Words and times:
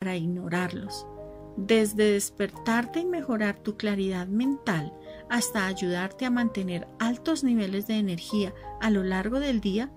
para 0.00 0.16
ignorarlos. 0.16 1.06
Desde 1.58 2.12
despertarte 2.12 3.00
y 3.00 3.04
mejorar 3.04 3.58
tu 3.58 3.76
claridad 3.76 4.26
mental 4.28 4.94
hasta 5.28 5.66
ayudarte 5.66 6.24
a 6.24 6.30
mantener 6.30 6.88
altos 6.98 7.44
niveles 7.44 7.86
de 7.86 7.98
energía 7.98 8.54
a 8.80 8.88
lo 8.88 9.02
largo 9.02 9.40
del 9.40 9.60
día, 9.60 9.92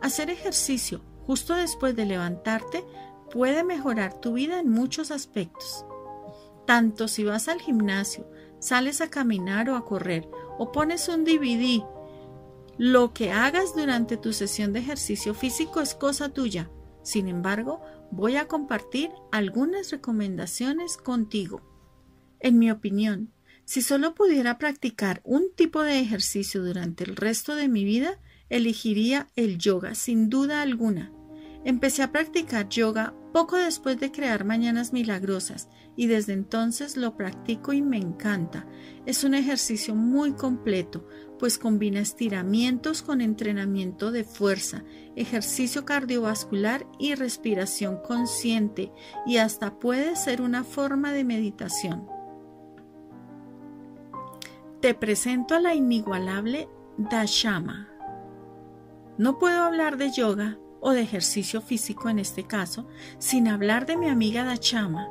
hacer 0.00 0.30
ejercicio 0.30 1.02
justo 1.26 1.54
después 1.54 1.94
de 1.94 2.06
levantarte 2.06 2.82
puede 3.30 3.62
mejorar 3.62 4.18
tu 4.22 4.32
vida 4.32 4.58
en 4.58 4.70
muchos 4.70 5.10
aspectos. 5.10 5.84
Tanto 6.66 7.06
si 7.06 7.22
vas 7.22 7.48
al 7.48 7.60
gimnasio, 7.60 8.26
sales 8.58 9.02
a 9.02 9.10
caminar 9.10 9.68
o 9.68 9.76
a 9.76 9.84
correr, 9.84 10.30
o 10.56 10.72
pones 10.72 11.10
un 11.10 11.24
DVD, 11.24 11.84
lo 12.78 13.12
que 13.12 13.32
hagas 13.32 13.76
durante 13.76 14.16
tu 14.16 14.32
sesión 14.32 14.72
de 14.72 14.78
ejercicio 14.78 15.34
físico 15.34 15.82
es 15.82 15.94
cosa 15.94 16.30
tuya. 16.30 16.70
Sin 17.02 17.28
embargo, 17.28 17.82
voy 18.12 18.36
a 18.36 18.46
compartir 18.46 19.10
algunas 19.32 19.90
recomendaciones 19.90 20.98
contigo. 20.98 21.62
En 22.40 22.58
mi 22.58 22.70
opinión, 22.70 23.32
si 23.64 23.80
solo 23.80 24.14
pudiera 24.14 24.58
practicar 24.58 25.22
un 25.24 25.52
tipo 25.56 25.82
de 25.82 25.98
ejercicio 25.98 26.62
durante 26.62 27.04
el 27.04 27.16
resto 27.16 27.56
de 27.56 27.68
mi 27.68 27.84
vida, 27.84 28.20
elegiría 28.50 29.28
el 29.34 29.56
yoga 29.56 29.94
sin 29.94 30.28
duda 30.28 30.60
alguna. 30.60 31.10
Empecé 31.64 32.02
a 32.02 32.12
practicar 32.12 32.68
yoga 32.68 33.14
poco 33.32 33.56
después 33.56 33.98
de 33.98 34.12
crear 34.12 34.44
Mañanas 34.44 34.92
Milagrosas 34.92 35.68
y 35.96 36.06
desde 36.06 36.34
entonces 36.34 36.98
lo 36.98 37.16
practico 37.16 37.72
y 37.72 37.80
me 37.80 37.96
encanta. 37.96 38.66
Es 39.06 39.24
un 39.24 39.32
ejercicio 39.34 39.94
muy 39.94 40.32
completo, 40.32 41.06
pues 41.42 41.58
combina 41.58 41.98
estiramientos 41.98 43.02
con 43.02 43.20
entrenamiento 43.20 44.12
de 44.12 44.22
fuerza, 44.22 44.84
ejercicio 45.16 45.84
cardiovascular 45.84 46.86
y 47.00 47.16
respiración 47.16 47.98
consciente 48.00 48.92
y 49.26 49.38
hasta 49.38 49.80
puede 49.80 50.14
ser 50.14 50.40
una 50.40 50.62
forma 50.62 51.10
de 51.10 51.24
meditación. 51.24 52.06
Te 54.80 54.94
presento 54.94 55.56
a 55.56 55.58
la 55.58 55.74
inigualable 55.74 56.68
Dashama. 56.96 57.88
No 59.18 59.40
puedo 59.40 59.64
hablar 59.64 59.96
de 59.96 60.12
yoga 60.12 60.60
o 60.80 60.92
de 60.92 61.00
ejercicio 61.00 61.60
físico 61.60 62.08
en 62.08 62.20
este 62.20 62.44
caso, 62.44 62.86
sin 63.18 63.48
hablar 63.48 63.84
de 63.84 63.96
mi 63.96 64.08
amiga 64.08 64.44
Dachama. 64.44 65.08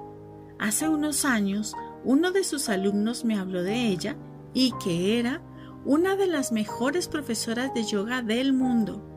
Hace 0.60 0.88
unos 0.88 1.26
años, 1.26 1.76
uno 2.06 2.32
de 2.32 2.46
sus 2.46 2.70
alumnos 2.70 3.26
me 3.26 3.38
habló 3.38 3.64
de 3.64 3.88
ella 3.88 4.16
y 4.54 4.72
que 4.82 5.20
era 5.20 5.42
una 5.86 6.16
de 6.16 6.28
las 6.28 6.52
mejores 6.52 7.08
profesoras 7.08 7.74
de 7.74 7.84
yoga 7.84 8.22
del 8.22 8.54
mundo. 8.54 9.08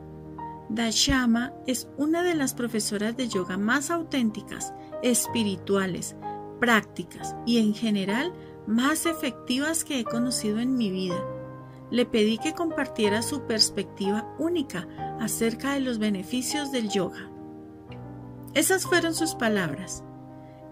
Dachama 0.69 1.53
es 1.67 1.87
una 1.97 2.23
de 2.23 2.35
las 2.35 2.53
profesoras 2.53 3.15
de 3.15 3.27
yoga 3.27 3.57
más 3.57 3.91
auténticas, 3.91 4.73
espirituales, 5.03 6.15
prácticas 6.59 7.35
y 7.45 7.59
en 7.59 7.73
general 7.73 8.33
más 8.65 9.05
efectivas 9.05 9.83
que 9.83 9.99
he 9.99 10.03
conocido 10.03 10.59
en 10.59 10.75
mi 10.75 10.89
vida 10.89 11.23
le 11.91 12.05
pedí 12.05 12.37
que 12.37 12.53
compartiera 12.53 13.21
su 13.21 13.41
perspectiva 13.41 14.33
única 14.39 14.87
acerca 15.19 15.73
de 15.73 15.81
los 15.81 15.99
beneficios 15.99 16.71
del 16.71 16.89
yoga. 16.89 17.29
Esas 18.53 18.85
fueron 18.85 19.13
sus 19.13 19.35
palabras. 19.35 20.03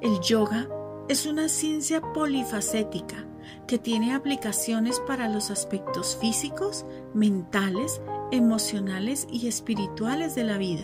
El 0.02 0.20
yoga 0.22 0.68
es 1.08 1.26
una 1.26 1.50
ciencia 1.50 2.02
polifacética 2.02 3.28
que 3.68 3.78
tiene 3.78 4.14
aplicaciones 4.14 5.00
para 5.00 5.30
los 5.30 5.52
aspectos 5.52 6.18
físicos, 6.20 6.86
mentales, 7.14 8.02
emocionales 8.32 9.28
y 9.32 9.48
espirituales 9.48 10.36
de 10.36 10.44
la 10.44 10.58
vida. 10.58 10.84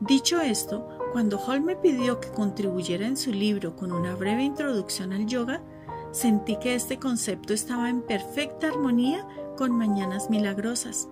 Dicho 0.00 0.40
esto, 0.40 0.88
cuando 1.12 1.38
Hall 1.38 1.60
me 1.60 1.76
pidió 1.76 2.20
que 2.20 2.28
contribuyera 2.30 3.06
en 3.06 3.16
su 3.16 3.32
libro 3.32 3.76
con 3.76 3.92
una 3.92 4.14
breve 4.16 4.42
introducción 4.42 5.12
al 5.12 5.26
yoga, 5.26 5.62
sentí 6.10 6.56
que 6.56 6.74
este 6.74 6.98
concepto 6.98 7.54
estaba 7.54 7.88
en 7.88 8.02
perfecta 8.02 8.68
armonía 8.68 9.26
con 9.56 9.72
Mañanas 9.72 10.30
Milagrosas. 10.30 11.08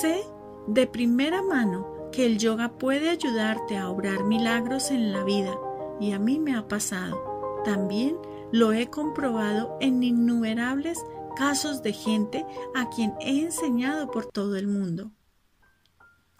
Sé 0.00 0.22
de 0.66 0.86
primera 0.86 1.42
mano 1.42 1.86
que 2.10 2.26
el 2.26 2.38
yoga 2.38 2.70
puede 2.70 3.10
ayudarte 3.10 3.76
a 3.76 3.90
obrar 3.90 4.24
milagros 4.24 4.90
en 4.90 5.12
la 5.12 5.22
vida 5.22 5.54
y 6.00 6.12
a 6.12 6.18
mí 6.18 6.38
me 6.38 6.56
ha 6.56 6.66
pasado. 6.66 7.22
También 7.64 8.16
lo 8.52 8.72
he 8.72 8.88
comprobado 8.88 9.76
en 9.80 10.02
innumerables 10.02 10.98
casos 11.36 11.82
de 11.82 11.92
gente 11.92 12.44
a 12.74 12.88
quien 12.90 13.14
he 13.20 13.40
enseñado 13.40 14.10
por 14.10 14.26
todo 14.26 14.56
el 14.56 14.66
mundo. 14.66 15.12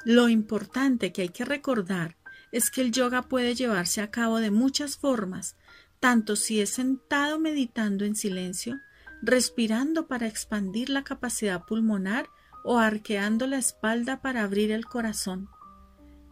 Lo 0.04 0.28
importante 0.28 1.12
que 1.12 1.22
hay 1.22 1.28
que 1.28 1.44
recordar 1.44 2.16
es 2.50 2.70
que 2.70 2.80
el 2.80 2.92
yoga 2.92 3.22
puede 3.22 3.54
llevarse 3.54 4.00
a 4.00 4.10
cabo 4.10 4.38
de 4.38 4.50
muchas 4.50 4.96
formas, 4.96 5.56
tanto 6.00 6.36
si 6.36 6.60
es 6.60 6.70
sentado 6.70 7.38
meditando 7.38 8.04
en 8.04 8.16
silencio, 8.16 8.76
respirando 9.22 10.06
para 10.06 10.26
expandir 10.26 10.88
la 10.88 11.04
capacidad 11.04 11.64
pulmonar 11.64 12.28
o 12.64 12.78
arqueando 12.78 13.46
la 13.46 13.58
espalda 13.58 14.20
para 14.20 14.42
abrir 14.42 14.70
el 14.70 14.86
corazón. 14.86 15.48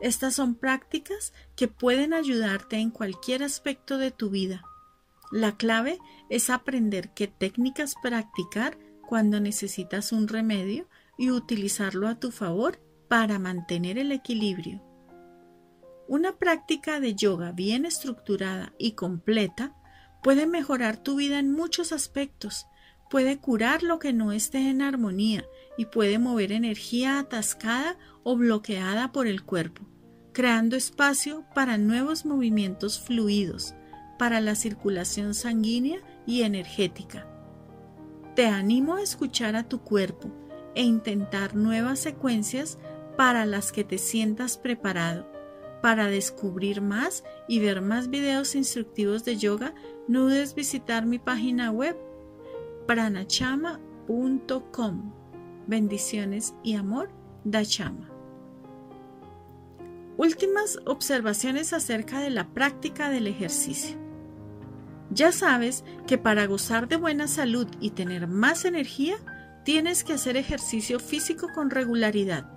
Estas 0.00 0.34
son 0.34 0.54
prácticas 0.54 1.32
que 1.56 1.68
pueden 1.68 2.12
ayudarte 2.12 2.76
en 2.76 2.90
cualquier 2.90 3.42
aspecto 3.42 3.98
de 3.98 4.10
tu 4.10 4.30
vida. 4.30 4.62
La 5.32 5.56
clave 5.56 5.98
es 6.30 6.50
aprender 6.50 7.12
qué 7.14 7.26
técnicas 7.26 7.94
practicar 8.02 8.78
cuando 9.06 9.40
necesitas 9.40 10.12
un 10.12 10.28
remedio 10.28 10.88
y 11.18 11.30
utilizarlo 11.30 12.08
a 12.08 12.18
tu 12.18 12.30
favor 12.30 12.80
para 13.08 13.38
mantener 13.38 13.98
el 13.98 14.12
equilibrio. 14.12 14.82
Una 16.08 16.36
práctica 16.36 17.00
de 17.00 17.14
yoga 17.14 17.52
bien 17.52 17.84
estructurada 17.86 18.72
y 18.78 18.92
completa 18.92 19.74
puede 20.22 20.46
mejorar 20.46 20.96
tu 20.96 21.16
vida 21.16 21.38
en 21.38 21.52
muchos 21.52 21.92
aspectos 21.92 22.66
puede 23.08 23.38
curar 23.38 23.82
lo 23.82 23.98
que 23.98 24.12
no 24.12 24.32
esté 24.32 24.68
en 24.68 24.82
armonía 24.82 25.44
y 25.76 25.86
puede 25.86 26.18
mover 26.18 26.52
energía 26.52 27.18
atascada 27.18 27.96
o 28.24 28.36
bloqueada 28.36 29.12
por 29.12 29.26
el 29.26 29.44
cuerpo, 29.44 29.86
creando 30.32 30.76
espacio 30.76 31.44
para 31.54 31.78
nuevos 31.78 32.24
movimientos 32.24 33.00
fluidos, 33.00 33.74
para 34.18 34.40
la 34.40 34.54
circulación 34.54 35.34
sanguínea 35.34 36.00
y 36.26 36.42
energética. 36.42 37.26
Te 38.34 38.46
animo 38.46 38.96
a 38.96 39.02
escuchar 39.02 39.56
a 39.56 39.68
tu 39.68 39.80
cuerpo 39.80 40.30
e 40.74 40.82
intentar 40.82 41.54
nuevas 41.54 41.98
secuencias 41.98 42.78
para 43.16 43.46
las 43.46 43.72
que 43.72 43.84
te 43.84 43.98
sientas 43.98 44.58
preparado. 44.58 45.26
Para 45.82 46.08
descubrir 46.08 46.82
más 46.82 47.24
y 47.48 47.60
ver 47.60 47.80
más 47.80 48.10
videos 48.10 48.54
instructivos 48.54 49.24
de 49.24 49.36
yoga, 49.36 49.74
no 50.08 50.22
dudes 50.22 50.54
visitar 50.54 51.06
mi 51.06 51.18
página 51.18 51.70
web 51.70 51.96
pranachama.com. 52.86 55.12
Bendiciones 55.66 56.54
y 56.62 56.74
amor, 56.74 57.10
Dachama. 57.44 58.10
Últimas 60.16 60.78
observaciones 60.86 61.72
acerca 61.72 62.20
de 62.20 62.30
la 62.30 62.48
práctica 62.48 63.10
del 63.10 63.26
ejercicio. 63.26 64.05
Ya 65.10 65.32
sabes 65.32 65.84
que 66.06 66.18
para 66.18 66.46
gozar 66.46 66.88
de 66.88 66.96
buena 66.96 67.28
salud 67.28 67.66
y 67.80 67.90
tener 67.90 68.26
más 68.26 68.64
energía, 68.64 69.16
tienes 69.64 70.04
que 70.04 70.12
hacer 70.12 70.36
ejercicio 70.36 70.98
físico 70.98 71.48
con 71.54 71.70
regularidad. 71.70 72.50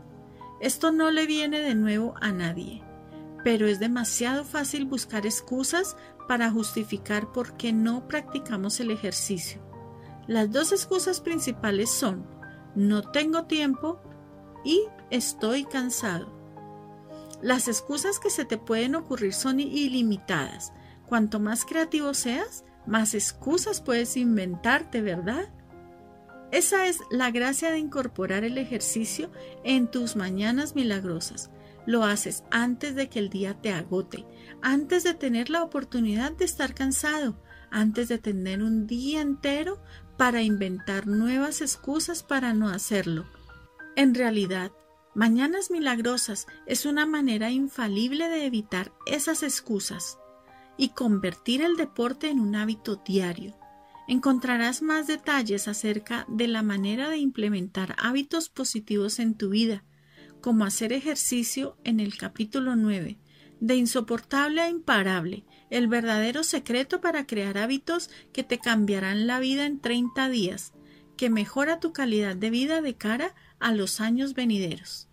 Esto 0.59 0.91
no 0.91 1.11
le 1.11 1.25
viene 1.25 1.59
de 1.59 1.75
nuevo 1.75 2.15
a 2.21 2.31
nadie, 2.31 2.83
pero 3.43 3.67
es 3.67 3.79
demasiado 3.79 4.43
fácil 4.43 4.85
buscar 4.85 5.25
excusas 5.25 5.95
para 6.27 6.51
justificar 6.51 7.31
por 7.31 7.55
qué 7.55 7.71
no 7.71 8.07
practicamos 8.07 8.79
el 8.79 8.91
ejercicio. 8.91 9.61
Las 10.27 10.51
dos 10.51 10.71
excusas 10.71 11.21
principales 11.21 11.89
son 11.89 12.27
no 12.75 13.01
tengo 13.01 13.45
tiempo 13.45 13.99
y 14.63 14.83
estoy 15.09 15.65
cansado. 15.65 16.31
Las 17.41 17.67
excusas 17.67 18.19
que 18.19 18.29
se 18.29 18.45
te 18.45 18.57
pueden 18.57 18.95
ocurrir 18.95 19.33
son 19.33 19.59
ilimitadas. 19.59 20.73
Cuanto 21.09 21.39
más 21.39 21.65
creativo 21.65 22.13
seas, 22.13 22.63
más 22.85 23.15
excusas 23.15 23.81
puedes 23.81 24.15
inventarte, 24.15 25.01
¿verdad? 25.01 25.49
Esa 26.51 26.85
es 26.85 26.99
la 27.09 27.31
gracia 27.31 27.71
de 27.71 27.79
incorporar 27.79 28.43
el 28.43 28.59
ejercicio 28.59 29.31
en 29.63 29.89
tus 29.89 30.15
mañanas 30.15 30.75
milagrosas. 30.75 31.49
Lo 31.87 32.03
haces 32.03 32.43
antes 32.51 32.93
de 32.93 33.09
que 33.09 33.17
el 33.17 33.31
día 33.31 33.55
te 33.59 33.73
agote, 33.73 34.27
antes 34.61 35.03
de 35.03 35.15
tener 35.15 35.49
la 35.49 35.63
oportunidad 35.63 36.31
de 36.33 36.45
estar 36.45 36.75
cansado, 36.75 37.41
antes 37.71 38.07
de 38.07 38.19
tener 38.19 38.61
un 38.61 38.85
día 38.85 39.21
entero 39.21 39.81
para 40.15 40.43
inventar 40.43 41.07
nuevas 41.07 41.61
excusas 41.61 42.21
para 42.21 42.53
no 42.53 42.69
hacerlo. 42.69 43.25
En 43.95 44.13
realidad, 44.13 44.71
Mañanas 45.15 45.71
Milagrosas 45.71 46.45
es 46.67 46.85
una 46.85 47.07
manera 47.07 47.49
infalible 47.49 48.29
de 48.29 48.45
evitar 48.45 48.91
esas 49.07 49.41
excusas 49.41 50.19
y 50.79 50.89
convertir 50.89 51.61
el 51.61 51.75
deporte 51.75 52.29
en 52.29 52.39
un 52.39 52.55
hábito 52.55 52.95
diario. 53.05 53.59
Encontrarás 54.07 54.81
más 54.81 55.07
detalles 55.07 55.67
acerca 55.67 56.25
de 56.29 56.47
la 56.47 56.63
manera 56.63 57.09
de 57.09 57.17
implementar 57.17 57.97
hábitos 57.99 58.47
positivos 58.47 59.19
en 59.19 59.35
tu 59.35 59.49
vida, 59.49 59.83
como 60.39 60.63
hacer 60.63 60.93
ejercicio 60.93 61.77
en 61.83 61.99
el 61.99 62.17
capítulo 62.17 62.77
9, 62.77 63.19
de 63.59 63.75
insoportable 63.75 64.61
a 64.61 64.69
imparable, 64.69 65.43
el 65.69 65.89
verdadero 65.89 66.43
secreto 66.43 67.01
para 67.01 67.27
crear 67.27 67.57
hábitos 67.57 68.09
que 68.31 68.45
te 68.45 68.57
cambiarán 68.57 69.27
la 69.27 69.41
vida 69.41 69.65
en 69.65 69.81
30 69.81 70.29
días, 70.29 70.71
que 71.17 71.29
mejora 71.29 71.81
tu 71.81 71.91
calidad 71.91 72.37
de 72.37 72.51
vida 72.51 72.81
de 72.81 72.95
cara 72.95 73.35
a 73.59 73.73
los 73.73 73.99
años 73.99 74.33
venideros. 74.33 75.09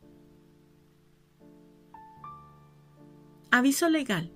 Aviso 3.50 3.88
legal. 3.88 4.35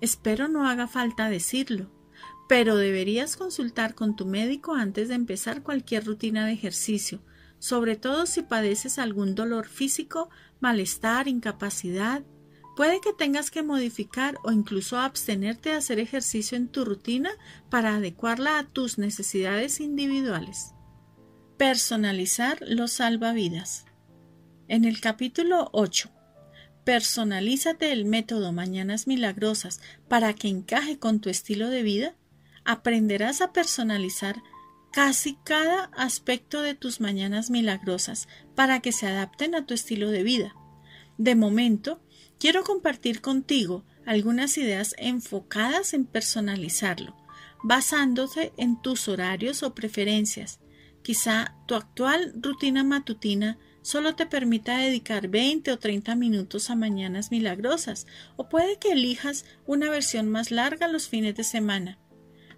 Espero 0.00 0.48
no 0.48 0.66
haga 0.66 0.86
falta 0.86 1.28
decirlo, 1.28 1.90
pero 2.48 2.76
deberías 2.76 3.36
consultar 3.36 3.94
con 3.94 4.16
tu 4.16 4.26
médico 4.26 4.74
antes 4.74 5.08
de 5.08 5.14
empezar 5.14 5.62
cualquier 5.62 6.04
rutina 6.04 6.46
de 6.46 6.52
ejercicio, 6.52 7.20
sobre 7.58 7.96
todo 7.96 8.26
si 8.26 8.42
padeces 8.42 8.98
algún 8.98 9.34
dolor 9.34 9.66
físico, 9.66 10.30
malestar, 10.58 11.28
incapacidad. 11.28 12.22
Puede 12.76 13.00
que 13.02 13.12
tengas 13.12 13.50
que 13.50 13.62
modificar 13.62 14.38
o 14.42 14.52
incluso 14.52 14.98
abstenerte 14.98 15.68
de 15.68 15.76
hacer 15.76 15.98
ejercicio 15.98 16.56
en 16.56 16.68
tu 16.68 16.84
rutina 16.86 17.30
para 17.68 17.96
adecuarla 17.96 18.58
a 18.58 18.66
tus 18.66 18.96
necesidades 18.96 19.80
individuales. 19.80 20.72
Personalizar 21.58 22.58
los 22.66 22.92
salvavidas. 22.92 23.84
En 24.66 24.86
el 24.86 25.00
capítulo 25.00 25.68
8 25.72 26.10
Personalízate 26.90 27.92
el 27.92 28.04
método 28.04 28.50
Mañanas 28.50 29.06
Milagrosas 29.06 29.80
para 30.08 30.34
que 30.34 30.48
encaje 30.48 30.98
con 30.98 31.20
tu 31.20 31.30
estilo 31.30 31.68
de 31.68 31.84
vida. 31.84 32.16
Aprenderás 32.64 33.42
a 33.42 33.52
personalizar 33.52 34.42
casi 34.90 35.36
cada 35.44 35.84
aspecto 35.96 36.62
de 36.62 36.74
tus 36.74 37.00
mañanas 37.00 37.48
milagrosas 37.48 38.26
para 38.56 38.80
que 38.80 38.90
se 38.90 39.06
adapten 39.06 39.54
a 39.54 39.66
tu 39.66 39.72
estilo 39.72 40.10
de 40.10 40.24
vida. 40.24 40.56
De 41.16 41.36
momento, 41.36 42.02
quiero 42.40 42.64
compartir 42.64 43.20
contigo 43.20 43.84
algunas 44.04 44.58
ideas 44.58 44.96
enfocadas 44.98 45.94
en 45.94 46.06
personalizarlo, 46.06 47.14
basándose 47.62 48.52
en 48.56 48.82
tus 48.82 49.06
horarios 49.06 49.62
o 49.62 49.76
preferencias. 49.76 50.58
Quizá 51.02 51.54
tu 51.68 51.76
actual 51.76 52.32
rutina 52.34 52.82
matutina 52.82 53.58
solo 53.82 54.14
te 54.14 54.26
permita 54.26 54.78
dedicar 54.78 55.28
20 55.28 55.72
o 55.72 55.78
30 55.78 56.14
minutos 56.14 56.70
a 56.70 56.74
mañanas 56.76 57.30
milagrosas, 57.30 58.06
o 58.36 58.48
puede 58.48 58.78
que 58.78 58.92
elijas 58.92 59.44
una 59.66 59.90
versión 59.90 60.28
más 60.28 60.50
larga 60.50 60.88
los 60.88 61.08
fines 61.08 61.34
de 61.34 61.44
semana. 61.44 61.98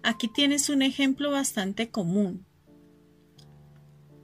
Aquí 0.03 0.27
tienes 0.27 0.69
un 0.69 0.81
ejemplo 0.81 1.31
bastante 1.31 1.89
común. 1.89 2.45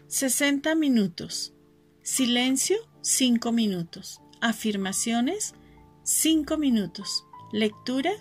60 0.08 0.76
minutos. 0.76 1.54
Silencio, 2.02 2.78
5 3.02 3.52
minutos. 3.52 4.22
Afirmaciones, 4.42 5.54
5 6.04 6.58
minutos. 6.58 7.26
Lectura, 7.52 8.12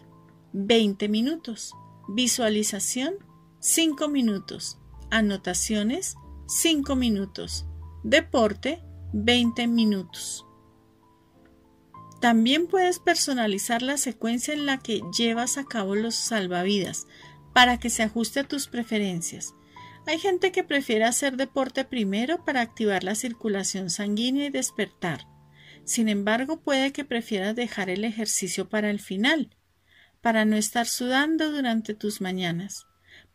20 0.53 1.09
minutos. 1.09 1.73
Visualización, 2.09 3.15
5 3.61 4.09
minutos. 4.09 4.79
Anotaciones, 5.11 6.17
5 6.47 6.95
minutos. 6.97 7.68
Deporte 8.05 8.81
20 9.13 9.67
minutos. 9.67 10.47
También 12.21 12.69
puedes 12.69 13.01
personalizar 13.01 13.83
la 13.83 13.97
secuencia 13.97 14.55
en 14.55 14.67
la 14.67 14.79
que 14.79 15.03
llevas 15.17 15.59
a 15.59 15.65
cabo 15.65 15.97
los 15.97 16.15
salvavidas 16.15 17.09
para 17.53 17.81
que 17.81 17.91
se 17.91 18.05
ajuste 18.05 18.39
a 18.39 18.45
tus 18.45 18.69
preferencias. 18.69 19.53
Hay 20.07 20.21
gente 20.21 20.53
que 20.53 20.63
prefiere 20.63 21.07
hacer 21.07 21.37
deporte 21.37 21.85
primero 21.85 22.45
para 22.45 22.61
activar 22.61 23.03
la 23.03 23.17
circulación 23.17 23.91
sanguínea 23.91 24.47
y 24.47 24.51
despertar. 24.51 25.27
Sin 25.85 26.09
embargo, 26.09 26.61
puede 26.61 26.93
que 26.93 27.05
prefieras 27.05 27.57
dejar 27.57 27.91
el 27.91 28.05
ejercicio 28.05 28.69
para 28.69 28.91
el 28.91 29.01
final, 29.01 29.57
para 30.21 30.45
no 30.45 30.55
estar 30.55 30.87
sudando 30.87 31.51
durante 31.51 31.95
tus 31.95 32.21
mañanas. 32.21 32.88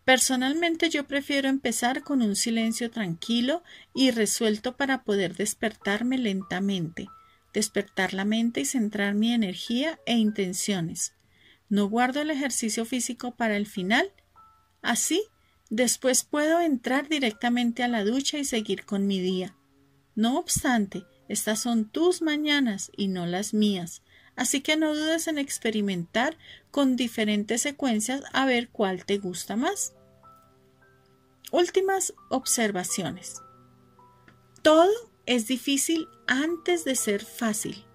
Personalmente 0.05 0.89
yo 0.89 1.05
prefiero 1.05 1.47
empezar 1.47 2.03
con 2.03 2.21
un 2.21 2.35
silencio 2.35 2.91
tranquilo 2.91 3.63
y 3.93 4.11
resuelto 4.11 4.75
para 4.75 5.03
poder 5.03 5.35
despertarme 5.35 6.17
lentamente, 6.17 7.07
despertar 7.53 8.13
la 8.13 8.25
mente 8.25 8.61
y 8.61 8.65
centrar 8.65 9.13
mi 9.13 9.31
energía 9.31 9.99
e 10.05 10.15
intenciones. 10.15 11.13
No 11.69 11.87
guardo 11.87 12.21
el 12.21 12.31
ejercicio 12.31 12.85
físico 12.85 13.35
para 13.35 13.55
el 13.55 13.65
final. 13.65 14.11
Así, 14.81 15.23
después 15.69 16.25
puedo 16.25 16.59
entrar 16.59 17.07
directamente 17.07 17.81
a 17.81 17.87
la 17.87 18.03
ducha 18.03 18.37
y 18.37 18.45
seguir 18.45 18.85
con 18.85 19.07
mi 19.07 19.21
día. 19.21 19.55
No 20.15 20.37
obstante, 20.37 21.05
estas 21.29 21.61
son 21.61 21.89
tus 21.89 22.21
mañanas 22.21 22.91
y 22.95 23.07
no 23.07 23.25
las 23.25 23.53
mías, 23.53 24.02
así 24.35 24.61
que 24.61 24.77
no 24.77 24.95
dudes 24.95 25.27
en 25.27 25.37
experimentar 25.37 26.37
con 26.71 26.95
diferentes 26.95 27.61
secuencias 27.61 28.23
a 28.33 28.45
ver 28.45 28.69
cuál 28.69 29.05
te 29.05 29.17
gusta 29.17 29.55
más. 29.55 29.93
Últimas 31.51 32.13
observaciones. 32.29 33.41
Todo 34.61 34.91
es 35.25 35.47
difícil 35.47 36.07
antes 36.25 36.83
de 36.85 36.95
ser 36.95 37.23
fácil. 37.23 37.85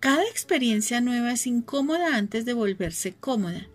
Cada 0.00 0.24
experiencia 0.24 1.02
nueva 1.02 1.32
es 1.32 1.46
incómoda 1.46 2.16
antes 2.16 2.46
de 2.46 2.54
volverse 2.54 3.14
cómoda. 3.14 3.68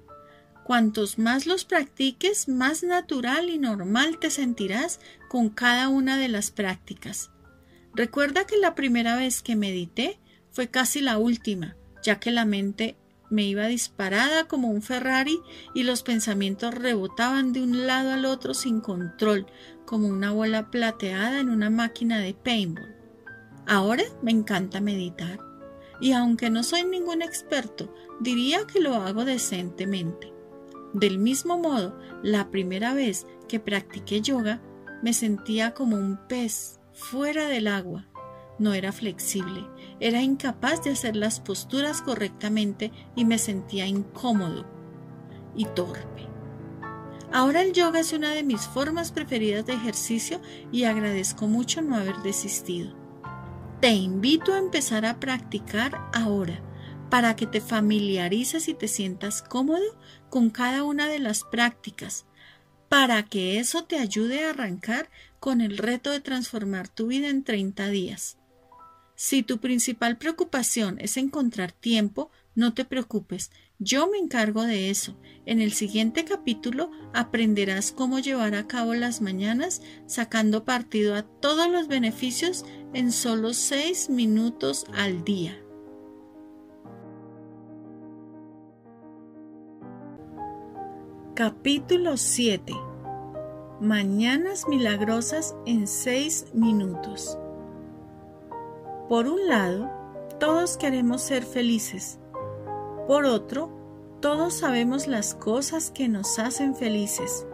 Cuantos 0.63 1.19
más 1.19 1.45
los 1.45 1.63
practiques, 1.63 2.47
más 2.47 2.81
natural 2.81 3.51
y 3.51 3.59
normal 3.59 4.17
te 4.17 4.31
sentirás 4.31 4.99
con 5.29 5.49
cada 5.49 5.89
una 5.89 6.17
de 6.17 6.27
las 6.27 6.49
prácticas. 6.49 7.29
Recuerda 7.93 8.47
que 8.47 8.57
la 8.57 8.73
primera 8.73 9.15
vez 9.15 9.43
que 9.43 9.55
medité 9.55 10.17
fue 10.55 10.69
casi 10.69 11.01
la 11.01 11.17
última, 11.17 11.75
ya 12.01 12.17
que 12.21 12.31
la 12.31 12.45
mente 12.45 12.95
me 13.29 13.43
iba 13.43 13.67
disparada 13.67 14.47
como 14.47 14.69
un 14.69 14.81
Ferrari 14.81 15.37
y 15.73 15.83
los 15.83 16.01
pensamientos 16.01 16.73
rebotaban 16.73 17.51
de 17.51 17.61
un 17.61 17.85
lado 17.87 18.11
al 18.11 18.23
otro 18.23 18.53
sin 18.53 18.79
control, 18.79 19.47
como 19.85 20.07
una 20.07 20.31
bola 20.31 20.71
plateada 20.71 21.41
en 21.41 21.49
una 21.49 21.69
máquina 21.69 22.19
de 22.19 22.33
paintball. 22.33 22.95
Ahora 23.67 24.05
me 24.21 24.31
encanta 24.31 24.79
meditar 24.79 25.39
y 25.99 26.13
aunque 26.13 26.49
no 26.49 26.63
soy 26.63 26.85
ningún 26.85 27.21
experto, 27.21 27.93
diría 28.21 28.65
que 28.65 28.79
lo 28.79 28.95
hago 28.95 29.25
decentemente. 29.25 30.31
Del 30.93 31.17
mismo 31.17 31.57
modo, 31.57 31.99
la 32.23 32.49
primera 32.49 32.93
vez 32.93 33.27
que 33.49 33.59
practiqué 33.59 34.21
yoga 34.21 34.61
me 35.03 35.11
sentía 35.11 35.73
como 35.73 35.97
un 35.97 36.17
pez 36.29 36.79
fuera 36.93 37.49
del 37.49 37.67
agua 37.67 38.07
no 38.57 38.73
era 38.73 38.91
flexible, 38.91 39.67
era 39.99 40.21
incapaz 40.21 40.83
de 40.83 40.91
hacer 40.91 41.15
las 41.15 41.39
posturas 41.39 42.01
correctamente 42.01 42.91
y 43.15 43.25
me 43.25 43.37
sentía 43.37 43.87
incómodo 43.87 44.65
y 45.55 45.65
torpe. 45.65 46.27
Ahora 47.31 47.61
el 47.61 47.73
yoga 47.73 47.99
es 47.99 48.13
una 48.13 48.31
de 48.31 48.43
mis 48.43 48.61
formas 48.61 49.11
preferidas 49.11 49.65
de 49.65 49.73
ejercicio 49.73 50.39
y 50.71 50.83
agradezco 50.85 51.47
mucho 51.47 51.81
no 51.81 51.95
haber 51.95 52.17
desistido. 52.17 52.95
Te 53.81 53.89
invito 53.89 54.53
a 54.53 54.57
empezar 54.57 55.05
a 55.05 55.19
practicar 55.19 56.09
ahora 56.13 56.61
para 57.09 57.35
que 57.35 57.45
te 57.45 57.61
familiarices 57.61 58.67
y 58.67 58.73
te 58.73 58.87
sientas 58.87 59.41
cómodo 59.41 59.97
con 60.29 60.49
cada 60.49 60.83
una 60.83 61.07
de 61.07 61.19
las 61.19 61.43
prácticas, 61.43 62.25
para 62.89 63.23
que 63.23 63.59
eso 63.59 63.83
te 63.83 63.99
ayude 63.99 64.45
a 64.45 64.51
arrancar 64.51 65.09
con 65.39 65.61
el 65.61 65.77
reto 65.77 66.11
de 66.11 66.21
transformar 66.21 66.87
tu 66.87 67.07
vida 67.07 67.29
en 67.29 67.43
30 67.43 67.87
días. 67.89 68.37
Si 69.15 69.43
tu 69.43 69.59
principal 69.59 70.17
preocupación 70.17 70.97
es 70.99 71.15
encontrar 71.15 71.71
tiempo, 71.71 72.29
no 72.53 72.73
te 72.73 72.83
preocupes, 72.83 73.49
yo 73.79 74.09
me 74.09 74.17
encargo 74.17 74.63
de 74.63 74.89
eso. 74.89 75.15
En 75.45 75.61
el 75.61 75.71
siguiente 75.71 76.25
capítulo 76.25 76.91
aprenderás 77.13 77.91
cómo 77.93 78.19
llevar 78.19 78.55
a 78.55 78.67
cabo 78.67 78.93
las 78.93 79.21
mañanas 79.21 79.81
sacando 80.05 80.65
partido 80.65 81.15
a 81.15 81.23
todos 81.23 81.69
los 81.69 81.87
beneficios 81.87 82.65
en 82.93 83.11
solo 83.11 83.53
seis 83.53 84.09
minutos 84.09 84.85
al 84.93 85.23
día. 85.23 85.61
Capítulo 91.35 92.15
7 92.15 92.73
Mañanas 93.81 94.69
milagrosas 94.69 95.53
en 95.65 95.85
seis 95.85 96.45
minutos. 96.53 97.37
Por 99.07 99.27
un 99.27 99.47
lado, 99.47 99.89
todos 100.39 100.77
queremos 100.77 101.21
ser 101.21 101.43
felices. 101.43 102.19
Por 103.07 103.25
otro, 103.25 103.69
todos 104.19 104.55
sabemos 104.55 105.05
las 105.05 105.35
cosas 105.35 105.91
que 105.91 106.09
nos 106.09 106.39
hacen 106.39 106.75
felices, 106.75 107.45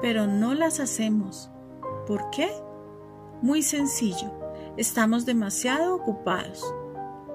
pero 0.00 0.28
no 0.28 0.54
las 0.54 0.78
hacemos. 0.78 1.50
¿Por 2.06 2.30
qué? 2.30 2.48
Muy 3.42 3.62
sencillo, 3.62 4.30
estamos 4.76 5.26
demasiado 5.26 5.96
ocupados. 5.96 6.64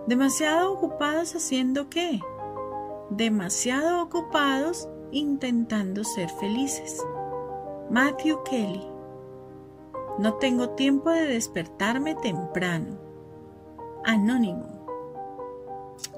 ¿Demasiado 0.08 0.72
ocupados 0.72 1.36
haciendo 1.36 1.90
qué? 1.90 2.22
Demasiado 3.10 4.02
ocupados 4.02 4.88
intentando 5.12 6.06
ser 6.06 6.30
felices. 6.30 7.06
Matthew 7.90 8.42
Kelly. 8.44 8.88
No 10.20 10.36
tengo 10.36 10.70
tiempo 10.70 11.10
de 11.10 11.28
despertarme 11.28 12.16
temprano. 12.16 13.03
Anónimo. 14.06 14.86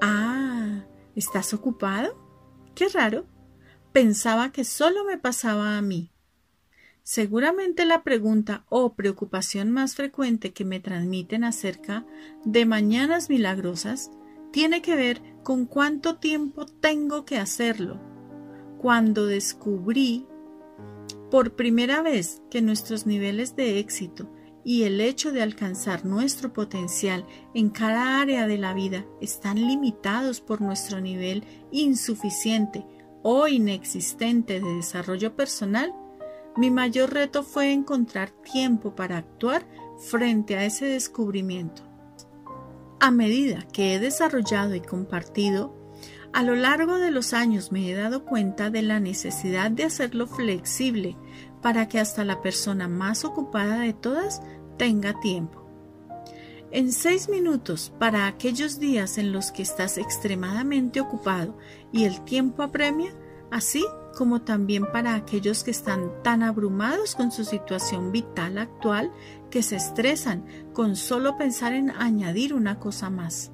Ah, 0.00 0.84
¿estás 1.14 1.54
ocupado? 1.54 2.16
Qué 2.74 2.88
raro. 2.88 3.26
Pensaba 3.92 4.50
que 4.50 4.64
solo 4.64 5.04
me 5.04 5.18
pasaba 5.18 5.78
a 5.78 5.82
mí. 5.82 6.10
Seguramente 7.02 7.84
la 7.84 8.02
pregunta 8.02 8.66
o 8.68 8.94
preocupación 8.94 9.70
más 9.70 9.94
frecuente 9.94 10.52
que 10.52 10.64
me 10.64 10.80
transmiten 10.80 11.44
acerca 11.44 12.04
de 12.44 12.66
mañanas 12.66 13.30
milagrosas 13.30 14.10
tiene 14.50 14.82
que 14.82 14.96
ver 14.96 15.22
con 15.44 15.66
cuánto 15.66 16.16
tiempo 16.16 16.66
tengo 16.66 17.24
que 17.24 17.38
hacerlo. 17.38 18.00
Cuando 18.78 19.26
descubrí 19.26 20.26
por 21.30 21.54
primera 21.54 22.02
vez 22.02 22.42
que 22.50 22.62
nuestros 22.62 23.06
niveles 23.06 23.54
de 23.54 23.78
éxito 23.78 24.28
y 24.66 24.82
el 24.82 25.00
hecho 25.00 25.30
de 25.30 25.42
alcanzar 25.42 26.04
nuestro 26.04 26.52
potencial 26.52 27.24
en 27.54 27.70
cada 27.70 28.20
área 28.20 28.48
de 28.48 28.58
la 28.58 28.74
vida 28.74 29.06
están 29.20 29.64
limitados 29.64 30.40
por 30.40 30.60
nuestro 30.60 31.00
nivel 31.00 31.44
insuficiente 31.70 32.84
o 33.22 33.46
inexistente 33.46 34.58
de 34.60 34.74
desarrollo 34.74 35.36
personal, 35.36 35.94
mi 36.56 36.72
mayor 36.72 37.14
reto 37.14 37.44
fue 37.44 37.72
encontrar 37.72 38.30
tiempo 38.30 38.96
para 38.96 39.18
actuar 39.18 39.64
frente 39.98 40.56
a 40.56 40.64
ese 40.64 40.86
descubrimiento. 40.86 41.82
A 42.98 43.12
medida 43.12 43.68
que 43.72 43.94
he 43.94 44.00
desarrollado 44.00 44.74
y 44.74 44.80
compartido, 44.80 45.76
a 46.32 46.42
lo 46.42 46.56
largo 46.56 46.98
de 46.98 47.12
los 47.12 47.34
años 47.34 47.70
me 47.70 47.88
he 47.88 47.94
dado 47.94 48.24
cuenta 48.24 48.68
de 48.70 48.82
la 48.82 48.98
necesidad 48.98 49.70
de 49.70 49.84
hacerlo 49.84 50.26
flexible 50.26 51.16
para 51.62 51.88
que 51.88 51.98
hasta 51.98 52.24
la 52.24 52.42
persona 52.42 52.88
más 52.88 53.24
ocupada 53.24 53.80
de 53.80 53.92
todas 53.92 54.42
tenga 54.76 55.18
tiempo. 55.20 55.66
En 56.70 56.92
seis 56.92 57.28
minutos 57.28 57.92
para 57.98 58.26
aquellos 58.26 58.80
días 58.80 59.18
en 59.18 59.32
los 59.32 59.52
que 59.52 59.62
estás 59.62 59.98
extremadamente 59.98 61.00
ocupado 61.00 61.56
y 61.92 62.04
el 62.04 62.22
tiempo 62.22 62.62
apremia, 62.62 63.14
así 63.50 63.84
como 64.16 64.42
también 64.42 64.90
para 64.90 65.14
aquellos 65.14 65.62
que 65.62 65.70
están 65.70 66.10
tan 66.22 66.42
abrumados 66.42 67.14
con 67.14 67.30
su 67.30 67.44
situación 67.44 68.10
vital 68.10 68.58
actual 68.58 69.12
que 69.50 69.62
se 69.62 69.76
estresan 69.76 70.44
con 70.72 70.96
solo 70.96 71.36
pensar 71.36 71.72
en 71.72 71.90
añadir 71.90 72.52
una 72.52 72.78
cosa 72.78 73.10
más. 73.10 73.52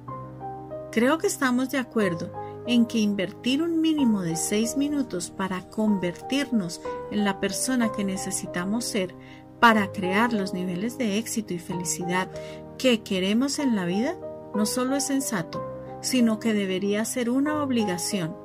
Creo 0.91 1.17
que 1.17 1.27
estamos 1.27 1.69
de 1.69 1.77
acuerdo 1.77 2.31
en 2.65 2.85
que 2.85 2.99
invertir 2.99 3.61
un 3.61 3.81
mínimo 3.81 4.21
de 4.21 4.35
seis 4.35 4.77
minutos 4.77 5.31
para 5.31 5.69
convertirnos 5.69 6.81
en 7.11 7.25
la 7.25 7.39
persona 7.39 7.91
que 7.91 8.03
necesitamos 8.03 8.85
ser 8.85 9.15
para 9.63 9.93
crear 9.93 10.33
los 10.33 10.53
niveles 10.53 10.97
de 10.97 11.17
éxito 11.17 11.53
y 11.53 11.57
felicidad 11.57 12.29
que 12.77 13.01
queremos 13.01 13.59
en 13.59 13.77
la 13.77 13.85
vida 13.85 14.17
no 14.53 14.65
solo 14.65 14.97
es 14.97 15.05
sensato, 15.05 15.63
sino 16.01 16.37
que 16.37 16.53
debería 16.53 17.05
ser 17.05 17.29
una 17.29 17.63
obligación 17.63 18.35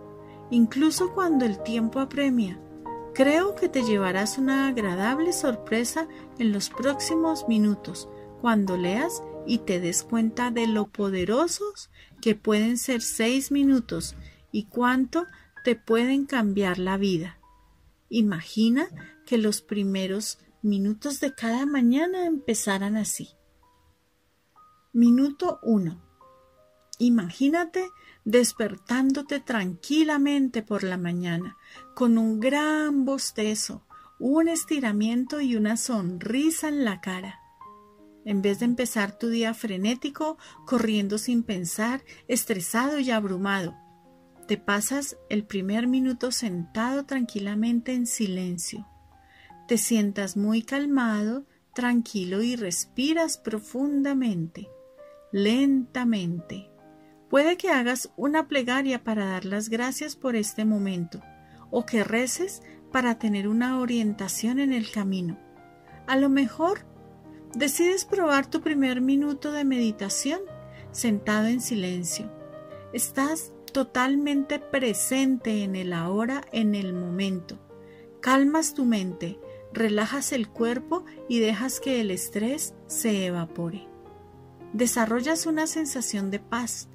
incluso 0.53 1.13
cuando 1.15 1.45
el 1.45 1.61
tiempo 1.65 1.99
apremia. 1.99 2.61
Creo 3.15 3.57
que 3.57 3.69
te 3.69 3.83
llevarás 3.83 4.39
una 4.39 4.69
agradable 4.69 5.33
sorpresa 5.33 6.07
en 6.39 6.53
los 6.53 6.71
próximos 6.71 7.49
minutos 7.49 8.09
cuando 8.41 8.77
leas 8.77 9.21
y 9.45 9.59
te 9.59 9.81
des 9.81 10.05
cuenta 10.05 10.53
de 10.53 10.69
lo 10.69 10.87
poderosos 10.87 11.91
que 12.23 12.37
pueden 12.37 12.79
ser 12.79 13.03
seis 13.03 13.51
minutos 13.51 14.15
y 14.53 14.67
cuánto 14.67 15.27
te 15.65 15.75
pueden 15.75 16.27
cambiar 16.27 16.79
la 16.79 16.97
vida. 16.97 17.41
Imagina 18.09 18.87
que 19.27 19.37
los 19.37 19.63
primeros 19.63 20.39
minutos 20.69 21.21
de 21.21 21.35
cada 21.35 21.67
mañana 21.67 22.27
empezaran 22.27 22.97
así. 22.97 23.31
Minuto 24.93 25.59
1. 25.63 26.01
Imagínate 26.99 27.89
despertándote 28.25 29.41
tranquilamente 29.41 30.63
por 30.63 30.83
la 30.85 30.97
mañana, 30.97 31.57
con 31.95 32.19
un 32.19 32.41
gran 32.41 33.05
bostezo, 33.05 33.87
un 34.19 34.49
estiramiento 34.49 35.41
y 35.41 35.57
una 35.57 35.77
sonrisa 35.77 36.69
en 36.69 36.85
la 36.85 37.01
cara. 37.01 37.41
En 38.25 38.43
vez 38.43 38.59
de 38.59 38.67
empezar 38.67 39.17
tu 39.17 39.29
día 39.29 39.55
frenético, 39.55 40.37
corriendo 40.67 41.17
sin 41.19 41.43
pensar, 41.43 42.05
estresado 42.27 42.99
y 42.99 43.11
abrumado, 43.11 43.75
te 44.47 44.59
pasas 44.59 45.17
el 45.31 45.47
primer 45.47 45.87
minuto 45.87 46.33
sentado 46.33 47.05
tranquilamente 47.05 47.95
en 47.95 48.07
silencio. 48.07 48.87
Te 49.69 49.79
sientas 49.79 50.37
muy 50.37 50.63
calmado, 50.63 51.47
tranquilo 51.75 52.43
y 52.43 52.57
respiras 52.57 53.39
profundamente, 53.39 54.69
lentamente 55.31 56.69
Puede 57.29 57.59
que 57.59 57.69
hagas 57.71 58.11
una 58.17 58.49
plegaria 58.49 59.05
para 59.05 59.27
dar 59.27 59.45
las 59.45 59.69
gracias 59.69 60.17
por 60.17 60.35
este 60.35 60.65
momento 60.65 61.21
o 61.71 61.85
que 61.85 62.03
reces 62.03 62.63
para 62.91 63.19
tener 63.19 63.49
una 63.49 63.81
orientación 63.81 64.59
en 64.59 64.73
el 64.73 64.91
camino. 64.91 65.39
A 66.07 66.17
lo 66.17 66.31
mejor 66.31 66.87
decides 67.55 68.07
probar 68.07 68.47
tu 68.47 68.63
primer 68.63 69.03
minuto 69.03 69.53
de 69.53 69.65
meditación 69.65 70.41
sentado 70.91 71.49
en 71.49 71.61
silencio. 71.61 72.33
Estás 72.95 73.53
totalmente 73.75 74.59
presente 74.59 75.65
en 75.65 75.77
el 75.77 75.93
ahora, 75.93 76.41
en 76.53 76.75
el 76.75 76.95
momento. 76.95 77.59
Calmas 78.21 78.73
tu 78.73 78.87
mente, 78.87 79.39
relajas 79.79 80.33
el 80.33 80.49
cuerpo 80.49 81.05
y 81.29 81.39
dejas 81.39 81.81
que 81.81 82.01
el 82.01 82.11
estrés 82.11 82.75
se 82.87 83.27
evapore. 83.27 83.89
Desarrollas 84.73 85.47
una 85.47 85.67
sensación 85.67 86.31
de 86.31 86.41
paz, 86.41 86.89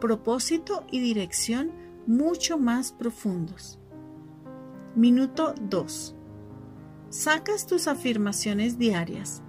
propósito 0.00 0.84
y 0.90 1.00
dirección 1.00 1.70
mucho 2.06 2.58
más 2.58 2.92
profundos. 2.92 3.78
Minuto 4.96 5.54
2. 5.60 6.16
Sacas 7.10 7.66
tus 7.66 7.86
afirmaciones 7.86 8.78
diarias, 8.78 9.42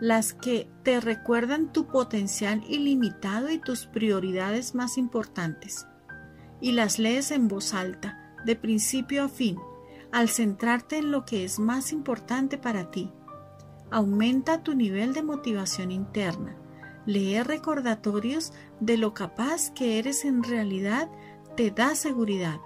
las 0.00 0.34
que 0.34 0.68
te 0.82 1.00
recuerdan 1.00 1.72
tu 1.72 1.86
potencial 1.86 2.62
ilimitado 2.68 3.50
y 3.50 3.58
tus 3.58 3.86
prioridades 3.86 4.74
más 4.74 4.98
importantes, 4.98 5.86
y 6.60 6.72
las 6.72 6.98
lees 6.98 7.30
en 7.30 7.48
voz 7.48 7.72
alta, 7.72 8.34
de 8.44 8.56
principio 8.56 9.24
a 9.24 9.28
fin, 9.28 9.58
al 10.14 10.30
centrarte 10.30 10.96
en 10.96 11.10
lo 11.10 11.26
que 11.26 11.44
es 11.44 11.58
más 11.58 11.92
importante 11.92 12.56
para 12.56 12.90
ti. 12.90 13.12
Aumenta 13.90 14.62
tu 14.62 14.74
nivel 14.74 15.12
de 15.12 15.22
motivación 15.22 15.90
interna 15.90 16.56
Leer 17.06 17.46
recordatorios 17.46 18.52
de 18.80 18.96
lo 18.96 19.12
capaz 19.12 19.70
que 19.70 19.98
eres 19.98 20.24
en 20.24 20.42
realidad 20.42 21.10
te 21.56 21.70
da 21.70 21.94
seguridad. 21.94 22.60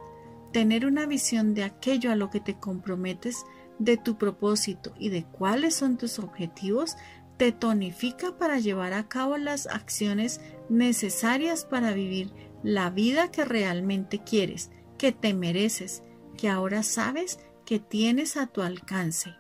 Tener 0.53 0.87
una 0.87 1.07
visión 1.07 1.55
de 1.55 1.65
aquello 1.65 2.13
a 2.13 2.17
lo 2.17 2.31
que 2.31 2.41
te 2.41 2.57
comprometes, 2.59 3.45
de 3.79 3.97
tu 3.97 4.17
propósito 4.17 4.93
y 4.99 5.09
de 5.11 5.25
cuáles 5.25 5.75
son 5.75 5.99
tus 5.99 6.19
objetivos, 6.19 6.97
te 7.37 7.53
tonifica 7.53 8.37
para 8.37 8.59
llevar 8.59 8.93
a 8.93 9.09
cabo 9.09 9.37
las 9.37 9.67
acciones 9.67 10.41
necesarias 10.69 11.65
para 11.65 11.93
vivir 11.93 12.33
la 12.63 12.91
vida 12.91 13.31
que 13.31 13.45
realmente 13.45 14.21
quieres, 14.21 14.71
que 14.99 15.13
te 15.13 15.35
mereces, 15.35 16.03
que 16.39 16.49
ahora 16.49 16.83
sabes 16.83 17.39
que 17.67 17.79
tienes 17.79 18.39
a 18.39 18.47
tu 18.47 18.63
alcance. 18.63 19.35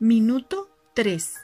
Minuto 0.00 0.70
3. 0.94 1.34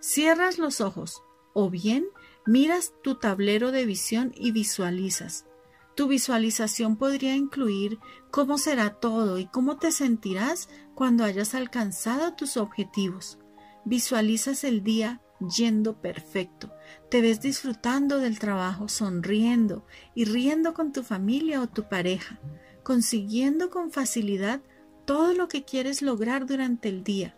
Cierras 0.00 0.58
los 0.58 0.82
ojos 0.82 1.22
o 1.54 1.70
bien 1.70 2.04
miras 2.44 2.92
tu 3.02 3.14
tablero 3.14 3.70
de 3.70 3.86
visión 3.86 4.32
y 4.34 4.50
visualizas. 4.50 5.46
Tu 5.94 6.08
visualización 6.08 6.96
podría 6.96 7.36
incluir 7.36 7.98
cómo 8.30 8.58
será 8.58 8.90
todo 8.90 9.38
y 9.38 9.46
cómo 9.46 9.78
te 9.78 9.92
sentirás 9.92 10.68
cuando 10.94 11.24
hayas 11.24 11.54
alcanzado 11.54 12.34
tus 12.34 12.56
objetivos. 12.56 13.38
Visualizas 13.84 14.64
el 14.64 14.82
día 14.82 15.20
yendo 15.56 16.00
perfecto. 16.00 16.72
Te 17.10 17.20
ves 17.20 17.40
disfrutando 17.40 18.18
del 18.18 18.38
trabajo, 18.38 18.88
sonriendo 18.88 19.86
y 20.14 20.24
riendo 20.24 20.74
con 20.74 20.92
tu 20.92 21.02
familia 21.02 21.60
o 21.60 21.66
tu 21.66 21.88
pareja, 21.88 22.40
consiguiendo 22.90 23.70
con 23.70 23.92
facilidad 23.92 24.62
todo 25.04 25.32
lo 25.32 25.46
que 25.46 25.64
quieres 25.64 26.02
lograr 26.02 26.44
durante 26.44 26.88
el 26.88 27.04
día. 27.04 27.36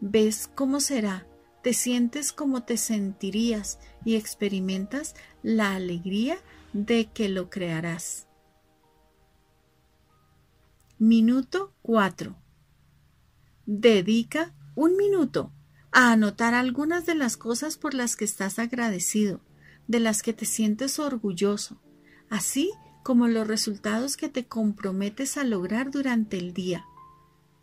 Ves 0.00 0.48
cómo 0.54 0.80
será 0.80 1.26
te 1.62 1.74
sientes 1.74 2.32
como 2.32 2.62
te 2.62 2.78
sentirías 2.78 3.78
y 4.06 4.16
experimentas 4.16 5.14
la 5.42 5.74
alegría 5.74 6.38
de 6.72 7.10
que 7.12 7.28
lo 7.28 7.50
crearás. 7.50 8.26
Minuto 10.98 11.74
4. 11.82 12.34
Dedica 13.66 14.54
un 14.76 14.96
minuto 14.96 15.52
a 15.92 16.12
anotar 16.12 16.54
algunas 16.54 17.04
de 17.04 17.16
las 17.16 17.36
cosas 17.36 17.76
por 17.76 17.92
las 17.92 18.16
que 18.16 18.24
estás 18.24 18.58
agradecido, 18.58 19.42
de 19.88 20.00
las 20.00 20.22
que 20.22 20.32
te 20.32 20.46
sientes 20.46 20.98
orgulloso, 20.98 21.82
así 22.30 22.72
como 23.06 23.28
los 23.28 23.46
resultados 23.46 24.16
que 24.16 24.28
te 24.28 24.48
comprometes 24.48 25.36
a 25.36 25.44
lograr 25.44 25.92
durante 25.92 26.38
el 26.38 26.52
día. 26.52 26.86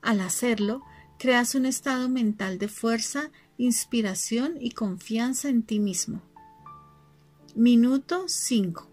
Al 0.02 0.22
hacerlo, 0.22 0.84
creas 1.20 1.54
un 1.54 1.66
estado 1.66 2.08
mental 2.08 2.58
de 2.60 2.70
fuerza 2.70 3.30
inspiración 3.58 4.54
y 4.62 4.72
confianza 4.72 5.50
en 5.50 5.64
ti 5.64 5.82
mismo. 5.82 6.22
Minuto 7.58 8.24
5. 8.26 8.90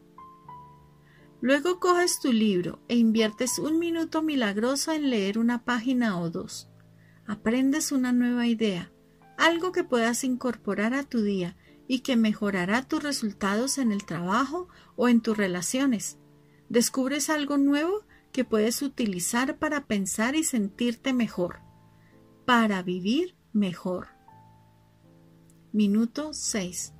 Luego 1.40 1.78
coges 1.78 2.18
tu 2.18 2.32
libro 2.32 2.80
e 2.88 2.96
inviertes 2.96 3.60
un 3.60 3.78
minuto 3.78 4.20
milagroso 4.20 4.90
en 4.90 5.08
leer 5.08 5.38
una 5.38 5.64
página 5.64 6.20
o 6.20 6.30
dos. 6.30 6.68
Aprendes 7.28 7.92
una 7.92 8.10
nueva 8.10 8.48
idea, 8.48 8.90
algo 9.38 9.70
que 9.70 9.84
puedas 9.84 10.24
incorporar 10.24 10.94
a 10.94 11.04
tu 11.04 11.22
día 11.22 11.56
y 11.86 12.00
que 12.00 12.16
mejorará 12.16 12.88
tus 12.88 13.04
resultados 13.04 13.78
en 13.78 13.92
el 13.92 14.04
trabajo 14.04 14.66
o 14.96 15.06
en 15.06 15.20
tus 15.20 15.36
relaciones. 15.36 16.19
Descubres 16.70 17.30
algo 17.30 17.58
nuevo 17.58 18.04
que 18.30 18.44
puedes 18.44 18.80
utilizar 18.80 19.58
para 19.58 19.86
pensar 19.86 20.36
y 20.36 20.44
sentirte 20.44 21.12
mejor, 21.12 21.58
para 22.46 22.80
vivir 22.84 23.34
mejor. 23.52 24.06
Minuto 25.72 26.32
6. 26.32 26.92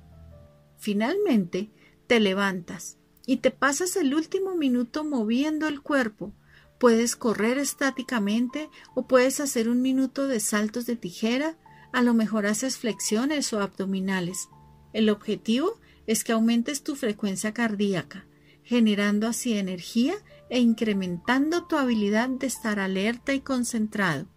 Finalmente, 0.77 1.71
te 2.07 2.19
levantas 2.19 2.97
y 3.25 3.37
te 3.37 3.49
pasas 3.49 3.95
el 3.95 4.13
último 4.13 4.55
minuto 4.55 5.05
moviendo 5.05 5.69
el 5.69 5.81
cuerpo. 5.81 6.33
Puedes 6.77 7.15
correr 7.15 7.57
estáticamente 7.57 8.69
o 8.93 9.07
puedes 9.07 9.39
hacer 9.39 9.69
un 9.69 9.81
minuto 9.81 10.27
de 10.27 10.41
saltos 10.41 10.85
de 10.85 10.97
tijera, 10.97 11.57
a 11.93 12.01
lo 12.01 12.13
mejor 12.13 12.45
haces 12.45 12.77
flexiones 12.77 13.53
o 13.53 13.61
abdominales. 13.61 14.49
El 14.91 15.09
objetivo 15.09 15.79
es 16.07 16.25
que 16.25 16.33
aumentes 16.33 16.83
tu 16.83 16.97
frecuencia 16.97 17.53
cardíaca, 17.53 18.25
generando 18.71 19.27
así 19.27 19.57
energía 19.57 20.13
e 20.49 20.61
incrementando 20.61 21.65
tu 21.67 21.75
habilidad 21.75 22.29
de 22.29 22.47
estar 22.47 22.79
alerta 22.79 23.33
y 23.33 23.41
concentrado. 23.41 24.29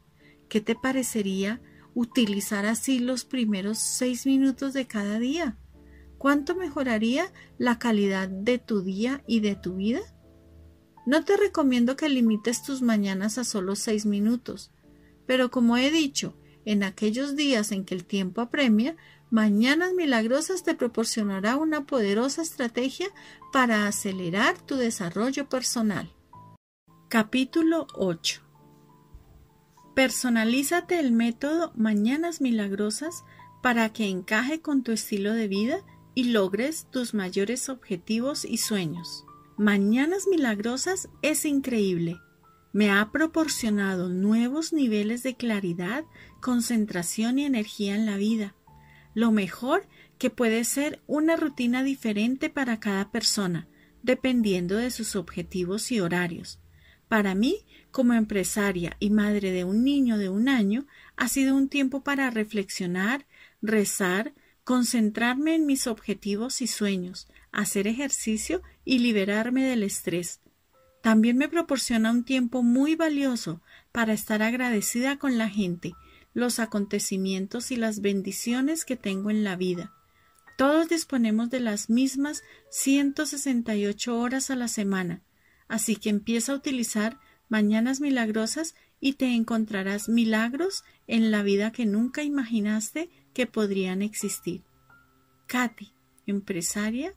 ¿Qué 0.49 0.61
te 0.61 0.75
parecería 0.75 1.63
utilizar 1.95 2.67
así 2.67 2.99
los 2.99 3.25
primeros 3.25 3.79
seis 3.79 4.27
minutos 4.27 4.73
de 4.73 4.89
cada 4.89 5.21
día? 5.21 5.57
¿Cuánto 6.19 6.57
mejoraría 6.57 7.33
la 7.59 7.79
calidad 7.79 8.29
de 8.29 8.59
tu 8.59 8.83
día 8.83 9.23
y 9.29 9.39
de 9.39 9.55
tu 9.55 9.77
vida? 9.77 10.01
No 11.07 11.25
te 11.25 11.37
recomiendo 11.37 11.95
que 11.95 12.09
limites 12.09 12.65
tus 12.65 12.83
mañanas 12.83 13.39
a 13.39 13.45
solo 13.45 13.77
seis 13.77 14.05
minutos, 14.05 14.73
pero 15.27 15.53
como 15.53 15.77
he 15.77 15.93
dicho, 15.93 16.37
en 16.65 16.83
aquellos 16.83 17.37
días 17.37 17.71
en 17.71 17.85
que 17.85 17.95
el 17.95 18.05
tiempo 18.05 18.41
apremia, 18.41 18.97
Mañanas 19.31 19.95
Milagrosas 19.95 20.63
te 20.63 20.75
proporcionará 20.75 21.57
una 21.57 21.87
poderosa 21.87 22.43
estrategia 22.43 23.09
para 23.53 23.87
acelerar 23.87 24.61
tu 24.61 24.77
desarrollo 24.77 25.49
personal. 25.49 26.13
Capítulo 27.09 27.87
8 27.95 28.43
Personalízate 29.95 31.01
el 31.01 31.13
método 31.13 31.73
Mañanas 31.75 32.41
Milagrosas 32.41 33.25
para 33.63 33.93
que 33.93 34.09
encaje 34.09 34.61
con 34.61 34.83
tu 34.83 34.93
estilo 34.93 35.33
de 35.33 35.49
vida 35.49 35.79
y 36.15 36.25
logres 36.25 36.87
tus 36.91 37.15
mayores 37.15 37.69
objetivos 37.69 38.45
y 38.45 38.59
sueños. 38.59 39.25
Mañanas 39.57 40.27
Milagrosas 40.29 41.09
es 41.23 41.45
increíble. 41.45 42.21
Me 42.73 42.91
ha 42.91 43.11
proporcionado 43.11 44.09
nuevos 44.09 44.73
niveles 44.73 45.23
de 45.23 45.37
claridad, 45.37 46.05
concentración 46.41 47.39
y 47.39 47.45
energía 47.45 47.95
en 47.95 48.05
la 48.05 48.17
vida. 48.17 48.55
Lo 49.15 49.31
mejor 49.31 49.87
que 50.19 50.31
puede 50.31 50.65
ser 50.65 51.01
una 51.07 51.37
rutina 51.37 51.83
diferente 51.83 52.51
para 52.51 52.81
cada 52.81 53.11
persona, 53.11 53.69
dependiendo 54.03 54.77
de 54.77 54.91
sus 54.91 55.17
objetivos 55.17 55.91
y 55.93 56.01
horarios. 56.01 56.61
Para 57.09 57.35
mí, 57.35 57.65
como 57.91 58.15
empresaria 58.15 58.97
y 58.99 59.11
madre 59.11 59.53
de 59.53 59.65
un 59.65 59.85
niño 59.85 60.19
de 60.19 60.29
un 60.29 60.49
año, 60.49 60.87
ha 61.17 61.29
sido 61.29 61.55
un 61.55 61.69
tiempo 61.69 62.03
para 62.03 62.31
reflexionar, 62.31 63.27
rezar, 63.63 64.35
concentrarme 64.65 65.55
en 65.55 65.67
mis 65.67 65.87
objetivos 65.87 66.61
y 66.61 66.67
sueños, 66.67 67.29
hacer 67.53 67.87
ejercicio 67.87 68.63
y 68.85 68.99
liberarme 68.99 69.65
del 69.65 69.83
estrés. 69.83 70.41
También 71.03 71.37
me 71.37 71.49
proporciona 71.49 72.11
un 72.11 72.25
tiempo 72.25 72.63
muy 72.63 72.97
valioso 72.97 73.61
para 73.93 74.13
estar 74.15 74.43
agradecida 74.43 75.19
con 75.19 75.39
la 75.39 75.49
gente, 75.49 75.93
los 76.35 76.59
acontecimientos 76.59 77.71
y 77.71 77.77
las 77.77 78.01
bendiciones 78.01 78.85
que 78.85 78.97
tengo 78.97 79.31
en 79.31 79.45
la 79.45 79.57
vida. 79.57 79.95
Todos 80.59 80.89
disponemos 80.89 81.51
de 81.51 81.61
las 81.61 81.89
mismas 81.89 82.43
168 82.71 84.19
horas 84.19 84.51
a 84.51 84.57
la 84.57 84.69
semana, 84.69 85.23
así 85.69 85.97
que 85.97 86.11
empieza 86.11 86.53
a 86.53 86.57
utilizar 86.57 87.19
mañanas 87.49 88.01
milagrosas 88.01 88.75
y 89.01 89.15
te 89.15 89.35
encontrarás 89.35 90.09
milagros 90.09 90.85
en 91.07 91.31
la 91.31 91.43
vida 91.43 91.73
que 91.73 91.87
nunca 91.87 92.23
imaginaste 92.23 93.11
que 93.33 93.47
podrían 93.47 94.03
existir. 94.03 94.65
Katy, 95.47 95.93
empresaria, 96.27 97.15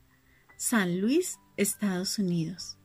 San 0.56 1.00
Luis, 1.00 1.38
Estados 1.56 2.18
Unidos. 2.18 2.76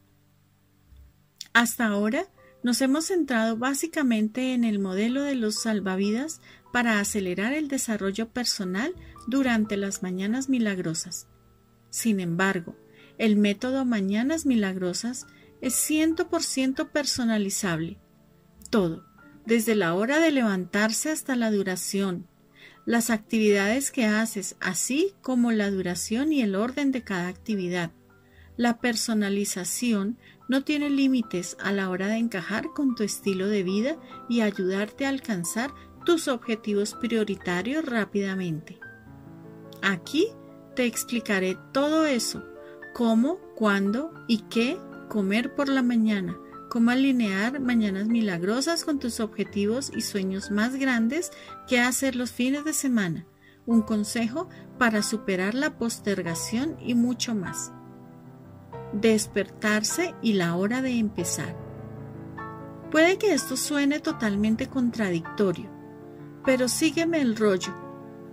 Hasta 1.54 1.88
ahora 1.88 2.28
nos 2.64 2.82
hemos 2.82 3.06
centrado 3.06 3.58
básicamente 3.58 4.54
en 4.54 4.64
el 4.64 4.80
modelo 4.80 5.24
de 5.24 5.36
los 5.36 5.62
salvavidas 5.62 6.42
para 6.72 7.00
acelerar 7.00 7.54
el 7.54 7.68
desarrollo 7.68 8.30
personal 8.30 8.94
durante 9.28 9.78
las 9.78 10.02
mañanas 10.02 10.50
milagrosas. 10.50 11.28
Sin 11.90 12.20
embargo, 12.20 12.76
el 13.18 13.36
método 13.36 13.86
Mañanas 13.86 14.46
Milagrosas 14.46 15.28
es 15.62 15.76
100% 15.90 16.90
personalizable. 16.90 18.00
Todo, 18.70 19.06
desde 19.46 19.76
la 19.76 19.94
hora 19.94 20.20
de 20.20 20.32
levantarse 20.32 21.12
hasta 21.12 21.36
la 21.36 21.52
duración, 21.52 22.28
las 22.86 23.10
actividades 23.10 23.92
que 23.92 24.06
haces, 24.06 24.56
así 24.60 25.14
como 25.22 25.52
la 25.52 25.70
duración 25.70 26.34
y 26.34 26.42
el 26.42 26.56
orden 26.56 26.92
de 26.92 27.04
cada 27.04 27.28
actividad. 27.28 27.92
La 28.58 28.80
personalización 28.80 30.18
no 30.48 30.64
tiene 30.64 30.90
límites 30.90 31.58
a 31.60 31.72
la 31.72 31.90
hora 31.90 32.08
de 32.08 32.18
encajar 32.18 32.68
con 32.76 32.96
tu 32.96 33.04
estilo 33.04 33.48
de 33.48 33.64
vida 33.64 33.98
y 34.30 34.42
ayudarte 34.42 35.06
a 35.06 35.10
alcanzar 35.10 35.72
tus 36.06 36.28
objetivos 36.28 36.96
prioritarios 36.96 37.86
rápidamente. 37.86 38.80
Aquí 39.82 40.28
te 40.76 40.86
explicaré 40.86 41.58
todo 41.72 42.06
eso, 42.06 42.44
cómo, 42.94 43.38
cuándo 43.56 44.14
y 44.28 44.40
qué 44.50 44.78
comer 45.10 45.56
por 45.56 45.70
la 45.70 45.84
mañana, 45.84 46.38
cómo 46.70 46.92
alinear 46.92 47.60
mañanas 47.60 48.08
milagrosas 48.08 48.84
con 48.84 49.00
tus 49.00 49.20
objetivos 49.20 49.92
y 49.96 50.02
sueños 50.02 50.52
más 50.52 50.76
grandes 50.76 51.32
que 51.68 51.80
hacer 51.80 52.16
los 52.16 52.32
fines 52.32 52.66
de 52.66 52.74
semana, 52.74 53.26
un 53.66 53.82
consejo 53.82 54.50
para 54.80 55.04
superar 55.04 55.54
la 55.54 55.78
postergación 55.78 56.78
y 56.82 56.96
mucho 56.96 57.36
más. 57.36 57.72
Despertarse 58.94 60.16
y 60.22 60.34
la 60.34 60.56
hora 60.56 60.82
de 60.82 60.92
empezar. 60.98 61.56
Puede 62.92 63.18
que 63.18 63.34
esto 63.34 63.58
suene 63.58 64.00
totalmente 64.00 64.68
contradictorio, 64.68 65.70
pero 66.46 66.68
sígueme 66.68 67.22
el 67.22 67.36
rollo. 67.36 67.74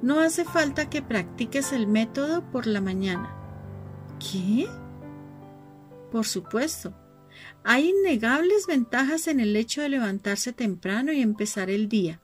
No 0.02 0.20
hace 0.20 0.44
falta 0.44 0.90
que 0.90 1.02
practiques 1.02 1.72
el 1.72 1.86
método 1.86 2.42
por 2.50 2.66
la 2.66 2.80
mañana. 2.80 3.34
¿Qué? 4.18 4.68
Por 6.12 6.26
supuesto, 6.26 6.94
hay 7.64 7.90
innegables 7.90 8.66
ventajas 8.66 9.28
en 9.28 9.40
el 9.40 9.56
hecho 9.56 9.82
de 9.82 9.88
levantarse 9.88 10.52
temprano 10.52 11.12
y 11.12 11.22
empezar 11.22 11.70
el 11.70 11.88
día. 11.88 12.20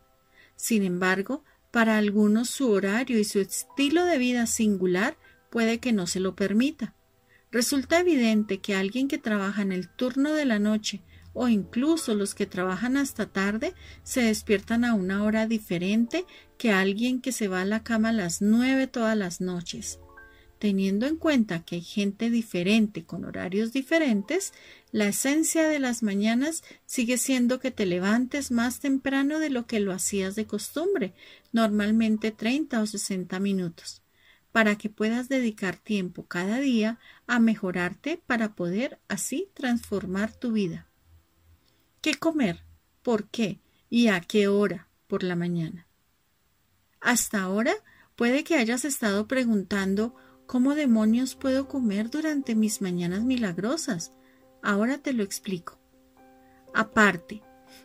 Sin 0.57 0.83
embargo, 0.83 1.45
para 1.71 1.99
algunos 1.99 2.51
su 2.51 2.71
horario 2.71 3.19
y 3.19 3.25
su 3.25 3.39
estilo 3.39 4.05
de 4.05 4.19
vida 4.19 4.47
singular 4.47 5.17
puede 5.51 5.79
que 5.79 5.93
no 5.93 6.07
se 6.07 6.21
lo 6.21 6.35
permita. 6.35 6.96
Resulta 7.51 8.01
evidente 8.01 8.59
que 8.59 8.75
alguien 8.75 9.09
que 9.09 9.19
trabaja 9.19 9.63
en 9.63 9.73
el 9.73 9.89
turno 9.89 10.33
de 10.33 10.45
la 10.45 10.59
noche 10.59 11.03
o 11.33 11.49
incluso 11.49 12.15
los 12.15 12.35
que 12.35 12.47
trabajan 12.47 12.97
hasta 12.97 13.27
tarde 13.27 13.75
se 14.03 14.23
despiertan 14.23 14.85
a 14.85 14.95
una 14.95 15.23
hora 15.23 15.47
diferente 15.47 16.25
que 16.57 16.73
alguien 16.73 17.21
que 17.21 17.31
se 17.31 17.47
va 17.47 17.61
a 17.61 17.67
la 17.67 17.83
cama 17.83 18.09
a 18.09 18.13
las 18.13 18.41
nueve 18.41 18.87
todas 18.87 19.17
las 19.19 19.43
noches. 19.43 20.01
Teniendo 20.59 21.07
en 21.07 21.17
cuenta 21.17 21.63
que 21.63 21.77
hay 21.77 21.83
gente 21.83 22.31
diferente 22.31 23.05
con 23.05 23.27
horarios 23.27 23.75
diferentes, 23.75 24.55
la 24.91 25.09
esencia 25.09 25.69
de 25.69 25.79
las 25.79 26.03
mañanas 26.03 26.65
sigue 26.87 27.19
siendo 27.19 27.61
que 27.61 27.71
te 27.71 27.85
levantes 27.85 28.51
más 28.51 28.81
temprano 28.81 29.39
de 29.39 29.51
lo 29.51 29.67
que 29.67 29.81
lo 29.81 29.93
hacías 29.93 30.35
de 30.35 30.47
costumbre, 30.47 31.13
normalmente 31.53 32.31
30 32.31 32.81
o 32.81 32.87
60 32.87 33.39
minutos, 33.41 34.01
para 34.53 34.79
que 34.79 34.89
puedas 34.89 35.29
dedicar 35.29 35.77
tiempo 35.77 36.25
cada 36.25 36.59
día 36.59 36.99
a 37.27 37.39
mejorarte 37.39 38.23
para 38.27 38.55
poder 38.55 39.01
así 39.09 39.51
transformar 39.55 40.33
tu 40.33 40.53
vida. 40.53 40.87
¿Qué 42.01 42.15
comer? 42.15 42.65
¿Por 43.03 43.29
qué? 43.29 43.61
¿Y 43.91 44.09
a 44.09 44.21
qué 44.21 44.49
hora 44.49 44.89
por 45.07 45.23
la 45.23 45.37
mañana? 45.37 45.87
Hasta 47.01 47.43
ahora 47.43 47.75
puede 48.17 48.45
que 48.45 48.57
hayas 48.57 48.85
estado 48.85 49.27
preguntando 49.27 50.15
¿Cómo 50.47 50.77
demonios 50.77 51.35
puedo 51.35 51.67
comer 51.67 52.09
durante 52.09 52.55
mis 52.55 52.81
mañanas 52.81 53.25
milagrosas? 53.25 54.13
Ahora 54.63 54.99
te 54.99 55.13
lo 55.13 55.25
explico. 55.25 55.77
Aparte 56.73 57.43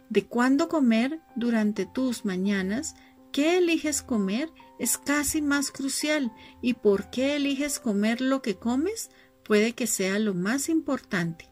de 0.09 0.27
cuándo 0.27 0.69
comer 0.69 1.21
durante 1.35 1.87
tus 1.87 2.23
mañanas, 2.23 2.93
qué 3.31 3.57
eliges 3.57 4.03
comer 4.03 4.51
es 4.77 4.99
casi 4.99 5.41
más 5.41 5.71
crucial 5.71 6.31
y 6.61 6.75
por 6.75 7.09
qué 7.09 7.35
eliges 7.35 7.79
comer 7.79 8.21
lo 8.21 8.43
que 8.43 8.57
comes 8.57 9.09
puede 9.51 9.73
que 9.73 9.85
sea 9.85 10.17
lo 10.17 10.33
más 10.33 10.69
importante. 10.69 11.51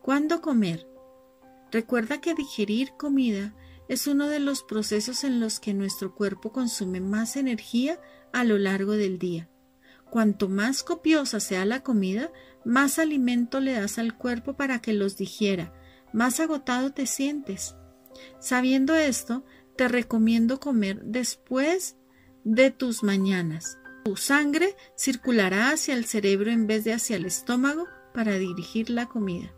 ¿Cuándo 0.00 0.40
comer? 0.40 0.88
Recuerda 1.70 2.22
que 2.22 2.34
digerir 2.34 2.92
comida 2.96 3.54
es 3.86 4.06
uno 4.06 4.28
de 4.28 4.38
los 4.38 4.62
procesos 4.62 5.22
en 5.22 5.38
los 5.38 5.60
que 5.60 5.74
nuestro 5.74 6.14
cuerpo 6.14 6.52
consume 6.52 7.02
más 7.02 7.36
energía 7.36 8.00
a 8.32 8.44
lo 8.44 8.56
largo 8.56 8.92
del 8.92 9.18
día. 9.18 9.50
Cuanto 10.10 10.48
más 10.48 10.82
copiosa 10.82 11.38
sea 11.38 11.66
la 11.66 11.82
comida, 11.82 12.32
más 12.64 12.98
alimento 12.98 13.60
le 13.60 13.74
das 13.74 13.98
al 13.98 14.16
cuerpo 14.16 14.56
para 14.56 14.80
que 14.80 14.94
los 14.94 15.18
digiera, 15.18 15.74
más 16.14 16.40
agotado 16.40 16.94
te 16.94 17.04
sientes. 17.04 17.74
Sabiendo 18.40 18.94
esto, 18.94 19.44
te 19.76 19.86
recomiendo 19.86 20.60
comer 20.60 21.02
después 21.04 21.98
de 22.44 22.70
tus 22.70 23.02
mañanas. 23.02 23.76
Tu 24.04 24.16
sangre 24.16 24.74
circulará 24.96 25.70
hacia 25.70 25.94
el 25.94 26.04
cerebro 26.06 26.50
en 26.50 26.66
vez 26.66 26.84
de 26.84 26.92
hacia 26.92 27.16
el 27.16 27.24
estómago 27.24 27.86
para 28.12 28.38
dirigir 28.38 28.90
la 28.90 29.06
comida. 29.06 29.52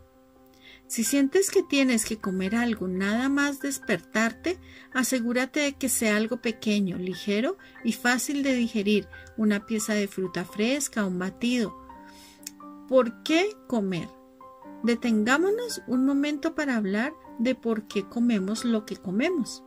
Si 0.87 1.03
sientes 1.03 1.49
que 1.49 1.63
tienes 1.63 2.05
que 2.05 2.17
comer 2.17 2.55
algo 2.55 2.87
nada 2.87 3.27
más 3.27 3.59
despertarte, 3.59 4.59
asegúrate 4.93 5.61
de 5.61 5.73
que 5.73 5.89
sea 5.89 6.15
algo 6.15 6.41
pequeño, 6.41 6.97
ligero 6.97 7.57
y 7.83 7.93
fácil 7.93 8.43
de 8.43 8.53
digerir, 8.53 9.07
una 9.35 9.65
pieza 9.65 9.95
de 9.95 10.07
fruta 10.07 10.45
fresca, 10.45 11.05
un 11.05 11.17
batido. 11.17 11.75
¿Por 12.87 13.23
qué 13.23 13.49
comer? 13.67 14.07
Detengámonos 14.83 15.81
un 15.87 16.05
momento 16.05 16.53
para 16.53 16.75
hablar 16.75 17.13
de 17.39 17.55
por 17.55 17.87
qué 17.87 18.07
comemos 18.07 18.63
lo 18.63 18.85
que 18.85 18.95
comemos. 18.95 19.63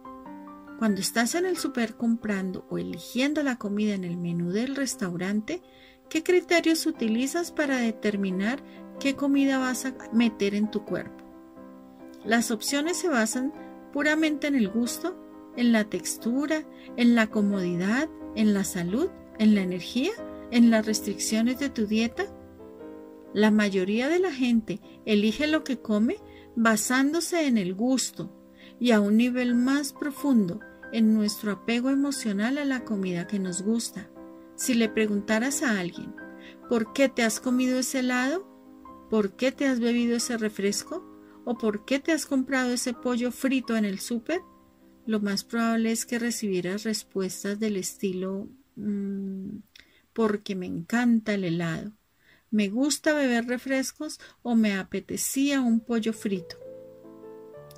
Cuando 0.79 1.01
estás 1.01 1.35
en 1.35 1.45
el 1.45 1.57
super 1.57 1.97
comprando 1.97 2.65
o 2.71 2.79
eligiendo 2.79 3.43
la 3.43 3.57
comida 3.57 3.95
en 3.95 4.05
el 4.05 4.17
menú 4.17 4.53
del 4.53 4.77
restaurante, 4.77 5.61
¿qué 6.09 6.23
criterios 6.23 6.87
utilizas 6.87 7.51
para 7.51 7.79
determinar 7.79 8.63
qué 9.01 9.17
comida 9.17 9.59
vas 9.59 9.87
a 9.87 9.95
meter 10.13 10.55
en 10.55 10.71
tu 10.71 10.85
cuerpo? 10.85 11.25
Las 12.25 12.53
opciones 12.53 12.97
se 12.97 13.09
basan 13.09 13.53
puramente 13.93 14.47
en 14.47 14.55
el 14.55 14.69
gusto, 14.69 15.19
en 15.57 15.73
la 15.73 15.83
textura, 15.83 16.63
en 16.97 17.17
la 17.17 17.27
comodidad, 17.27 18.09
en 18.37 18.55
la 18.55 18.63
salud, 18.63 19.11
en 19.41 19.57
la 19.57 19.63
energía, 19.63 20.13
en 20.53 20.71
las 20.71 20.87
restricciones 20.87 21.59
de 21.59 21.71
tu 21.71 21.89
dieta. 21.89 22.25
La 23.35 23.51
mayoría 23.51 24.09
de 24.09 24.21
la 24.21 24.31
gente 24.31 24.81
elige 25.07 25.49
lo 25.49 25.65
que 25.65 25.81
come 25.81 26.19
basándose 26.55 27.49
en 27.49 27.59
el 27.59 27.75
gusto 27.75 28.33
y 28.79 28.93
a 28.93 29.01
un 29.01 29.17
nivel 29.17 29.57
más 29.57 29.93
profundo 29.93 30.61
en 30.93 31.15
nuestro 31.15 31.53
apego 31.53 31.91
emocional 31.91 32.59
a 32.59 32.65
la 32.65 32.85
comida 32.85 33.27
que 33.27 33.39
nos 33.39 33.63
gusta. 33.63 34.11
Si 34.57 34.75
le 34.75 34.89
preguntaras 34.89 35.63
a 35.63 35.79
alguien, 35.79 36.15
¿por 36.69 36.93
qué 36.93 37.09
te 37.09 37.23
has 37.23 37.41
comido 37.41 37.79
ese 37.79 38.01
helado? 38.01 38.47
¿Por 39.11 39.37
qué 39.37 39.53
te 39.53 39.67
has 39.67 39.81
bebido 39.81 40.17
ese 40.17 40.37
refresco? 40.37 41.05
¿O 41.45 41.57
por 41.57 41.85
qué 41.85 41.99
te 41.99 42.13
has 42.13 42.27
comprado 42.27 42.73
ese 42.73 42.93
pollo 42.93 43.33
frito 43.33 43.77
en 43.77 43.85
el 43.85 43.99
súper? 44.01 44.41
Lo 45.07 45.21
más 45.21 45.45
probable 45.45 45.93
es 45.93 46.05
que 46.05 46.19
recibieras 46.19 46.85
respuestas 46.85 47.59
del 47.59 47.77
estilo 47.77 48.49
mm, 48.77 49.59
porque 50.13 50.55
me 50.55 50.67
encanta 50.67 51.35
el 51.35 51.45
helado, 51.45 51.93
me 52.51 52.69
gusta 52.69 53.13
beber 53.13 53.47
refrescos 53.47 54.19
o 54.43 54.55
me 54.55 54.75
apetecía 54.75 55.61
un 55.61 55.81
pollo 55.81 56.13
frito. 56.13 56.57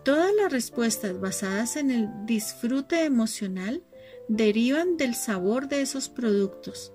Todas 0.04 0.34
las 0.34 0.50
respuestas 0.50 1.20
basadas 1.20 1.76
en 1.76 1.90
el 1.90 2.08
disfrute 2.24 3.04
emocional 3.04 3.84
derivan 4.28 4.96
del 4.96 5.14
sabor 5.14 5.68
de 5.68 5.82
esos 5.82 6.08
productos. 6.08 6.92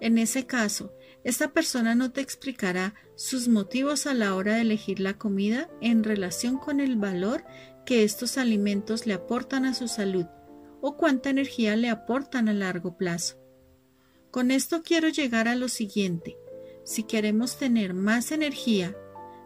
En 0.00 0.16
ese 0.16 0.46
caso, 0.46 0.94
esta 1.22 1.52
persona 1.52 1.94
no 1.94 2.12
te 2.12 2.20
explicará 2.20 2.94
sus 3.14 3.48
motivos 3.48 4.06
a 4.06 4.14
la 4.14 4.34
hora 4.34 4.54
de 4.54 4.62
elegir 4.62 5.00
la 5.00 5.18
comida 5.18 5.68
en 5.80 6.04
relación 6.04 6.56
con 6.56 6.80
el 6.80 6.96
valor 6.96 7.44
que 7.84 8.04
estos 8.04 8.38
alimentos 8.38 9.06
le 9.06 9.14
aportan 9.14 9.64
a 9.64 9.74
su 9.74 9.88
salud 9.88 10.26
o 10.80 10.96
cuánta 10.96 11.30
energía 11.30 11.76
le 11.76 11.90
aportan 11.90 12.48
a 12.48 12.54
largo 12.54 12.96
plazo. 12.96 13.36
Con 14.30 14.50
esto 14.50 14.82
quiero 14.82 15.08
llegar 15.08 15.48
a 15.48 15.56
lo 15.56 15.68
siguiente. 15.68 16.36
Si 16.84 17.02
queremos 17.02 17.58
tener 17.58 17.92
más 17.94 18.32
energía, 18.32 18.96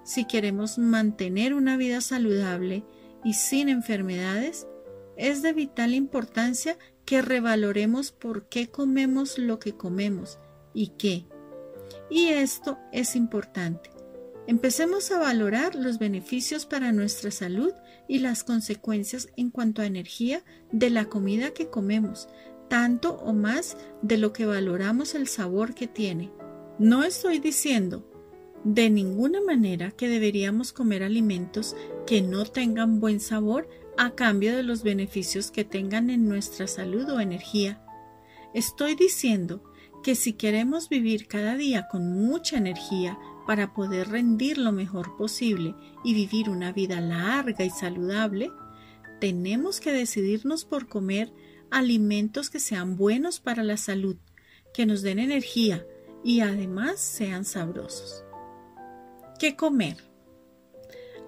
si 0.05 0.27
queremos 0.27 0.79
mantener 0.79 1.55
una 1.55 1.77
vida 1.77 2.01
saludable, 2.01 2.85
y 3.25 3.35
sin 3.35 3.69
enfermedades, 3.69 4.67
es 5.17 5.43
de 5.43 5.53
vital 5.53 5.95
importancia 5.95 6.79
que 7.05 7.23
revaloremos 7.23 8.13
por 8.13 8.49
qué 8.49 8.71
comemos 8.71 9.39
lo 9.39 9.59
que 9.59 9.77
comemos 9.77 10.39
y 10.73 10.89
qué. 10.99 11.27
Y 12.09 12.29
esto 12.29 12.79
es 12.93 13.17
importante. 13.17 13.91
Empecemos 14.47 15.11
a 15.11 15.19
valorar 15.19 15.75
los 15.75 15.99
beneficios 15.99 16.67
para 16.67 16.93
nuestra 16.93 17.31
salud 17.31 17.73
y 18.09 18.19
las 18.19 18.43
consecuencias 18.43 19.29
en 19.37 19.51
cuanto 19.51 19.83
a 19.83 19.87
energía 19.87 20.43
de 20.73 20.91
la 20.91 21.05
comida 21.05 21.51
que 21.51 21.69
comemos, 21.69 22.29
tanto 22.69 23.15
o 23.17 23.33
más 23.33 23.77
de 24.03 24.17
lo 24.17 24.33
que 24.33 24.47
valoramos 24.47 25.15
el 25.15 25.29
sabor 25.29 25.75
que 25.75 25.87
tiene. 25.87 26.33
No 26.79 27.05
estoy 27.05 27.39
diciendo 27.39 28.10
de 28.65 28.91
ninguna 28.91 29.41
manera 29.41 29.91
que 29.91 30.09
deberíamos 30.09 30.73
comer 30.73 31.03
alimentos 31.03 31.77
que 32.07 32.21
no 32.23 32.45
tengan 32.45 33.01
buen 33.01 33.21
sabor 33.21 33.69
a 33.97 34.15
cambio 34.15 34.57
de 34.57 34.63
los 34.63 34.83
beneficios 34.83 35.51
que 35.51 35.65
tengan 35.65 36.11
en 36.11 36.29
nuestra 36.29 36.67
salud 36.67 37.09
o 37.11 37.21
energía. 37.21 37.83
Estoy 38.55 38.95
diciendo 38.95 39.63
que 40.03 40.15
si 40.15 40.33
queremos 40.33 40.89
vivir 40.89 41.27
cada 41.27 41.57
día 41.57 41.89
con 41.91 42.13
mucha 42.13 42.57
energía 42.57 43.19
para 43.47 43.75
poder 43.75 44.09
rendir 44.09 44.59
lo 44.59 44.73
mejor 44.73 45.17
posible 45.17 45.75
y 46.05 46.15
vivir 46.15 46.49
una 46.49 46.73
vida 46.73 47.01
larga 47.01 47.65
y 47.65 47.71
saludable, 47.71 48.51
tenemos 49.21 49.81
que 49.81 49.93
decidirnos 49.93 50.65
por 50.65 50.89
comer 50.89 51.33
alimentos 51.71 52.51
que 52.51 52.61
sean 52.61 52.97
buenos 52.97 53.41
para 53.41 53.63
la 53.63 53.77
salud, 53.77 54.17
que 54.73 54.87
nos 54.87 55.03
den 55.03 55.19
energía 55.19 55.87
y 56.25 56.41
además 56.41 57.01
sean 57.01 57.45
sabrosos. 57.45 58.25
¿Qué 59.41 59.57
comer? 59.57 59.97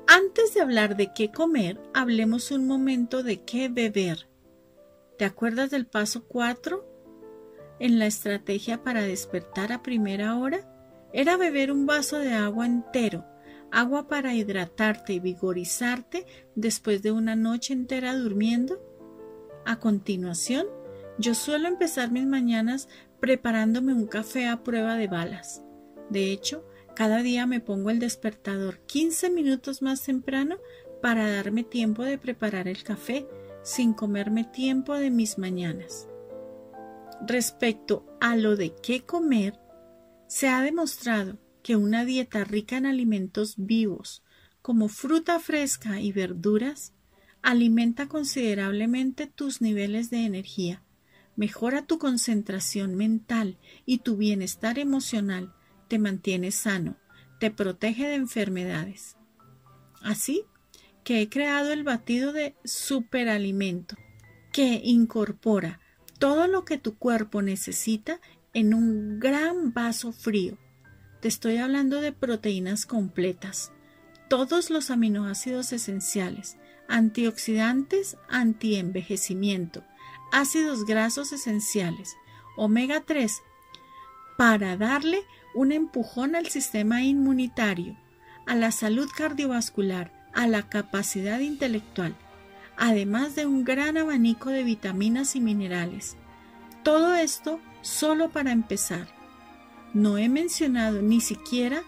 Antes 0.06 0.52
de 0.52 0.60
hablar 0.60 0.98
de 0.98 1.14
qué 1.14 1.32
comer, 1.32 1.80
hablemos 1.94 2.50
un 2.50 2.66
momento 2.66 3.22
de 3.22 3.40
qué 3.40 3.70
beber. 3.70 4.28
¿Te 5.16 5.24
acuerdas 5.24 5.70
del 5.70 5.86
paso 5.86 6.28
4? 6.28 6.86
En 7.80 7.98
la 7.98 8.04
estrategia 8.04 8.82
para 8.82 9.00
despertar 9.00 9.72
a 9.72 9.82
primera 9.82 10.36
hora, 10.36 10.68
era 11.14 11.38
beber 11.38 11.72
un 11.72 11.86
vaso 11.86 12.18
de 12.18 12.34
agua 12.34 12.66
entero, 12.66 13.24
agua 13.70 14.08
para 14.08 14.34
hidratarte 14.34 15.14
y 15.14 15.18
vigorizarte 15.18 16.26
después 16.54 17.00
de 17.00 17.12
una 17.12 17.34
noche 17.34 17.72
entera 17.72 18.14
durmiendo. 18.14 18.78
A 19.64 19.78
continuación, 19.78 20.66
yo 21.16 21.34
suelo 21.34 21.66
empezar 21.66 22.10
mis 22.10 22.26
mañanas 22.26 22.90
preparándome 23.20 23.94
un 23.94 24.06
café 24.06 24.48
a 24.48 24.62
prueba 24.62 24.96
de 24.96 25.08
balas. 25.08 25.62
De 26.10 26.30
hecho, 26.30 26.66
cada 26.94 27.22
día 27.22 27.46
me 27.46 27.60
pongo 27.60 27.90
el 27.90 27.98
despertador 27.98 28.78
15 28.86 29.30
minutos 29.30 29.82
más 29.82 30.02
temprano 30.02 30.56
para 31.00 31.30
darme 31.30 31.64
tiempo 31.64 32.04
de 32.04 32.18
preparar 32.18 32.68
el 32.68 32.82
café 32.84 33.26
sin 33.62 33.92
comerme 33.92 34.44
tiempo 34.44 34.94
de 34.94 35.10
mis 35.10 35.38
mañanas. 35.38 36.08
Respecto 37.26 38.04
a 38.20 38.36
lo 38.36 38.56
de 38.56 38.74
qué 38.82 39.02
comer, 39.02 39.58
se 40.26 40.48
ha 40.48 40.62
demostrado 40.62 41.38
que 41.62 41.76
una 41.76 42.04
dieta 42.04 42.44
rica 42.44 42.76
en 42.76 42.86
alimentos 42.86 43.54
vivos, 43.56 44.22
como 44.60 44.88
fruta 44.88 45.38
fresca 45.38 46.00
y 46.00 46.12
verduras, 46.12 46.92
alimenta 47.42 48.08
considerablemente 48.08 49.26
tus 49.26 49.60
niveles 49.60 50.10
de 50.10 50.24
energía, 50.24 50.82
mejora 51.36 51.86
tu 51.86 51.98
concentración 51.98 52.94
mental 52.94 53.58
y 53.86 53.98
tu 53.98 54.16
bienestar 54.16 54.78
emocional 54.78 55.54
te 55.92 55.98
mantiene 55.98 56.52
sano, 56.52 56.96
te 57.38 57.50
protege 57.50 58.06
de 58.06 58.14
enfermedades. 58.14 59.18
Así 60.00 60.46
que 61.04 61.20
he 61.20 61.28
creado 61.28 61.70
el 61.70 61.84
batido 61.84 62.32
de 62.32 62.56
superalimento, 62.64 63.94
que 64.54 64.80
incorpora 64.82 65.80
todo 66.18 66.46
lo 66.46 66.64
que 66.64 66.78
tu 66.78 66.96
cuerpo 66.96 67.42
necesita 67.42 68.20
en 68.54 68.72
un 68.72 69.20
gran 69.20 69.74
vaso 69.74 70.12
frío. 70.12 70.56
Te 71.20 71.28
estoy 71.28 71.58
hablando 71.58 72.00
de 72.00 72.12
proteínas 72.12 72.86
completas, 72.86 73.70
todos 74.30 74.70
los 74.70 74.90
aminoácidos 74.90 75.74
esenciales, 75.74 76.56
antioxidantes, 76.88 78.16
antienvejecimiento, 78.30 79.84
ácidos 80.32 80.86
grasos 80.86 81.34
esenciales, 81.34 82.16
omega 82.56 83.02
3, 83.04 83.42
para 84.38 84.78
darle 84.78 85.22
un 85.54 85.72
empujón 85.72 86.34
al 86.34 86.48
sistema 86.48 87.02
inmunitario, 87.02 87.96
a 88.46 88.54
la 88.54 88.72
salud 88.72 89.08
cardiovascular, 89.14 90.12
a 90.32 90.46
la 90.46 90.62
capacidad 90.68 91.40
intelectual, 91.40 92.14
además 92.76 93.34
de 93.34 93.46
un 93.46 93.64
gran 93.64 93.96
abanico 93.96 94.50
de 94.50 94.64
vitaminas 94.64 95.36
y 95.36 95.40
minerales. 95.40 96.16
Todo 96.82 97.14
esto 97.14 97.60
solo 97.82 98.30
para 98.30 98.52
empezar. 98.52 99.08
No 99.94 100.18
he 100.18 100.28
mencionado 100.28 101.02
ni 101.02 101.20
siquiera 101.20 101.82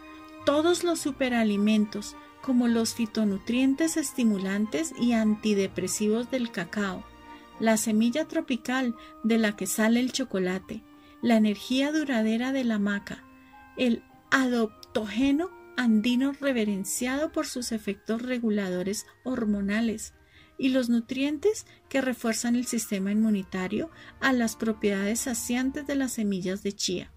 todos 0.45 0.85
los 0.85 1.01
superalimentos 1.01 2.17
como 2.43 2.69
los 2.69 2.95
fitonutrientes 2.95 3.97
estimulantes 3.97 4.93
y 5.01 5.13
antidepresivos 5.13 6.31
del 6.31 6.51
cacao, 6.51 7.03
la 7.59 7.79
semilla 7.79 8.27
tropical 8.27 8.95
de 9.23 9.39
la 9.39 9.57
que 9.57 9.67
sale 9.67 10.01
el 10.01 10.13
chocolate, 10.13 10.83
la 11.23 11.37
energía 11.37 11.91
duradera 11.91 12.53
de 12.53 12.65
la 12.65 12.79
maca, 12.79 13.25
el 13.77 14.03
adoptógeno 14.31 15.51
andino 15.77 16.33
reverenciado 16.33 17.33
por 17.33 17.47
sus 17.47 17.73
efectos 17.73 18.23
reguladores 18.23 19.07
hormonales 19.25 20.15
y 20.57 20.69
los 20.69 20.89
nutrientes 20.89 21.67
que 21.89 22.01
refuerzan 22.01 22.57
el 22.57 22.67
sistema 22.67 23.11
inmunitario 23.11 23.91
a 24.21 24.33
las 24.33 24.57
propiedades 24.57 25.21
saciantes 25.21 25.87
de 25.87 25.97
las 25.97 26.13
semillas 26.13 26.63
de 26.63 26.73
chía. 26.73 27.13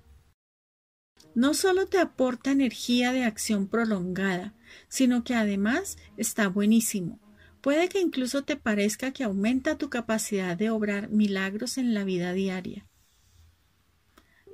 No 1.36 1.54
solo 1.54 1.86
te 1.86 2.00
aporta 2.00 2.52
energía 2.52 3.13
de 3.13 3.24
acción 3.24 3.67
prolongada, 3.67 4.56
sino 4.88 5.24
que 5.24 5.36
además 5.36 5.98
está 6.17 6.48
buenísimo. 6.48 7.20
Puede 7.62 7.89
que 7.89 8.00
incluso 8.00 8.43
te 8.43 8.56
parezca 8.56 9.12
que 9.12 9.24
aumenta 9.24 9.78
tu 9.78 9.89
capacidad 9.89 10.58
de 10.58 10.72
obrar 10.72 11.10
milagros 11.10 11.78
en 11.78 11.93
la 11.93 12.04
vida 12.04 12.34
diaria. 12.34 12.87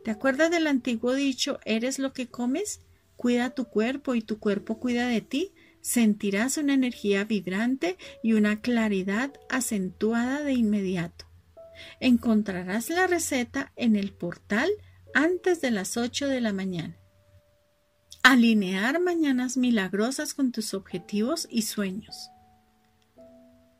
¿Te 0.03 0.11
acuerdas 0.11 0.51
del 0.51 0.67
antiguo 0.67 1.13
dicho 1.13 1.59
eres 1.65 1.97
lo 1.97 2.13
que 2.13 2.27
comes? 2.27 2.81
Cuida 3.15 3.51
tu 3.51 3.65
cuerpo 3.65 4.15
y 4.15 4.21
tu 4.21 4.37
cuerpo 4.39 4.79
cuida 4.79 5.07
de 5.07 5.21
ti. 5.21 5.53
Sentirás 5.81 6.57
una 6.57 6.73
energía 6.73 7.23
vibrante 7.23 7.97
y 8.21 8.33
una 8.33 8.61
claridad 8.61 9.33
acentuada 9.49 10.41
de 10.43 10.53
inmediato. 10.53 11.25
Encontrarás 11.99 12.89
la 12.89 13.07
receta 13.07 13.71
en 13.75 13.95
el 13.95 14.13
portal 14.13 14.69
antes 15.13 15.61
de 15.61 15.71
las 15.71 15.97
8 15.97 16.27
de 16.27 16.41
la 16.41 16.53
mañana. 16.53 16.97
Alinear 18.23 19.01
mañanas 19.01 19.57
milagrosas 19.57 20.33
con 20.33 20.51
tus 20.51 20.73
objetivos 20.73 21.47
y 21.49 21.63
sueños. 21.63 22.29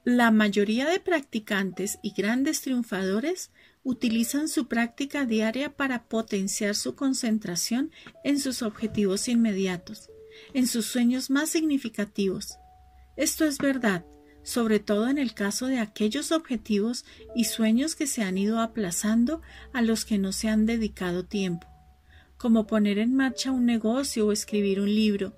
La 0.06 0.32
mayoría 0.32 0.86
de 0.90 1.00
practicantes 1.00 1.98
y 2.02 2.12
grandes 2.12 2.62
triunfadores 2.62 3.52
utilizan 3.84 4.48
su 4.48 4.67
práctica 4.67 5.26
diaria 5.26 5.76
para 5.76 6.04
potenciar 6.04 6.76
su 6.76 6.96
concentración 6.96 7.91
en 8.24 8.39
sus 8.39 8.62
objetivos 8.62 9.28
inmediatos, 9.28 10.10
en 10.54 10.67
sus 10.67 10.86
sueños 10.86 11.30
más 11.30 11.50
significativos. 11.50 12.58
Esto 13.15 13.46
es 13.46 13.58
verdad, 13.58 14.06
sobre 14.43 14.80
todo 14.80 15.08
en 15.08 15.17
el 15.17 15.34
caso 15.34 15.67
de 15.67 15.80
aquellos 15.80 16.32
objetivos 16.32 17.06
y 17.36 17.46
sueños 17.46 17.96
que 17.96 18.08
se 18.08 18.24
han 18.24 18.38
ido 18.38 18.60
aplazando 18.60 19.41
a 19.74 19.82
los 19.82 20.06
que 20.06 20.17
no 20.17 20.32
se 20.32 20.50
han 20.50 20.65
dedicado 20.65 21.26
tiempo, 21.26 21.67
como 22.38 22.67
poner 22.67 23.00
en 23.00 23.15
marcha 23.15 23.52
un 23.52 23.65
negocio 23.65 24.28
o 24.28 24.32
escribir 24.32 24.80
un 24.80 24.93
libro. 24.93 25.36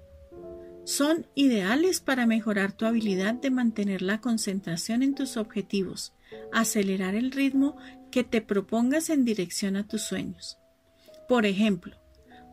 Son 0.85 1.25
ideales 1.33 1.99
para 1.99 2.27
mejorar 2.27 2.71
tu 2.71 2.85
habilidad 2.85 3.33
de 3.33 3.49
mantener 3.49 4.03
la 4.03 4.21
concentración 4.21 5.01
en 5.01 5.15
tus 5.15 5.35
objetivos, 5.35 6.13
acelerar 6.51 7.15
el 7.15 7.31
ritmo 7.31 7.75
que 8.15 8.23
te 8.23 8.39
propongas 8.39 9.09
en 9.09 9.25
dirección 9.25 9.75
a 9.75 9.85
tus 9.85 10.03
sueños. 10.03 10.57
Por 11.27 11.45
ejemplo, 11.45 11.97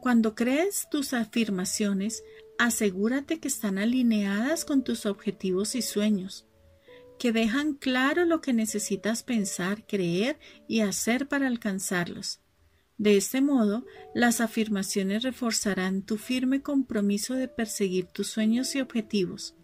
cuando 0.01 0.35
crees 0.35 0.89
tus 0.91 1.13
afirmaciones, 1.13 2.25
asegúrate 2.59 3.39
que 3.39 3.47
están 3.47 3.79
alineadas 3.79 4.65
con 4.65 4.83
tus 4.83 5.07
objetivos 5.07 5.77
y 5.77 5.83
sueños, 5.83 6.49
que 7.17 7.31
dejan 7.31 7.75
claro 7.75 8.25
lo 8.25 8.41
que 8.41 8.53
necesitas 8.53 9.23
pensar, 9.23 9.87
creer 9.87 10.37
y 10.67 10.81
hacer 10.81 11.29
para 11.29 11.47
alcanzarlos. 11.47 12.41
De 12.99 13.17
este 13.17 13.41
modo, 13.41 13.87
las 14.17 14.41
afirmaciones 14.41 15.23
reforzarán 15.23 16.03
tu 16.03 16.19
firme 16.19 16.61
compromiso 16.61 17.35
de 17.35 17.47
perseguir 17.47 18.07
tus 18.07 18.27
sueños 18.27 18.75
y 18.75 18.81
objetivos. 18.81 19.55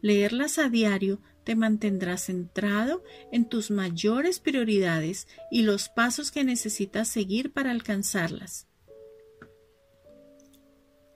Leerlas 0.00 0.58
a 0.58 0.68
diario 0.68 1.20
te 1.44 1.56
mantendrás 1.56 2.26
centrado 2.26 3.02
en 3.30 3.44
tus 3.44 3.70
mayores 3.70 4.40
prioridades 4.40 5.28
y 5.50 5.62
los 5.62 5.88
pasos 5.88 6.30
que 6.30 6.44
necesitas 6.44 7.08
seguir 7.08 7.52
para 7.52 7.70
alcanzarlas. 7.70 8.66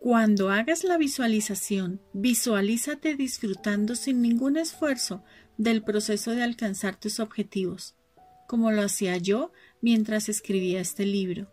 Cuando 0.00 0.50
hagas 0.50 0.84
la 0.84 0.96
visualización, 0.96 2.00
visualízate 2.12 3.16
disfrutando 3.16 3.96
sin 3.96 4.22
ningún 4.22 4.56
esfuerzo 4.56 5.24
del 5.56 5.82
proceso 5.82 6.30
de 6.30 6.44
alcanzar 6.44 6.98
tus 6.98 7.18
objetivos, 7.18 7.96
como 8.46 8.70
lo 8.70 8.82
hacía 8.82 9.16
yo 9.16 9.52
mientras 9.80 10.28
escribía 10.28 10.80
este 10.80 11.04
libro. 11.04 11.52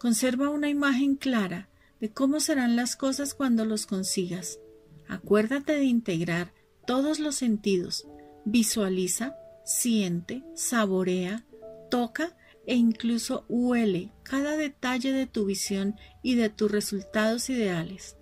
Conserva 0.00 0.50
una 0.50 0.68
imagen 0.68 1.14
clara 1.14 1.68
de 2.00 2.10
cómo 2.10 2.40
serán 2.40 2.76
las 2.76 2.96
cosas 2.96 3.34
cuando 3.34 3.64
los 3.64 3.86
consigas. 3.86 4.58
Acuérdate 5.08 5.72
de 5.76 5.84
integrar 5.84 6.52
todos 6.86 7.18
los 7.18 7.34
sentidos. 7.34 8.06
Visualiza, 8.44 9.36
siente, 9.64 10.44
saborea, 10.54 11.44
toca 11.90 12.36
e 12.66 12.74
incluso 12.74 13.44
huele 13.48 14.12
cada 14.22 14.56
detalle 14.56 15.12
de 15.12 15.26
tu 15.26 15.46
visión 15.46 15.96
y 16.22 16.34
de 16.34 16.48
tus 16.48 16.70
resultados 16.70 17.48
ideales. 17.50 18.16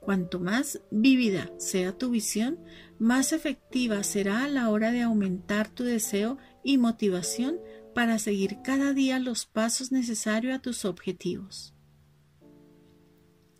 Cuanto 0.00 0.38
más 0.38 0.80
vívida 0.90 1.50
sea 1.58 1.96
tu 1.96 2.10
visión, 2.10 2.60
más 2.98 3.32
efectiva 3.32 4.04
será 4.04 4.44
a 4.44 4.48
la 4.48 4.70
hora 4.70 4.92
de 4.92 5.02
aumentar 5.02 5.68
tu 5.68 5.82
deseo 5.82 6.38
y 6.62 6.78
motivación 6.78 7.58
para 7.94 8.18
seguir 8.18 8.58
cada 8.62 8.92
día 8.92 9.18
los 9.18 9.46
pasos 9.46 9.90
necesarios 9.90 10.54
a 10.54 10.62
tus 10.62 10.84
objetivos. 10.84 11.74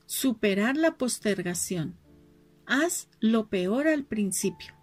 Superar 0.07 0.77
la 0.77 0.97
postergación. 0.97 1.99
Haz 2.67 3.09
lo 3.21 3.49
peor 3.49 3.87
al 3.87 4.05
principio. 4.05 4.75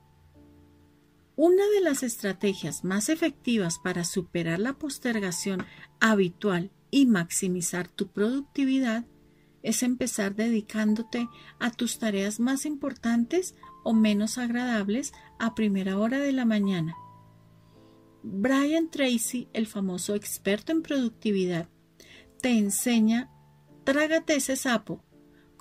Una 1.36 1.66
de 1.68 1.82
las 1.82 2.04
estrategias 2.04 2.84
más 2.84 3.10
efectivas 3.10 3.80
para 3.84 4.06
superar 4.06 4.60
la 4.60 4.74
postergación 4.74 5.66
habitual 6.00 6.72
y 6.92 7.08
maximizar 7.08 7.90
tu 7.90 8.08
productividad 8.08 9.06
es 9.64 9.84
empezar 9.84 10.36
dedicándote 10.36 11.28
a 11.60 11.72
tus 11.72 12.00
tareas 12.00 12.40
más 12.40 12.66
importantes 12.66 13.56
o 13.84 13.94
menos 13.94 14.38
agradables 14.38 15.12
a 15.40 15.56
primera 15.56 15.98
hora 15.98 16.20
de 16.20 16.32
la 16.32 16.46
mañana. 16.46 16.96
Brian 18.22 18.90
Tracy, 18.90 19.50
el 19.52 19.68
famoso 19.68 20.16
experto 20.16 20.72
en 20.72 20.84
productividad, 20.84 21.68
te 22.42 22.58
enseña 22.58 23.30
trágate 23.84 24.36
ese 24.36 24.56
sapo 24.56 25.04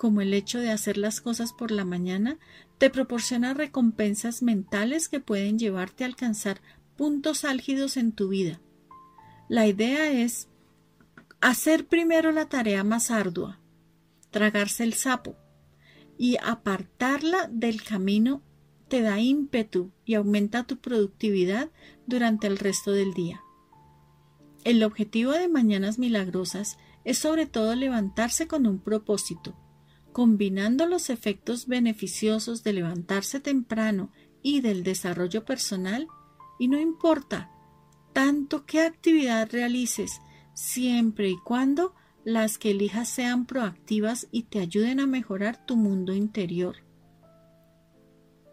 como 0.03 0.19
el 0.19 0.33
hecho 0.33 0.59
de 0.59 0.69
hacer 0.69 0.97
las 0.97 1.21
cosas 1.21 1.53
por 1.53 1.71
la 1.71 1.85
mañana, 1.85 2.37
te 2.77 2.89
proporciona 2.89 3.53
recompensas 3.53 4.43
mentales 4.43 5.07
que 5.07 5.21
pueden 5.21 5.57
llevarte 5.57 6.03
a 6.03 6.07
alcanzar 6.07 6.59
puntos 6.97 7.45
álgidos 7.45 7.95
en 7.95 8.11
tu 8.11 8.27
vida. 8.27 8.59
La 9.47 9.65
idea 9.65 10.11
es 10.11 10.49
hacer 11.39 11.87
primero 11.87 12.33
la 12.33 12.49
tarea 12.49 12.83
más 12.83 13.11
ardua, 13.11 13.61
tragarse 14.29 14.83
el 14.83 14.93
sapo, 14.93 15.37
y 16.17 16.35
apartarla 16.43 17.49
del 17.49 17.81
camino 17.81 18.41
te 18.89 19.01
da 19.03 19.21
ímpetu 19.21 19.93
y 20.03 20.15
aumenta 20.15 20.65
tu 20.65 20.79
productividad 20.79 21.69
durante 22.07 22.47
el 22.47 22.57
resto 22.57 22.91
del 22.91 23.13
día. 23.13 23.41
El 24.65 24.83
objetivo 24.83 25.31
de 25.31 25.47
Mañanas 25.47 25.97
Milagrosas 25.97 26.77
es 27.05 27.19
sobre 27.19 27.45
todo 27.45 27.73
levantarse 27.73 28.49
con 28.49 28.67
un 28.67 28.79
propósito, 28.79 29.55
combinando 30.13 30.85
los 30.85 31.09
efectos 31.09 31.67
beneficiosos 31.67 32.63
de 32.63 32.73
levantarse 32.73 33.41
temprano 33.41 34.11
y 34.41 34.61
del 34.61 34.83
desarrollo 34.83 35.43
personal, 35.43 36.07
y 36.59 36.69
no 36.69 36.79
importa 36.79 37.51
tanto 38.13 38.65
qué 38.65 38.81
actividad 38.81 39.51
realices, 39.51 40.21
siempre 40.53 41.29
y 41.29 41.37
cuando 41.43 41.93
las 42.23 42.57
que 42.57 42.71
elijas 42.71 43.09
sean 43.09 43.45
proactivas 43.45 44.27
y 44.31 44.43
te 44.43 44.59
ayuden 44.59 44.99
a 44.99 45.07
mejorar 45.07 45.65
tu 45.65 45.75
mundo 45.75 46.13
interior. 46.13 46.77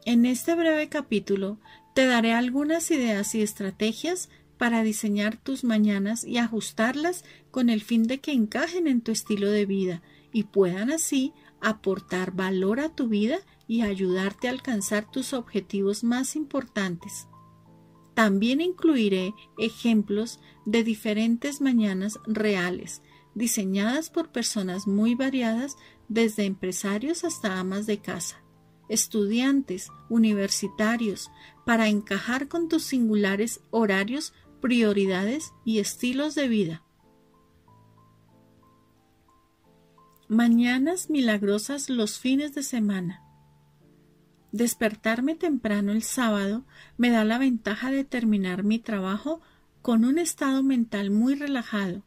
En 0.06 0.24
este 0.24 0.54
breve 0.54 0.88
capítulo 0.88 1.60
te 1.94 2.06
daré 2.06 2.32
algunas 2.32 2.90
ideas 2.90 3.34
y 3.34 3.42
estrategias 3.42 4.30
para 4.56 4.82
diseñar 4.82 5.36
tus 5.36 5.64
mañanas 5.64 6.24
y 6.24 6.38
ajustarlas 6.38 7.24
con 7.50 7.70
el 7.70 7.80
fin 7.80 8.04
de 8.04 8.18
que 8.18 8.32
encajen 8.32 8.86
en 8.86 9.02
tu 9.02 9.12
estilo 9.12 9.50
de 9.50 9.66
vida 9.66 10.02
y 10.32 10.44
puedan 10.44 10.90
así 10.90 11.32
aportar 11.60 12.32
valor 12.32 12.80
a 12.80 12.94
tu 12.94 13.08
vida 13.08 13.38
y 13.66 13.82
ayudarte 13.82 14.48
a 14.48 14.50
alcanzar 14.50 15.10
tus 15.10 15.32
objetivos 15.32 16.02
más 16.04 16.36
importantes. 16.36 17.28
También 18.14 18.60
incluiré 18.60 19.34
ejemplos 19.58 20.40
de 20.66 20.84
diferentes 20.84 21.60
mañanas 21.60 22.18
reales, 22.26 23.02
diseñadas 23.34 24.10
por 24.10 24.30
personas 24.30 24.86
muy 24.86 25.14
variadas, 25.14 25.76
desde 26.08 26.44
empresarios 26.44 27.24
hasta 27.24 27.60
amas 27.60 27.86
de 27.86 27.98
casa, 27.98 28.42
estudiantes, 28.88 29.88
universitarios, 30.08 31.30
para 31.64 31.88
encajar 31.88 32.48
con 32.48 32.68
tus 32.68 32.82
singulares 32.82 33.60
horarios, 33.70 34.34
prioridades 34.60 35.52
y 35.64 35.78
estilos 35.78 36.34
de 36.34 36.48
vida. 36.48 36.82
Mañanas 40.32 41.10
milagrosas 41.10 41.90
los 41.90 42.20
fines 42.20 42.54
de 42.54 42.62
semana. 42.62 43.20
Despertarme 44.52 45.34
temprano 45.34 45.90
el 45.90 46.04
sábado 46.04 46.64
me 46.96 47.10
da 47.10 47.24
la 47.24 47.36
ventaja 47.36 47.90
de 47.90 48.04
terminar 48.04 48.62
mi 48.62 48.78
trabajo 48.78 49.40
con 49.82 50.04
un 50.04 50.20
estado 50.20 50.62
mental 50.62 51.10
muy 51.10 51.34
relajado. 51.34 52.04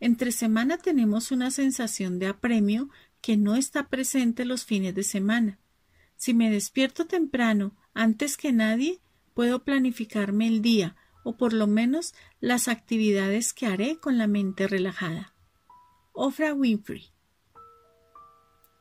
Entre 0.00 0.32
semana 0.32 0.78
tenemos 0.78 1.30
una 1.30 1.50
sensación 1.50 2.18
de 2.18 2.28
apremio 2.28 2.88
que 3.20 3.36
no 3.36 3.54
está 3.54 3.90
presente 3.90 4.46
los 4.46 4.64
fines 4.64 4.94
de 4.94 5.02
semana. 5.02 5.58
Si 6.16 6.32
me 6.32 6.50
despierto 6.50 7.06
temprano, 7.06 7.76
antes 7.92 8.38
que 8.38 8.50
nadie, 8.50 9.02
puedo 9.34 9.62
planificarme 9.62 10.48
el 10.48 10.62
día 10.62 10.96
o 11.22 11.36
por 11.36 11.52
lo 11.52 11.66
menos 11.66 12.14
las 12.40 12.66
actividades 12.66 13.52
que 13.52 13.66
haré 13.66 13.98
con 13.98 14.16
la 14.16 14.26
mente 14.26 14.68
relajada. 14.68 15.34
Ofra 16.14 16.54
Winfrey. 16.54 17.12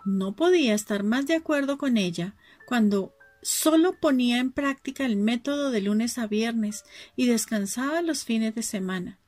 No 0.07 0.37
podía 0.37 0.73
estar 0.73 1.03
más 1.03 1.27
de 1.27 1.35
acuerdo 1.35 1.77
con 1.77 1.97
ella 1.97 2.33
cuando 2.65 3.13
solo 3.41 3.99
ponía 3.99 4.37
en 4.39 4.53
práctica 4.53 5.05
el 5.05 5.17
método 5.17 5.69
de 5.69 5.81
lunes 5.81 6.17
a 6.17 6.27
viernes 6.27 6.85
y 7.17 7.27
descansaba 7.27 8.01
los 8.01 8.23
fines 8.23 8.55
de 8.55 8.63
semana. 8.63 9.19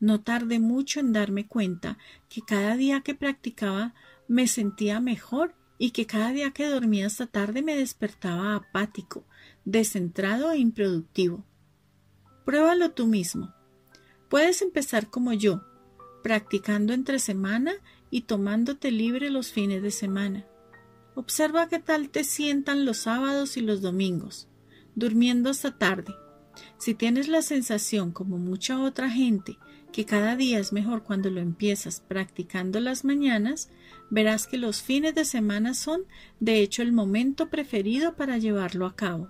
No 0.00 0.22
tardé 0.22 0.60
mucho 0.60 0.98
en 0.98 1.12
darme 1.12 1.46
cuenta 1.46 1.98
que 2.30 2.40
cada 2.40 2.74
día 2.74 3.02
que 3.02 3.14
practicaba 3.14 3.92
me 4.26 4.48
sentía 4.48 4.98
mejor 4.98 5.56
y 5.76 5.90
que 5.90 6.06
cada 6.06 6.30
día 6.32 6.52
que 6.52 6.70
dormía 6.70 7.06
hasta 7.06 7.26
tarde 7.26 7.60
me 7.60 7.76
despertaba 7.76 8.54
apático, 8.54 9.26
descentrado 9.66 10.52
e 10.52 10.56
improductivo. 10.56 11.44
Pruébalo 12.46 12.92
tú 12.92 13.06
mismo. 13.06 13.52
Puedes 14.30 14.62
empezar 14.62 15.10
como 15.10 15.34
yo, 15.34 15.64
practicando 16.22 16.94
entre 16.94 17.18
semana 17.18 17.74
y 18.14 18.20
tomándote 18.20 18.92
libre 18.92 19.28
los 19.28 19.50
fines 19.50 19.82
de 19.82 19.90
semana. 19.90 20.46
Observa 21.16 21.68
qué 21.68 21.80
tal 21.80 22.10
te 22.10 22.22
sientan 22.22 22.84
los 22.84 22.98
sábados 22.98 23.56
y 23.56 23.60
los 23.60 23.82
domingos, 23.82 24.46
durmiendo 24.94 25.50
hasta 25.50 25.76
tarde. 25.76 26.14
Si 26.78 26.94
tienes 26.94 27.26
la 27.26 27.42
sensación, 27.42 28.12
como 28.12 28.38
mucha 28.38 28.80
otra 28.80 29.10
gente, 29.10 29.58
que 29.92 30.04
cada 30.04 30.36
día 30.36 30.60
es 30.60 30.72
mejor 30.72 31.02
cuando 31.02 31.28
lo 31.28 31.40
empiezas 31.40 32.04
practicando 32.06 32.78
las 32.78 33.04
mañanas, 33.04 33.68
verás 34.10 34.46
que 34.46 34.58
los 34.58 34.80
fines 34.80 35.16
de 35.16 35.24
semana 35.24 35.74
son, 35.74 36.04
de 36.38 36.60
hecho, 36.60 36.82
el 36.82 36.92
momento 36.92 37.50
preferido 37.50 38.14
para 38.14 38.38
llevarlo 38.38 38.86
a 38.86 38.94
cabo. 38.94 39.28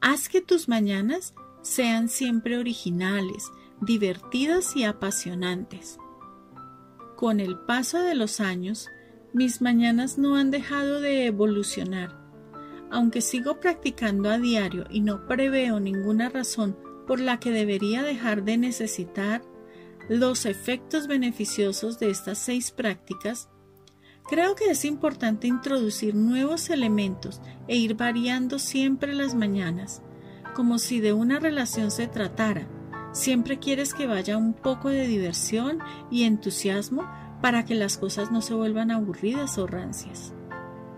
Haz 0.00 0.28
que 0.28 0.40
tus 0.40 0.68
mañanas 0.68 1.32
sean 1.62 2.08
siempre 2.08 2.58
originales, 2.58 3.52
divertidas 3.80 4.74
y 4.74 4.82
apasionantes. 4.82 6.00
Con 7.16 7.40
el 7.40 7.58
paso 7.58 8.02
de 8.02 8.14
los 8.14 8.40
años, 8.40 8.90
mis 9.32 9.62
mañanas 9.62 10.18
no 10.18 10.36
han 10.36 10.50
dejado 10.50 11.00
de 11.00 11.24
evolucionar. 11.24 12.14
Aunque 12.90 13.22
sigo 13.22 13.58
practicando 13.58 14.28
a 14.28 14.38
diario 14.38 14.84
y 14.90 15.00
no 15.00 15.26
preveo 15.26 15.80
ninguna 15.80 16.28
razón 16.28 16.76
por 17.06 17.18
la 17.18 17.40
que 17.40 17.50
debería 17.50 18.02
dejar 18.02 18.44
de 18.44 18.58
necesitar 18.58 19.42
los 20.10 20.44
efectos 20.44 21.06
beneficiosos 21.06 21.98
de 21.98 22.10
estas 22.10 22.36
seis 22.36 22.70
prácticas, 22.70 23.48
creo 24.28 24.54
que 24.54 24.70
es 24.70 24.84
importante 24.84 25.46
introducir 25.46 26.14
nuevos 26.14 26.68
elementos 26.68 27.40
e 27.66 27.76
ir 27.76 27.94
variando 27.94 28.58
siempre 28.58 29.14
las 29.14 29.34
mañanas, 29.34 30.02
como 30.54 30.78
si 30.78 31.00
de 31.00 31.14
una 31.14 31.40
relación 31.40 31.90
se 31.90 32.08
tratara. 32.08 32.68
Siempre 33.16 33.58
quieres 33.58 33.94
que 33.94 34.06
vaya 34.06 34.36
un 34.36 34.52
poco 34.52 34.90
de 34.90 35.06
diversión 35.06 35.78
y 36.10 36.24
entusiasmo 36.24 37.10
para 37.40 37.64
que 37.64 37.74
las 37.74 37.96
cosas 37.96 38.30
no 38.30 38.42
se 38.42 38.52
vuelvan 38.52 38.90
aburridas 38.90 39.56
o 39.56 39.66
rancias. 39.66 40.34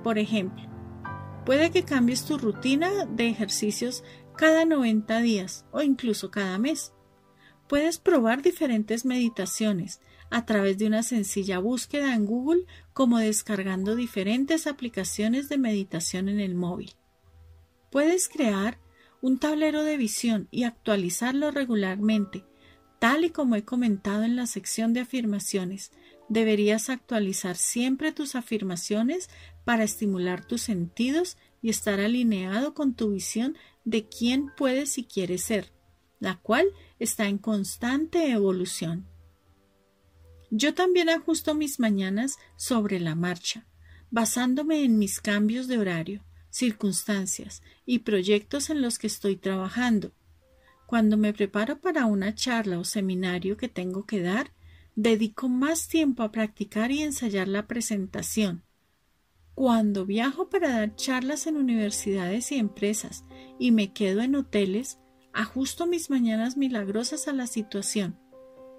Por 0.03 0.19
ejemplo, 0.19 0.65
puede 1.47 1.71
que 1.71 1.85
cambies 1.85 2.25
tu 2.25 2.37
rutina 2.37 3.07
de 3.07 3.29
ejercicios 3.29 4.03
cada 4.37 4.65
90 4.65 5.21
días 5.21 5.65
o 5.71 5.81
incluso 5.81 6.33
cada 6.33 6.59
mes. 6.59 6.93
Puedes 7.69 7.99
probar 7.99 8.43
diferentes 8.43 9.05
meditaciones 9.05 10.01
a 10.29 10.45
través 10.45 10.77
de 10.77 10.89
una 10.89 11.05
sencilla 11.05 11.61
búsqueda 11.61 12.17
en 12.17 12.27
Google 12.27 12.67
como 12.93 13.19
descargando 13.19 13.95
diferentes 13.95 14.67
aplicaciones 14.67 15.49
de 15.49 15.59
meditación 15.59 16.29
en 16.29 16.41
el 16.41 16.57
móvil. 16.57 16.97
Puedes 17.91 18.29
crear 18.29 18.81
un 19.21 19.39
tablero 19.39 19.85
de 19.85 19.97
visión 19.97 20.49
y 20.51 20.65
actualizarlo 20.65 21.51
regularmente, 21.51 22.45
tal 22.99 23.25
y 23.25 23.31
como 23.31 23.57
he 23.57 23.65
comentado 23.65 24.23
en 24.23 24.37
la 24.37 24.47
sección 24.47 24.93
de 24.93 25.01
afirmaciones, 25.01 25.93
Deberías 26.29 26.91
actualizar 26.91 27.57
siempre 27.57 28.13
tus 28.13 28.35
afirmaciones 28.35 29.31
para 29.65 29.85
estimular 29.85 30.45
tus 30.45 30.63
sentidos 30.63 31.39
y 31.63 31.71
estar 31.71 32.01
alineado 32.01 32.75
con 32.75 32.95
tu 32.95 33.11
visión 33.11 33.57
de 33.85 34.07
quién 34.09 34.53
puedes 34.57 34.99
y 34.99 35.05
quieres 35.05 35.43
ser, 35.45 35.73
la 36.21 36.37
cual 36.37 36.67
está 36.99 37.29
en 37.29 37.39
constante 37.39 38.31
evolución. 38.31 39.09
Yo 40.51 40.75
también 40.75 41.09
ajusto 41.09 41.55
mis 41.55 41.81
mañanas 41.81 42.39
sobre 42.57 43.01
la 43.01 43.15
marcha, 43.15 43.67
basándome 44.11 44.85
en 44.85 44.99
mis 44.99 45.21
cambios 45.21 45.67
de 45.67 45.79
horario, 45.79 46.25
circunstancias 46.51 47.63
y 47.85 48.01
proyectos 48.01 48.71
en 48.71 48.83
los 48.83 48.99
que 48.99 49.07
estoy 49.07 49.37
trabajando. 49.37 50.13
Cuando 50.87 51.17
me 51.17 51.33
preparo 51.33 51.81
para 51.81 52.07
una 52.07 52.35
charla 52.35 52.79
o 52.79 52.85
seminario 52.85 53.57
que 53.57 53.69
tengo 53.69 54.07
que 54.07 54.23
dar, 54.23 54.53
dedico 54.95 55.49
más 55.49 55.89
tiempo 55.89 56.23
a 56.23 56.33
practicar 56.33 56.91
y 56.91 57.03
ensayar 57.03 57.47
la 57.47 57.67
presentación. 57.67 58.65
Cuando 59.55 60.07
viajo 60.07 60.49
para 60.49 60.71
dar 60.71 60.95
charlas 60.97 61.47
en 61.47 61.57
universidades 61.57 62.53
y 62.53 62.57
empresas 62.57 63.25
y 63.59 63.71
me 63.71 63.93
quedo 63.93 64.23
en 64.23 64.35
hoteles, 64.37 64.99
ajusto 65.33 65.87
mis 65.87 66.11
mañanas 66.11 66.57
milagrosas 66.57 67.29
a 67.29 67.33
la 67.33 67.47
situación. 67.47 68.19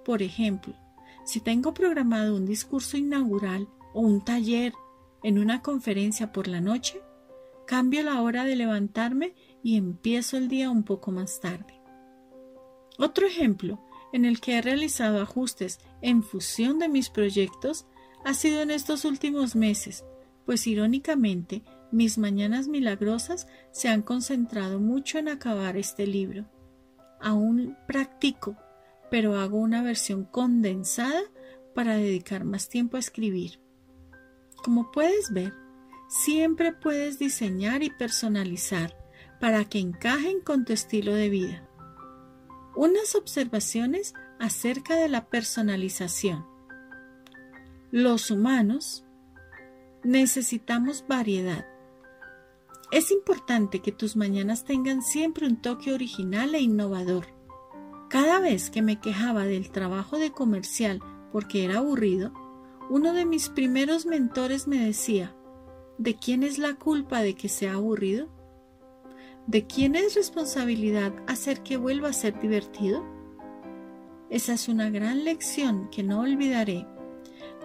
Por 0.04 0.22
ejemplo, 0.22 0.74
si 1.24 1.40
tengo 1.40 1.74
programado 1.74 2.34
un 2.34 2.46
discurso 2.46 2.96
inaugural 2.96 3.68
o 3.94 4.00
un 4.00 4.24
taller 4.24 4.72
en 5.22 5.38
una 5.38 5.62
conferencia 5.62 6.32
por 6.32 6.48
la 6.48 6.60
noche, 6.60 7.00
cambio 7.70 8.02
la 8.02 8.20
hora 8.20 8.44
de 8.44 8.56
levantarme 8.56 9.32
y 9.62 9.76
empiezo 9.76 10.36
el 10.36 10.48
día 10.48 10.70
un 10.70 10.82
poco 10.82 11.12
más 11.12 11.38
tarde. 11.38 11.80
Otro 12.98 13.28
ejemplo 13.28 13.80
en 14.12 14.24
el 14.24 14.40
que 14.40 14.58
he 14.58 14.60
realizado 14.60 15.22
ajustes 15.22 15.78
en 16.02 16.24
fusión 16.24 16.80
de 16.80 16.88
mis 16.88 17.10
proyectos 17.10 17.86
ha 18.24 18.34
sido 18.34 18.62
en 18.62 18.72
estos 18.72 19.04
últimos 19.04 19.54
meses, 19.54 20.04
pues 20.46 20.66
irónicamente 20.66 21.62
mis 21.92 22.18
mañanas 22.18 22.66
milagrosas 22.66 23.46
se 23.70 23.88
han 23.88 24.02
concentrado 24.02 24.80
mucho 24.80 25.18
en 25.18 25.28
acabar 25.28 25.76
este 25.76 26.08
libro. 26.08 26.46
Aún 27.20 27.76
practico, 27.86 28.56
pero 29.12 29.38
hago 29.38 29.58
una 29.58 29.80
versión 29.80 30.24
condensada 30.24 31.22
para 31.72 31.94
dedicar 31.94 32.42
más 32.42 32.68
tiempo 32.68 32.96
a 32.96 33.00
escribir. 33.00 33.60
Como 34.56 34.90
puedes 34.90 35.32
ver, 35.32 35.54
siempre 36.10 36.72
puedes 36.72 37.20
diseñar 37.20 37.84
y 37.84 37.90
personalizar 37.90 38.96
para 39.40 39.64
que 39.64 39.78
encajen 39.78 40.40
con 40.40 40.64
tu 40.64 40.72
estilo 40.72 41.14
de 41.14 41.28
vida. 41.28 41.68
Unas 42.74 43.14
observaciones 43.14 44.14
acerca 44.40 44.96
de 44.96 45.08
la 45.08 45.26
personalización. 45.26 46.44
Los 47.92 48.30
humanos 48.30 49.04
necesitamos 50.02 51.04
variedad. 51.08 51.64
Es 52.90 53.12
importante 53.12 53.80
que 53.80 53.92
tus 53.92 54.16
mañanas 54.16 54.64
tengan 54.64 55.02
siempre 55.02 55.46
un 55.46 55.62
toque 55.62 55.92
original 55.92 56.56
e 56.56 56.60
innovador. 56.60 57.26
Cada 58.08 58.40
vez 58.40 58.70
que 58.70 58.82
me 58.82 58.98
quejaba 59.00 59.44
del 59.44 59.70
trabajo 59.70 60.18
de 60.18 60.32
comercial 60.32 61.00
porque 61.30 61.64
era 61.64 61.78
aburrido, 61.78 62.32
uno 62.88 63.12
de 63.12 63.24
mis 63.24 63.48
primeros 63.48 64.06
mentores 64.06 64.66
me 64.66 64.84
decía, 64.84 65.36
¿de 66.00 66.14
quién 66.14 66.42
es 66.42 66.56
la 66.56 66.76
culpa 66.76 67.20
de 67.20 67.34
que 67.34 67.50
sea 67.50 67.74
aburrido? 67.74 68.28
¿De 69.46 69.66
quién 69.66 69.94
es 69.94 70.14
responsabilidad 70.14 71.12
hacer 71.26 71.60
que 71.62 71.76
vuelva 71.76 72.08
a 72.08 72.14
ser 72.14 72.40
divertido? 72.40 73.04
Esa 74.30 74.54
es 74.54 74.68
una 74.68 74.88
gran 74.88 75.24
lección 75.24 75.90
que 75.90 76.02
no 76.02 76.20
olvidaré, 76.20 76.86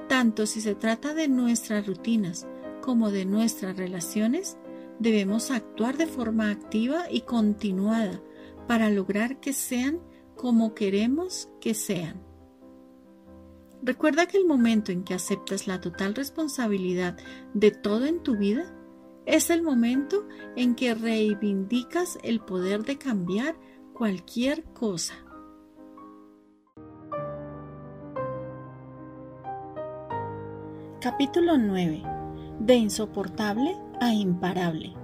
tanto 0.10 0.48
si 0.48 0.60
se 0.60 0.76
trata 0.76 1.14
de 1.14 1.30
nuestras 1.30 1.88
rutinas 1.88 2.46
como 2.82 3.10
de 3.10 3.24
nuestras 3.24 3.78
relaciones, 3.78 4.58
debemos 5.00 5.50
actuar 5.50 5.96
de 5.96 6.08
forma 6.08 6.52
activa 6.52 7.06
y 7.10 7.22
continuada 7.22 8.22
para 8.68 8.90
lograr 8.90 9.40
que 9.40 9.54
sean 9.54 10.02
como 10.36 10.76
queremos 10.76 11.48
que 11.62 11.74
sean. 11.74 12.22
Recuerda 13.86 14.26
que 14.26 14.38
el 14.38 14.46
momento 14.46 14.92
en 14.92 15.04
que 15.04 15.14
aceptas 15.14 15.68
la 15.68 15.80
total 15.80 16.16
responsabilidad 16.16 17.18
de 17.54 17.70
todo 17.70 18.08
en 18.08 18.24
tu 18.24 18.36
vida 18.36 18.66
es 19.28 19.52
el 19.52 19.62
momento 19.62 20.28
en 20.56 20.74
que 20.74 20.96
reivindicas 20.96 22.18
el 22.24 22.40
poder 22.40 22.84
de 22.84 22.98
cambiar 22.98 23.56
cualquier 23.94 24.64
cosa. 24.74 25.14
Capítulo 31.00 31.60
9. 31.60 32.02
De 32.62 32.74
insoportable 32.74 33.78
a 34.02 34.12
imparable. 34.16 34.96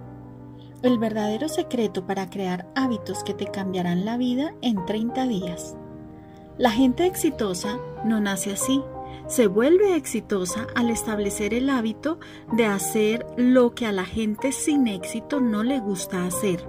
El 0.82 0.98
verdadero 0.98 1.50
secreto 1.50 2.08
para 2.08 2.32
crear 2.32 2.68
hábitos 2.76 3.24
que 3.24 3.36
te 3.36 3.46
cambiarán 3.46 4.06
la 4.06 4.18
vida 4.18 4.56
en 4.64 4.84
30 4.88 5.28
días. 5.28 5.78
La 6.58 6.72
gente 6.72 7.06
exitosa 7.06 7.80
no 8.06 8.20
nace 8.20 8.54
así, 8.54 8.84
se 9.28 9.48
vuelve 9.48 9.96
exitosa 9.96 10.68
al 10.76 10.90
establecer 10.90 11.54
el 11.54 11.70
hábito 11.70 12.20
de 12.52 12.66
hacer 12.66 13.26
lo 13.38 13.74
que 13.74 13.86
a 13.86 13.92
la 13.92 14.06
gente 14.06 14.52
sin 14.52 14.88
éxito 14.88 15.40
no 15.40 15.64
le 15.64 15.80
gusta 15.80 16.26
hacer. 16.26 16.68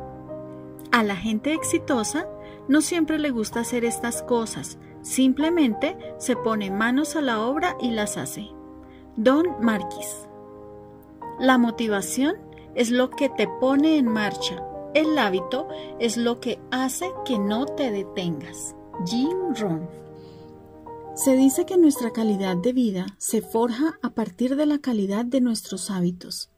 A 0.92 1.02
la 1.02 1.16
gente 1.16 1.54
exitosa 1.54 2.28
no 2.68 2.80
siempre 2.80 3.18
le 3.18 3.30
gusta 3.30 3.60
hacer 3.60 3.84
estas 3.84 4.22
cosas, 4.22 4.78
simplemente 5.02 5.96
se 6.18 6.36
pone 6.36 6.70
manos 6.70 7.16
a 7.16 7.20
la 7.20 7.40
obra 7.40 7.76
y 7.80 7.90
las 7.90 8.16
hace. 8.16 8.48
Don 9.16 9.46
Marquis. 9.60 10.28
La 11.38 11.58
motivación 11.58 12.36
es 12.74 12.90
lo 12.90 13.10
que 13.10 13.28
te 13.28 13.48
pone 13.60 13.96
en 13.96 14.06
marcha. 14.06 14.62
El 14.94 15.18
hábito 15.18 15.68
es 15.98 16.16
lo 16.16 16.40
que 16.40 16.60
hace 16.70 17.10
que 17.24 17.38
no 17.38 17.66
te 17.66 17.90
detengas. 17.90 18.76
Jim 19.06 19.54
Rohn. 19.58 20.01
Se 21.14 21.36
dice 21.36 21.66
que 21.66 21.76
nuestra 21.76 22.10
calidad 22.10 22.56
de 22.56 22.72
vida 22.72 23.06
se 23.18 23.42
forja 23.42 23.98
a 24.00 24.14
partir 24.14 24.56
de 24.56 24.64
la 24.64 24.78
calidad 24.78 25.26
de 25.26 25.42
nuestros 25.42 25.90
hábitos. 25.90 26.50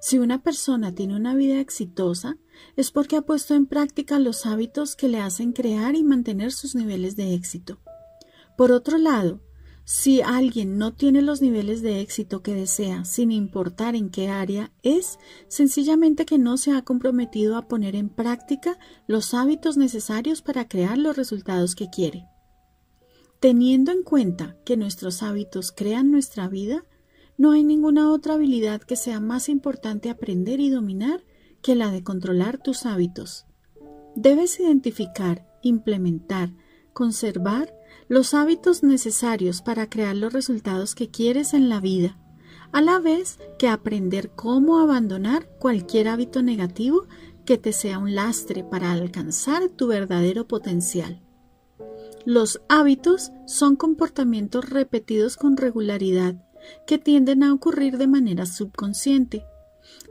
Si 0.00 0.18
una 0.20 0.44
persona 0.44 0.94
tiene 0.94 1.16
una 1.16 1.34
vida 1.34 1.58
exitosa, 1.58 2.38
es 2.76 2.92
porque 2.92 3.16
ha 3.16 3.22
puesto 3.22 3.54
en 3.54 3.66
práctica 3.66 4.20
los 4.20 4.46
hábitos 4.46 4.94
que 4.94 5.08
le 5.08 5.18
hacen 5.18 5.52
crear 5.52 5.96
y 5.96 6.04
mantener 6.04 6.52
sus 6.52 6.76
niveles 6.76 7.16
de 7.16 7.34
éxito. 7.34 7.80
Por 8.56 8.70
otro 8.70 8.96
lado, 8.96 9.40
si 9.84 10.20
alguien 10.20 10.78
no 10.78 10.94
tiene 10.94 11.20
los 11.20 11.42
niveles 11.42 11.82
de 11.82 12.00
éxito 12.00 12.42
que 12.42 12.54
desea, 12.54 13.04
sin 13.04 13.32
importar 13.32 13.96
en 13.96 14.10
qué 14.10 14.28
área, 14.28 14.72
es 14.84 15.18
sencillamente 15.48 16.26
que 16.26 16.38
no 16.38 16.58
se 16.58 16.70
ha 16.72 16.82
comprometido 16.82 17.56
a 17.56 17.66
poner 17.66 17.96
en 17.96 18.08
práctica 18.08 18.78
los 19.08 19.34
hábitos 19.34 19.76
necesarios 19.76 20.42
para 20.42 20.68
crear 20.68 20.96
los 20.96 21.16
resultados 21.16 21.74
que 21.74 21.90
quiere. 21.90 22.28
Teniendo 23.46 23.92
en 23.92 24.02
cuenta 24.02 24.56
que 24.64 24.76
nuestros 24.76 25.22
hábitos 25.22 25.70
crean 25.70 26.10
nuestra 26.10 26.48
vida, 26.48 26.84
no 27.38 27.52
hay 27.52 27.62
ninguna 27.62 28.10
otra 28.10 28.34
habilidad 28.34 28.80
que 28.80 28.96
sea 28.96 29.20
más 29.20 29.48
importante 29.48 30.10
aprender 30.10 30.58
y 30.58 30.68
dominar 30.68 31.22
que 31.62 31.76
la 31.76 31.92
de 31.92 32.02
controlar 32.02 32.58
tus 32.58 32.86
hábitos. 32.86 33.46
Debes 34.16 34.58
identificar, 34.58 35.46
implementar, 35.62 36.54
conservar 36.92 37.72
los 38.08 38.34
hábitos 38.34 38.82
necesarios 38.82 39.62
para 39.62 39.88
crear 39.88 40.16
los 40.16 40.32
resultados 40.32 40.96
que 40.96 41.12
quieres 41.12 41.54
en 41.54 41.68
la 41.68 41.78
vida, 41.78 42.18
a 42.72 42.80
la 42.80 42.98
vez 42.98 43.38
que 43.60 43.68
aprender 43.68 44.30
cómo 44.30 44.80
abandonar 44.80 45.48
cualquier 45.60 46.08
hábito 46.08 46.42
negativo 46.42 47.06
que 47.44 47.58
te 47.58 47.72
sea 47.72 48.00
un 48.00 48.16
lastre 48.16 48.64
para 48.64 48.90
alcanzar 48.90 49.68
tu 49.68 49.86
verdadero 49.86 50.48
potencial. 50.48 51.22
Los 52.26 52.60
hábitos 52.68 53.30
son 53.46 53.76
comportamientos 53.76 54.68
repetidos 54.68 55.36
con 55.36 55.56
regularidad 55.56 56.34
que 56.84 56.98
tienden 56.98 57.44
a 57.44 57.54
ocurrir 57.54 57.98
de 57.98 58.08
manera 58.08 58.46
subconsciente, 58.46 59.44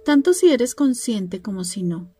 tanto 0.05 0.31
si 0.31 0.49
eres 0.49 0.75
consciente 0.75 1.41
como 1.41 1.65
si 1.65 1.83
no. 1.83 2.15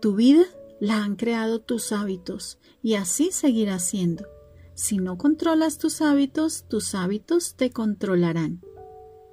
Tu 0.00 0.16
vida 0.16 0.42
la 0.80 1.04
han 1.04 1.14
creado 1.14 1.60
tus 1.60 1.92
hábitos 1.92 2.58
y 2.82 2.94
así 2.94 3.30
seguirá 3.30 3.78
siendo. 3.78 4.26
Si 4.74 4.98
no 4.98 5.18
controlas 5.18 5.78
tus 5.78 6.02
hábitos, 6.02 6.64
tus 6.68 6.96
hábitos 6.96 7.54
te 7.54 7.70
controlarán. 7.70 8.60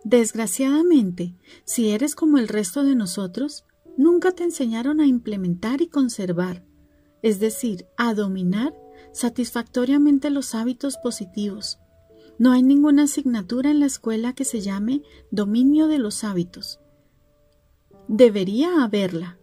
Desgraciadamente, 0.03 1.35
si 1.65 1.89
eres 1.89 2.13
como 2.13 2.37
el 2.37 2.47
resto 2.47 2.83
de 2.83 2.95
nosotros, 2.95 3.65
nunca 3.97 4.33
te 4.33 4.43
enseñaron 4.43 5.01
a 5.01 5.07
implementar 5.07 5.81
y 5.81 5.87
conservar, 5.87 6.63
es 7.23 7.39
decir, 7.39 7.87
a 7.97 8.13
dominar 8.13 8.75
satisfactoriamente 9.13 10.29
los 10.29 10.55
hábitos 10.55 10.97
positivos. 10.97 11.79
No 12.37 12.51
hay 12.51 12.63
ninguna 12.63 13.03
asignatura 13.03 13.71
en 13.71 13.79
la 13.79 13.85
escuela 13.85 14.33
que 14.33 14.43
se 14.43 14.59
llame 14.59 15.03
dominio 15.31 15.87
de 15.87 15.99
los 15.99 16.23
hábitos. 16.23 16.79
Debería 18.07 18.83
haberla. 18.83 19.37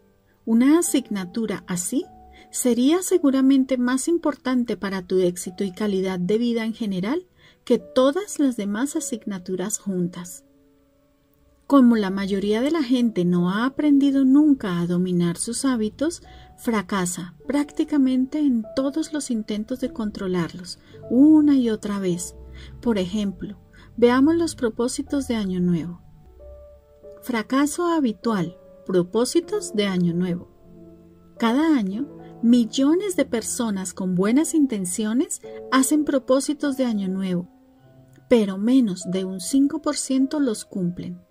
Una 0.45 0.81
asignatura 0.81 1.65
así 1.67 2.05
sería 2.51 3.03
seguramente 3.03 3.79
más 3.79 4.09
importante 4.09 4.77
para 4.77 5.03
tu 5.03 5.21
éxito 5.21 5.65
y 5.65 5.73
calidad 5.73 6.19
de 6.19 6.39
vida 6.39 6.65
en 6.65 6.75
general 6.75 7.27
que 7.65 7.79
todas 7.79 8.39
las 8.39 8.57
demás 8.57 8.97
asignaturas 8.97 9.79
juntas. 9.79 10.45
Como 11.71 11.95
la 11.95 12.11
mayoría 12.11 12.61
de 12.63 12.73
la 12.73 12.83
gente 12.83 13.25
no 13.25 13.49
ha 13.49 13.65
aprendido 13.65 14.25
nunca 14.25 14.81
a 14.81 14.89
dominar 14.89 15.37
sus 15.37 15.65
hábitos, 15.65 16.21
fracasa 16.57 17.37
prácticamente 17.47 18.41
en 18.41 18.65
todos 18.75 19.13
los 19.13 19.31
intentos 19.31 19.79
de 19.79 19.93
controlarlos, 19.93 20.81
una 21.11 21.55
y 21.55 21.71
otra 21.71 22.01
vez. 22.01 22.35
Por 22.83 22.99
ejemplo, 22.99 23.57
veamos 23.97 24.35
los 24.35 24.57
propósitos 24.57 25.29
de 25.29 25.37
Año 25.37 25.61
Nuevo. 25.61 26.03
Fracaso 27.23 27.87
habitual, 27.87 28.59
propósitos 28.85 29.73
de 29.73 29.87
Año 29.87 30.13
Nuevo. 30.13 30.51
Cada 31.39 31.79
año, 31.79 32.09
millones 32.43 33.15
de 33.15 33.27
personas 33.27 33.95
con 33.95 34.17
buenas 34.17 34.55
intenciones 34.55 35.41
hacen 35.71 36.05
propósitos 36.05 36.77
de 36.77 36.87
Año 36.87 37.07
Nuevo, 37.07 37.49
pero 38.29 38.59
menos 38.59 39.05
de 39.09 39.25
un 39.25 39.39
5% 39.39 40.41
los 40.41 40.65
cumplen. 40.65 41.30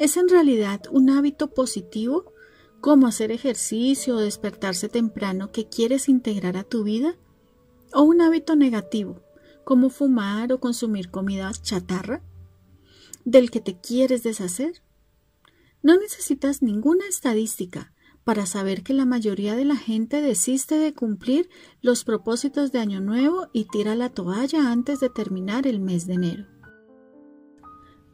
¿Es 0.00 0.16
en 0.16 0.30
realidad 0.30 0.80
un 0.90 1.10
hábito 1.10 1.52
positivo 1.52 2.32
como 2.80 3.06
hacer 3.06 3.30
ejercicio 3.30 4.16
o 4.16 4.18
despertarse 4.20 4.88
temprano 4.88 5.52
que 5.52 5.68
quieres 5.68 6.08
integrar 6.08 6.56
a 6.56 6.64
tu 6.64 6.84
vida, 6.84 7.18
o 7.92 8.00
un 8.00 8.22
hábito 8.22 8.56
negativo, 8.56 9.20
como 9.62 9.90
fumar 9.90 10.54
o 10.54 10.58
consumir 10.58 11.10
comida 11.10 11.52
chatarra, 11.52 12.22
del 13.26 13.50
que 13.50 13.60
te 13.60 13.78
quieres 13.78 14.22
deshacer. 14.22 14.80
No 15.82 15.98
necesitas 15.98 16.62
ninguna 16.62 17.06
estadística 17.06 17.92
para 18.24 18.46
saber 18.46 18.82
que 18.82 18.94
la 18.94 19.04
mayoría 19.04 19.54
de 19.54 19.66
la 19.66 19.76
gente 19.76 20.22
desiste 20.22 20.78
de 20.78 20.94
cumplir 20.94 21.50
los 21.82 22.04
propósitos 22.04 22.72
de 22.72 22.78
Año 22.78 23.02
Nuevo 23.02 23.48
y 23.52 23.66
tira 23.66 23.94
la 23.94 24.08
toalla 24.08 24.72
antes 24.72 24.98
de 25.00 25.10
terminar 25.10 25.66
el 25.66 25.78
mes 25.78 26.06
de 26.06 26.14
enero. 26.14 26.59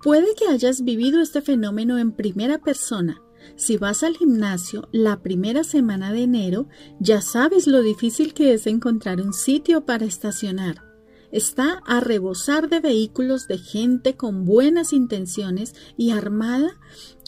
Puede 0.06 0.36
que 0.36 0.46
hayas 0.46 0.84
vivido 0.84 1.20
este 1.20 1.42
fenómeno 1.42 1.98
en 1.98 2.12
primera 2.12 2.58
persona 2.58 3.24
si 3.56 3.76
vas 3.76 4.04
al 4.04 4.16
gimnasio 4.16 4.88
la 4.92 5.20
primera 5.20 5.64
semana 5.64 6.12
de 6.12 6.22
enero, 6.22 6.68
ya 7.00 7.20
sabes 7.20 7.66
lo 7.66 7.82
difícil 7.82 8.32
que 8.32 8.52
es 8.52 8.68
encontrar 8.68 9.20
un 9.20 9.32
sitio 9.32 9.84
para 9.84 10.04
estacionar. 10.04 10.84
Está 11.32 11.82
a 11.86 11.98
rebosar 11.98 12.68
de 12.68 12.78
vehículos 12.78 13.48
de 13.48 13.58
gente 13.58 14.14
con 14.14 14.44
buenas 14.44 14.92
intenciones 14.92 15.74
y 15.96 16.12
armada 16.12 16.78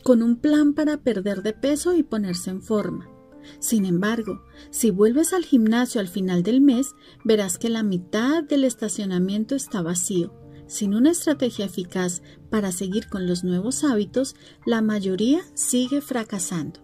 con 0.04 0.22
un 0.22 0.36
plan 0.36 0.72
para 0.72 0.98
perder 0.98 1.42
de 1.42 1.54
peso 1.54 1.96
y 1.96 2.04
ponerse 2.04 2.50
en 2.50 2.62
forma. 2.62 3.10
Sin 3.58 3.86
embargo, 3.86 4.44
si 4.70 4.92
vuelves 4.92 5.32
al 5.32 5.44
gimnasio 5.44 6.00
al 6.00 6.06
final 6.06 6.44
del 6.44 6.60
mes, 6.60 6.94
verás 7.24 7.58
que 7.58 7.70
la 7.70 7.82
mitad 7.82 8.44
del 8.44 8.62
estacionamiento 8.62 9.56
está 9.56 9.82
vacío 9.82 10.37
sin 10.68 10.94
una 10.94 11.10
estrategia 11.10 11.64
eficaz 11.64 12.22
para 12.50 12.70
seguir 12.70 13.08
con 13.08 13.26
los 13.26 13.42
nuevos 13.42 13.82
hábitos, 13.82 14.36
la 14.64 14.82
mayoría 14.82 15.42
sigue 15.54 16.00
fracasando. 16.00 16.80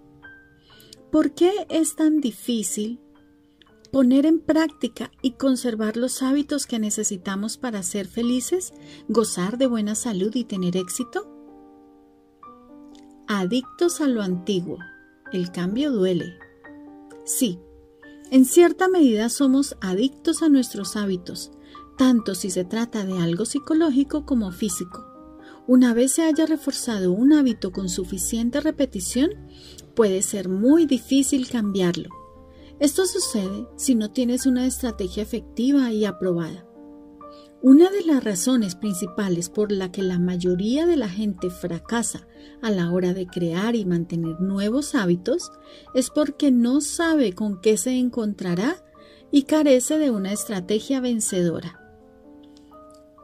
¿Por 1.13 1.35
qué 1.35 1.53
es 1.69 1.95
tan 1.95 2.21
difícil 2.21 2.99
poner 3.93 4.27
en 4.27 4.41
práctica 4.41 5.13
y 5.23 5.33
conservar 5.33 5.97
los 5.97 6.23
hábitos 6.23 6.67
que 6.67 6.81
necesitamos 6.81 7.57
para 7.59 7.85
ser 7.85 8.09
felices, 8.09 8.73
gozar 9.09 9.57
de 9.57 9.69
buena 9.69 9.95
salud 9.95 10.35
y 10.35 10.43
tener 10.43 10.77
éxito? 10.77 11.31
Adictos 13.29 14.01
a 14.01 14.09
lo 14.09 14.23
antiguo. 14.23 14.79
El 15.33 15.53
cambio 15.53 15.93
duele. 15.93 16.39
Sí, 17.25 17.61
en 18.31 18.45
cierta 18.45 18.89
medida 18.89 19.29
somos 19.29 19.77
adictos 19.81 20.43
a 20.43 20.49
nuestros 20.49 20.97
hábitos, 20.97 21.53
tanto 21.97 22.35
si 22.35 22.51
se 22.51 22.65
trata 22.65 23.05
de 23.05 23.19
algo 23.19 23.45
psicológico 23.45 24.27
como 24.27 24.51
físico. 24.53 25.07
Una 25.67 25.95
vez 25.95 26.13
se 26.13 26.23
haya 26.23 26.45
reforzado 26.47 27.13
un 27.13 27.33
hábito 27.33 27.73
con 27.73 27.89
suficiente 27.89 28.61
repetición, 28.61 29.31
puede 29.95 30.23
ser 30.23 30.49
muy 30.49 30.85
difícil 30.85 31.49
cambiarlo. 31.49 32.11
Esto 32.81 33.07
sucede 33.07 33.67
si 33.77 33.95
no 33.95 34.11
tienes 34.11 34.47
una 34.47 34.67
estrategia 34.67 35.23
efectiva 35.23 35.91
y 35.93 36.05
aprobada. 36.05 36.67
Una 37.63 37.89
de 37.89 38.05
las 38.05 38.23
razones 38.23 38.75
principales 38.75 39.49
por 39.49 39.73
la 39.73 39.91
que 39.91 40.03
la 40.03 40.19
mayoría 40.19 40.85
de 40.85 40.99
la 40.99 41.09
gente 41.09 41.49
fracasa 41.49 42.27
a 42.61 42.71
la 42.71 42.93
hora 42.93 43.15
de 43.15 43.27
crear 43.27 43.75
y 43.75 43.87
mantener 43.87 44.39
nuevos 44.39 44.95
hábitos 44.95 45.51
es 45.95 46.11
porque 46.11 46.51
no 46.51 46.83
sabe 46.83 47.33
con 47.33 47.63
qué 47.63 47.79
se 47.79 47.93
encontrará 47.99 48.85
y 49.31 49.45
carece 49.45 49.99
de 49.99 50.11
una 50.11 50.33
estrategia 50.33 51.01
vencedora. 51.01 51.84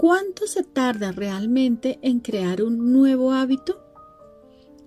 ¿Cuánto 0.01 0.47
se 0.47 0.63
tarda 0.63 1.13
realmente 1.13 1.99
en 2.01 2.21
crear 2.21 2.63
un 2.63 2.91
nuevo 2.91 3.33
hábito? 3.33 3.85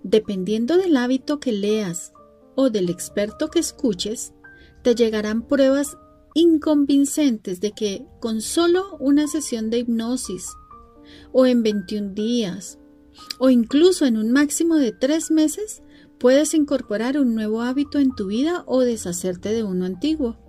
Dependiendo 0.02 0.76
del 0.76 0.98
hábito 0.98 1.40
que 1.40 1.52
leas, 1.52 2.14
o 2.56 2.72
del 2.72 2.90
experto 2.90 3.52
que 3.52 3.60
escuches, 3.60 4.34
te 4.82 4.96
llegarán 4.96 5.44
pruebas 5.48 6.00
inconvincentes 6.34 7.62
de 7.62 7.74
que 7.74 8.08
con 8.20 8.42
solo 8.42 8.98
una 9.00 9.28
sesión 9.28 9.70
de 9.70 9.78
hipnosis, 9.78 10.48
o 11.32 11.46
en 11.46 11.62
21 11.62 12.16
días, 12.16 12.80
o 13.38 13.52
incluso 13.52 14.08
en 14.08 14.18
un 14.18 14.32
máximo 14.32 14.78
de 14.78 14.94
tres 14.94 15.30
meses, 15.30 15.84
puedes 16.18 16.56
incorporar 16.56 17.20
un 17.20 17.36
nuevo 17.36 17.62
hábito 17.62 18.00
en 18.00 18.16
tu 18.16 18.30
vida 18.30 18.64
o 18.66 18.80
deshacerte 18.80 19.50
de 19.50 19.64
uno 19.64 19.86
antiguo. 19.86 20.43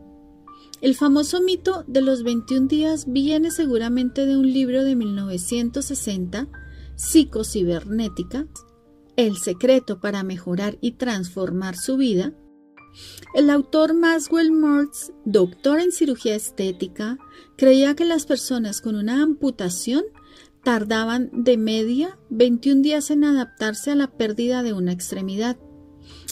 El 0.84 0.94
famoso 0.94 1.40
mito 1.40 1.82
de 1.86 2.02
los 2.02 2.24
21 2.24 2.66
días 2.66 3.06
viene 3.08 3.50
seguramente 3.50 4.26
de 4.26 4.36
un 4.36 4.52
libro 4.52 4.84
de 4.84 4.94
1960, 4.94 6.46
Psicocibernética, 6.94 8.46
El 9.16 9.38
secreto 9.38 9.98
para 9.98 10.22
mejorar 10.24 10.76
y 10.82 10.92
transformar 10.98 11.74
su 11.74 11.96
vida. 11.96 12.34
El 13.34 13.48
autor 13.48 13.94
Maxwell 13.94 14.52
Mertz, 14.52 15.10
doctor 15.24 15.80
en 15.80 15.90
cirugía 15.90 16.34
estética, 16.34 17.16
creía 17.56 17.96
que 17.96 18.04
las 18.04 18.26
personas 18.26 18.82
con 18.82 18.94
una 18.94 19.22
amputación 19.22 20.04
tardaban 20.64 21.30
de 21.32 21.56
media 21.56 22.18
21 22.28 22.82
días 22.82 23.10
en 23.10 23.24
adaptarse 23.24 23.90
a 23.90 23.94
la 23.94 24.18
pérdida 24.18 24.62
de 24.62 24.74
una 24.74 24.92
extremidad. 24.92 25.56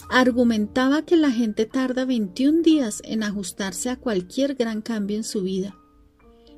Argumentaba 0.09 1.03
que 1.03 1.17
la 1.17 1.31
gente 1.31 1.65
tarda 1.65 2.05
21 2.05 2.61
días 2.61 3.01
en 3.05 3.23
ajustarse 3.23 3.89
a 3.89 3.97
cualquier 3.97 4.55
gran 4.55 4.81
cambio 4.81 5.17
en 5.17 5.23
su 5.23 5.41
vida. 5.41 5.75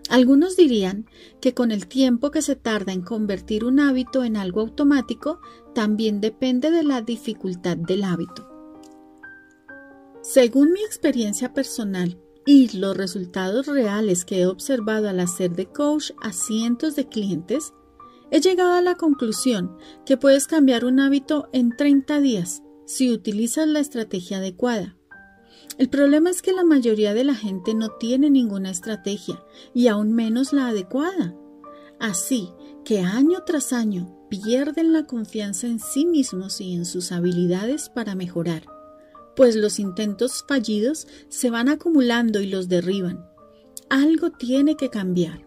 Algunos 0.10 0.56
dirían 0.56 1.08
que 1.42 1.54
con 1.54 1.72
el 1.72 1.88
tiempo 1.88 2.32
que 2.32 2.42
se 2.42 2.56
tarda 2.56 2.94
en 2.94 3.02
convertir 3.02 3.66
un 3.66 3.80
hábito 3.80 4.24
en 4.24 4.38
algo 4.38 4.62
automático, 4.62 5.40
también 5.74 6.22
depende 6.22 6.70
de 6.70 6.84
la 6.84 7.02
dificultad 7.02 7.78
del 7.78 8.04
hábito. 8.04 8.48
Según 10.22 10.74
mi 10.74 10.82
experiencia 10.82 11.54
personal, 11.54 12.20
y 12.46 12.78
los 12.78 12.96
resultados 12.96 13.66
reales 13.66 14.24
que 14.24 14.42
he 14.42 14.46
observado 14.46 15.10
al 15.10 15.20
hacer 15.20 15.52
de 15.56 15.66
coach 15.66 16.12
a 16.22 16.32
cientos 16.32 16.96
de 16.96 17.08
clientes, 17.08 17.74
he 18.30 18.40
llegado 18.40 18.74
a 18.74 18.82
la 18.82 18.96
conclusión 18.96 19.76
que 20.06 20.18
puedes 20.18 20.46
cambiar 20.46 20.86
un 20.86 21.00
hábito 21.00 21.50
en 21.54 21.76
30 21.76 22.20
días 22.22 22.62
si 22.86 23.12
utilizas 23.12 23.68
la 23.68 23.80
estrategia 23.80 24.38
adecuada. 24.38 24.98
El 25.78 25.90
problema 25.90 26.30
es 26.30 26.42
que 26.42 26.54
la 26.54 26.64
mayoría 26.64 27.14
de 27.14 27.24
la 27.24 27.36
gente 27.36 27.74
no 27.74 27.90
tiene 27.92 28.30
ninguna 28.30 28.70
estrategia 28.70 29.44
y 29.74 29.88
aún 29.88 30.14
menos 30.14 30.54
la 30.54 30.68
adecuada. 30.68 31.36
Así 32.00 32.50
que 32.84 33.00
año 33.00 33.44
tras 33.46 33.74
año 33.74 34.28
pierden 34.30 34.94
la 34.94 35.06
confianza 35.06 35.68
en 35.68 35.80
sí 35.80 36.06
mismos 36.06 36.62
y 36.62 36.74
en 36.74 36.86
sus 36.86 37.12
habilidades 37.12 37.90
para 37.90 38.16
mejorar 38.16 38.76
pues 39.36 39.56
los 39.56 39.80
intentos 39.80 40.44
fallidos 40.48 41.08
se 41.30 41.50
van 41.50 41.70
acumulando 41.70 42.40
y 42.40 42.48
los 42.48 42.70
derriban. 42.70 43.26
Algo 43.90 44.32
tiene 44.32 44.76
que 44.76 44.90
cambiar. 44.90 45.46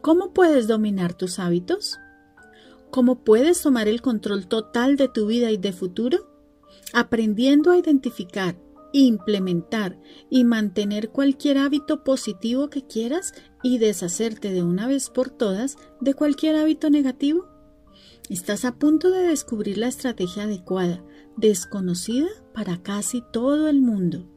¿Cómo 0.00 0.32
puedes 0.32 0.66
dominar 0.66 1.14
tus 1.14 1.38
hábitos? 1.38 1.98
¿Cómo 2.92 3.24
puedes 3.24 3.62
tomar 3.62 3.88
el 3.88 4.02
control 4.02 4.46
total 4.48 4.96
de 4.96 5.08
tu 5.08 5.26
vida 5.26 5.50
y 5.50 5.56
de 5.56 5.72
futuro? 5.72 6.28
Aprendiendo 6.92 7.70
a 7.70 7.78
identificar, 7.78 8.60
implementar 8.92 9.98
y 10.28 10.44
mantener 10.44 11.08
cualquier 11.08 11.56
hábito 11.56 12.04
positivo 12.04 12.68
que 12.68 12.86
quieras 12.86 13.32
y 13.62 13.78
deshacerte 13.78 14.52
de 14.52 14.62
una 14.62 14.86
vez 14.88 15.08
por 15.08 15.30
todas 15.30 15.78
de 16.02 16.12
cualquier 16.12 16.54
hábito 16.54 16.90
negativo. 16.90 17.46
Estás 18.28 18.66
a 18.66 18.74
punto 18.74 19.10
de 19.10 19.26
descubrir 19.26 19.78
la 19.78 19.88
estrategia 19.88 20.42
adecuada 20.42 21.02
desconocida 21.38 22.28
para 22.52 22.82
casi 22.82 23.24
todo 23.32 23.68
el 23.68 23.80
mundo. 23.80 24.28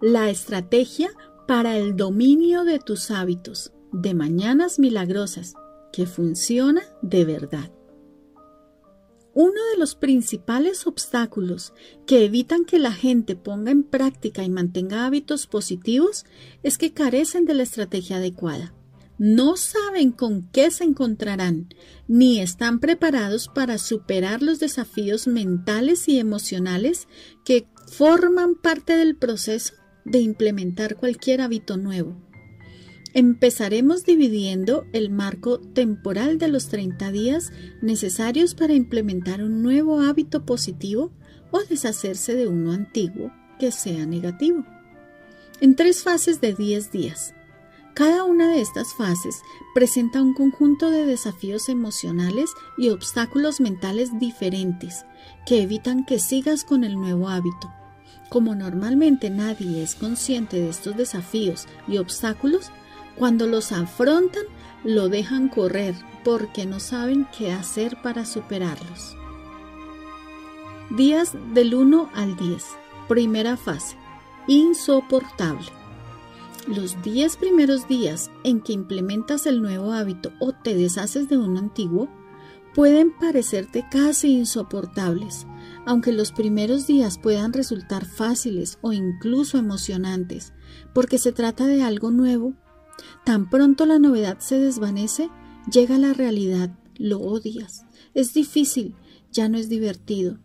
La 0.00 0.30
estrategia 0.30 1.10
para 1.46 1.76
el 1.76 1.96
dominio 1.96 2.64
de 2.64 2.78
tus 2.78 3.10
hábitos 3.10 3.74
de 3.92 4.14
mañanas 4.14 4.78
milagrosas 4.78 5.54
que 5.94 6.06
funciona 6.06 6.82
de 7.02 7.24
verdad. 7.24 7.70
Uno 9.34 9.60
de 9.72 9.78
los 9.78 9.94
principales 9.94 10.86
obstáculos 10.86 11.72
que 12.06 12.24
evitan 12.24 12.64
que 12.64 12.78
la 12.78 12.92
gente 12.92 13.36
ponga 13.36 13.70
en 13.70 13.82
práctica 13.82 14.44
y 14.44 14.48
mantenga 14.48 15.06
hábitos 15.06 15.46
positivos 15.46 16.24
es 16.62 16.78
que 16.78 16.92
carecen 16.92 17.44
de 17.44 17.54
la 17.54 17.64
estrategia 17.64 18.16
adecuada 18.16 18.74
no 19.18 19.56
saben 19.56 20.10
con 20.10 20.48
qué 20.50 20.70
se 20.70 20.84
encontrarán, 20.84 21.68
ni 22.08 22.40
están 22.40 22.80
preparados 22.80 23.48
para 23.48 23.78
superar 23.78 24.42
los 24.42 24.58
desafíos 24.58 25.26
mentales 25.26 26.08
y 26.08 26.18
emocionales 26.18 27.06
que 27.44 27.68
forman 27.86 28.56
parte 28.56 28.96
del 28.96 29.16
proceso 29.16 29.74
de 30.04 30.18
implementar 30.18 30.96
cualquier 30.96 31.42
hábito 31.42 31.76
nuevo. 31.76 32.16
Empezaremos 33.14 34.04
dividiendo 34.04 34.86
el 34.92 35.08
marco 35.08 35.60
temporal 35.60 36.36
de 36.38 36.48
los 36.48 36.66
30 36.66 37.12
días 37.12 37.52
necesarios 37.80 38.56
para 38.56 38.74
implementar 38.74 39.40
un 39.40 39.62
nuevo 39.62 40.00
hábito 40.00 40.44
positivo 40.44 41.12
o 41.52 41.60
deshacerse 41.62 42.34
de 42.34 42.48
uno 42.48 42.72
antiguo 42.72 43.30
que 43.60 43.70
sea 43.70 44.04
negativo. 44.04 44.64
En 45.60 45.76
tres 45.76 46.02
fases 46.02 46.40
de 46.40 46.54
10 46.54 46.90
días. 46.90 47.34
Cada 47.94 48.24
una 48.24 48.50
de 48.50 48.60
estas 48.60 48.92
fases 48.94 49.36
presenta 49.72 50.20
un 50.20 50.34
conjunto 50.34 50.90
de 50.90 51.06
desafíos 51.06 51.68
emocionales 51.68 52.50
y 52.76 52.88
obstáculos 52.88 53.60
mentales 53.60 54.18
diferentes 54.18 55.06
que 55.46 55.62
evitan 55.62 56.04
que 56.04 56.18
sigas 56.18 56.64
con 56.64 56.82
el 56.82 56.96
nuevo 56.96 57.28
hábito. 57.28 57.72
Como 58.28 58.56
normalmente 58.56 59.30
nadie 59.30 59.84
es 59.84 59.94
consciente 59.94 60.58
de 60.58 60.70
estos 60.70 60.96
desafíos 60.96 61.68
y 61.86 61.98
obstáculos, 61.98 62.72
cuando 63.16 63.46
los 63.46 63.72
afrontan 63.72 64.44
lo 64.84 65.08
dejan 65.08 65.48
correr 65.48 65.94
porque 66.24 66.66
no 66.66 66.80
saben 66.80 67.26
qué 67.36 67.52
hacer 67.52 68.00
para 68.02 68.24
superarlos. 68.24 69.16
Días 70.90 71.32
del 71.54 71.74
1 71.74 72.10
al 72.14 72.36
10. 72.36 72.64
Primera 73.08 73.56
fase. 73.56 73.96
Insoportable. 74.46 75.66
Los 76.66 77.00
10 77.02 77.36
primeros 77.36 77.88
días 77.88 78.30
en 78.42 78.60
que 78.60 78.72
implementas 78.72 79.46
el 79.46 79.60
nuevo 79.60 79.92
hábito 79.92 80.32
o 80.40 80.52
te 80.52 80.74
deshaces 80.74 81.28
de 81.28 81.36
uno 81.36 81.58
antiguo 81.58 82.08
pueden 82.74 83.12
parecerte 83.12 83.86
casi 83.90 84.32
insoportables, 84.32 85.46
aunque 85.86 86.12
los 86.12 86.32
primeros 86.32 86.86
días 86.86 87.18
puedan 87.18 87.52
resultar 87.52 88.04
fáciles 88.04 88.78
o 88.82 88.92
incluso 88.92 89.58
emocionantes, 89.58 90.52
porque 90.92 91.18
se 91.18 91.32
trata 91.32 91.66
de 91.66 91.82
algo 91.82 92.10
nuevo. 92.10 92.54
Tan 93.24 93.48
pronto 93.48 93.86
la 93.86 93.98
novedad 93.98 94.38
se 94.38 94.58
desvanece, 94.58 95.30
llega 95.70 95.96
la 95.98 96.12
realidad, 96.12 96.78
lo 96.96 97.20
odias, 97.20 97.86
es 98.12 98.34
difícil, 98.34 98.94
ya 99.32 99.48
no 99.48 99.56
es 99.58 99.68
divertido. 99.68 100.38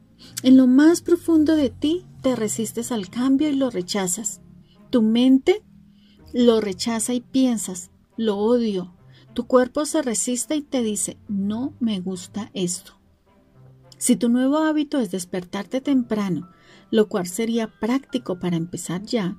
En 0.44 0.58
lo 0.58 0.68
más 0.68 1.02
profundo 1.02 1.56
de 1.56 1.70
ti 1.70 2.06
te 2.22 2.36
resistes 2.36 2.92
al 2.92 3.10
cambio 3.10 3.50
y 3.50 3.56
lo 3.56 3.70
rechazas. 3.70 4.42
Tu 4.90 5.02
mente 5.02 5.64
lo 6.34 6.62
rechaza 6.62 7.14
y 7.14 7.22
piensas, 7.22 7.92
lo 8.18 8.38
odio. 8.38 8.96
Tu 9.34 9.46
cuerpo 9.46 9.86
se 9.86 10.02
resiste 10.02 10.56
y 10.56 10.62
te 10.62 10.82
dice, 10.82 11.18
no 11.28 11.74
me 11.80 12.00
gusta 12.00 12.50
esto. 12.54 12.94
Si 13.98 14.16
tu 14.16 14.30
nuevo 14.30 14.58
hábito 14.60 15.00
es 15.00 15.12
despertarte 15.12 15.82
temprano, 15.82 16.50
lo 16.92 17.10
cual 17.10 17.28
sería 17.28 17.68
práctico 17.68 18.40
para 18.40 18.56
empezar 18.56 19.04
ya, 19.04 19.38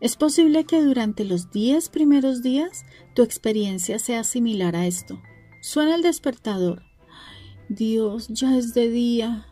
es 0.00 0.16
posible 0.16 0.64
que 0.64 0.82
durante 0.82 1.24
los 1.24 1.50
10 1.50 1.90
primeros 1.90 2.42
días 2.42 2.84
tu 3.14 3.22
experiencia 3.22 3.98
sea 3.98 4.24
similar 4.24 4.74
a 4.74 4.86
esto. 4.86 5.20
Suena 5.60 5.94
el 5.94 6.02
despertador. 6.02 6.82
Dios, 7.68 8.28
ya 8.28 8.56
es 8.56 8.72
de 8.72 8.88
día. 8.88 9.46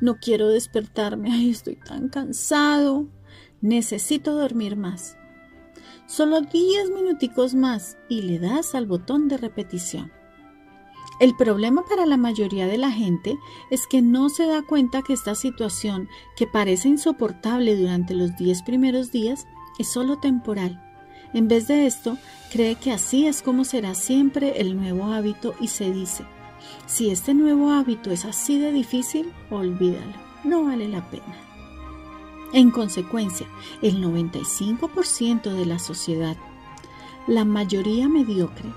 No 0.00 0.16
quiero 0.16 0.48
despertarme. 0.48 1.32
Ay, 1.32 1.50
estoy 1.50 1.76
tan 1.76 2.08
cansado. 2.08 3.08
Necesito 3.62 4.34
dormir 4.34 4.76
más. 4.76 5.16
Solo 6.06 6.42
10 6.42 6.90
minuticos 6.90 7.54
más 7.54 7.96
y 8.08 8.22
le 8.22 8.38
das 8.38 8.74
al 8.74 8.86
botón 8.86 9.28
de 9.28 9.38
repetición. 9.38 10.12
El 11.18 11.34
problema 11.34 11.82
para 11.88 12.04
la 12.04 12.18
mayoría 12.18 12.66
de 12.66 12.76
la 12.76 12.90
gente 12.90 13.38
es 13.70 13.86
que 13.86 14.02
no 14.02 14.28
se 14.28 14.46
da 14.46 14.62
cuenta 14.62 15.00
que 15.00 15.14
esta 15.14 15.34
situación, 15.34 16.08
que 16.36 16.46
parece 16.46 16.88
insoportable 16.88 17.74
durante 17.74 18.14
los 18.14 18.36
10 18.36 18.62
primeros 18.62 19.10
días, 19.10 19.46
es 19.78 19.90
solo 19.90 20.18
temporal. 20.18 20.82
En 21.32 21.48
vez 21.48 21.68
de 21.68 21.86
esto, 21.86 22.16
cree 22.50 22.76
que 22.76 22.92
así 22.92 23.26
es 23.26 23.42
como 23.42 23.64
será 23.64 23.94
siempre 23.94 24.60
el 24.60 24.76
nuevo 24.76 25.12
hábito 25.12 25.54
y 25.60 25.68
se 25.68 25.92
dice, 25.92 26.24
si 26.86 27.10
este 27.10 27.34
nuevo 27.34 27.70
hábito 27.70 28.10
es 28.10 28.24
así 28.24 28.58
de 28.58 28.72
difícil, 28.72 29.32
olvídalo, 29.50 30.14
no 30.44 30.64
vale 30.64 30.88
la 30.88 31.08
pena. 31.10 31.36
En 32.52 32.70
consecuencia, 32.70 33.46
el 33.82 34.02
95% 34.02 35.52
de 35.52 35.66
la 35.66 35.78
sociedad, 35.78 36.36
la 37.26 37.44
mayoría 37.44 38.08
mediocre, 38.08 38.72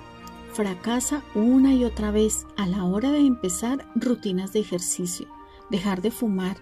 fracasa 0.54 1.24
una 1.36 1.74
y 1.74 1.86
otra 1.86 2.12
vez 2.12 2.48
a 2.58 2.66
la 2.66 2.84
hora 2.84 3.12
de 3.12 3.20
empezar 3.20 3.88
rutinas 3.96 4.52
de 4.52 4.60
ejercicio, 4.60 5.28
dejar 5.70 6.02
de 6.02 6.12
fumar, 6.12 6.58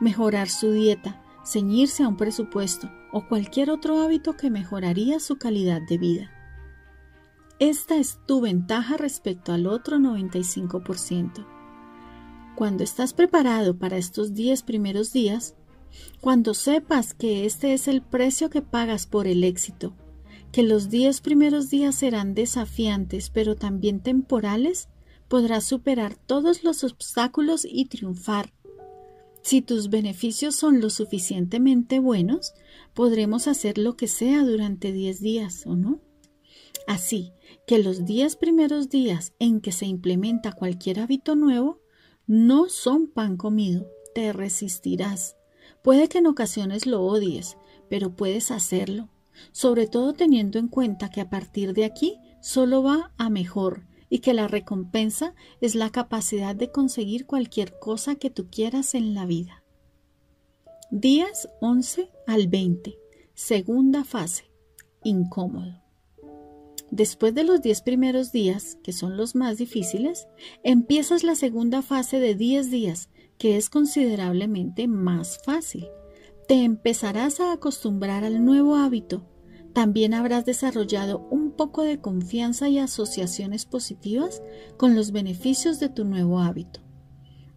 mejorar 0.00 0.48
su 0.48 0.70
dieta, 0.70 1.20
ceñirse 1.44 2.04
a 2.04 2.08
un 2.08 2.16
presupuesto 2.16 2.88
o 3.12 3.28
cualquier 3.28 3.70
otro 3.70 4.02
hábito 4.02 4.36
que 4.36 4.50
mejoraría 4.50 5.20
su 5.20 5.36
calidad 5.36 5.82
de 5.82 5.98
vida. 5.98 6.30
Esta 7.58 7.96
es 7.96 8.18
tu 8.26 8.40
ventaja 8.40 8.96
respecto 8.96 9.52
al 9.52 9.66
otro 9.66 9.98
95%. 9.98 11.46
Cuando 12.56 12.82
estás 12.82 13.12
preparado 13.12 13.76
para 13.76 13.98
estos 13.98 14.34
10 14.34 14.62
primeros 14.62 15.12
días, 15.12 15.54
cuando 16.20 16.54
sepas 16.54 17.14
que 17.14 17.44
este 17.44 17.74
es 17.74 17.86
el 17.86 18.02
precio 18.02 18.50
que 18.50 18.62
pagas 18.62 19.06
por 19.06 19.26
el 19.26 19.44
éxito, 19.44 19.94
que 20.50 20.62
los 20.62 20.90
10 20.90 21.20
primeros 21.20 21.70
días 21.70 21.94
serán 21.94 22.34
desafiantes 22.34 23.30
pero 23.30 23.56
también 23.56 24.00
temporales, 24.00 24.88
podrás 25.28 25.64
superar 25.64 26.14
todos 26.14 26.64
los 26.64 26.84
obstáculos 26.84 27.64
y 27.64 27.86
triunfar. 27.86 28.52
Si 29.42 29.62
tus 29.62 29.88
beneficios 29.88 30.54
son 30.54 30.80
lo 30.80 30.90
suficientemente 30.90 32.00
buenos, 32.00 32.52
podremos 32.94 33.48
hacer 33.48 33.78
lo 33.78 33.96
que 33.96 34.08
sea 34.08 34.44
durante 34.44 34.92
10 34.92 35.20
días, 35.20 35.66
¿o 35.66 35.76
no? 35.76 36.00
Así 36.86 37.32
que 37.66 37.78
los 37.78 38.04
diez 38.04 38.36
primeros 38.36 38.88
días 38.88 39.32
en 39.38 39.60
que 39.60 39.72
se 39.72 39.86
implementa 39.86 40.52
cualquier 40.52 41.00
hábito 41.00 41.36
nuevo 41.36 41.80
no 42.26 42.68
son 42.68 43.06
pan 43.06 43.36
comido, 43.36 43.86
te 44.14 44.32
resistirás. 44.32 45.36
Puede 45.82 46.08
que 46.08 46.18
en 46.18 46.26
ocasiones 46.26 46.86
lo 46.86 47.02
odies, 47.02 47.56
pero 47.88 48.14
puedes 48.14 48.50
hacerlo, 48.50 49.08
sobre 49.52 49.86
todo 49.86 50.12
teniendo 50.12 50.58
en 50.58 50.68
cuenta 50.68 51.10
que 51.10 51.20
a 51.20 51.30
partir 51.30 51.72
de 51.74 51.84
aquí 51.84 52.18
solo 52.40 52.82
va 52.82 53.12
a 53.16 53.30
mejor 53.30 53.86
y 54.08 54.18
que 54.18 54.34
la 54.34 54.48
recompensa 54.48 55.34
es 55.60 55.74
la 55.74 55.90
capacidad 55.90 56.54
de 56.54 56.70
conseguir 56.70 57.26
cualquier 57.26 57.78
cosa 57.78 58.16
que 58.16 58.30
tú 58.30 58.48
quieras 58.50 58.94
en 58.94 59.14
la 59.14 59.24
vida. 59.24 59.61
Días 60.94 61.48
11 61.62 62.10
al 62.26 62.48
20. 62.48 62.98
Segunda 63.32 64.04
fase. 64.04 64.50
Incómodo. 65.02 65.80
Después 66.90 67.34
de 67.34 67.44
los 67.44 67.62
10 67.62 67.80
primeros 67.80 68.30
días, 68.30 68.76
que 68.84 68.92
son 68.92 69.16
los 69.16 69.34
más 69.34 69.56
difíciles, 69.56 70.28
empiezas 70.62 71.24
la 71.24 71.34
segunda 71.34 71.80
fase 71.80 72.20
de 72.20 72.34
10 72.34 72.70
días, 72.70 73.08
que 73.38 73.56
es 73.56 73.70
considerablemente 73.70 74.86
más 74.86 75.38
fácil. 75.42 75.86
Te 76.46 76.62
empezarás 76.62 77.40
a 77.40 77.54
acostumbrar 77.54 78.22
al 78.22 78.44
nuevo 78.44 78.76
hábito. 78.76 79.24
También 79.72 80.12
habrás 80.12 80.44
desarrollado 80.44 81.26
un 81.30 81.52
poco 81.52 81.84
de 81.84 82.02
confianza 82.02 82.68
y 82.68 82.78
asociaciones 82.78 83.64
positivas 83.64 84.42
con 84.76 84.94
los 84.94 85.10
beneficios 85.10 85.80
de 85.80 85.88
tu 85.88 86.04
nuevo 86.04 86.38
hábito. 86.38 86.81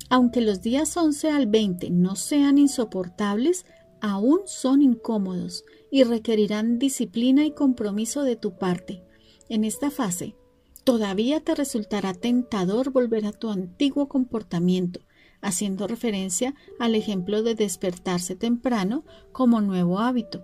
Aunque 0.09 0.41
los 0.41 0.61
días 0.61 0.95
11 0.95 1.29
al 1.29 1.47
20 1.47 1.89
no 1.89 2.15
sean 2.15 2.57
insoportables, 2.57 3.65
aún 4.01 4.41
son 4.45 4.81
incómodos 4.81 5.63
y 5.89 6.03
requerirán 6.03 6.77
disciplina 6.77 7.45
y 7.45 7.51
compromiso 7.51 8.23
de 8.23 8.35
tu 8.35 8.57
parte. 8.57 9.03
En 9.49 9.63
esta 9.63 9.89
fase, 9.89 10.35
todavía 10.83 11.39
te 11.39 11.55
resultará 11.55 12.13
tentador 12.13 12.91
volver 12.91 13.25
a 13.25 13.31
tu 13.31 13.49
antiguo 13.49 14.07
comportamiento, 14.07 14.99
haciendo 15.41 15.87
referencia 15.87 16.55
al 16.79 16.95
ejemplo 16.95 17.43
de 17.43 17.55
despertarse 17.55 18.35
temprano 18.35 19.03
como 19.31 19.61
nuevo 19.61 19.99
hábito. 19.99 20.43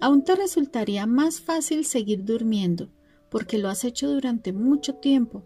Aún 0.00 0.24
te 0.24 0.34
resultaría 0.34 1.06
más 1.06 1.40
fácil 1.40 1.84
seguir 1.84 2.24
durmiendo, 2.24 2.90
porque 3.30 3.58
lo 3.58 3.68
has 3.68 3.84
hecho 3.84 4.10
durante 4.10 4.52
mucho 4.52 4.96
tiempo. 4.96 5.44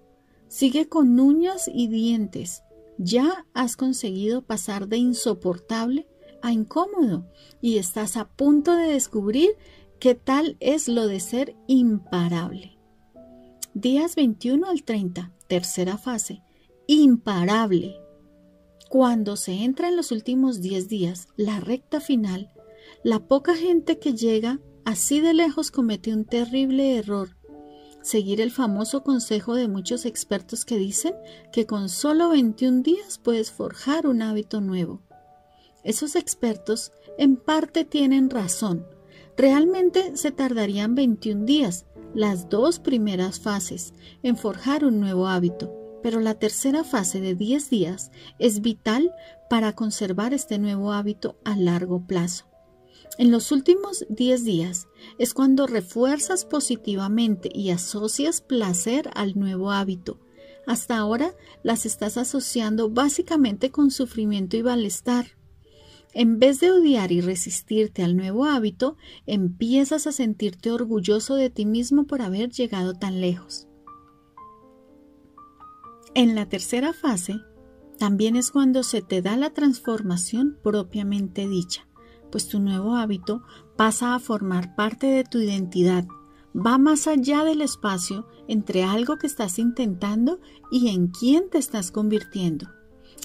Sigue 0.49 0.89
con 0.89 1.20
uñas 1.20 1.70
y 1.72 1.89
dientes. 1.89 2.62
Ya 2.99 3.46
has 3.55 3.76
conseguido 3.76 4.42
pasar 4.42 4.88
de 4.88 4.99
insoportable 4.99 6.07
a 6.42 6.53
incómodo 6.53 7.26
y 7.61 7.78
estás 7.78 8.16
a 8.16 8.28
punto 8.28 8.76
de 8.76 8.92
descubrir 8.92 9.51
¿Qué 10.01 10.14
tal 10.14 10.57
es 10.61 10.86
lo 10.86 11.09
de 11.09 11.18
ser 11.18 11.57
imparable? 11.66 12.78
Días 13.74 14.14
21 14.14 14.68
al 14.68 14.84
30, 14.84 15.32
tercera 15.49 15.99
fase. 15.99 16.40
Imparable. 16.86 17.96
Cuando 18.88 19.34
se 19.34 19.64
entra 19.64 19.88
en 19.88 19.96
los 19.96 20.12
últimos 20.12 20.61
10 20.61 20.88
días, 20.88 21.26
la 21.36 21.59
recta 21.59 22.01
final, 22.01 22.53
la 23.03 23.26
poca 23.26 23.57
gente 23.57 23.99
que 23.99 24.14
llega 24.14 24.61
así 24.84 25.20
de 25.20 25.34
lejos 25.34 25.72
comete 25.72 26.14
un 26.14 26.24
terrible 26.24 26.96
error. 26.96 27.36
Seguir 28.09 28.41
el 28.41 28.51
famoso 28.51 29.03
consejo 29.03 29.55
de 29.55 29.69
muchos 29.69 30.07
expertos 30.07 30.65
que 30.65 30.79
dicen 30.79 31.15
que 31.53 31.67
con 31.67 31.89
solo 31.91 32.31
21 32.31 32.83
días 32.83 33.19
puedes 33.19 33.51
forjar 33.51 34.07
un 34.07 34.23
hábito 34.23 34.61
nuevo. 34.63 35.03
Esos 35.85 36.17
expertos 36.17 36.93
en 37.19 37.37
parte 37.37 37.85
tienen 37.85 38.31
razón, 38.31 38.87
Realmente 39.39 40.17
se 40.17 40.33
tardarían 40.33 40.97
21 40.97 41.45
días, 41.45 41.87
las 42.13 42.49
dos 42.49 42.81
primeras 42.81 43.39
fases, 43.39 43.95
en 44.25 44.37
forjar 44.37 44.85
un 44.85 44.99
nuevo 44.99 45.29
hábito, 45.29 45.73
pero 46.03 46.19
la 46.19 46.35
tercera 46.35 46.83
fase 46.83 47.21
de 47.21 47.37
10 47.37 47.71
días 47.71 48.11
es 48.41 48.63
vital 48.63 49.15
para 49.49 49.75
conservar 49.77 50.35
este 50.35 50.59
nuevo 50.59 50.91
hábito 50.93 51.39
a 51.45 51.55
largo 51.55 52.05
plazo. 52.05 52.47
En 53.17 53.31
los 53.31 53.51
últimos 53.51 54.05
10 54.11 54.45
días 54.45 54.89
es 55.19 55.35
cuando 55.35 55.67
refuerzas 55.67 56.45
positivamente 56.45 57.51
y 57.53 57.71
asocias 57.71 58.41
placer 58.41 59.11
al 59.15 59.39
nuevo 59.39 59.73
hábito. 59.73 60.21
Hasta 60.67 60.99
ahora 60.99 61.35
las 61.63 61.87
estás 61.87 62.19
asociando 62.19 62.91
básicamente 62.91 63.71
con 63.71 63.91
sufrimiento 63.91 64.57
y 64.57 64.63
malestar. 64.63 65.39
En 66.13 66.39
vez 66.39 66.61
de 66.61 66.71
odiar 66.71 67.11
y 67.11 67.21
resistirte 67.21 68.03
al 68.03 68.17
nuevo 68.17 68.45
hábito, 68.45 68.97
empiezas 69.27 70.07
a 70.07 70.13
sentirte 70.13 70.71
orgulloso 70.71 71.35
de 71.35 71.51
ti 71.51 71.67
mismo 71.67 72.07
por 72.07 72.23
haber 72.23 72.51
llegado 72.51 72.95
tan 72.95 73.21
lejos. 73.21 73.67
En 76.15 76.35
la 76.35 76.49
tercera 76.49 76.93
fase, 76.93 77.37
también 77.99 78.37
es 78.37 78.51
cuando 78.51 78.83
se 78.85 79.03
te 79.03 79.23
da 79.23 79.37
la 79.37 79.51
transformación 79.51 80.59
propiamente 80.63 81.49
dicha, 81.49 81.88
pues 82.31 82.49
tu 82.49 82.61
nuevo 82.61 82.97
hábito 82.97 83.43
pasa 83.76 84.14
a 84.14 84.18
formar 84.18 84.74
parte 84.74 85.07
de 85.07 85.24
tu 85.24 85.39
identidad, 85.39 86.07
va 86.55 86.79
más 86.79 87.07
allá 87.07 87.45
del 87.45 87.61
espacio 87.61 88.26
entre 88.49 88.85
algo 88.85 89.16
que 89.16 89.26
estás 89.26 89.59
intentando 89.59 90.41
y 90.70 90.89
en 90.89 91.09
quién 91.09 91.51
te 91.51 91.59
estás 91.59 91.91
convirtiendo. 91.91 92.68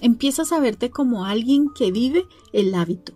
Empiezas 0.01 0.51
a 0.51 0.59
verte 0.59 0.89
como 0.89 1.25
alguien 1.25 1.69
que 1.73 1.91
vive 1.91 2.25
el 2.51 2.75
hábito. 2.75 3.13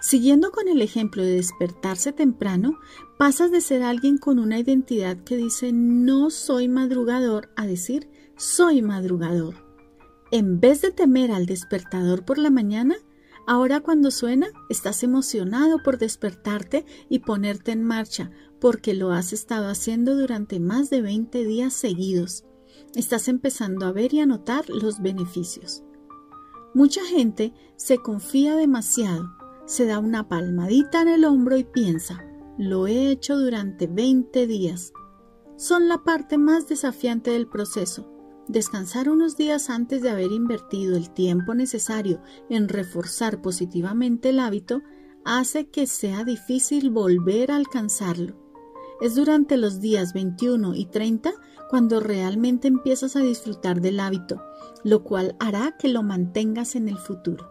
Siguiendo 0.00 0.52
con 0.52 0.68
el 0.68 0.80
ejemplo 0.80 1.22
de 1.22 1.32
despertarse 1.32 2.12
temprano, 2.12 2.78
pasas 3.18 3.50
de 3.50 3.60
ser 3.60 3.82
alguien 3.82 4.16
con 4.18 4.38
una 4.38 4.58
identidad 4.58 5.16
que 5.24 5.36
dice 5.36 5.72
no 5.72 6.30
soy 6.30 6.68
madrugador 6.68 7.50
a 7.56 7.66
decir 7.66 8.08
soy 8.36 8.82
madrugador. 8.82 9.66
En 10.30 10.60
vez 10.60 10.82
de 10.82 10.92
temer 10.92 11.32
al 11.32 11.46
despertador 11.46 12.24
por 12.24 12.38
la 12.38 12.50
mañana, 12.50 12.96
ahora 13.48 13.80
cuando 13.80 14.12
suena 14.12 14.48
estás 14.68 15.02
emocionado 15.02 15.82
por 15.82 15.98
despertarte 15.98 16.86
y 17.08 17.20
ponerte 17.20 17.72
en 17.72 17.82
marcha 17.82 18.30
porque 18.60 18.94
lo 18.94 19.10
has 19.10 19.32
estado 19.32 19.68
haciendo 19.68 20.16
durante 20.16 20.60
más 20.60 20.90
de 20.90 21.02
20 21.02 21.44
días 21.44 21.72
seguidos 21.72 22.44
estás 22.94 23.28
empezando 23.28 23.86
a 23.86 23.92
ver 23.92 24.14
y 24.14 24.20
a 24.20 24.26
notar 24.26 24.68
los 24.68 25.00
beneficios. 25.00 25.84
Mucha 26.74 27.04
gente 27.04 27.52
se 27.76 27.98
confía 27.98 28.56
demasiado, 28.56 29.30
se 29.66 29.86
da 29.86 29.98
una 29.98 30.28
palmadita 30.28 31.02
en 31.02 31.08
el 31.08 31.24
hombro 31.24 31.56
y 31.56 31.64
piensa, 31.64 32.24
lo 32.58 32.86
he 32.86 33.10
hecho 33.10 33.38
durante 33.38 33.86
20 33.86 34.46
días. 34.46 34.92
Son 35.56 35.88
la 35.88 36.04
parte 36.04 36.38
más 36.38 36.68
desafiante 36.68 37.30
del 37.30 37.48
proceso. 37.48 38.12
Descansar 38.48 39.10
unos 39.10 39.36
días 39.36 39.68
antes 39.68 40.00
de 40.00 40.08
haber 40.08 40.32
invertido 40.32 40.96
el 40.96 41.10
tiempo 41.10 41.54
necesario 41.54 42.22
en 42.48 42.68
reforzar 42.68 43.42
positivamente 43.42 44.30
el 44.30 44.40
hábito 44.40 44.80
hace 45.26 45.68
que 45.68 45.86
sea 45.86 46.24
difícil 46.24 46.88
volver 46.88 47.50
a 47.50 47.56
alcanzarlo. 47.56 48.36
Es 49.02 49.14
durante 49.14 49.58
los 49.58 49.80
días 49.80 50.14
21 50.14 50.74
y 50.74 50.86
30 50.86 51.32
cuando 51.68 52.00
realmente 52.00 52.68
empiezas 52.68 53.16
a 53.16 53.20
disfrutar 53.20 53.82
del 53.82 54.00
hábito, 54.00 54.42
lo 54.82 55.04
cual 55.04 55.36
hará 55.38 55.76
que 55.78 55.88
lo 55.88 56.02
mantengas 56.02 56.74
en 56.74 56.88
el 56.88 56.96
futuro. 56.96 57.50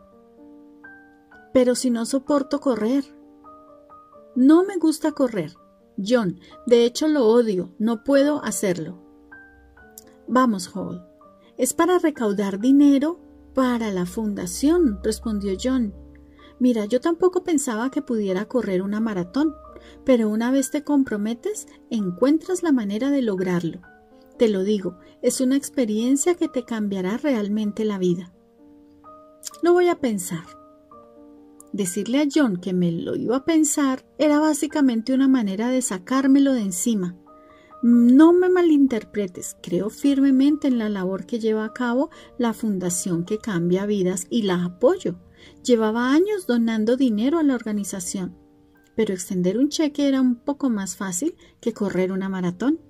Pero 1.54 1.76
si 1.76 1.92
no 1.92 2.08
soporto 2.08 2.60
correr. 2.60 3.06
No 4.36 4.64
me 4.64 4.78
gusta 4.78 5.12
correr. 5.12 5.54
John, 6.04 6.40
de 6.66 6.86
hecho 6.86 7.08
lo 7.08 7.28
odio, 7.28 7.76
no 7.78 8.04
puedo 8.04 8.44
hacerlo. 8.44 9.07
Vamos, 10.28 10.70
Hall. 10.76 11.06
Es 11.58 11.74
para 11.74 12.00
recaudar 12.00 12.60
dinero 12.60 13.20
para 13.54 13.92
la 13.92 14.06
fundación, 14.06 15.00
respondió 15.04 15.58
John. 15.62 15.94
Mira, 16.60 16.86
yo 16.86 17.00
tampoco 17.00 17.44
pensaba 17.44 17.90
que 17.90 18.02
pudiera 18.02 18.46
correr 18.46 18.82
una 18.82 19.00
maratón, 19.00 19.56
pero 20.04 20.30
una 20.30 20.52
vez 20.52 20.70
te 20.72 20.84
comprometes, 20.84 21.68
encuentras 21.90 22.62
la 22.62 22.72
manera 22.72 23.10
de 23.10 23.22
lograrlo. 23.22 23.82
Te 24.38 24.50
lo 24.50 24.64
digo, 24.64 24.98
es 25.22 25.42
una 25.42 25.56
experiencia 25.56 26.36
que 26.36 26.48
te 26.48 26.64
cambiará 26.64 27.18
realmente 27.18 27.86
la 27.86 27.98
vida. 27.98 28.34
Lo 29.64 29.74
voy 29.74 29.88
a 29.88 30.00
pensar. 30.00 30.46
Decirle 31.74 32.22
a 32.22 32.28
John 32.32 32.58
que 32.58 32.74
me 32.74 32.92
lo 32.92 33.16
iba 33.16 33.38
a 33.38 33.46
pensar 33.46 34.06
era 34.18 34.40
básicamente 34.40 35.14
una 35.14 35.28
manera 35.28 35.70
de 35.70 35.82
sacármelo 35.82 36.54
de 36.54 36.62
encima. 36.62 37.16
No 37.84 38.34
me 38.34 38.50
malinterpretes, 38.50 39.56
creo 39.62 39.90
firmemente 39.90 40.68
en 40.68 40.80
la 40.80 40.90
labor 40.90 41.26
que 41.26 41.40
lleva 41.40 41.66
a 41.66 41.74
cabo 41.74 42.10
la 42.40 42.54
Fundación 42.54 43.24
que 43.24 43.38
Cambia 43.38 43.86
Vidas 43.86 44.26
y 44.30 44.44
la 44.44 44.64
apoyo. 44.64 45.20
Llevaba 45.64 46.12
años 46.12 46.48
donando 46.48 46.98
dinero 46.98 47.38
a 47.38 47.44
la 47.44 47.54
organización, 47.54 48.36
pero 48.96 49.14
extender 49.14 49.60
un 49.60 49.70
cheque 49.70 50.08
era 50.08 50.22
un 50.22 50.36
poco 50.36 50.70
más 50.70 50.96
fácil 50.96 51.36
que 51.62 51.74
correr 51.74 52.12
una 52.12 52.30
maratón, 52.30 52.82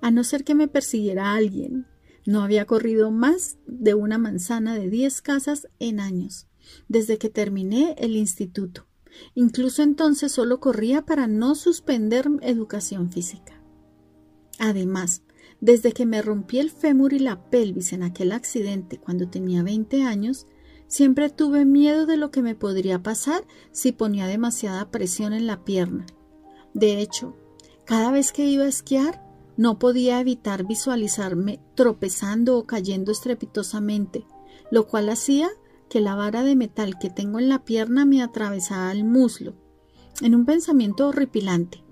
a 0.00 0.12
no 0.12 0.22
ser 0.22 0.44
que 0.44 0.54
me 0.54 0.68
persiguiera 0.68 1.34
alguien. 1.34 1.86
No 2.24 2.42
había 2.42 2.64
corrido 2.64 3.10
más 3.10 3.58
de 3.66 3.94
una 3.94 4.18
manzana 4.18 4.74
de 4.74 4.88
diez 4.88 5.20
casas 5.20 5.66
en 5.80 5.98
años 5.98 6.48
desde 6.88 7.18
que 7.18 7.28
terminé 7.28 7.94
el 7.98 8.16
instituto. 8.16 8.86
Incluso 9.34 9.82
entonces 9.82 10.32
solo 10.32 10.60
corría 10.60 11.04
para 11.04 11.26
no 11.26 11.54
suspender 11.54 12.28
educación 12.42 13.10
física. 13.10 13.57
Además, 14.58 15.22
desde 15.60 15.92
que 15.92 16.06
me 16.06 16.22
rompí 16.22 16.58
el 16.58 16.70
fémur 16.70 17.12
y 17.12 17.18
la 17.18 17.50
pelvis 17.50 17.92
en 17.92 18.02
aquel 18.02 18.32
accidente 18.32 18.98
cuando 18.98 19.28
tenía 19.28 19.62
20 19.62 20.02
años, 20.02 20.46
siempre 20.86 21.30
tuve 21.30 21.64
miedo 21.64 22.06
de 22.06 22.16
lo 22.16 22.30
que 22.30 22.42
me 22.42 22.54
podría 22.54 23.02
pasar 23.02 23.44
si 23.72 23.92
ponía 23.92 24.26
demasiada 24.26 24.90
presión 24.90 25.32
en 25.32 25.46
la 25.46 25.64
pierna. 25.64 26.06
De 26.74 27.00
hecho, 27.00 27.36
cada 27.84 28.10
vez 28.10 28.32
que 28.32 28.46
iba 28.46 28.64
a 28.64 28.68
esquiar, 28.68 29.24
no 29.56 29.78
podía 29.78 30.20
evitar 30.20 30.64
visualizarme 30.64 31.60
tropezando 31.74 32.58
o 32.58 32.66
cayendo 32.66 33.10
estrepitosamente, 33.10 34.24
lo 34.70 34.86
cual 34.86 35.08
hacía 35.08 35.48
que 35.88 36.00
la 36.00 36.14
vara 36.14 36.44
de 36.44 36.54
metal 36.54 36.98
que 36.98 37.10
tengo 37.10 37.38
en 37.38 37.48
la 37.48 37.64
pierna 37.64 38.04
me 38.04 38.22
atravesaba 38.22 38.92
el 38.92 39.04
muslo, 39.04 39.54
en 40.20 40.34
un 40.34 40.44
pensamiento 40.44 41.08
horripilante. 41.08 41.82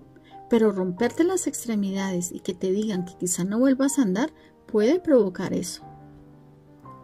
Pero 0.48 0.72
romperte 0.72 1.24
las 1.24 1.46
extremidades 1.46 2.32
y 2.32 2.40
que 2.40 2.54
te 2.54 2.70
digan 2.70 3.04
que 3.04 3.16
quizá 3.16 3.44
no 3.44 3.58
vuelvas 3.58 3.98
a 3.98 4.02
andar 4.02 4.32
puede 4.66 5.00
provocar 5.00 5.52
eso. 5.52 5.82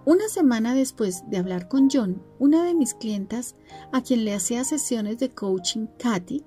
Una 0.05 0.29
semana 0.29 0.75
después 0.75 1.29
de 1.31 1.39
hablar 1.39 1.69
con 1.69 1.89
John, 1.91 2.23
una 2.39 2.65
de 2.65 2.75
mis 2.75 2.95
clientas, 2.95 3.55
a 3.93 4.03
quien 4.03 4.25
le 4.25 4.35
hacía 4.35 4.65
sesiones 4.65 5.19
de 5.19 5.31
coaching, 5.31 5.87
Katy, 5.99 6.45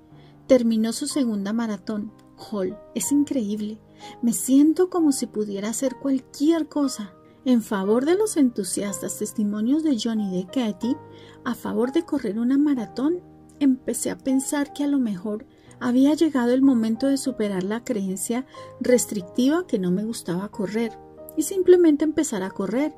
terminó 0.47 0.91
su 0.91 1.07
segunda 1.07 1.53
maratón. 1.53 2.11
Hall, 2.37 2.77
es 2.95 3.11
increíble. 3.13 3.79
Me 4.21 4.33
siento 4.33 4.89
como 4.89 5.13
si 5.13 5.25
pudiera 5.25 5.69
hacer 5.69 5.95
cualquier 5.95 6.67
cosa 6.67 7.13
en 7.45 7.61
favor 7.61 8.05
de 8.05 8.17
los 8.17 8.37
entusiastas 8.37 9.19
testimonios 9.19 9.83
de 9.83 9.97
John 10.03 10.19
y 10.19 10.35
de 10.35 10.47
Katy, 10.47 10.97
a 11.43 11.53
favor 11.53 11.91
de 11.91 12.03
correr 12.03 12.39
una 12.39 12.57
maratón, 12.57 13.21
empecé 13.59 14.09
a 14.09 14.17
pensar 14.17 14.73
que 14.73 14.83
a 14.83 14.87
lo 14.87 14.97
mejor 14.97 15.45
había 15.79 16.13
llegado 16.13 16.51
el 16.53 16.61
momento 16.61 17.07
de 17.07 17.17
superar 17.17 17.63
la 17.63 17.83
creencia 17.83 18.45
restrictiva 18.79 19.67
que 19.67 19.79
no 19.79 19.91
me 19.91 20.03
gustaba 20.03 20.49
correr 20.49 20.97
y 21.37 21.43
simplemente 21.43 22.03
empezar 22.03 22.43
a 22.43 22.51
correr. 22.51 22.93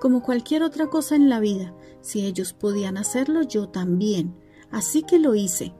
Como 0.00 0.22
cualquier 0.22 0.62
otra 0.62 0.88
cosa 0.88 1.14
en 1.16 1.28
la 1.28 1.40
vida, 1.40 1.74
si 2.00 2.26
ellos 2.26 2.52
podían 2.52 2.96
hacerlo, 2.96 3.42
yo 3.42 3.68
también. 3.68 4.36
Así 4.70 5.02
que 5.02 5.18
lo 5.18 5.34
hice. 5.34 5.74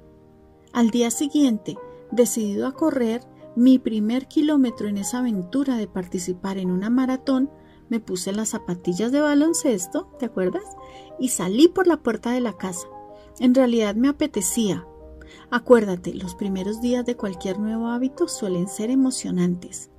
Al 0.72 0.90
día 0.90 1.10
siguiente, 1.10 1.76
decidido 2.10 2.66
a 2.66 2.72
correr 2.72 3.22
mi 3.56 3.78
primer 3.78 4.28
kilómetro 4.28 4.88
en 4.88 4.98
esa 4.98 5.18
aventura 5.18 5.76
de 5.76 5.88
participar 5.88 6.58
en 6.58 6.70
una 6.70 6.88
maratón, 6.88 7.50
me 7.88 8.00
puse 8.00 8.32
las 8.32 8.50
zapatillas 8.50 9.12
de 9.12 9.20
baloncesto, 9.20 10.08
¿te 10.18 10.26
acuerdas? 10.26 10.64
Y 11.18 11.28
salí 11.28 11.68
por 11.68 11.86
la 11.86 11.98
puerta 11.98 12.30
de 12.30 12.40
la 12.40 12.56
casa. 12.56 12.86
En 13.38 13.54
realidad 13.54 13.94
me 13.94 14.08
apetecía. 14.08 14.86
Acuérdate, 15.50 16.14
los 16.14 16.34
primeros 16.34 16.80
días 16.80 17.04
de 17.04 17.16
cualquier 17.16 17.58
nuevo 17.58 17.88
hábito 17.88 18.28
suelen 18.28 18.68
ser 18.68 18.90
emocionantes. 18.90 19.90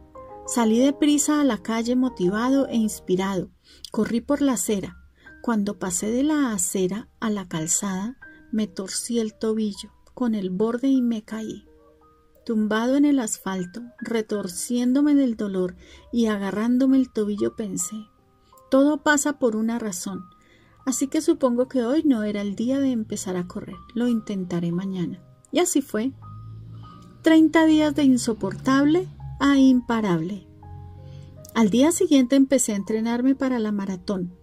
Salí 0.46 0.80
deprisa 0.80 1.42
a 1.42 1.44
la 1.44 1.58
calle 1.58 1.96
motivado 1.96 2.68
e 2.68 2.76
inspirado. 2.76 3.50
Corrí 3.92 4.22
por 4.22 4.42
la 4.42 4.54
acera. 4.54 4.98
Cuando 5.42 5.80
pasé 5.80 6.12
de 6.12 6.24
la 6.24 6.54
acera 6.54 7.10
a 7.20 7.30
la 7.30 7.48
calzada, 7.48 8.18
me 8.52 8.68
torcí 8.68 9.20
el 9.20 9.34
tobillo 9.34 9.92
con 10.14 10.36
el 10.36 10.50
borde 10.50 10.88
y 10.88 11.02
me 11.02 11.24
caí 11.24 11.66
tumbado 12.44 12.96
en 12.96 13.06
el 13.06 13.20
asfalto, 13.20 13.82
retorciéndome 14.00 15.16
del 15.16 15.36
dolor 15.36 15.76
y 16.12 16.28
agarrándome 16.28 16.98
el 16.98 17.12
tobillo, 17.12 17.56
pensé, 17.56 18.08
todo 18.70 19.04
pasa 19.04 19.40
por 19.40 19.56
una 19.56 19.80
razón, 19.80 20.26
así 20.86 21.08
que 21.08 21.22
supongo 21.22 21.68
que 21.68 21.84
hoy 21.84 22.04
no 22.04 22.24
era 22.24 22.42
el 22.42 22.56
día 22.56 22.80
de 22.80 22.92
empezar 22.92 23.36
a 23.38 23.48
correr, 23.48 23.78
lo 23.94 24.08
intentaré 24.08 24.72
mañana. 24.72 25.22
Y 25.52 25.60
así 25.60 25.82
fue. 25.82 26.12
Treinta 27.22 27.66
días 27.66 27.96
de 27.96 28.04
insoportable 28.04 29.08
a 29.40 29.58
imparable. 29.58 30.48
Al 31.54 31.70
día 31.70 31.92
siguiente 31.92 32.36
empecé 32.36 32.74
a 32.74 32.78
entrenarme 32.78 33.36
para 33.36 33.60
la 33.60 33.72
maratón. 33.72 34.34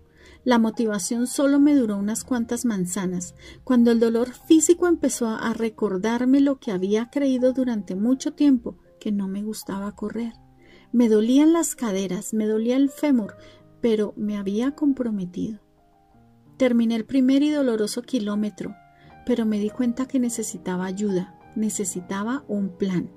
La 0.45 0.59
motivación 0.59 1.27
solo 1.27 1.59
me 1.59 1.75
duró 1.75 1.97
unas 1.99 2.25
cuantas 2.25 2.65
manzanas, 2.65 3.35
cuando 3.65 3.91
el 3.91 4.01
dolor 4.01 4.33
físico 4.33 4.87
empezó 4.87 5.29
a 5.29 5.53
recordarme 5.53 6.41
lo 6.41 6.59
que 6.59 6.71
había 6.71 7.11
creído 7.11 7.53
durante 7.53 7.95
mucho 7.95 8.33
tiempo, 8.33 8.79
que 9.01 9.13
no 9.13 9.29
me 9.29 9.43
gustaba 9.43 9.95
correr. 9.97 10.33
Me 10.93 11.09
dolían 11.09 11.53
las 11.53 11.75
caderas, 11.75 12.33
me 12.33 12.47
dolía 12.47 12.77
el 12.77 12.89
fémur, 12.89 13.37
pero 13.81 14.15
me 14.17 14.37
había 14.37 14.75
comprometido. 14.75 15.61
Terminé 16.61 16.95
el 16.95 17.07
primer 17.07 17.43
y 17.43 17.49
doloroso 17.49 18.03
kilómetro, 18.03 18.77
pero 19.25 19.47
me 19.47 19.59
di 19.59 19.71
cuenta 19.71 20.05
que 20.05 20.21
necesitaba 20.21 20.85
ayuda, 20.85 21.35
necesitaba 21.57 22.45
un 22.49 22.77
plan. 22.77 23.11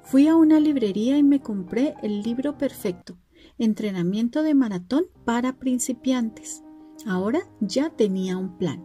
Fui 0.00 0.26
a 0.26 0.34
una 0.34 0.58
librería 0.58 1.18
y 1.18 1.22
me 1.22 1.42
compré 1.42 1.96
el 2.02 2.22
libro 2.22 2.56
perfecto, 2.56 3.18
entrenamiento 3.58 4.42
de 4.42 4.54
maratón 4.54 5.04
para 5.26 5.58
principiantes. 5.58 6.64
Ahora 7.04 7.40
ya 7.60 7.90
tenía 7.90 8.38
un 8.38 8.56
plan. 8.56 8.82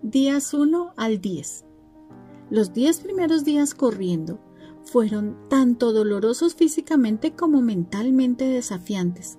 Días 0.00 0.54
1 0.54 0.94
al 0.96 1.20
10. 1.20 1.66
Los 2.48 2.72
10 2.72 3.00
primeros 3.00 3.44
días 3.44 3.74
corriendo 3.74 4.40
fueron 4.84 5.36
tanto 5.50 5.92
dolorosos 5.92 6.54
físicamente 6.54 7.34
como 7.34 7.60
mentalmente 7.60 8.46
desafiantes. 8.46 9.38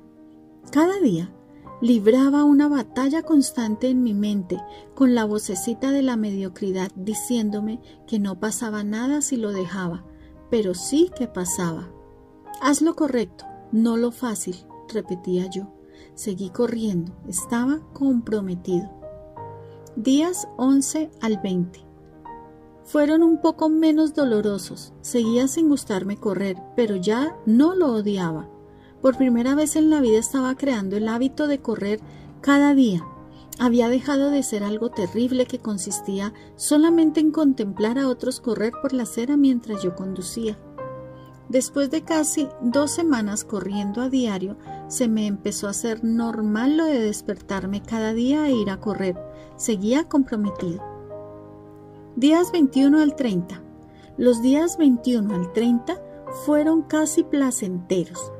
Cada 0.71 0.99
día 0.99 1.33
libraba 1.81 2.43
una 2.43 2.67
batalla 2.67 3.21
constante 3.23 3.89
en 3.89 4.01
mi 4.01 4.13
mente 4.13 4.59
con 4.95 5.13
la 5.13 5.25
vocecita 5.25 5.91
de 5.91 6.01
la 6.01 6.17
mediocridad 6.17 6.91
diciéndome 6.95 7.79
que 8.07 8.19
no 8.19 8.39
pasaba 8.39 8.83
nada 8.83 9.21
si 9.21 9.37
lo 9.37 9.51
dejaba, 9.51 10.03
pero 10.49 10.73
sí 10.73 11.11
que 11.15 11.27
pasaba. 11.27 11.89
Haz 12.61 12.81
lo 12.81 12.95
correcto, 12.95 13.45
no 13.71 13.97
lo 13.97 14.11
fácil, 14.11 14.55
repetía 14.91 15.47
yo. 15.49 15.71
Seguí 16.15 16.49
corriendo, 16.49 17.15
estaba 17.27 17.79
comprometido. 17.93 18.89
Días 19.95 20.47
11 20.57 21.11
al 21.21 21.37
20. 21.37 21.85
Fueron 22.83 23.21
un 23.21 23.41
poco 23.41 23.67
menos 23.69 24.13
dolorosos. 24.13 24.93
Seguía 25.01 25.47
sin 25.47 25.69
gustarme 25.69 26.17
correr, 26.17 26.57
pero 26.75 26.95
ya 26.95 27.35
no 27.45 27.75
lo 27.75 27.91
odiaba. 27.91 28.49
Por 29.01 29.17
primera 29.17 29.55
vez 29.55 29.75
en 29.75 29.89
la 29.89 30.01
vida 30.01 30.17
estaba 30.17 30.55
creando 30.55 30.97
el 30.97 31.07
hábito 31.07 31.47
de 31.47 31.59
correr 31.59 31.99
cada 32.41 32.73
día. 32.73 33.03
Había 33.59 33.89
dejado 33.89 34.29
de 34.29 34.43
ser 34.43 34.63
algo 34.63 34.89
terrible 34.89 35.45
que 35.45 35.59
consistía 35.59 36.33
solamente 36.55 37.19
en 37.19 37.31
contemplar 37.31 37.97
a 37.97 38.07
otros 38.07 38.39
correr 38.39 38.73
por 38.81 38.93
la 38.93 39.03
acera 39.03 39.37
mientras 39.37 39.83
yo 39.83 39.95
conducía. 39.95 40.57
Después 41.49 41.89
de 41.89 42.03
casi 42.03 42.49
dos 42.61 42.91
semanas 42.91 43.45
corriendo 43.45 44.01
a 44.01 44.09
diario, 44.09 44.57
se 44.89 45.07
me 45.07 45.27
empezó 45.27 45.67
a 45.67 45.71
hacer 45.71 46.03
normal 46.03 46.75
lo 46.75 46.85
de 46.85 46.99
despertarme 46.99 47.81
cada 47.81 48.13
día 48.13 48.47
e 48.47 48.51
ir 48.51 48.69
a 48.69 48.79
correr. 48.79 49.15
Seguía 49.55 50.09
comprometido. 50.09 50.83
Días 52.15 52.51
21 52.51 52.99
al 52.99 53.15
30. 53.15 53.61
Los 54.17 54.41
días 54.41 54.77
21 54.77 55.33
al 55.33 55.53
30 55.53 56.01
fueron 56.45 56.81
casi 56.81 57.23
placenteros. 57.23 58.31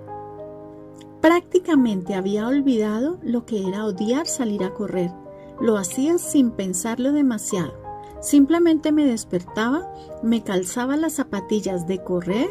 Prácticamente 1.22 2.14
había 2.14 2.48
olvidado 2.48 3.20
lo 3.22 3.46
que 3.46 3.68
era 3.68 3.86
odiar 3.86 4.28
salir 4.28 4.64
a 4.64 4.74
correr. 4.74 5.12
Lo 5.60 5.78
hacía 5.78 6.18
sin 6.18 6.52
pensarlo 6.52 7.12
demasiado. 7.12 7.74
Simplemente 8.22 8.92
me 8.92 9.06
despertaba, 9.06 9.92
me 10.24 10.44
calzaba 10.44 10.98
las 10.98 11.14
zapatillas 11.14 11.88
de 11.88 12.04
correr 12.04 12.50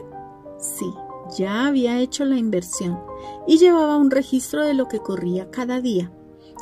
Sí, 0.59 0.95
ya 1.37 1.67
había 1.67 2.01
hecho 2.01 2.25
la 2.25 2.39
inversión 2.39 2.99
y 3.47 3.59
llevaba 3.59 3.97
un 3.97 4.11
registro 4.11 4.65
de 4.65 4.75
lo 4.75 4.89
que 4.89 5.01
corría 5.01 5.51
cada 5.51 5.81
día. 5.81 6.13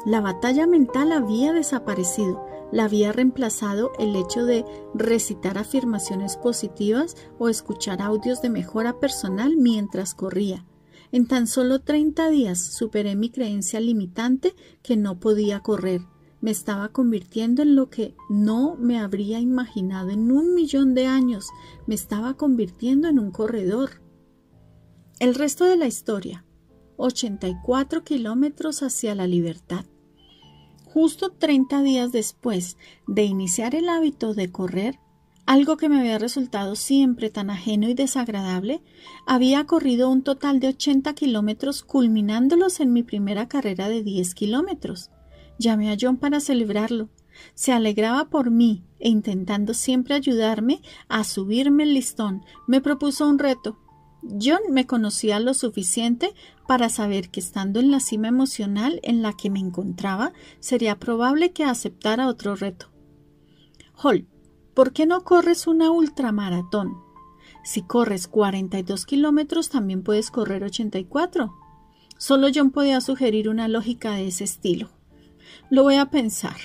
La 0.04 0.20
batalla 0.20 0.66
mental 0.66 1.12
había 1.12 1.52
desaparecido, 1.52 2.44
la 2.72 2.84
había 2.84 3.12
reemplazado 3.12 3.92
el 3.98 4.16
hecho 4.16 4.44
de 4.44 4.64
recitar 4.94 5.58
afirmaciones 5.58 6.36
positivas 6.36 7.16
o 7.38 7.48
escuchar 7.48 8.02
audios 8.02 8.42
de 8.42 8.50
mejora 8.50 8.98
personal 8.98 9.56
mientras 9.56 10.14
corría. 10.14 10.66
En 11.14 11.28
tan 11.28 11.46
solo 11.46 11.78
30 11.78 12.28
días 12.30 12.58
superé 12.60 13.14
mi 13.14 13.30
creencia 13.30 13.78
limitante 13.78 14.52
que 14.82 14.96
no 14.96 15.20
podía 15.20 15.60
correr. 15.60 16.00
me 16.40 16.50
estaba 16.50 16.88
convirtiendo 16.88 17.62
en 17.62 17.76
lo 17.76 17.88
que 17.88 18.16
no 18.28 18.74
me 18.74 18.98
habría 18.98 19.38
imaginado 19.38 20.10
en 20.10 20.32
un 20.32 20.56
millón 20.56 20.92
de 20.92 21.06
años. 21.06 21.46
Me 21.86 21.94
estaba 21.94 22.34
convirtiendo 22.34 23.06
en 23.06 23.20
un 23.20 23.30
corredor. 23.30 24.02
El 25.20 25.36
resto 25.36 25.66
de 25.66 25.76
la 25.76 25.86
historia. 25.86 26.44
84 26.96 28.02
kilómetros 28.02 28.82
hacia 28.82 29.14
la 29.14 29.28
libertad. 29.28 29.84
Justo 30.86 31.30
30 31.30 31.82
días 31.82 32.10
después 32.10 32.76
de 33.06 33.22
iniciar 33.22 33.76
el 33.76 33.88
hábito 33.88 34.34
de 34.34 34.50
correr, 34.50 34.98
algo 35.46 35.76
que 35.76 35.88
me 35.88 36.00
había 36.00 36.18
resultado 36.18 36.74
siempre 36.74 37.30
tan 37.30 37.50
ajeno 37.50 37.88
y 37.88 37.94
desagradable, 37.94 38.82
había 39.26 39.64
corrido 39.64 40.08
un 40.08 40.22
total 40.22 40.58
de 40.60 40.68
80 40.68 41.14
kilómetros 41.14 41.82
culminándolos 41.82 42.80
en 42.80 42.92
mi 42.92 43.02
primera 43.02 43.46
carrera 43.48 43.88
de 43.88 44.02
10 44.02 44.34
kilómetros. 44.34 45.10
Llamé 45.58 45.92
a 45.92 45.96
John 46.00 46.16
para 46.16 46.40
celebrarlo. 46.40 47.10
Se 47.54 47.72
alegraba 47.72 48.30
por 48.30 48.50
mí 48.50 48.84
e 48.98 49.08
intentando 49.08 49.74
siempre 49.74 50.14
ayudarme 50.14 50.80
a 51.08 51.24
subirme 51.24 51.82
el 51.82 51.94
listón, 51.94 52.42
me 52.66 52.80
propuso 52.80 53.28
un 53.28 53.38
reto. 53.38 53.78
John 54.22 54.62
me 54.70 54.86
conocía 54.86 55.38
lo 55.40 55.52
suficiente 55.52 56.32
para 56.66 56.88
saber 56.88 57.30
que 57.30 57.40
estando 57.40 57.80
en 57.80 57.90
la 57.90 58.00
cima 58.00 58.28
emocional 58.28 58.98
en 59.02 59.20
la 59.20 59.34
que 59.34 59.50
me 59.50 59.58
encontraba, 59.58 60.32
sería 60.60 60.98
probable 60.98 61.52
que 61.52 61.64
aceptara 61.64 62.28
otro 62.28 62.56
reto. 62.56 62.90
Hall, 64.02 64.26
¿por 64.74 64.92
qué 64.92 65.06
no 65.06 65.22
corres 65.22 65.66
una 65.66 65.90
ultramaratón? 65.90 67.02
Si 67.64 67.82
corres 67.82 68.28
42 68.28 69.06
kilómetros, 69.06 69.70
también 69.70 70.02
puedes 70.02 70.30
correr 70.30 70.64
84. 70.64 71.54
Solo 72.18 72.48
John 72.54 72.70
podía 72.70 73.00
sugerir 73.00 73.48
una 73.48 73.68
lógica 73.68 74.12
de 74.12 74.28
ese 74.28 74.44
estilo. 74.44 74.90
Lo 75.70 75.82
voy 75.82 75.96
a 75.96 76.10
pensar. 76.10 76.56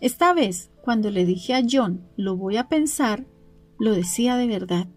Esta 0.00 0.32
vez, 0.32 0.70
cuando 0.82 1.10
le 1.10 1.24
dije 1.24 1.54
a 1.54 1.62
John, 1.68 2.08
lo 2.16 2.36
voy 2.36 2.56
a 2.56 2.68
pensar, 2.68 3.26
lo 3.78 3.92
decía 3.92 4.36
de 4.36 4.46
verdad. 4.46 4.88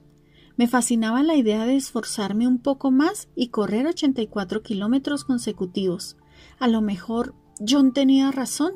Me 0.56 0.68
fascinaba 0.68 1.24
la 1.24 1.36
idea 1.36 1.66
de 1.66 1.76
esforzarme 1.76 2.48
un 2.48 2.60
poco 2.60 2.92
más 2.92 3.28
y 3.36 3.48
correr 3.48 3.88
84 3.88 4.62
kilómetros 4.62 5.24
consecutivos. 5.24 6.18
A 6.60 6.68
lo 6.68 6.82
mejor 6.82 7.34
John 7.68 7.94
tenía 7.94 8.32
razón. 8.32 8.74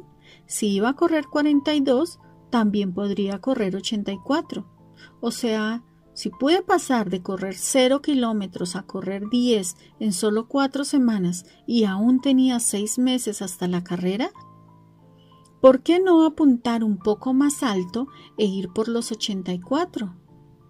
Si 0.48 0.68
iba 0.70 0.90
a 0.90 0.96
correr 0.96 1.28
42, 1.28 2.20
también 2.50 2.94
podría 2.94 3.40
correr 3.40 3.76
84. 3.76 4.66
O 5.20 5.32
sea, 5.32 5.84
si 6.14 6.30
pude 6.30 6.64
pasar 6.64 7.10
de 7.10 7.22
correr 7.22 7.56
0 7.56 8.02
kilómetros 8.02 8.76
a 8.76 8.84
correr 8.84 9.30
10 9.30 9.76
en 10.00 10.14
solo 10.14 10.48
cuatro 10.48 10.84
semanas 10.84 11.46
y 11.68 11.84
aún 11.84 12.22
tenía 12.22 12.60
seis 12.60 12.98
meses 12.98 13.42
hasta 13.44 13.68
la 13.68 13.84
carrera, 13.84 14.32
¿por 15.62 15.84
qué 15.84 16.00
no 16.00 16.26
apuntar 16.26 16.84
un 16.84 16.98
poco 16.98 17.34
más 17.34 17.62
alto 17.62 18.08
e 18.38 18.46
ir 18.46 18.70
por 18.70 18.88
los 18.88 19.12
84? 19.12 20.16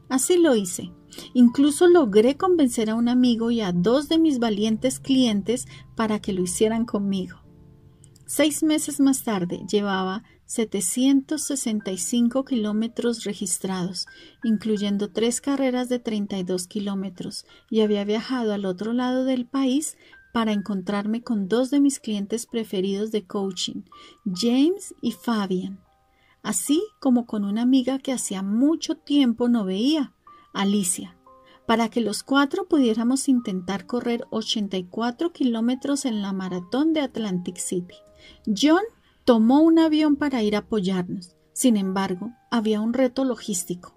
Así 0.09 0.37
lo 0.37 0.55
hice. 0.55 0.91
Incluso 1.33 1.87
logré 1.87 2.35
convencer 2.35 2.89
a 2.89 2.95
un 2.95 3.07
amigo 3.07 3.49
y 3.49 3.61
a 3.61 3.71
dos 3.71 4.09
de 4.09 4.19
mis 4.19 4.39
valientes 4.39 4.99
clientes 4.99 5.65
para 5.95 6.19
que 6.19 6.33
lo 6.33 6.41
hicieran 6.43 6.85
conmigo. 6.85 7.37
Seis 8.25 8.63
meses 8.63 8.99
más 8.99 9.23
tarde 9.23 9.63
llevaba 9.69 10.23
765 10.47 12.45
kilómetros 12.45 13.25
registrados, 13.25 14.07
incluyendo 14.43 15.11
tres 15.11 15.41
carreras 15.41 15.89
de 15.89 15.99
32 15.99 16.67
kilómetros, 16.67 17.45
y 17.69 17.81
había 17.81 18.03
viajado 18.05 18.53
al 18.53 18.65
otro 18.65 18.93
lado 18.93 19.25
del 19.25 19.45
país 19.45 19.97
para 20.33 20.53
encontrarme 20.53 21.21
con 21.21 21.47
dos 21.47 21.69
de 21.69 21.79
mis 21.79 21.99
clientes 21.99 22.45
preferidos 22.45 23.11
de 23.11 23.25
coaching, 23.25 23.83
James 24.25 24.95
y 25.01 25.11
Fabian, 25.11 25.79
así 26.43 26.81
como 26.99 27.25
con 27.25 27.43
una 27.43 27.63
amiga 27.63 27.99
que 27.99 28.13
hacía 28.13 28.41
mucho 28.41 28.95
tiempo 28.95 29.49
no 29.49 29.65
veía, 29.65 30.13
Alicia, 30.53 31.17
para 31.65 31.89
que 31.89 32.01
los 32.01 32.23
cuatro 32.23 32.67
pudiéramos 32.67 33.27
intentar 33.27 33.85
correr 33.85 34.25
84 34.29 35.33
kilómetros 35.33 36.05
en 36.05 36.21
la 36.21 36.31
maratón 36.31 36.93
de 36.93 37.01
Atlantic 37.01 37.57
City. 37.57 37.95
John 38.45 38.83
tomó 39.27 39.59
un 39.59 39.77
avión 39.77 40.15
para 40.15 40.41
ir 40.41 40.55
a 40.55 40.59
apoyarnos. 40.59 41.35
Sin 41.51 41.75
embargo, 41.75 42.31
había 42.49 42.79
un 42.79 42.93
reto 42.93 43.25
logístico. 43.25 43.93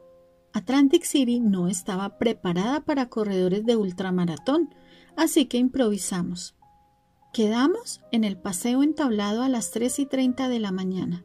Atlantic 0.52 1.04
City 1.04 1.38
no 1.38 1.68
estaba 1.68 2.18
preparada 2.18 2.80
para 2.80 3.08
corredores 3.08 3.64
de 3.64 3.76
ultramaratón, 3.76 4.74
así 5.16 5.46
que 5.46 5.56
improvisamos. 5.56 6.56
Quedamos 7.32 8.00
en 8.10 8.24
el 8.24 8.38
paseo 8.38 8.82
entablado 8.82 9.44
a 9.44 9.48
las 9.48 9.70
3 9.70 10.00
y 10.00 10.06
30 10.06 10.48
de 10.48 10.58
la 10.58 10.72
mañana. 10.72 11.24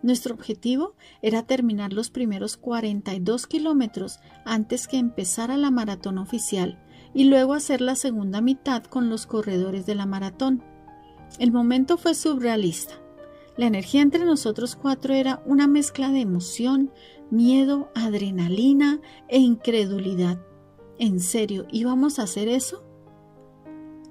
Nuestro 0.00 0.32
objetivo 0.32 0.94
era 1.20 1.42
terminar 1.42 1.92
los 1.92 2.08
primeros 2.08 2.56
42 2.56 3.48
kilómetros 3.48 4.20
antes 4.44 4.86
que 4.86 4.98
empezara 4.98 5.56
la 5.56 5.72
maratón 5.72 6.18
oficial 6.18 6.80
y 7.14 7.24
luego 7.24 7.54
hacer 7.54 7.80
la 7.80 7.96
segunda 7.96 8.40
mitad 8.40 8.84
con 8.84 9.10
los 9.10 9.26
corredores 9.26 9.86
de 9.86 9.96
la 9.96 10.06
maratón. 10.06 10.62
El 11.40 11.50
momento 11.50 11.96
fue 11.98 12.14
surrealista. 12.14 12.99
La 13.60 13.66
energía 13.66 14.00
entre 14.00 14.24
nosotros 14.24 14.74
cuatro 14.74 15.12
era 15.12 15.42
una 15.44 15.66
mezcla 15.66 16.08
de 16.08 16.22
emoción, 16.22 16.90
miedo, 17.30 17.90
adrenalina 17.94 19.02
e 19.28 19.38
incredulidad. 19.38 20.40
¿En 20.98 21.20
serio 21.20 21.66
íbamos 21.70 22.18
a 22.18 22.22
hacer 22.22 22.48
eso? 22.48 22.82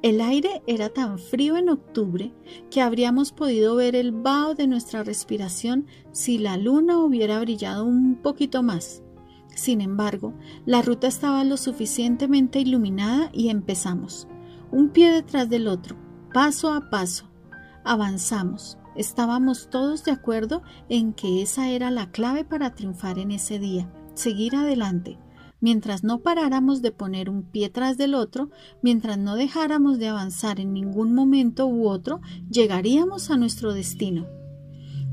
El 0.04 0.22
aire 0.22 0.62
era 0.68 0.90
tan 0.90 1.18
frío 1.18 1.58
en 1.58 1.70
octubre 1.70 2.32
que 2.70 2.84
habríamos 2.84 3.32
podido 3.32 3.76
ver 3.76 3.96
el 3.96 4.12
vaho 4.12 4.54
de 4.54 4.68
nuestra 4.68 5.04
respiración 5.04 5.88
si 6.12 6.38
la 6.38 6.56
luna 6.56 7.00
hubiera 7.00 7.40
brillado 7.40 7.86
un 7.86 8.18
poquito 8.22 8.62
más. 8.62 9.02
Sin 9.56 9.82
embargo, 9.82 10.36
la 10.68 10.84
ruta 10.84 11.08
estaba 11.08 11.44
lo 11.44 11.58
suficientemente 11.58 12.60
iluminada 12.60 13.32
y 13.34 13.50
empezamos, 13.50 14.28
un 14.72 14.90
pie 14.90 15.12
detrás 15.12 15.50
del 15.50 15.68
otro, 15.68 15.96
paso 16.32 16.72
a 16.72 16.92
paso. 16.92 17.32
Avanzamos. 17.84 18.79
Estábamos 19.00 19.70
todos 19.70 20.04
de 20.04 20.12
acuerdo 20.12 20.62
en 20.90 21.14
que 21.14 21.42
esa 21.42 21.70
era 21.70 21.90
la 21.90 22.12
clave 22.12 22.44
para 22.44 22.76
triunfar 22.76 23.18
en 23.18 23.32
ese 23.32 23.58
día, 23.58 23.90
seguir 24.14 24.58
adelante, 24.58 25.18
mientras 25.62 26.04
no 26.04 26.20
paráramos 26.20 26.82
de 26.82 26.92
poner 26.92 27.30
un 27.30 27.44
pie 27.44 27.70
tras 27.70 27.96
del 27.96 28.14
otro, 28.14 28.50
mientras 28.82 29.18
no 29.18 29.38
dejáramos 29.38 30.00
de 30.00 30.10
avanzar 30.10 30.60
en 30.60 30.74
ningún 30.74 31.16
momento 31.16 31.66
u 31.66 31.88
otro, 31.88 32.20
llegaríamos 32.52 33.32
a 33.32 33.38
nuestro 33.38 33.74
destino. 33.74 34.28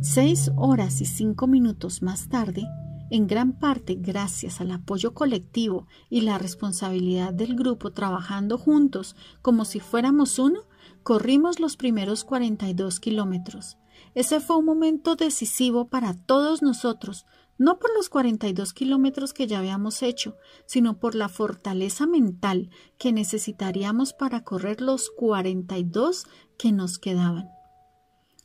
Seis 0.01 0.51
horas 0.57 1.01
y 1.01 1.05
cinco 1.05 1.47
minutos 1.47 2.03
más 2.03 2.29
tarde, 2.29 2.65
en 3.09 3.29
gran 3.29 3.53
parte 3.53 3.95
gracias 3.95 4.61
al 4.61 4.73
apoyo 4.73 5.15
colectivo 5.15 5.87
y 6.11 6.23
la 6.23 6.39
responsabilidad 6.39 7.33
del 7.33 7.55
grupo 7.55 7.93
trabajando 7.93 8.59
juntos 8.59 9.15
como 9.43 9.65
si 9.65 9.79
fuéramos 9.79 10.41
uno, 10.41 10.65
Corrimos 11.07 11.61
los 11.61 11.77
primeros 11.77 12.25
42 12.25 12.99
kilómetros. 12.99 13.79
Ese 14.17 14.41
fue 14.41 14.57
un 14.57 14.65
momento 14.65 15.15
decisivo 15.15 15.87
para 15.87 16.15
todos 16.15 16.63
nosotros, 16.63 17.27
no 17.59 17.79
por 17.79 17.95
los 17.95 18.09
42 18.09 18.73
kilómetros 18.73 19.33
que 19.33 19.47
ya 19.47 19.61
habíamos 19.61 20.03
hecho, 20.03 20.35
sino 20.67 20.99
por 20.99 21.15
la 21.15 21.29
fortaleza 21.29 22.09
mental 22.09 22.71
que 22.99 23.13
necesitaríamos 23.13 24.15
para 24.15 24.43
correr 24.43 24.81
los 24.81 25.11
42 25.11 26.27
que 26.59 26.73
nos 26.73 26.99
quedaban. 26.99 27.51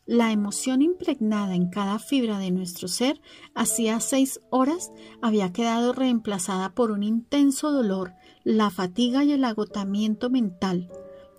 La 0.05 0.31
emoción 0.31 0.83
impregnada 0.83 1.55
en 1.55 1.67
cada 1.67 1.97
fibra 1.97 2.37
de 2.37 2.51
nuestro 2.51 2.87
ser 2.87 3.19
hacía 3.55 3.99
seis 4.01 4.39
horas 4.51 4.91
había 5.19 5.51
quedado 5.51 5.93
reemplazada 5.93 6.75
por 6.75 6.91
un 6.91 7.01
intenso 7.01 7.71
dolor, 7.71 8.13
la 8.43 8.69
fatiga 8.69 9.23
y 9.23 9.31
el 9.31 9.45
agotamiento 9.45 10.29
mental, 10.29 10.91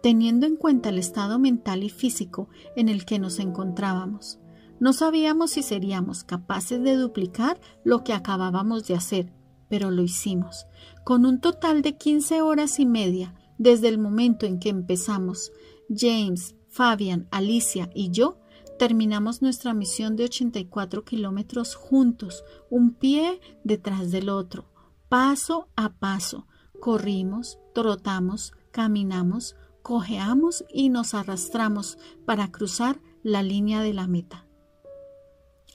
teniendo 0.03 0.47
en 0.47 0.57
cuenta 0.57 0.89
el 0.89 0.99
estado 0.99 1.39
mental 1.39 1.85
y 1.85 1.89
físico 1.89 2.49
en 2.77 2.89
el 2.89 3.05
que 3.05 3.19
nos 3.19 3.39
encontrábamos. 3.39 4.39
No 4.81 4.93
sabíamos 4.93 5.53
si 5.53 5.63
seríamos 5.63 6.25
capaces 6.25 6.83
de 6.83 6.97
duplicar 6.97 7.61
lo 7.85 8.03
que 8.03 8.13
acabábamos 8.13 8.87
de 8.87 8.95
hacer, 8.95 9.33
pero 9.69 9.91
lo 9.91 10.03
hicimos, 10.03 10.67
con 11.05 11.25
un 11.25 11.41
total 11.41 11.83
de 11.83 11.97
15 11.97 12.43
horas 12.43 12.81
y 12.81 12.87
media 12.87 13.35
desde 13.59 13.89
el 13.89 13.99
momento 13.99 14.45
en 14.45 14.59
que 14.59 14.71
empezamos. 14.71 15.53
James, 15.89 16.57
Fabian, 16.69 17.29
Alicia 17.31 17.91
y 17.95 18.11
yo 18.11 18.39
terminamos 18.79 19.41
nuestra 19.41 19.73
misión 19.73 20.17
de 20.17 20.25
84 20.25 21.05
kilómetros 21.05 21.77
juntos, 21.77 22.43
un 22.69 22.95
pie 22.95 23.41
detrás 23.63 24.11
del 24.11 24.29
otro, 24.29 24.73
paso 25.09 25.69
a 25.77 25.91
paso. 25.91 26.49
Corrimos, 26.81 27.61
trotamos, 27.73 28.53
caminamos, 28.73 29.55
cojeamos 29.83 30.65
y 30.73 30.89
nos 30.89 31.15
arrastramos 31.15 31.99
para 32.25 32.51
cruzar 32.51 33.01
la 33.23 33.43
línea 33.43 33.81
de 33.81 33.93
la 33.93 34.07
meta. 34.07 34.47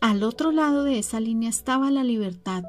Al 0.02 0.24
otro 0.24 0.52
lado 0.52 0.84
de 0.84 1.00
esa 1.00 1.20
línea 1.20 1.50
estaba 1.50 1.92
la 1.92 2.04
libertad, 2.04 2.64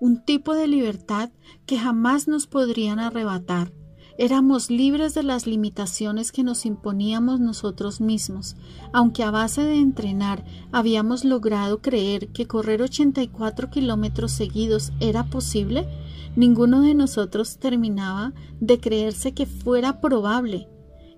un 0.00 0.24
tipo 0.24 0.54
de 0.54 0.68
libertad 0.68 1.30
que 1.66 1.78
jamás 1.78 2.28
nos 2.28 2.46
podrían 2.46 3.00
arrebatar, 3.00 3.72
Éramos 4.20 4.68
libres 4.68 5.14
de 5.14 5.22
las 5.22 5.46
limitaciones 5.46 6.32
que 6.32 6.42
nos 6.42 6.66
imponíamos 6.66 7.38
nosotros 7.38 8.00
mismos. 8.00 8.56
Aunque 8.92 9.22
a 9.22 9.30
base 9.30 9.62
de 9.62 9.76
entrenar 9.76 10.44
habíamos 10.72 11.24
logrado 11.24 11.80
creer 11.80 12.26
que 12.32 12.48
correr 12.48 12.82
84 12.82 13.70
kilómetros 13.70 14.32
seguidos 14.32 14.92
era 14.98 15.30
posible, 15.30 15.86
ninguno 16.34 16.80
de 16.80 16.94
nosotros 16.94 17.58
terminaba 17.58 18.32
de 18.58 18.80
creerse 18.80 19.34
que 19.34 19.46
fuera 19.46 20.00
probable. 20.00 20.66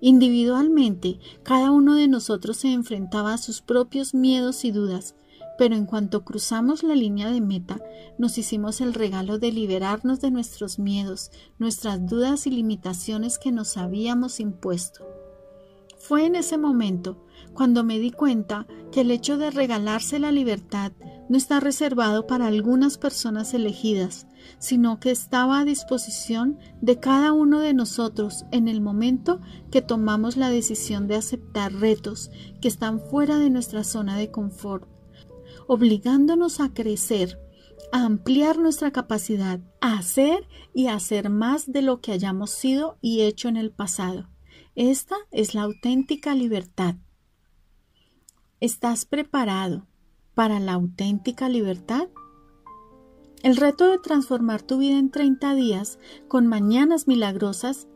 Individualmente, 0.01 1.19
cada 1.43 1.69
uno 1.69 1.95
de 1.95 2.07
nosotros 2.07 2.57
se 2.57 2.73
enfrentaba 2.73 3.33
a 3.33 3.37
sus 3.37 3.61
propios 3.61 4.15
miedos 4.15 4.65
y 4.65 4.71
dudas, 4.71 5.15
pero 5.59 5.75
en 5.75 5.85
cuanto 5.85 6.25
cruzamos 6.25 6.81
la 6.81 6.95
línea 6.95 7.29
de 7.29 7.39
meta, 7.39 7.79
nos 8.17 8.39
hicimos 8.39 8.81
el 8.81 8.95
regalo 8.95 9.37
de 9.37 9.51
liberarnos 9.51 10.19
de 10.19 10.31
nuestros 10.31 10.79
miedos, 10.79 11.29
nuestras 11.59 12.03
dudas 12.07 12.47
y 12.47 12.49
limitaciones 12.49 13.37
que 13.37 13.51
nos 13.51 13.77
habíamos 13.77 14.39
impuesto. 14.39 15.05
Fue 15.99 16.25
en 16.25 16.35
ese 16.35 16.57
momento 16.57 17.23
cuando 17.53 17.83
me 17.83 17.99
di 17.99 18.09
cuenta 18.09 18.65
que 18.91 19.01
el 19.01 19.11
hecho 19.11 19.37
de 19.37 19.51
regalarse 19.51 20.17
la 20.17 20.31
libertad 20.31 20.93
no 21.29 21.37
está 21.37 21.59
reservado 21.59 22.25
para 22.25 22.47
algunas 22.47 22.97
personas 22.97 23.53
elegidas, 23.53 24.25
sino 24.59 24.99
que 24.99 25.11
estaba 25.11 25.59
a 25.59 25.65
disposición 25.65 26.59
de 26.81 26.99
cada 26.99 27.33
uno 27.33 27.59
de 27.59 27.73
nosotros 27.73 28.45
en 28.51 28.67
el 28.67 28.81
momento 28.81 29.41
que 29.71 29.81
tomamos 29.81 30.37
la 30.37 30.49
decisión 30.49 31.07
de 31.07 31.15
aceptar 31.15 31.73
retos 31.73 32.31
que 32.61 32.67
están 32.67 32.99
fuera 32.99 33.37
de 33.37 33.49
nuestra 33.49 33.83
zona 33.83 34.17
de 34.17 34.31
confort 34.31 34.87
obligándonos 35.67 36.59
a 36.59 36.73
crecer, 36.73 37.39
a 37.93 38.03
ampliar 38.03 38.57
nuestra 38.57 38.91
capacidad, 38.91 39.61
a 39.79 39.97
hacer 39.97 40.45
y 40.73 40.87
a 40.87 40.95
hacer 40.95 41.29
más 41.29 41.71
de 41.71 41.81
lo 41.81 42.01
que 42.01 42.11
hayamos 42.11 42.51
sido 42.51 42.97
y 43.01 43.21
hecho 43.21 43.47
en 43.47 43.55
el 43.55 43.71
pasado. 43.71 44.27
Esta 44.75 45.15
es 45.31 45.53
la 45.53 45.61
auténtica 45.61 46.35
libertad. 46.35 46.95
¿Estás 48.59 49.05
preparado 49.05 49.87
para 50.33 50.59
la 50.59 50.73
auténtica 50.73 51.47
libertad? 51.47 52.09
El 53.43 53.57
reto 53.57 53.89
de 53.89 53.97
transformar 53.97 54.61
tu 54.61 54.77
vida 54.77 54.99
en 54.99 55.09
30 55.09 55.55
días 55.55 55.97
con 56.27 56.45
mañanas 56.45 57.07
milagrosas 57.07 57.87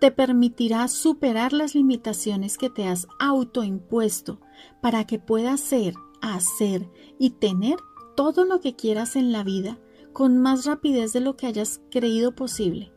te 0.00 0.10
permitirá 0.10 0.88
superar 0.88 1.52
las 1.52 1.74
limitaciones 1.76 2.58
que 2.58 2.68
te 2.68 2.86
has 2.86 3.06
autoimpuesto 3.20 4.40
para 4.80 5.06
que 5.06 5.18
puedas 5.20 5.60
ser 5.60 5.94
hacer 6.20 6.90
y 7.18 7.30
tener 7.30 7.76
todo 8.16 8.44
lo 8.44 8.60
que 8.60 8.74
quieras 8.74 9.14
en 9.14 9.30
la 9.30 9.44
vida 9.44 9.78
con 10.12 10.38
más 10.38 10.64
rapidez 10.66 11.12
de 11.12 11.20
lo 11.20 11.36
que 11.36 11.46
hayas 11.46 11.80
creído 11.90 12.34
posible. 12.34 12.92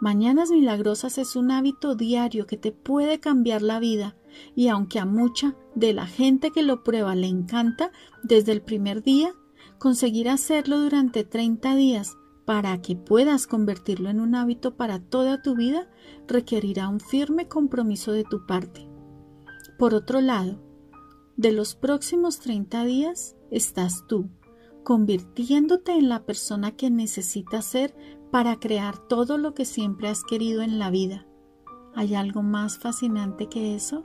Mañanas 0.00 0.50
Milagrosas 0.50 1.18
es 1.18 1.34
un 1.34 1.50
hábito 1.50 1.96
diario 1.96 2.46
que 2.46 2.56
te 2.56 2.70
puede 2.70 3.18
cambiar 3.18 3.62
la 3.62 3.80
vida 3.80 4.16
y 4.54 4.68
aunque 4.68 5.00
a 5.00 5.04
mucha 5.04 5.56
de 5.74 5.92
la 5.92 6.06
gente 6.06 6.50
que 6.50 6.62
lo 6.62 6.84
prueba 6.84 7.16
le 7.16 7.26
encanta 7.26 7.90
desde 8.22 8.52
el 8.52 8.62
primer 8.62 9.02
día, 9.02 9.32
conseguir 9.82 10.28
hacerlo 10.28 10.78
durante 10.78 11.24
30 11.24 11.74
días 11.74 12.16
para 12.44 12.80
que 12.80 12.94
puedas 12.94 13.48
convertirlo 13.48 14.10
en 14.10 14.20
un 14.20 14.36
hábito 14.36 14.76
para 14.76 15.00
toda 15.00 15.42
tu 15.42 15.56
vida 15.56 15.90
requerirá 16.28 16.88
un 16.88 17.00
firme 17.00 17.48
compromiso 17.48 18.12
de 18.12 18.22
tu 18.22 18.46
parte. 18.46 18.88
Por 19.80 19.94
otro 19.94 20.20
lado, 20.20 20.62
de 21.36 21.50
los 21.50 21.74
próximos 21.74 22.38
30 22.38 22.84
días 22.84 23.34
estás 23.50 24.06
tú, 24.06 24.30
convirtiéndote 24.84 25.90
en 25.90 26.08
la 26.08 26.24
persona 26.26 26.76
que 26.76 26.88
necesitas 26.88 27.64
ser 27.64 27.92
para 28.30 28.60
crear 28.60 28.96
todo 29.08 29.36
lo 29.36 29.52
que 29.52 29.64
siempre 29.64 30.06
has 30.06 30.22
querido 30.22 30.62
en 30.62 30.78
la 30.78 30.90
vida. 30.90 31.26
¿Hay 31.96 32.14
algo 32.14 32.44
más 32.44 32.78
fascinante 32.78 33.48
que 33.48 33.74
eso? 33.74 34.04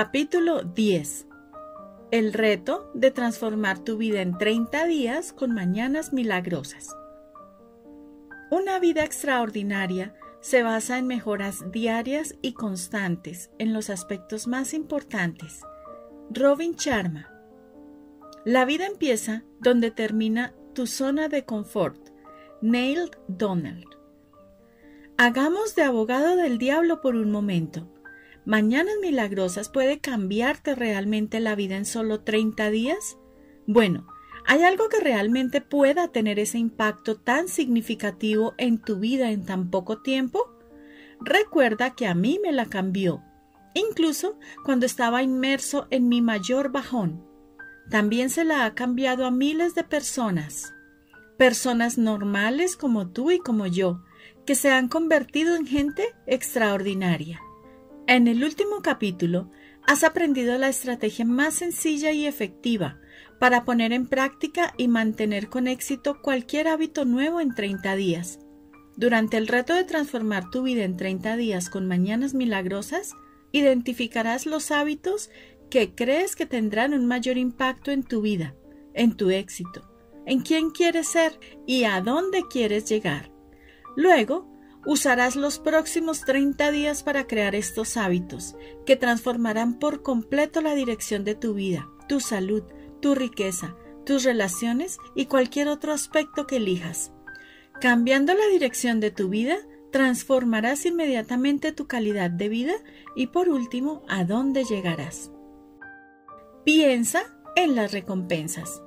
Capítulo 0.00 0.62
10 0.62 1.26
El 2.12 2.32
reto 2.32 2.88
de 2.94 3.10
transformar 3.10 3.80
tu 3.80 3.96
vida 3.96 4.22
en 4.22 4.38
30 4.38 4.84
días 4.84 5.32
con 5.32 5.52
mañanas 5.52 6.12
milagrosas. 6.12 6.94
Una 8.48 8.78
vida 8.78 9.02
extraordinaria 9.02 10.14
se 10.40 10.62
basa 10.62 10.98
en 10.98 11.08
mejoras 11.08 11.72
diarias 11.72 12.36
y 12.42 12.52
constantes 12.52 13.50
en 13.58 13.72
los 13.72 13.90
aspectos 13.90 14.46
más 14.46 14.72
importantes. 14.72 15.62
Robin 16.30 16.76
Sharma. 16.76 17.28
La 18.44 18.64
vida 18.64 18.86
empieza 18.86 19.42
donde 19.58 19.90
termina 19.90 20.54
tu 20.74 20.86
zona 20.86 21.26
de 21.26 21.44
confort. 21.44 22.10
Neil 22.62 23.10
Donald. 23.26 23.88
Hagamos 25.16 25.74
de 25.74 25.82
abogado 25.82 26.36
del 26.36 26.58
diablo 26.58 27.00
por 27.00 27.16
un 27.16 27.32
momento. 27.32 27.88
Mañanas 28.48 28.94
Milagrosas 29.02 29.68
puede 29.68 30.00
cambiarte 30.00 30.74
realmente 30.74 31.38
la 31.38 31.54
vida 31.54 31.76
en 31.76 31.84
solo 31.84 32.20
30 32.20 32.70
días? 32.70 33.18
Bueno, 33.66 34.06
¿hay 34.46 34.62
algo 34.62 34.88
que 34.88 35.00
realmente 35.00 35.60
pueda 35.60 36.08
tener 36.08 36.38
ese 36.38 36.56
impacto 36.56 37.16
tan 37.16 37.48
significativo 37.48 38.54
en 38.56 38.78
tu 38.78 39.00
vida 39.00 39.32
en 39.32 39.44
tan 39.44 39.70
poco 39.70 40.00
tiempo? 40.00 40.50
Recuerda 41.20 41.94
que 41.94 42.06
a 42.06 42.14
mí 42.14 42.40
me 42.42 42.52
la 42.52 42.64
cambió, 42.64 43.22
incluso 43.74 44.38
cuando 44.64 44.86
estaba 44.86 45.22
inmerso 45.22 45.86
en 45.90 46.08
mi 46.08 46.22
mayor 46.22 46.72
bajón. 46.72 47.22
También 47.90 48.30
se 48.30 48.44
la 48.44 48.64
ha 48.64 48.74
cambiado 48.74 49.26
a 49.26 49.30
miles 49.30 49.74
de 49.74 49.84
personas, 49.84 50.72
personas 51.36 51.98
normales 51.98 52.78
como 52.78 53.10
tú 53.10 53.30
y 53.30 53.40
como 53.40 53.66
yo, 53.66 54.00
que 54.46 54.54
se 54.54 54.70
han 54.70 54.88
convertido 54.88 55.54
en 55.54 55.66
gente 55.66 56.14
extraordinaria. 56.26 57.42
En 58.08 58.26
el 58.26 58.42
último 58.42 58.80
capítulo, 58.80 59.50
has 59.86 60.02
aprendido 60.02 60.56
la 60.56 60.70
estrategia 60.70 61.26
más 61.26 61.56
sencilla 61.56 62.10
y 62.10 62.24
efectiva 62.24 62.98
para 63.38 63.66
poner 63.66 63.92
en 63.92 64.06
práctica 64.06 64.72
y 64.78 64.88
mantener 64.88 65.50
con 65.50 65.68
éxito 65.68 66.22
cualquier 66.22 66.68
hábito 66.68 67.04
nuevo 67.04 67.38
en 67.38 67.54
30 67.54 67.96
días. 67.96 68.38
Durante 68.96 69.36
el 69.36 69.46
reto 69.46 69.74
de 69.74 69.84
transformar 69.84 70.48
tu 70.48 70.62
vida 70.62 70.84
en 70.84 70.96
30 70.96 71.36
días 71.36 71.68
con 71.68 71.86
mañanas 71.86 72.32
milagrosas, 72.32 73.12
identificarás 73.52 74.46
los 74.46 74.70
hábitos 74.70 75.28
que 75.68 75.94
crees 75.94 76.34
que 76.34 76.46
tendrán 76.46 76.94
un 76.94 77.04
mayor 77.04 77.36
impacto 77.36 77.90
en 77.90 78.04
tu 78.04 78.22
vida, 78.22 78.54
en 78.94 79.18
tu 79.18 79.28
éxito, 79.28 79.86
en 80.24 80.40
quién 80.40 80.70
quieres 80.70 81.08
ser 81.08 81.38
y 81.66 81.84
a 81.84 82.00
dónde 82.00 82.44
quieres 82.48 82.88
llegar. 82.88 83.30
Luego, 83.96 84.57
Usarás 84.88 85.36
los 85.36 85.58
próximos 85.58 86.22
30 86.22 86.70
días 86.70 87.02
para 87.02 87.26
crear 87.26 87.54
estos 87.54 87.98
hábitos 87.98 88.56
que 88.86 88.96
transformarán 88.96 89.78
por 89.78 90.02
completo 90.02 90.62
la 90.62 90.74
dirección 90.74 91.24
de 91.24 91.34
tu 91.34 91.52
vida, 91.52 91.90
tu 92.08 92.20
salud, 92.20 92.62
tu 93.02 93.14
riqueza, 93.14 93.76
tus 94.06 94.24
relaciones 94.24 94.96
y 95.14 95.26
cualquier 95.26 95.68
otro 95.68 95.92
aspecto 95.92 96.46
que 96.46 96.56
elijas. 96.56 97.12
Cambiando 97.82 98.32
la 98.32 98.46
dirección 98.46 98.98
de 98.98 99.10
tu 99.10 99.28
vida, 99.28 99.58
transformarás 99.92 100.86
inmediatamente 100.86 101.72
tu 101.72 101.86
calidad 101.86 102.30
de 102.30 102.48
vida 102.48 102.74
y 103.14 103.26
por 103.26 103.50
último, 103.50 104.06
a 104.08 104.24
dónde 104.24 104.64
llegarás. 104.64 105.30
Piensa 106.64 107.24
en 107.56 107.74
las 107.74 107.92
recompensas. 107.92 108.80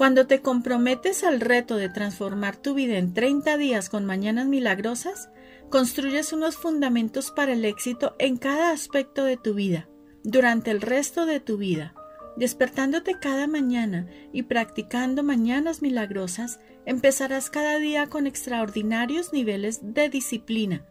Cuando 0.00 0.26
te 0.26 0.40
comprometes 0.40 1.24
al 1.24 1.40
reto 1.40 1.76
de 1.76 1.90
transformar 1.90 2.56
tu 2.56 2.72
vida 2.72 2.96
en 2.96 3.12
30 3.12 3.58
días 3.58 3.90
con 3.90 4.06
mañanas 4.06 4.46
milagrosas, 4.46 5.28
construyes 5.68 6.32
unos 6.32 6.56
fundamentos 6.56 7.30
para 7.30 7.52
el 7.52 7.66
éxito 7.66 8.16
en 8.18 8.38
cada 8.38 8.70
aspecto 8.70 9.24
de 9.24 9.36
tu 9.36 9.52
vida, 9.52 9.90
durante 10.24 10.70
el 10.70 10.80
resto 10.80 11.26
de 11.26 11.38
tu 11.38 11.58
vida. 11.58 11.92
Despertándote 12.38 13.18
cada 13.20 13.46
mañana 13.46 14.08
y 14.32 14.44
practicando 14.44 15.22
mañanas 15.22 15.82
milagrosas, 15.82 16.60
empezarás 16.86 17.50
cada 17.50 17.76
día 17.76 18.06
con 18.06 18.26
extraordinarios 18.26 19.34
niveles 19.34 19.80
de 19.82 20.08
disciplina, 20.08 20.86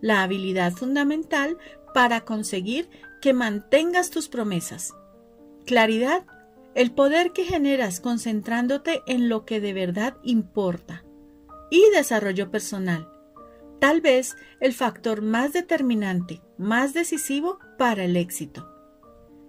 la 0.00 0.22
habilidad 0.22 0.72
fundamental 0.72 1.58
para 1.92 2.22
conseguir 2.22 2.88
que 3.20 3.34
mantengas 3.34 4.08
tus 4.08 4.30
promesas. 4.30 4.94
Claridad 5.66 6.24
el 6.74 6.90
poder 6.92 7.32
que 7.32 7.44
generas 7.44 8.00
concentrándote 8.00 9.02
en 9.06 9.28
lo 9.28 9.44
que 9.44 9.60
de 9.60 9.72
verdad 9.72 10.16
importa. 10.22 11.04
Y 11.70 11.82
desarrollo 11.94 12.50
personal. 12.50 13.08
Tal 13.80 14.00
vez 14.00 14.36
el 14.60 14.72
factor 14.72 15.22
más 15.22 15.52
determinante, 15.52 16.40
más 16.58 16.94
decisivo 16.94 17.58
para 17.78 18.04
el 18.04 18.16
éxito. 18.16 18.70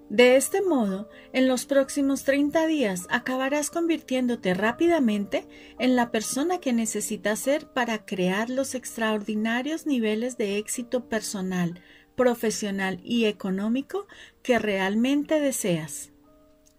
De 0.09 0.35
este 0.35 0.61
modo, 0.61 1.09
en 1.33 1.47
los 1.47 1.65
próximos 1.65 2.23
30 2.23 2.67
días 2.67 3.07
acabarás 3.09 3.71
convirtiéndote 3.71 4.53
rápidamente 4.53 5.47
en 5.79 5.95
la 5.95 6.11
persona 6.11 6.59
que 6.59 6.73
necesitas 6.73 7.39
ser 7.39 7.67
para 7.67 8.05
crear 8.05 8.51
los 8.51 8.75
extraordinarios 8.75 9.87
niveles 9.87 10.37
de 10.37 10.57
éxito 10.57 11.09
personal, 11.09 11.81
profesional 12.15 12.99
y 13.03 13.25
económico 13.25 14.05
que 14.43 14.59
realmente 14.59 15.39
deseas. 15.39 16.11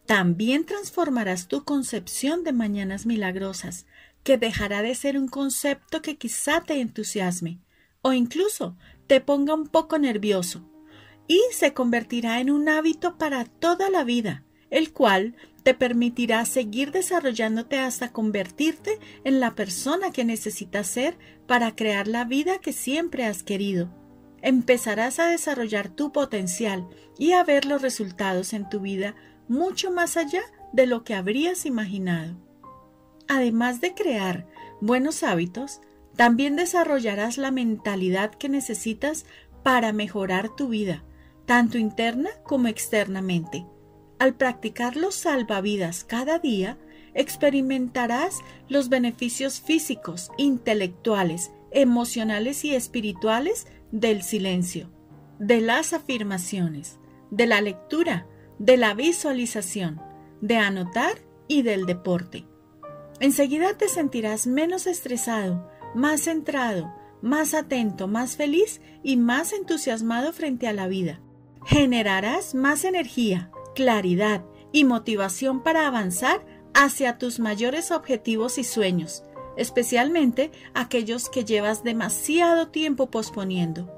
También 0.07 0.64
transformarás 0.64 1.48
tu 1.48 1.64
concepción 1.64 2.44
de 2.44 2.52
mañanas 2.52 3.07
milagrosas, 3.07 3.86
que 4.22 4.38
dejará 4.38 4.82
de 4.82 4.94
ser 4.94 5.18
un 5.18 5.28
concepto 5.28 6.02
que 6.02 6.16
quizá 6.16 6.61
te 6.61 6.80
entusiasme 6.80 7.61
o 8.02 8.12
incluso 8.12 8.76
te 9.07 9.20
ponga 9.20 9.54
un 9.54 9.66
poco 9.66 9.98
nervioso 9.98 10.68
y 11.28 11.40
se 11.52 11.74
convertirá 11.74 12.40
en 12.40 12.50
un 12.50 12.68
hábito 12.68 13.18
para 13.18 13.44
toda 13.44 13.90
la 13.90 14.04
vida, 14.04 14.44
el 14.70 14.92
cual 14.92 15.34
te 15.62 15.74
permitirá 15.74 16.44
seguir 16.44 16.92
desarrollándote 16.92 17.78
hasta 17.78 18.12
convertirte 18.12 18.98
en 19.24 19.40
la 19.40 19.57
persona 19.57 20.12
que 20.12 20.24
necesitas 20.24 20.86
ser 20.86 21.18
para 21.46 21.74
crear 21.74 22.07
la 22.07 22.24
vida 22.24 22.59
que 22.59 22.72
siempre 22.72 23.24
has 23.24 23.42
querido. 23.42 23.88
Empezarás 24.42 25.18
a 25.18 25.26
desarrollar 25.26 25.88
tu 25.88 26.12
potencial 26.12 26.88
y 27.18 27.32
a 27.32 27.42
ver 27.42 27.64
los 27.64 27.82
resultados 27.82 28.52
en 28.52 28.68
tu 28.68 28.80
vida 28.80 29.16
mucho 29.49 29.90
más 29.90 30.16
allá 30.16 30.42
de 30.72 30.86
lo 30.86 31.05
que 31.05 31.14
habrías 31.14 31.66
imaginado. 31.66 32.34
Además 33.28 33.80
de 33.80 33.94
crear 33.94 34.47
buenos 34.80 35.22
hábitos, 35.22 35.80
también 36.16 36.57
desarrollarás 36.57 37.38
la 37.38 37.51
mentalidad 37.51 38.34
que 38.34 38.49
necesitas 38.49 39.26
para 39.62 39.92
mejorar 39.92 40.55
tu 40.55 40.68
vida, 40.68 41.03
tanto 41.44 41.78
interna 41.78 42.30
como 42.44 42.68
externamente. 42.68 43.66
Al 44.18 44.34
practicar 44.34 44.97
los 44.97 45.14
salvavidas 45.14 46.05
cada 46.05 46.38
día, 46.38 46.78
experimentarás 47.14 48.40
los 48.68 48.88
beneficios 48.88 49.61
físicos, 49.61 50.30
intelectuales, 50.38 51.51
emocionales 51.70 52.64
y 52.64 52.74
espirituales 52.74 53.66
del 53.90 54.22
silencio, 54.22 54.90
de 55.38 55.61
las 55.61 55.92
afirmaciones, 55.92 56.99
de 57.30 57.47
la 57.47 57.61
lectura, 57.61 58.26
de 58.59 58.76
la 58.76 58.94
visualización, 58.94 60.00
de 60.40 60.57
anotar 60.57 61.14
y 61.48 61.62
del 61.62 61.86
deporte. 61.86 62.46
Enseguida 63.20 63.76
te 63.76 63.88
sentirás 63.88 64.46
menos 64.46 64.86
estresado, 64.86 65.70
más 65.94 66.22
centrado, 66.22 66.92
más 67.22 67.54
atento, 67.54 68.09
más 68.09 68.36
feliz 68.36 68.80
y 69.02 69.16
más 69.16 69.52
entusiasmado 69.52 70.32
frente 70.32 70.68
a 70.68 70.72
la 70.72 70.86
vida 70.86 71.20
generarás 71.66 72.54
más 72.54 72.84
energía, 72.84 73.50
claridad 73.74 74.44
y 74.72 74.84
motivación 74.84 75.62
para 75.62 75.86
avanzar 75.86 76.46
hacia 76.74 77.18
tus 77.18 77.40
mayores 77.40 77.90
objetivos 77.90 78.57
y 78.59 78.64
sueños, 78.64 79.24
especialmente 79.57 80.52
aquellos 80.74 81.28
que 81.28 81.44
llevas 81.44 81.82
demasiado 81.82 82.68
tiempo 82.68 83.11
posponiendo. 83.11 83.92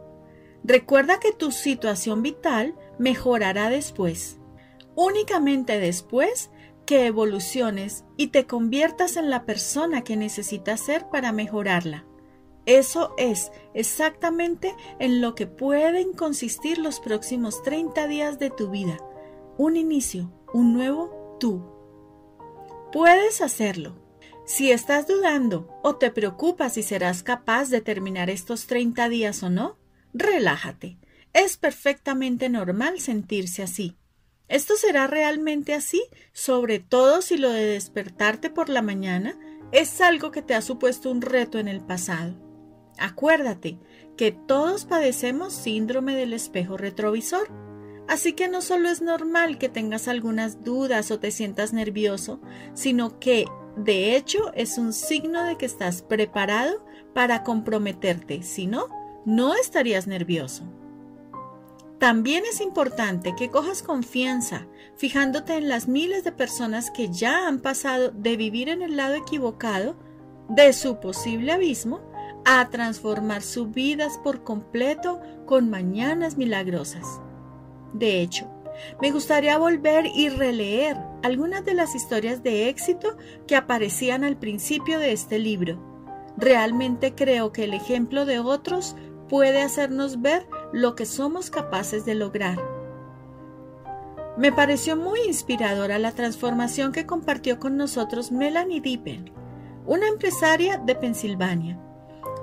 Recuerda 0.64 1.20
que 1.20 1.32
tu 1.32 1.52
situación 1.52 2.22
vital 2.22 2.74
mejorará 2.98 3.68
después, 3.68 4.38
únicamente 4.99 5.78
después 5.78 6.51
que 6.84 7.07
evoluciones 7.07 8.05
y 8.16 8.28
te 8.28 8.46
conviertas 8.46 9.16
en 9.16 9.30
la 9.30 9.44
persona 9.44 10.03
que 10.03 10.16
necesitas 10.16 10.80
ser 10.80 11.09
para 11.09 11.30
mejorarla. 11.30 12.05
Eso 12.66 13.14
es 13.16 13.53
exactamente 13.74 14.74
en 14.99 15.20
lo 15.20 15.36
que 15.36 15.46
pueden 15.46 16.12
consistir 16.14 16.78
los 16.78 16.99
próximos 16.99 17.62
30 17.62 18.09
días 18.09 18.40
de 18.40 18.51
tu 18.51 18.70
vida. 18.70 18.99
Un 19.57 19.76
inicio, 19.76 20.32
un 20.53 20.72
nuevo 20.72 21.36
tú. 21.38 21.62
Puedes 22.92 23.40
hacerlo. 23.40 23.94
Si 24.46 24.72
estás 24.72 25.07
dudando 25.07 25.78
o 25.84 25.94
te 25.94 26.11
preocupas 26.11 26.72
si 26.72 26.82
serás 26.82 27.22
capaz 27.22 27.68
de 27.68 27.80
terminar 27.80 28.30
estos 28.30 28.66
30 28.66 29.09
días 29.09 29.44
o 29.44 29.51
no, 29.51 29.78
relájate. 30.12 30.99
Es 31.32 31.57
perfectamente 31.57 32.49
normal 32.49 32.99
sentirse 32.99 33.62
así. 33.62 33.96
Esto 34.49 34.76
será 34.76 35.07
realmente 35.07 35.74
así, 35.74 36.03
sobre 36.32 36.78
todo 36.78 37.20
si 37.20 37.36
lo 37.36 37.51
de 37.51 37.66
despertarte 37.66 38.49
por 38.51 38.68
la 38.68 38.82
mañana 38.82 39.38
es 39.72 40.01
algo 40.01 40.30
que 40.30 40.42
te 40.42 40.55
ha 40.55 40.62
supuesto 40.62 41.11
un 41.11 41.20
reto 41.20 41.59
en 41.59 41.68
el 41.68 41.82
pasado. 41.82 42.34
Acuérdate 42.99 43.78
que 44.16 44.32
todos 44.32 44.86
padecemos 44.86 45.53
síndrome 45.53 46.16
del 46.16 46.32
espejo 46.32 46.76
retrovisor, 46.76 47.49
así 48.09 48.32
que 48.32 48.49
no 48.49 48.62
solo 48.62 48.88
es 48.88 49.03
normal 49.03 49.59
que 49.59 49.68
tengas 49.68 50.09
algunas 50.09 50.64
dudas 50.64 51.11
o 51.11 51.20
te 51.20 51.30
sientas 51.30 51.72
nervioso, 51.72 52.40
sino 52.72 53.20
que 53.20 53.44
de 53.76 54.16
hecho 54.16 54.53
es 54.55 54.78
un 54.78 54.92
signo 54.92 55.44
de 55.44 55.57
que 55.57 55.66
estás 55.66 56.03
preparado 56.03 56.84
para 57.14 57.44
comprometerte, 57.44 58.42
si 58.42 58.66
no, 58.66 58.86
no 59.24 59.55
estarías 59.55 60.07
nervioso. 60.07 60.64
También 61.99 62.44
es 62.49 62.61
importante 62.61 63.34
que 63.36 63.51
cojas 63.51 63.82
confianza, 63.82 64.66
fijándote 64.96 65.57
en 65.57 65.68
las 65.68 65.88
miles 65.88 66.22
de 66.22 66.30
personas 66.30 66.92
que 66.92 67.09
ya 67.09 67.49
han 67.49 67.59
pasado 67.59 68.11
de 68.11 68.36
vivir 68.36 68.68
en 68.68 68.82
el 68.82 68.96
lado 68.96 69.14
equivocado 69.14 69.96
de 70.49 70.72
su 70.72 71.01
posible 71.01 71.53
abismo 71.53 72.01
a 72.44 72.68
transformar 72.70 73.42
sus 73.42 73.72
vidas 73.72 74.18
por 74.22 74.44
completo 74.44 75.20
con 75.44 75.70
mañanas 75.70 76.36
milagrosas. 76.36 77.20
De 77.92 78.22
hecho, 78.22 78.49
me 79.01 79.11
gustaría 79.11 79.59
volver 79.59 80.07
y 80.07 80.28
releer 80.28 80.96
algunas 81.24 81.64
de 81.64 81.74
las 81.74 81.96
historias 81.96 82.44
de 82.44 82.68
éxito 82.68 83.16
que 83.49 83.57
aparecían 83.57 84.22
al 84.22 84.36
principio 84.36 85.01
de 85.01 85.12
este 85.12 85.40
libro. 85.40 85.82
Realmente 86.36 87.16
creo 87.16 87.51
que 87.53 87.64
el 87.64 87.74
ejemplo 87.74 88.24
de 88.24 88.38
otros 88.38 88.94
puede 89.28 89.62
hacernos 89.62 90.22
ver 90.22 90.46
lo 90.72 90.94
que 90.94 91.06
somos 91.06 91.50
capaces 91.50 92.04
de 92.04 92.14
lograr. 92.14 92.58
Me 94.36 94.52
pareció 94.52 94.96
muy 94.96 95.20
inspiradora 95.26 95.98
la 95.98 96.12
transformación 96.12 96.92
que 96.92 97.06
compartió 97.06 97.58
con 97.58 97.76
nosotros 97.76 98.30
Melanie 98.30 98.80
Dippen, 98.80 99.32
una 99.86 100.06
empresaria 100.06 100.78
de 100.78 100.94
Pensilvania 100.94 101.78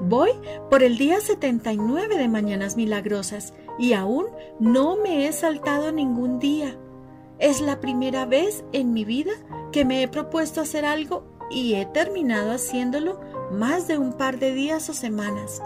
Voy 0.01 0.32
por 0.69 0.84
el 0.84 0.97
día 0.97 1.21
79 1.21 2.17
de 2.17 2.28
Mañanas 2.28 2.76
Milagrosas 2.76 3.53
y 3.80 3.93
aún 3.93 4.26
no 4.59 4.97
me 4.97 5.26
he 5.26 5.32
saltado 5.32 5.91
ningún 5.91 6.38
día. 6.39 6.78
Es 7.39 7.61
la 7.61 7.79
primera 7.79 8.25
vez 8.25 8.66
en 8.74 8.93
mi 8.93 9.05
vida 9.05 9.32
que 9.71 9.86
me 9.86 10.04
he 10.04 10.08
propuesto 10.08 10.62
hacer 10.62 10.86
algo 10.86 11.24
y 11.50 11.75
he 11.75 11.86
terminado 11.86 12.51
haciéndolo 12.51 13.21
más 13.51 13.87
de 13.87 13.97
un 13.97 14.13
par 14.13 14.37
de 14.37 14.54
días 14.54 14.89
o 14.89 14.93
semanas. 14.93 15.62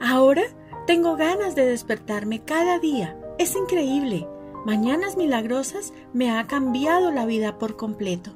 Ahora 0.00 0.44
tengo 0.86 1.16
ganas 1.16 1.54
de 1.54 1.66
despertarme 1.66 2.44
cada 2.44 2.78
día. 2.78 3.18
Es 3.38 3.56
increíble. 3.56 4.26
Mañanas 4.66 5.16
Milagrosas 5.16 5.92
me 6.12 6.30
ha 6.30 6.46
cambiado 6.46 7.10
la 7.10 7.26
vida 7.26 7.58
por 7.58 7.76
completo. 7.76 8.32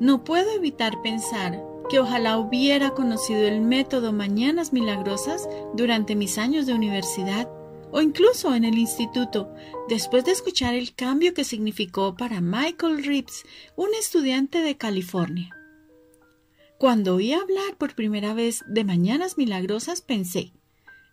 No 0.00 0.24
puedo 0.24 0.50
evitar 0.52 1.00
pensar 1.02 1.62
que 1.88 2.00
ojalá 2.00 2.38
hubiera 2.38 2.90
conocido 2.90 3.40
el 3.46 3.60
método 3.60 4.12
Mañanas 4.12 4.72
Milagrosas 4.72 5.48
durante 5.74 6.16
mis 6.16 6.38
años 6.38 6.66
de 6.66 6.74
universidad 6.74 7.48
o 7.92 8.00
incluso 8.00 8.54
en 8.54 8.64
el 8.64 8.78
instituto, 8.78 9.52
después 9.88 10.24
de 10.24 10.32
escuchar 10.32 10.74
el 10.74 10.94
cambio 10.94 11.34
que 11.34 11.44
significó 11.44 12.16
para 12.16 12.40
Michael 12.40 13.04
Reeves, 13.04 13.44
un 13.76 13.90
estudiante 13.98 14.58
de 14.58 14.78
California. 14.78 15.54
Cuando 16.78 17.16
oí 17.16 17.32
hablar 17.34 17.76
por 17.78 17.94
primera 17.94 18.32
vez 18.32 18.64
de 18.66 18.82
Mañanas 18.84 19.36
Milagrosas 19.36 20.00
pensé, 20.00 20.54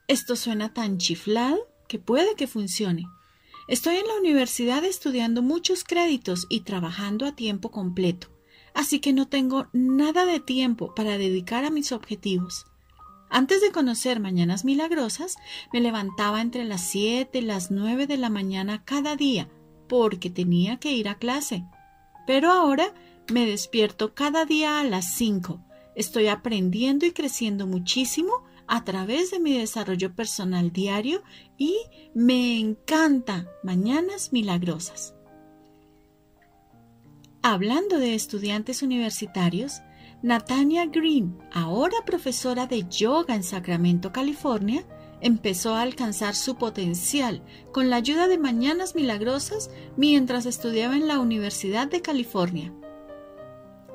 esto 0.09 0.35
suena 0.35 0.73
tan 0.73 0.97
chiflado 0.97 1.57
que 1.87 1.99
puede 1.99 2.35
que 2.35 2.47
funcione. 2.47 3.05
Estoy 3.69 3.95
en 3.95 4.07
la 4.07 4.15
universidad 4.15 4.83
estudiando 4.83 5.41
muchos 5.41 5.85
créditos 5.85 6.47
y 6.49 6.61
trabajando 6.61 7.25
a 7.25 7.35
tiempo 7.35 7.71
completo 7.71 8.27
así 8.73 8.99
que 8.99 9.13
no 9.13 9.27
tengo 9.27 9.67
nada 9.73 10.25
de 10.25 10.39
tiempo 10.39 10.93
para 10.95 11.17
dedicar 11.17 11.65
a 11.65 11.69
mis 11.69 11.91
objetivos. 11.91 12.65
Antes 13.29 13.61
de 13.61 13.71
conocer 13.71 14.19
Mañanas 14.19 14.65
Milagrosas, 14.65 15.35
me 15.71 15.81
levantaba 15.81 16.41
entre 16.41 16.65
las 16.65 16.81
7 16.89 17.39
y 17.39 17.41
las 17.41 17.71
9 17.71 18.07
de 18.07 18.17
la 18.17 18.29
mañana 18.29 18.83
cada 18.85 19.15
día, 19.15 19.49
porque 19.87 20.29
tenía 20.29 20.77
que 20.77 20.93
ir 20.93 21.07
a 21.09 21.19
clase. 21.19 21.65
Pero 22.25 22.51
ahora 22.51 22.93
me 23.31 23.45
despierto 23.45 24.13
cada 24.15 24.45
día 24.45 24.79
a 24.79 24.83
las 24.83 25.13
5. 25.15 25.59
Estoy 25.95 26.27
aprendiendo 26.27 27.05
y 27.05 27.11
creciendo 27.11 27.67
muchísimo 27.67 28.43
a 28.69 28.83
través 28.83 29.31
de 29.31 29.39
mi 29.39 29.57
desarrollo 29.57 30.13
personal 30.13 30.71
diario 30.71 31.23
y 31.57 31.75
me 32.13 32.59
encanta 32.59 33.47
Mañanas 33.63 34.31
Milagrosas. 34.31 35.15
Hablando 37.41 37.97
de 37.97 38.13
estudiantes 38.13 38.83
universitarios, 38.83 39.81
Natania 40.21 40.85
Green, 40.85 41.37
ahora 41.51 41.95
profesora 42.05 42.67
de 42.67 42.85
yoga 42.87 43.33
en 43.33 43.43
Sacramento, 43.43 44.11
California, 44.11 44.85
empezó 45.21 45.73
a 45.73 45.81
alcanzar 45.81 46.35
su 46.35 46.55
potencial 46.55 47.41
con 47.71 47.89
la 47.89 47.95
ayuda 47.95 48.27
de 48.27 48.37
Mañanas 48.37 48.93
Milagrosas 48.93 49.71
mientras 49.97 50.45
estudiaba 50.45 50.95
en 50.95 51.07
la 51.07 51.19
Universidad 51.19 51.87
de 51.87 52.01
California. 52.01 52.73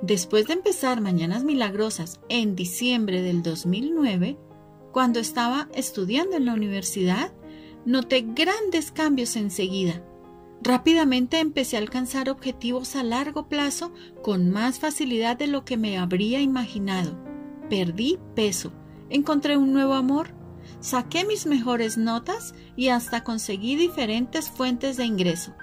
Después 0.02 0.46
de 0.46 0.54
empezar 0.54 1.00
Mañanas 1.00 1.44
Milagrosas 1.44 2.20
en 2.28 2.56
diciembre 2.56 3.22
del 3.22 3.42
2009, 3.42 4.36
cuando 4.94 5.18
estaba 5.18 5.66
estudiando 5.74 6.36
en 6.36 6.46
la 6.46 6.54
universidad, 6.54 7.32
noté 7.84 8.24
grandes 8.28 8.92
cambios 8.92 9.34
enseguida. 9.34 10.00
Rápidamente 10.62 11.40
empecé 11.40 11.74
a 11.76 11.80
alcanzar 11.80 12.30
objetivos 12.30 12.94
a 12.94 13.02
largo 13.02 13.48
plazo 13.48 13.92
con 14.22 14.50
más 14.50 14.78
facilidad 14.78 15.36
de 15.36 15.48
lo 15.48 15.64
que 15.64 15.76
me 15.76 15.98
habría 15.98 16.40
imaginado. 16.40 17.18
Perdí 17.68 18.20
peso, 18.36 18.72
encontré 19.10 19.56
un 19.56 19.72
nuevo 19.72 19.94
amor, 19.94 20.28
saqué 20.78 21.24
mis 21.24 21.44
mejores 21.46 21.98
notas 21.98 22.54
y 22.76 22.90
hasta 22.90 23.24
conseguí 23.24 23.74
diferentes 23.74 24.48
fuentes 24.48 24.96
de 24.96 25.06
ingreso. 25.06 25.56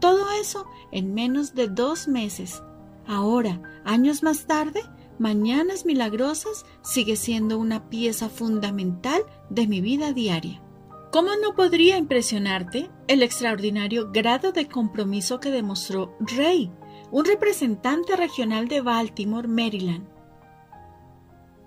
Todo 0.00 0.26
eso 0.40 0.66
en 0.90 1.14
menos 1.14 1.54
de 1.54 1.68
dos 1.68 2.08
meses. 2.08 2.60
Ahora, 3.06 3.62
años 3.84 4.24
más 4.24 4.46
tarde, 4.48 4.82
Mañanas 5.18 5.84
Milagrosas 5.84 6.64
sigue 6.82 7.16
siendo 7.16 7.58
una 7.58 7.88
pieza 7.90 8.28
fundamental 8.28 9.22
de 9.50 9.66
mi 9.66 9.80
vida 9.80 10.12
diaria. 10.12 10.62
¿Cómo 11.10 11.30
no 11.36 11.54
podría 11.54 11.98
impresionarte 11.98 12.90
el 13.06 13.22
extraordinario 13.22 14.10
grado 14.10 14.52
de 14.52 14.66
compromiso 14.66 15.40
que 15.40 15.50
demostró 15.50 16.16
Ray, 16.20 16.72
un 17.10 17.26
representante 17.26 18.16
regional 18.16 18.66
de 18.68 18.80
Baltimore, 18.80 19.46
Maryland? 19.46 20.08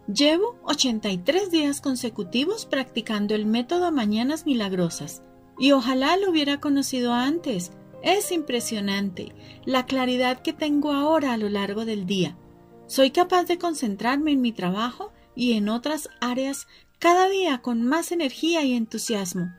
Llevo 0.08 0.60
83 0.64 1.52
días 1.52 1.82
consecutivos 1.82 2.66
practicando 2.66 3.36
el 3.36 3.46
método 3.46 3.92
Mañanas 3.92 4.48
Milagrosas 4.48 5.22
y 5.60 5.72
ojalá 5.72 6.18
lo 6.18 6.32
hubiera 6.32 6.60
conocido 6.60 7.14
antes, 7.14 7.72
es 8.02 8.32
impresionante 8.32 9.34
la 9.66 9.86
claridad 9.86 10.42
que 10.42 10.54
tengo 10.54 10.92
ahora 10.92 11.34
a 11.34 11.38
lo 11.38 11.50
largo 11.50 11.86
del 11.86 12.06
día. 12.06 12.38
Soy 12.88 13.12
capaz 13.12 13.46
de 13.46 13.58
concentrarme 13.58 14.32
en 14.32 14.42
mi 14.42 14.52
trabajo 14.52 15.12
y 15.36 15.54
en 15.54 15.70
otras 15.70 16.10
áreas 16.22 16.68
cada 17.00 17.28
día 17.30 17.62
con 17.62 17.84
más 17.84 18.12
energía 18.12 18.64
y 18.64 18.74
entusiasmo. 18.74 19.52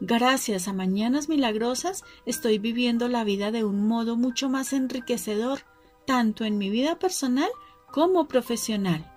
Gracias 0.00 0.66
a 0.66 0.72
Mañanas 0.72 1.28
Milagrosas 1.28 2.04
estoy 2.24 2.58
viviendo 2.58 3.08
la 3.08 3.22
vida 3.22 3.50
de 3.50 3.64
un 3.64 3.86
modo 3.86 4.16
mucho 4.16 4.48
más 4.48 4.72
enriquecedor, 4.72 5.60
tanto 6.06 6.44
en 6.44 6.56
mi 6.56 6.70
vida 6.70 6.98
personal 6.98 7.50
como 7.92 8.28
profesional. 8.28 9.12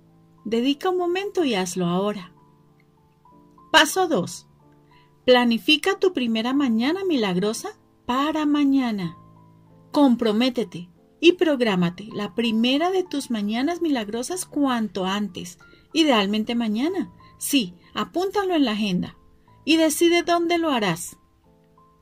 Dedica 0.43 0.89
un 0.89 0.97
momento 0.97 1.43
y 1.43 1.55
hazlo 1.55 1.85
ahora. 1.85 2.33
Paso 3.71 4.07
2. 4.07 4.47
Planifica 5.25 5.99
tu 5.99 6.13
primera 6.13 6.53
mañana 6.53 7.03
milagrosa 7.03 7.77
para 8.05 8.45
mañana. 8.45 9.17
Comprométete 9.91 10.89
y 11.19 11.33
prográmate 11.33 12.09
la 12.13 12.35
primera 12.35 12.91
de 12.91 13.03
tus 13.03 13.31
mañanas 13.31 13.81
milagrosas 13.81 14.45
cuanto 14.45 15.05
antes, 15.05 15.57
idealmente 15.93 16.53
mañana. 16.53 17.11
Sí, 17.37 17.73
apúntalo 17.95 18.53
en 18.53 18.65
la 18.65 18.73
agenda 18.73 19.17
y 19.65 19.77
decide 19.77 20.21
dónde 20.21 20.59
lo 20.59 20.69
harás. 20.69 21.17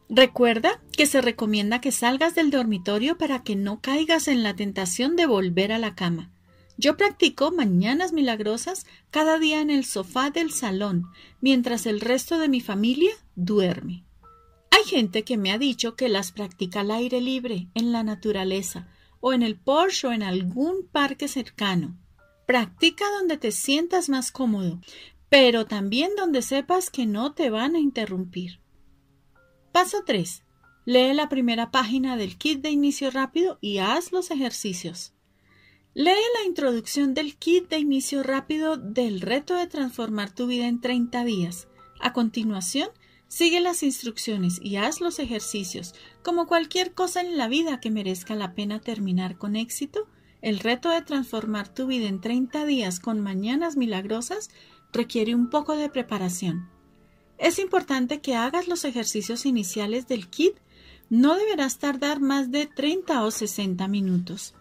Recuerda 0.10 0.82
que 0.92 1.06
se 1.06 1.22
recomienda 1.22 1.80
que 1.80 1.92
salgas 1.92 2.36
del 2.36 2.52
dormitorio 2.52 3.18
para 3.18 3.44
que 3.44 3.56
no 3.56 3.80
caigas 3.80 4.28
en 4.28 4.44
la 4.44 4.56
tentación 4.56 5.16
de 5.16 5.26
volver 5.26 5.72
a 5.72 5.80
la 5.80 5.96
cama. 5.96 6.30
Yo 6.78 6.98
practico 6.98 7.52
mañanas 7.52 8.14
milagrosas 8.14 8.86
cada 9.12 9.40
día 9.40 9.62
en 9.62 9.70
el 9.70 9.86
sofá 9.86 10.30
del 10.32 10.52
salón, 10.52 11.06
mientras 11.40 11.86
el 11.86 12.02
resto 12.02 12.40
de 12.40 12.50
mi 12.50 12.62
familia 12.62 13.12
duerme. 13.36 14.04
Hay 14.72 14.84
gente 14.84 15.24
que 15.24 15.38
me 15.38 15.52
ha 15.52 15.58
dicho 15.58 15.96
que 15.96 16.10
las 16.10 16.32
practica 16.32 16.82
al 16.82 16.92
aire 16.92 17.22
libre, 17.22 17.68
en 17.76 17.92
la 17.92 18.04
naturaleza, 18.04 18.88
o 19.20 19.32
en 19.34 19.44
el 19.44 19.56
Porsche 19.56 20.08
o 20.08 20.12
en 20.12 20.24
algún 20.24 20.88
parque 20.92 21.28
cercano. 21.28 21.96
Practica 22.46 23.06
donde 23.18 23.38
te 23.38 23.52
sientas 23.52 24.10
más 24.10 24.32
cómodo, 24.32 24.82
pero 25.34 25.66
también 25.66 26.12
donde 26.16 26.44
sepas 26.44 26.92
que 26.92 27.08
no 27.08 27.34
te 27.34 27.50
van 27.50 27.74
a 27.74 27.80
interrumpir. 27.80 28.60
Paso 29.72 30.04
3. 30.06 30.44
Lee 30.86 31.12
la 31.16 31.28
primera 31.28 31.72
página 31.72 32.18
del 32.18 32.38
kit 32.38 32.62
de 32.62 32.70
inicio 32.70 33.10
rápido 33.10 33.58
y 33.60 33.80
haz 33.80 34.12
los 34.12 34.30
ejercicios. 34.30 35.16
Lee 35.96 36.12
la 36.38 36.46
introducción 36.46 37.16
del 37.16 37.36
kit 37.36 37.68
de 37.68 37.80
inicio 37.80 38.22
rápido 38.22 38.78
del 38.78 39.22
reto 39.22 39.56
de 39.56 39.66
transformar 39.66 40.30
tu 40.30 40.46
vida 40.46 40.68
en 40.68 40.82
30 40.82 41.26
días. 41.26 41.68
A 42.00 42.14
continuación, 42.14 42.90
Sigue 43.28 43.62
las 43.62 43.82
instrucciones 43.82 44.60
y 44.62 44.76
haz 44.76 45.02
los 45.02 45.18
ejercicios. 45.18 45.96
Como 46.22 46.46
cualquier 46.46 46.94
cosa 46.94 47.20
en 47.22 47.36
la 47.36 47.48
vida 47.48 47.80
que 47.80 47.90
merezca 47.90 48.36
la 48.36 48.54
pena 48.54 48.80
terminar 48.80 49.40
con 49.40 49.56
éxito, 49.56 50.08
el 50.44 50.60
reto 50.60 50.90
de 50.90 51.02
transformar 51.02 51.74
tu 51.74 51.88
vida 51.88 52.08
en 52.08 52.22
30 52.22 52.66
días 52.66 53.00
con 53.00 53.22
mañanas 53.22 53.76
milagrosas 53.76 54.52
requiere 54.94 55.36
un 55.36 55.50
poco 55.50 55.76
de 55.76 55.90
preparación. 55.90 56.70
Es 57.38 57.60
importante 57.60 58.22
que 58.22 58.36
hagas 58.36 58.68
los 58.68 58.86
ejercicios 58.86 59.46
iniciales 59.46 60.08
del 60.08 60.30
kit. 60.30 60.56
No 61.10 61.36
deberás 61.36 61.80
tardar 61.80 62.22
más 62.22 62.52
de 62.52 62.68
30 62.68 63.24
o 63.24 63.32
60 63.32 63.88
minutos. 63.88 64.56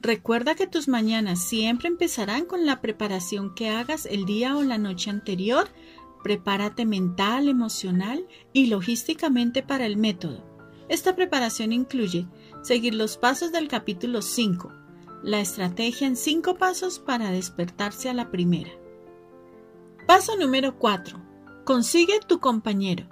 Recuerda 0.00 0.54
que 0.54 0.66
tus 0.66 0.88
mañanas 0.88 1.42
siempre 1.42 1.88
empezarán 1.88 2.44
con 2.44 2.66
la 2.66 2.80
preparación 2.80 3.54
que 3.54 3.70
hagas 3.70 4.06
el 4.06 4.24
día 4.24 4.56
o 4.56 4.62
la 4.62 4.78
noche 4.78 5.10
anterior 5.10 5.68
Prepárate 6.22 6.84
mental, 6.86 7.48
emocional 7.48 8.26
y 8.52 8.66
logísticamente 8.66 9.62
para 9.62 9.86
el 9.86 9.96
método. 9.96 10.44
Esta 10.88 11.16
preparación 11.16 11.72
incluye 11.72 12.26
seguir 12.62 12.94
los 12.94 13.16
pasos 13.16 13.50
del 13.50 13.66
capítulo 13.66 14.22
5, 14.22 14.72
la 15.24 15.40
estrategia 15.40 16.06
en 16.06 16.16
5 16.16 16.56
pasos 16.56 17.00
para 17.00 17.30
despertarse 17.32 18.08
a 18.08 18.14
la 18.14 18.30
primera. 18.30 18.70
Paso 20.06 20.36
número 20.36 20.78
4. 20.78 21.20
Consigue 21.64 22.18
tu 22.26 22.40
compañero. 22.40 23.08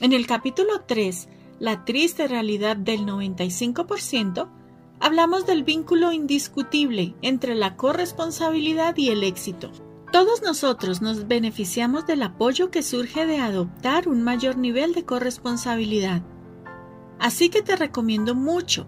En 0.00 0.12
el 0.12 0.26
capítulo 0.26 0.82
3, 0.86 1.28
La 1.60 1.84
triste 1.84 2.26
realidad 2.26 2.76
del 2.76 3.06
95%, 3.06 4.48
hablamos 5.00 5.46
del 5.46 5.62
vínculo 5.62 6.12
indiscutible 6.12 7.14
entre 7.22 7.54
la 7.54 7.76
corresponsabilidad 7.76 8.96
y 8.96 9.10
el 9.10 9.22
éxito. 9.22 9.70
Todos 10.12 10.42
nosotros 10.42 11.02
nos 11.02 11.28
beneficiamos 11.28 12.06
del 12.06 12.22
apoyo 12.22 12.70
que 12.70 12.82
surge 12.82 13.24
de 13.24 13.38
adoptar 13.38 14.08
un 14.08 14.22
mayor 14.22 14.56
nivel 14.58 14.94
de 14.94 15.04
corresponsabilidad. 15.04 16.22
Así 17.20 17.48
que 17.48 17.62
te 17.62 17.76
recomiendo 17.76 18.34
mucho, 18.34 18.86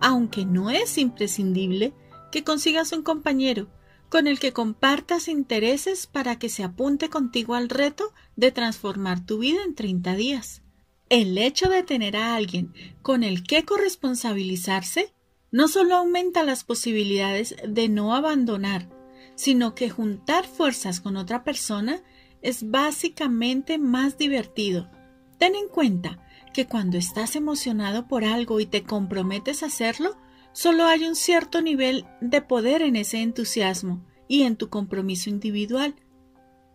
aunque 0.00 0.44
no 0.44 0.70
es 0.70 0.98
imprescindible, 0.98 1.94
que 2.32 2.42
consigas 2.42 2.92
un 2.92 3.02
compañero 3.02 3.68
con 4.12 4.26
el 4.26 4.38
que 4.38 4.52
compartas 4.52 5.26
intereses 5.26 6.06
para 6.06 6.38
que 6.38 6.50
se 6.50 6.62
apunte 6.62 7.08
contigo 7.08 7.54
al 7.54 7.70
reto 7.70 8.12
de 8.36 8.52
transformar 8.52 9.24
tu 9.24 9.38
vida 9.38 9.62
en 9.64 9.74
30 9.74 10.16
días. 10.16 10.60
El 11.08 11.38
hecho 11.38 11.70
de 11.70 11.82
tener 11.82 12.18
a 12.18 12.34
alguien 12.34 12.74
con 13.00 13.22
el 13.24 13.42
que 13.42 13.64
corresponsabilizarse 13.64 15.14
no 15.50 15.66
solo 15.66 15.96
aumenta 15.96 16.42
las 16.42 16.62
posibilidades 16.62 17.56
de 17.66 17.88
no 17.88 18.14
abandonar, 18.14 18.90
sino 19.34 19.74
que 19.74 19.88
juntar 19.88 20.46
fuerzas 20.46 21.00
con 21.00 21.16
otra 21.16 21.42
persona 21.42 22.02
es 22.42 22.70
básicamente 22.70 23.78
más 23.78 24.18
divertido. 24.18 24.90
Ten 25.38 25.54
en 25.54 25.68
cuenta 25.68 26.22
que 26.52 26.66
cuando 26.66 26.98
estás 26.98 27.34
emocionado 27.34 28.08
por 28.08 28.26
algo 28.26 28.60
y 28.60 28.66
te 28.66 28.82
comprometes 28.82 29.62
a 29.62 29.66
hacerlo, 29.66 30.18
Solo 30.52 30.84
hay 30.84 31.04
un 31.04 31.16
cierto 31.16 31.62
nivel 31.62 32.06
de 32.20 32.42
poder 32.42 32.82
en 32.82 32.96
ese 32.96 33.22
entusiasmo 33.22 34.04
y 34.28 34.42
en 34.42 34.56
tu 34.56 34.68
compromiso 34.68 35.30
individual. 35.30 35.94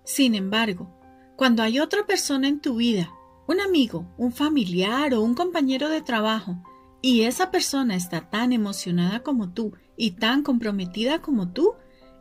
Sin 0.04 0.36
embargo, 0.36 0.90
cuando 1.36 1.64
hay 1.64 1.80
otra 1.80 2.06
persona 2.06 2.48
en 2.48 2.60
tu 2.60 2.78
vida, 2.78 3.12
un 3.48 3.62
amigo, 3.62 4.12
un 4.18 4.32
familiar 4.32 5.14
o 5.14 5.22
un 5.22 5.36
compañero 5.36 5.90
de 5.90 6.02
trabajo, 6.02 6.58
y 7.02 7.22
esa 7.22 7.52
persona 7.52 7.96
está 7.96 8.30
tan 8.30 8.52
emocionada 8.52 9.22
como 9.22 9.54
tú 9.54 9.74
y 9.96 10.12
tan 10.12 10.44
comprometida 10.44 11.22
como 11.22 11.52
tú, 11.52 11.74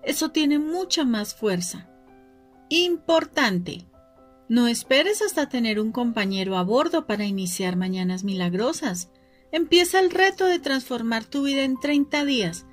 eso 0.02 0.30
tiene 0.30 0.58
mucha 0.58 1.04
más 1.04 1.34
fuerza. 1.34 1.88
Importante. 2.68 3.88
No 4.48 4.68
esperes 4.68 5.22
hasta 5.22 5.48
tener 5.48 5.80
un 5.80 5.92
compañero 5.92 6.56
a 6.56 6.62
bordo 6.62 7.06
para 7.06 7.24
iniciar 7.24 7.76
mañanas 7.76 8.22
milagrosas. 8.22 9.10
Empieza 9.52 10.01
el 10.01 10.10
reto 10.10 10.47
de 10.47 10.59
transformar 10.59 11.24
tu 11.24 11.43
vida 11.43 11.62
en 11.62 11.78
30 11.78 12.24
días. 12.24 12.66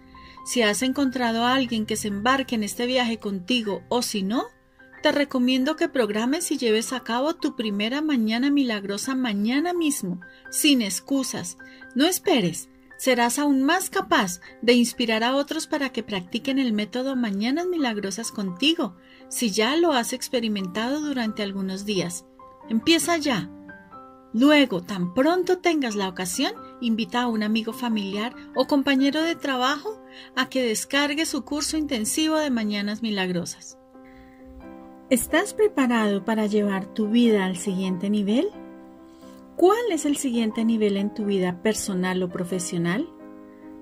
Si 0.45 0.61
has 0.61 0.81
encontrado 0.81 1.45
a 1.45 1.53
alguien 1.53 1.85
que 1.85 1.95
se 1.95 2.09
embarque 2.09 2.55
en 2.55 2.63
este 2.63 2.85
viaje 2.85 3.17
contigo 3.17 3.83
o 3.89 4.01
si 4.01 4.23
no, 4.23 4.45
te 5.01 5.11
recomiendo 5.11 5.75
que 5.75 5.89
programes 5.89 6.49
y 6.51 6.57
lleves 6.57 6.93
a 6.93 7.01
cabo 7.01 7.35
tu 7.35 7.55
primera 7.55 8.01
mañana 8.01 8.49
milagrosa 8.49 9.15
mañana 9.15 9.73
mismo, 9.73 10.21
sin 10.49 10.81
excusas. 10.81 11.57
No 11.93 12.05
esperes. 12.05 12.69
Serás 12.97 13.37
aún 13.37 13.63
más 13.63 13.89
capaz 13.89 14.39
de 14.61 14.73
inspirar 14.73 15.25
a 15.25 15.35
otros 15.35 15.67
para 15.67 15.89
que 15.89 16.03
practiquen 16.03 16.57
el 16.57 16.71
método 16.71 17.17
Mañanas 17.17 17.67
Milagrosas 17.67 18.31
contigo, 18.31 18.95
si 19.27 19.51
ya 19.51 19.75
lo 19.75 19.91
has 19.91 20.13
experimentado 20.13 21.01
durante 21.01 21.43
algunos 21.43 21.83
días. 21.83 22.25
Empieza 22.69 23.17
ya. 23.17 23.49
Luego, 24.33 24.81
tan 24.81 25.13
pronto 25.13 25.59
tengas 25.59 25.95
la 25.95 26.09
ocasión, 26.09 26.53
invita 26.81 27.21
a 27.21 27.27
un 27.27 27.43
amigo 27.43 27.71
familiar 27.71 28.35
o 28.55 28.65
compañero 28.65 29.21
de 29.21 29.35
trabajo 29.35 30.01
a 30.35 30.49
que 30.49 30.63
descargue 30.63 31.27
su 31.27 31.45
curso 31.45 31.77
intensivo 31.77 32.37
de 32.37 32.49
Mañanas 32.49 33.03
Milagrosas. 33.03 33.77
¿Estás 35.11 35.53
preparado 35.53 36.25
para 36.25 36.47
llevar 36.47 36.87
tu 36.87 37.09
vida 37.09 37.45
al 37.45 37.57
siguiente 37.57 38.09
nivel? 38.09 38.47
¿Cuál 39.55 39.91
es 39.91 40.05
el 40.05 40.17
siguiente 40.17 40.65
nivel 40.65 40.97
en 40.97 41.13
tu 41.13 41.25
vida 41.25 41.61
personal 41.61 42.23
o 42.23 42.29
profesional? 42.29 43.07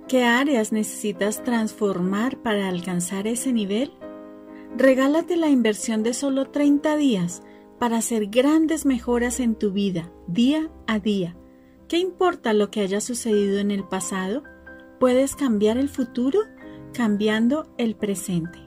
¿Qué 0.10 0.26
áreas 0.26 0.73
necesitas 0.73 1.41
transformar 1.45 2.38
para 2.40 2.68
alcanzar 2.68 3.28
ese 3.28 3.53
nivel? 3.53 3.94
Regálate 4.76 5.38
la 5.38 5.48
inversión 5.48 6.03
de 6.03 6.14
solo 6.14 6.49
30 6.49 6.98
días 6.98 7.44
para 7.82 7.98
hacer 7.98 8.28
grandes 8.28 8.86
mejoras 8.86 9.40
en 9.40 9.56
tu 9.56 9.72
vida 9.72 10.14
día 10.28 10.70
a 10.86 10.99
día. 10.99 11.36
¿Qué 11.90 11.98
importa 11.98 12.53
lo 12.53 12.70
que 12.70 12.82
haya 12.82 13.02
sucedido 13.02 13.58
en 13.58 13.72
el 13.72 13.88
pasado? 13.88 14.44
Puedes 14.99 15.36
cambiar 15.36 15.78
el 15.80 15.90
futuro 15.90 16.41
cambiando 16.94 17.74
el 17.80 17.95
presente. 17.95 18.60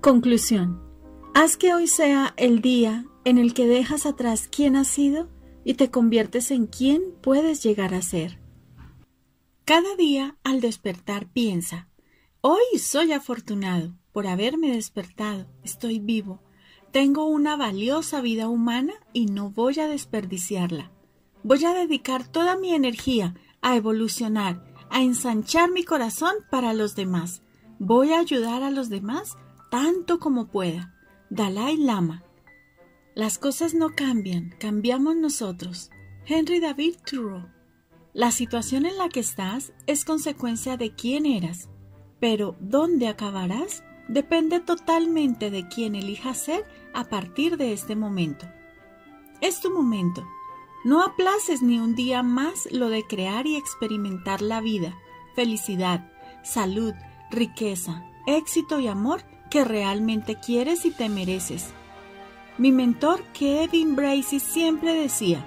Conclusión. 0.00 0.82
Haz 1.32 1.56
que 1.56 1.72
hoy 1.72 1.86
sea 1.86 2.34
el 2.36 2.60
día 2.60 3.06
en 3.24 3.38
el 3.38 3.54
que 3.54 3.68
dejas 3.68 4.04
atrás 4.04 4.48
quién 4.48 4.74
has 4.74 4.88
sido 4.88 5.28
y 5.62 5.74
te 5.74 5.92
conviertes 5.92 6.50
en 6.50 6.66
quien 6.66 7.02
puedes 7.22 7.62
llegar 7.62 7.94
a 7.94 8.02
ser. 8.02 8.40
Cada 9.64 9.94
día 9.94 10.38
al 10.42 10.60
despertar 10.60 11.28
piensa, 11.28 11.88
hoy 12.40 12.80
soy 12.80 13.12
afortunado 13.12 13.94
por 14.14 14.28
haberme 14.28 14.70
despertado. 14.70 15.46
Estoy 15.64 15.98
vivo. 15.98 16.40
Tengo 16.92 17.26
una 17.26 17.56
valiosa 17.56 18.20
vida 18.20 18.48
humana 18.48 18.94
y 19.12 19.26
no 19.26 19.50
voy 19.50 19.80
a 19.80 19.88
desperdiciarla. 19.88 20.92
Voy 21.42 21.64
a 21.64 21.74
dedicar 21.74 22.26
toda 22.28 22.56
mi 22.56 22.72
energía 22.72 23.34
a 23.60 23.74
evolucionar, 23.74 24.64
a 24.88 25.02
ensanchar 25.02 25.72
mi 25.72 25.82
corazón 25.82 26.32
para 26.48 26.72
los 26.74 26.94
demás. 26.94 27.42
Voy 27.80 28.12
a 28.12 28.20
ayudar 28.20 28.62
a 28.62 28.70
los 28.70 28.88
demás 28.88 29.36
tanto 29.70 30.20
como 30.20 30.46
pueda. 30.46 30.94
Dalai 31.28 31.76
Lama. 31.76 32.22
Las 33.16 33.38
cosas 33.38 33.74
no 33.74 33.90
cambian, 33.96 34.54
cambiamos 34.60 35.16
nosotros. 35.16 35.90
Henry 36.24 36.60
David 36.60 36.94
Thoreau. 37.04 37.48
La 38.12 38.30
situación 38.30 38.86
en 38.86 38.96
la 38.96 39.08
que 39.08 39.18
estás 39.18 39.72
es 39.88 40.04
consecuencia 40.04 40.76
de 40.76 40.94
quién 40.94 41.26
eras, 41.26 41.68
pero 42.20 42.56
¿dónde 42.60 43.08
acabarás? 43.08 43.82
Depende 44.08 44.60
totalmente 44.60 45.50
de 45.50 45.66
quién 45.68 45.94
elijas 45.94 46.38
ser 46.38 46.64
a 46.92 47.04
partir 47.04 47.56
de 47.56 47.72
este 47.72 47.96
momento. 47.96 48.46
Es 49.40 49.60
tu 49.60 49.70
momento. 49.70 50.26
No 50.84 51.02
aplaces 51.02 51.62
ni 51.62 51.78
un 51.78 51.94
día 51.94 52.22
más 52.22 52.68
lo 52.70 52.88
de 52.88 53.04
crear 53.04 53.46
y 53.46 53.56
experimentar 53.56 54.42
la 54.42 54.60
vida, 54.60 54.94
felicidad, 55.34 56.10
salud, 56.42 56.92
riqueza, 57.30 58.04
éxito 58.26 58.78
y 58.80 58.88
amor 58.88 59.22
que 59.50 59.64
realmente 59.64 60.36
quieres 60.38 60.84
y 60.84 60.90
te 60.90 61.08
mereces. 61.08 61.72
Mi 62.58 62.70
mentor 62.70 63.22
Kevin 63.32 63.96
Bracey 63.96 64.40
siempre 64.40 64.94
decía, 64.94 65.44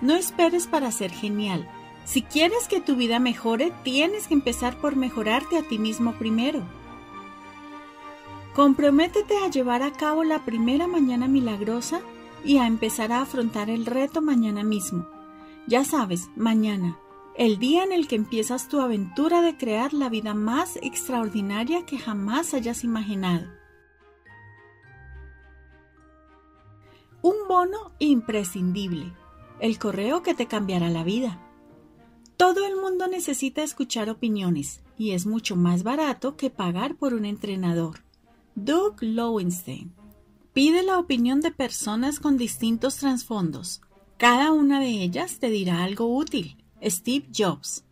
no 0.00 0.14
esperes 0.14 0.66
para 0.66 0.90
ser 0.90 1.10
genial. 1.10 1.68
Si 2.04 2.22
quieres 2.22 2.66
que 2.68 2.80
tu 2.80 2.96
vida 2.96 3.18
mejore, 3.18 3.72
tienes 3.84 4.26
que 4.26 4.34
empezar 4.34 4.76
por 4.80 4.96
mejorarte 4.96 5.56
a 5.56 5.62
ti 5.62 5.78
mismo 5.78 6.14
primero. 6.14 6.62
Comprométete 8.54 9.36
a 9.38 9.48
llevar 9.48 9.82
a 9.82 9.92
cabo 9.92 10.24
la 10.24 10.44
primera 10.44 10.88
mañana 10.88 11.28
milagrosa 11.28 12.00
y 12.44 12.58
a 12.58 12.66
empezar 12.66 13.12
a 13.12 13.22
afrontar 13.22 13.70
el 13.70 13.86
reto 13.86 14.22
mañana 14.22 14.64
mismo. 14.64 15.08
Ya 15.68 15.84
sabes, 15.84 16.30
mañana, 16.34 16.98
el 17.36 17.58
día 17.58 17.84
en 17.84 17.92
el 17.92 18.08
que 18.08 18.16
empiezas 18.16 18.68
tu 18.68 18.80
aventura 18.80 19.40
de 19.40 19.56
crear 19.56 19.94
la 19.94 20.08
vida 20.08 20.34
más 20.34 20.76
extraordinaria 20.82 21.86
que 21.86 21.98
jamás 21.98 22.52
hayas 22.52 22.82
imaginado. 22.82 23.46
Un 27.22 27.36
bono 27.48 27.92
imprescindible, 27.98 29.12
el 29.60 29.78
correo 29.78 30.22
que 30.22 30.34
te 30.34 30.46
cambiará 30.46 30.88
la 30.88 31.04
vida. 31.04 31.38
Todo 32.36 32.66
el 32.66 32.76
mundo 32.76 33.06
necesita 33.06 33.62
escuchar 33.62 34.10
opiniones 34.10 34.80
y 34.98 35.12
es 35.12 35.24
mucho 35.24 35.54
más 35.54 35.82
barato 35.82 36.36
que 36.36 36.50
pagar 36.50 36.96
por 36.96 37.14
un 37.14 37.26
entrenador. 37.26 38.00
Doug 38.54 38.96
Lowenstein 39.00 39.94
pide 40.52 40.82
la 40.82 40.98
opinión 40.98 41.40
de 41.40 41.52
personas 41.52 42.18
con 42.20 42.36
distintos 42.36 42.96
trasfondos. 42.96 43.80
Cada 44.18 44.52
una 44.52 44.80
de 44.80 44.88
ellas 44.88 45.38
te 45.38 45.48
dirá 45.48 45.84
algo 45.84 46.14
útil. 46.14 46.56
Steve 46.82 47.28
Jobs. 47.34 47.84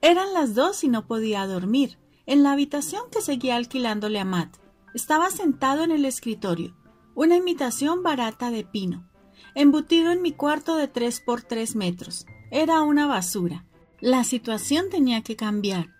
Eran 0.00 0.32
las 0.32 0.54
dos 0.54 0.84
y 0.84 0.88
no 0.88 1.06
podía 1.06 1.46
dormir. 1.46 1.98
En 2.26 2.42
la 2.42 2.52
habitación 2.52 3.02
que 3.10 3.20
seguía 3.20 3.56
alquilándole 3.56 4.18
a 4.18 4.24
Matt, 4.24 4.56
estaba 4.94 5.30
sentado 5.30 5.84
en 5.84 5.90
el 5.90 6.04
escritorio, 6.04 6.76
una 7.14 7.36
imitación 7.36 8.02
barata 8.02 8.50
de 8.50 8.64
pino, 8.64 9.08
embutido 9.54 10.12
en 10.12 10.22
mi 10.22 10.32
cuarto 10.32 10.76
de 10.76 10.88
tres 10.88 11.20
por 11.20 11.42
tres 11.42 11.76
metros. 11.76 12.26
Era 12.50 12.82
una 12.82 13.06
basura. 13.06 13.64
La 14.00 14.24
situación 14.24 14.86
tenía 14.90 15.22
que 15.22 15.36
cambiar. 15.36 15.90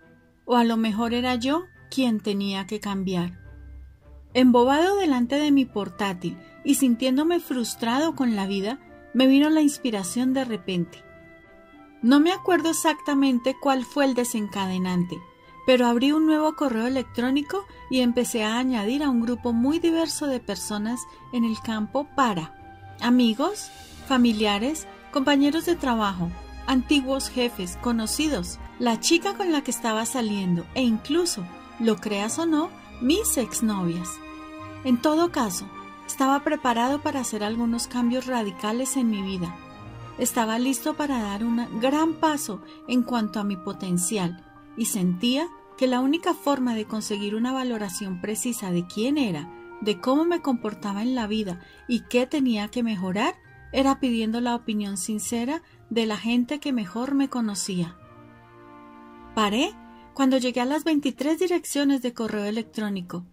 O 0.45 0.55
a 0.55 0.63
lo 0.63 0.75
mejor 0.77 1.13
era 1.13 1.35
yo 1.35 1.63
quien 1.89 2.19
tenía 2.19 2.67
que 2.67 2.79
cambiar. 2.79 3.42
Embobado 4.35 4.97
delante 4.97 5.35
de 5.35 5.51
mi 5.51 5.65
portátil 5.65 6.37
y 6.63 6.75
sintiéndome 6.75 7.39
frustrado 7.39 8.15
con 8.15 8.35
la 8.35 8.47
vida, 8.47 8.79
me 9.13 9.27
vino 9.27 9.49
la 9.49 9.61
inspiración 9.61 10.33
de 10.33 10.43
repente. 10.43 11.03
No 12.01 12.19
me 12.19 12.31
acuerdo 12.31 12.71
exactamente 12.71 13.55
cuál 13.61 13.85
fue 13.85 14.05
el 14.05 14.15
desencadenante, 14.15 15.19
Pero 15.65 15.87
abrí 15.87 16.11
un 16.11 16.25
nuevo 16.25 16.57
correo 16.57 16.87
electrónico 16.87 17.65
y 17.89 18.01
empecé 18.01 18.43
a 18.43 18.57
añadir 18.57 19.01
a 19.01 19.09
un 19.09 19.21
grupo 19.21 19.53
muy 19.53 19.79
diverso 19.79 20.27
de 20.27 20.41
personas 20.41 20.99
en 21.31 21.45
el 21.45 21.57
campo 21.61 22.05
para 22.17 22.53
amigos, 22.99 23.71
familiares, 24.05 24.87
compañeros 25.13 25.65
de 25.65 25.77
trabajo, 25.77 26.29
antiguos 26.67 27.29
jefes, 27.29 27.77
conocidos, 27.81 28.59
la 28.77 28.99
chica 28.99 29.35
con 29.35 29.53
la 29.53 29.63
que 29.63 29.71
estaba 29.71 30.05
saliendo 30.05 30.65
e 30.75 30.81
incluso, 30.81 31.45
lo 31.79 31.95
creas 31.95 32.39
o 32.39 32.45
no, 32.45 32.69
mis 33.01 33.37
exnovias. 33.37 34.09
En 34.83 35.01
todo 35.01 35.31
caso, 35.31 35.65
estaba 36.05 36.43
preparado 36.43 37.01
para 37.01 37.21
hacer 37.21 37.43
algunos 37.43 37.87
cambios 37.87 38.25
radicales 38.25 38.97
en 38.97 39.09
mi 39.09 39.21
vida. 39.21 39.55
Estaba 40.17 40.59
listo 40.59 40.95
para 40.95 41.21
dar 41.21 41.43
un 41.43 41.79
gran 41.79 42.13
paso 42.15 42.61
en 42.87 43.01
cuanto 43.03 43.39
a 43.39 43.43
mi 43.43 43.55
potencial 43.55 44.45
y 44.77 44.85
sentía 44.85 45.47
que 45.77 45.87
la 45.87 46.01
única 46.01 46.33
forma 46.33 46.75
de 46.75 46.85
conseguir 46.85 47.33
una 47.33 47.53
valoración 47.53 48.21
precisa 48.21 48.71
de 48.71 48.85
quién 48.85 49.17
era, 49.17 49.49
de 49.81 49.99
cómo 49.99 50.25
me 50.25 50.41
comportaba 50.41 51.01
en 51.01 51.15
la 51.15 51.27
vida 51.27 51.61
y 51.87 52.01
qué 52.01 52.27
tenía 52.27 52.67
que 52.67 52.83
mejorar 52.83 53.35
era 53.71 53.99
pidiendo 53.99 54.39
la 54.39 54.53
opinión 54.53 54.97
sincera 54.97 55.63
de 55.89 56.05
la 56.05 56.17
gente 56.17 56.59
que 56.59 56.73
mejor 56.73 57.15
me 57.15 57.29
conocía. 57.29 57.97
Paré 59.33 59.73
cuando 60.13 60.37
llegué 60.37 60.61
a 60.61 60.65
las 60.65 60.83
23 60.83 61.39
direcciones 61.39 62.03
de 62.03 62.13
correo 62.13 62.45
electrónico, 62.45 63.25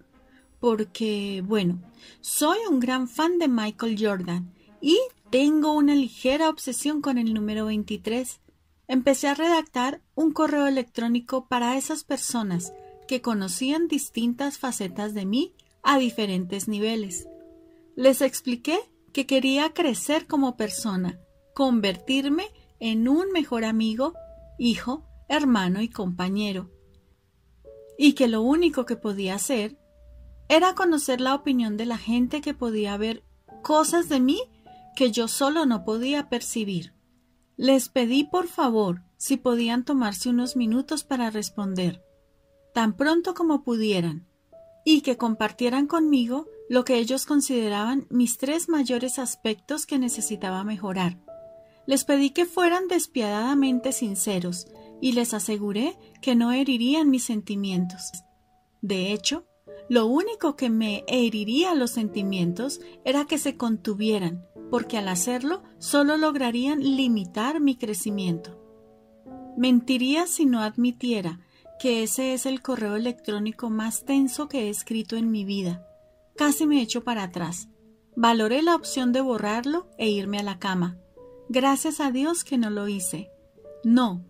porque, 0.60 1.42
bueno, 1.44 1.80
soy 2.20 2.58
un 2.68 2.78
gran 2.80 3.08
fan 3.08 3.38
de 3.38 3.48
Michael 3.48 3.96
Jordan 3.98 4.54
y 4.80 4.98
tengo 5.30 5.72
una 5.72 5.94
ligera 5.94 6.50
obsesión 6.50 7.00
con 7.00 7.18
el 7.18 7.32
número 7.32 7.66
23. 7.66 8.40
Empecé 8.86 9.28
a 9.28 9.34
redactar 9.34 10.02
un 10.14 10.32
correo 10.32 10.66
electrónico 10.66 11.46
para 11.46 11.76
esas 11.76 12.04
personas 12.04 12.72
que 13.08 13.22
conocían 13.22 13.88
distintas 13.88 14.58
facetas 14.58 15.14
de 15.14 15.24
mí 15.24 15.54
a 15.82 15.98
diferentes 15.98 16.68
niveles. 16.68 17.26
Les 17.96 18.20
expliqué 18.20 18.78
que 19.12 19.26
quería 19.26 19.72
crecer 19.72 20.26
como 20.26 20.56
persona, 20.56 21.18
convertirme 21.54 22.44
en 22.78 23.08
un 23.08 23.32
mejor 23.32 23.64
amigo, 23.64 24.14
hijo, 24.58 25.06
hermano 25.28 25.80
y 25.80 25.88
compañero, 25.88 26.70
y 27.98 28.12
que 28.12 28.28
lo 28.28 28.42
único 28.42 28.84
que 28.86 28.96
podía 28.96 29.34
hacer 29.34 29.79
era 30.50 30.74
conocer 30.74 31.20
la 31.20 31.36
opinión 31.36 31.76
de 31.76 31.86
la 31.86 31.96
gente 31.96 32.40
que 32.40 32.54
podía 32.54 32.96
ver 32.96 33.22
cosas 33.62 34.08
de 34.08 34.18
mí 34.18 34.42
que 34.96 35.12
yo 35.12 35.28
solo 35.28 35.64
no 35.64 35.84
podía 35.84 36.28
percibir. 36.28 36.92
Les 37.56 37.88
pedí 37.88 38.24
por 38.24 38.48
favor 38.48 39.02
si 39.16 39.36
podían 39.36 39.84
tomarse 39.84 40.28
unos 40.28 40.56
minutos 40.56 41.04
para 41.04 41.30
responder, 41.30 42.02
tan 42.74 42.96
pronto 42.96 43.34
como 43.34 43.62
pudieran, 43.62 44.26
y 44.84 45.02
que 45.02 45.16
compartieran 45.16 45.86
conmigo 45.86 46.48
lo 46.68 46.84
que 46.84 46.96
ellos 46.98 47.26
consideraban 47.26 48.08
mis 48.10 48.36
tres 48.36 48.68
mayores 48.68 49.20
aspectos 49.20 49.86
que 49.86 50.00
necesitaba 50.00 50.64
mejorar. 50.64 51.16
Les 51.86 52.04
pedí 52.04 52.30
que 52.30 52.44
fueran 52.44 52.88
despiadadamente 52.88 53.92
sinceros 53.92 54.66
y 55.00 55.12
les 55.12 55.32
aseguré 55.32 55.96
que 56.20 56.34
no 56.34 56.50
herirían 56.50 57.08
mis 57.08 57.22
sentimientos. 57.22 58.10
De 58.82 59.12
hecho, 59.12 59.46
lo 59.90 60.06
único 60.06 60.54
que 60.54 60.70
me 60.70 61.04
heriría 61.08 61.74
los 61.74 61.90
sentimientos 61.90 62.80
era 63.04 63.26
que 63.26 63.38
se 63.38 63.56
contuvieran, 63.56 64.46
porque 64.70 64.96
al 64.96 65.08
hacerlo 65.08 65.64
solo 65.78 66.16
lograrían 66.16 66.78
limitar 66.80 67.60
mi 67.60 67.76
crecimiento. 67.76 68.56
Mentiría 69.58 70.28
si 70.28 70.46
no 70.46 70.62
admitiera 70.62 71.40
que 71.80 72.04
ese 72.04 72.34
es 72.34 72.46
el 72.46 72.62
correo 72.62 72.94
electrónico 72.94 73.68
más 73.68 74.04
tenso 74.04 74.48
que 74.48 74.62
he 74.62 74.68
escrito 74.70 75.16
en 75.16 75.30
mi 75.30 75.44
vida 75.44 75.84
Casi 76.36 76.66
me 76.66 76.80
echo 76.80 77.02
para 77.02 77.24
atrás. 77.24 77.68
Valoré 78.16 78.62
la 78.62 78.74
opción 78.76 79.12
de 79.12 79.20
borrarlo 79.20 79.88
e 79.98 80.08
irme 80.08 80.38
a 80.38 80.42
la 80.42 80.58
cama. 80.58 80.96
Gracias 81.48 82.00
a 82.00 82.10
Dios 82.10 82.44
que 82.44 82.56
no 82.56 82.70
lo 82.70 82.88
hice. 82.88 83.30
No. 83.84 84.24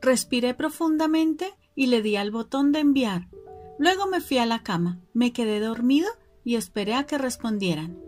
Respiré 0.00 0.54
profundamente 0.54 1.54
y 1.76 1.86
le 1.86 2.02
di 2.02 2.16
al 2.16 2.30
botón 2.30 2.72
de 2.72 2.80
enviar. 2.80 3.28
Luego 3.78 4.06
me 4.06 4.20
fui 4.20 4.38
a 4.38 4.46
la 4.46 4.62
cama, 4.62 5.00
me 5.12 5.32
quedé 5.32 5.60
dormido 5.60 6.08
y 6.44 6.56
esperé 6.56 6.94
a 6.94 7.04
que 7.04 7.18
respondieran. 7.18 7.98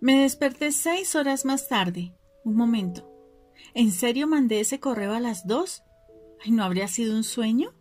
Me 0.00 0.22
desperté 0.22 0.72
seis 0.72 1.14
horas 1.16 1.44
más 1.44 1.68
tarde. 1.68 2.14
Un 2.44 2.56
momento. 2.56 3.10
¿En 3.74 3.90
serio 3.90 4.26
mandé 4.28 4.60
ese 4.60 4.78
correo 4.78 5.12
a 5.12 5.20
las 5.20 5.46
dos? 5.46 5.82
¿No 6.46 6.62
habría 6.62 6.86
sido 6.86 7.16
un 7.16 7.24
sueño? 7.24 7.74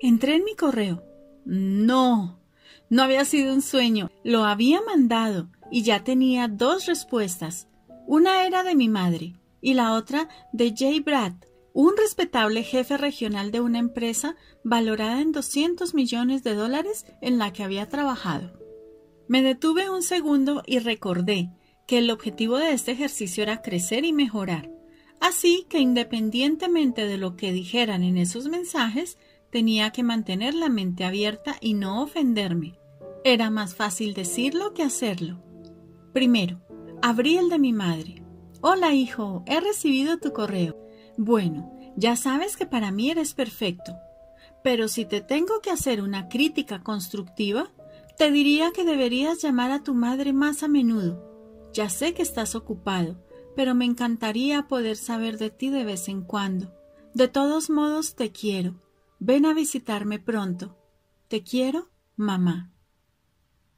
Entré 0.00 0.36
en 0.36 0.44
mi 0.44 0.54
correo. 0.54 1.04
No. 1.44 2.40
No 2.88 3.02
había 3.02 3.24
sido 3.24 3.52
un 3.52 3.62
sueño, 3.62 4.10
lo 4.22 4.44
había 4.44 4.80
mandado 4.82 5.50
y 5.70 5.82
ya 5.82 6.04
tenía 6.04 6.46
dos 6.46 6.86
respuestas. 6.86 7.68
Una 8.06 8.46
era 8.46 8.62
de 8.62 8.76
mi 8.76 8.88
madre 8.88 9.34
y 9.60 9.74
la 9.74 9.94
otra 9.94 10.28
de 10.52 10.74
Jay 10.76 11.00
Brad, 11.00 11.32
un 11.74 11.94
respetable 11.98 12.62
jefe 12.62 12.96
regional 12.96 13.50
de 13.50 13.60
una 13.60 13.78
empresa 13.78 14.36
valorada 14.62 15.20
en 15.20 15.32
200 15.32 15.92
millones 15.92 16.42
de 16.42 16.54
dólares 16.54 17.04
en 17.20 17.36
la 17.36 17.52
que 17.52 17.62
había 17.62 17.90
trabajado. 17.90 18.58
Me 19.28 19.42
detuve 19.42 19.90
un 19.90 20.02
segundo 20.02 20.62
y 20.64 20.78
recordé 20.78 21.50
que 21.86 21.98
el 21.98 22.10
objetivo 22.10 22.56
de 22.56 22.72
este 22.72 22.92
ejercicio 22.92 23.42
era 23.42 23.60
crecer 23.60 24.06
y 24.06 24.14
mejorar. 24.14 24.70
Así 25.20 25.66
que 25.68 25.78
independientemente 25.80 27.06
de 27.06 27.18
lo 27.18 27.36
que 27.36 27.52
dijeran 27.52 28.02
en 28.02 28.16
esos 28.16 28.48
mensajes, 28.48 29.18
Tenía 29.54 29.92
que 29.92 30.02
mantener 30.02 30.52
la 30.56 30.68
mente 30.68 31.04
abierta 31.04 31.58
y 31.60 31.74
no 31.74 32.02
ofenderme. 32.02 32.76
Era 33.22 33.50
más 33.50 33.76
fácil 33.76 34.12
decirlo 34.12 34.74
que 34.74 34.82
hacerlo. 34.82 35.44
Primero, 36.12 36.60
abrí 37.02 37.36
el 37.36 37.48
de 37.50 37.60
mi 37.60 37.72
madre. 37.72 38.24
Hola, 38.62 38.94
hijo, 38.94 39.44
he 39.46 39.60
recibido 39.60 40.18
tu 40.18 40.32
correo. 40.32 40.76
Bueno, 41.16 41.72
ya 41.96 42.16
sabes 42.16 42.56
que 42.56 42.66
para 42.66 42.90
mí 42.90 43.10
eres 43.10 43.34
perfecto. 43.34 43.96
Pero 44.62 44.88
si 44.88 45.04
te 45.04 45.20
tengo 45.20 45.60
que 45.60 45.70
hacer 45.70 46.02
una 46.02 46.28
crítica 46.28 46.82
constructiva, 46.82 47.70
te 48.16 48.30
diría 48.30 48.72
que 48.72 48.84
deberías 48.84 49.42
llamar 49.42 49.70
a 49.70 49.82
tu 49.82 49.94
madre 49.94 50.32
más 50.32 50.62
a 50.62 50.68
menudo. 50.68 51.70
Ya 51.72 51.88
sé 51.88 52.14
que 52.14 52.22
estás 52.22 52.54
ocupado, 52.54 53.22
pero 53.56 53.74
me 53.74 53.84
encantaría 53.84 54.68
poder 54.68 54.96
saber 54.96 55.38
de 55.38 55.50
ti 55.50 55.70
de 55.70 55.84
vez 55.84 56.08
en 56.08 56.22
cuando. 56.22 56.72
De 57.14 57.28
todos 57.28 57.70
modos, 57.70 58.14
te 58.14 58.32
quiero 58.32 58.74
Ven 59.26 59.46
a 59.46 59.54
visitarme 59.54 60.18
pronto. 60.18 60.76
Te 61.28 61.42
quiero, 61.42 61.88
mamá. 62.14 62.72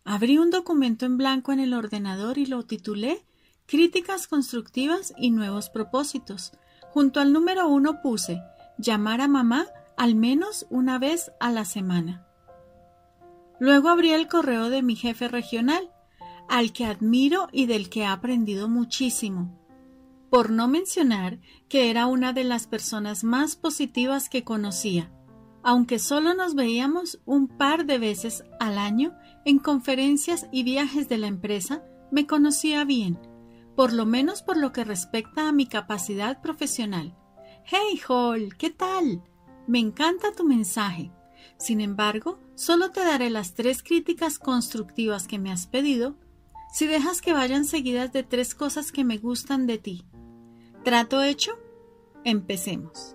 Abrí 0.02 0.38
un 0.38 0.50
documento 0.50 1.06
en 1.06 1.18
blanco 1.18 1.52
en 1.52 1.60
el 1.60 1.72
ordenador 1.72 2.36
y 2.38 2.46
lo 2.46 2.64
titulé 2.64 3.24
Críticas 3.66 4.26
constructivas 4.26 5.14
y 5.16 5.30
nuevos 5.30 5.70
propósitos. 5.70 6.50
Junto 6.97 7.20
al 7.20 7.31
número 7.31 7.68
uno 7.68 8.01
puse 8.01 8.40
llamar 8.78 9.20
a 9.20 9.28
mamá 9.28 9.66
al 9.98 10.14
menos 10.14 10.64
una 10.70 10.98
vez 10.98 11.31
a 11.40 11.52
la 11.52 11.66
semana. 11.66 12.27
Luego 13.60 13.90
abrí 13.90 14.12
el 14.12 14.28
correo 14.28 14.70
de 14.70 14.81
mi 14.81 14.97
jefe 14.97 15.28
regional, 15.28 15.93
al 16.48 16.73
que 16.73 16.86
admiro 16.86 17.48
y 17.52 17.66
del 17.66 17.90
que 17.90 18.01
he 18.01 18.06
aprendido 18.06 18.70
muchísimo. 18.70 19.60
Por 20.31 20.48
no 20.48 20.68
mencionar 20.68 21.39
que 21.68 21.90
era 21.90 22.06
una 22.06 22.32
de 22.32 22.44
las 22.44 22.66
personas 22.66 23.24
más 23.24 23.56
positivas 23.56 24.31
que 24.31 24.43
conocía 24.43 25.12
aunque 25.68 25.98
solo 25.98 26.32
nos 26.32 26.55
veíamos 26.55 27.20
un 27.24 27.48
par 27.48 27.86
de 27.86 27.98
veces 27.98 28.44
al 28.60 28.78
año 28.78 29.14
en 29.44 29.59
conferencias 29.59 30.47
y 30.52 30.62
viajes 30.62 31.09
de 31.09 31.18
la 31.18 31.27
empresa, 31.27 31.82
me 32.12 32.24
conocía 32.24 32.85
bien, 32.85 33.18
por 33.76 33.92
lo 33.92 34.06
menos 34.06 34.42
por 34.42 34.56
lo 34.56 34.72
que 34.72 34.84
respecta 34.84 35.48
a 35.48 35.52
mi 35.52 35.66
capacidad 35.66 36.40
profesional. 36.40 37.14
Hey, 37.64 38.00
Hall, 38.08 38.56
¿qué 38.56 38.70
tal? 38.70 39.22
Me 39.66 39.78
encanta 39.78 40.32
tu 40.32 40.44
mensaje. 40.44 41.12
Sin 41.58 41.80
embargo, 41.80 42.40
solo 42.54 42.90
te 42.90 43.00
daré 43.04 43.28
las 43.28 43.54
tres 43.54 43.82
críticas 43.82 44.38
constructivas 44.38 45.28
que 45.28 45.38
me 45.38 45.52
has 45.52 45.66
pedido 45.66 46.16
si 46.72 46.86
dejas 46.86 47.20
que 47.20 47.32
vayan 47.32 47.64
seguidas 47.64 48.12
de 48.12 48.22
tres 48.22 48.54
cosas 48.54 48.92
que 48.92 49.04
me 49.04 49.18
gustan 49.18 49.66
de 49.66 49.78
ti. 49.78 50.06
¿Trato 50.82 51.22
hecho? 51.22 51.52
Empecemos. 52.24 53.14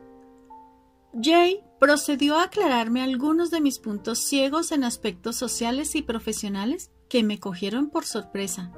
Jay 1.21 1.63
procedió 1.79 2.38
a 2.38 2.43
aclararme 2.43 3.01
algunos 3.01 3.51
de 3.51 3.61
mis 3.61 3.79
puntos 3.79 4.19
ciegos 4.19 4.71
en 4.71 4.83
aspectos 4.83 5.35
sociales 5.35 5.95
y 5.95 6.03
profesionales 6.03 6.91
que 7.09 7.23
me 7.23 7.39
cogieron 7.39 7.89
por 7.89 8.05
sorpresa. 8.05 8.71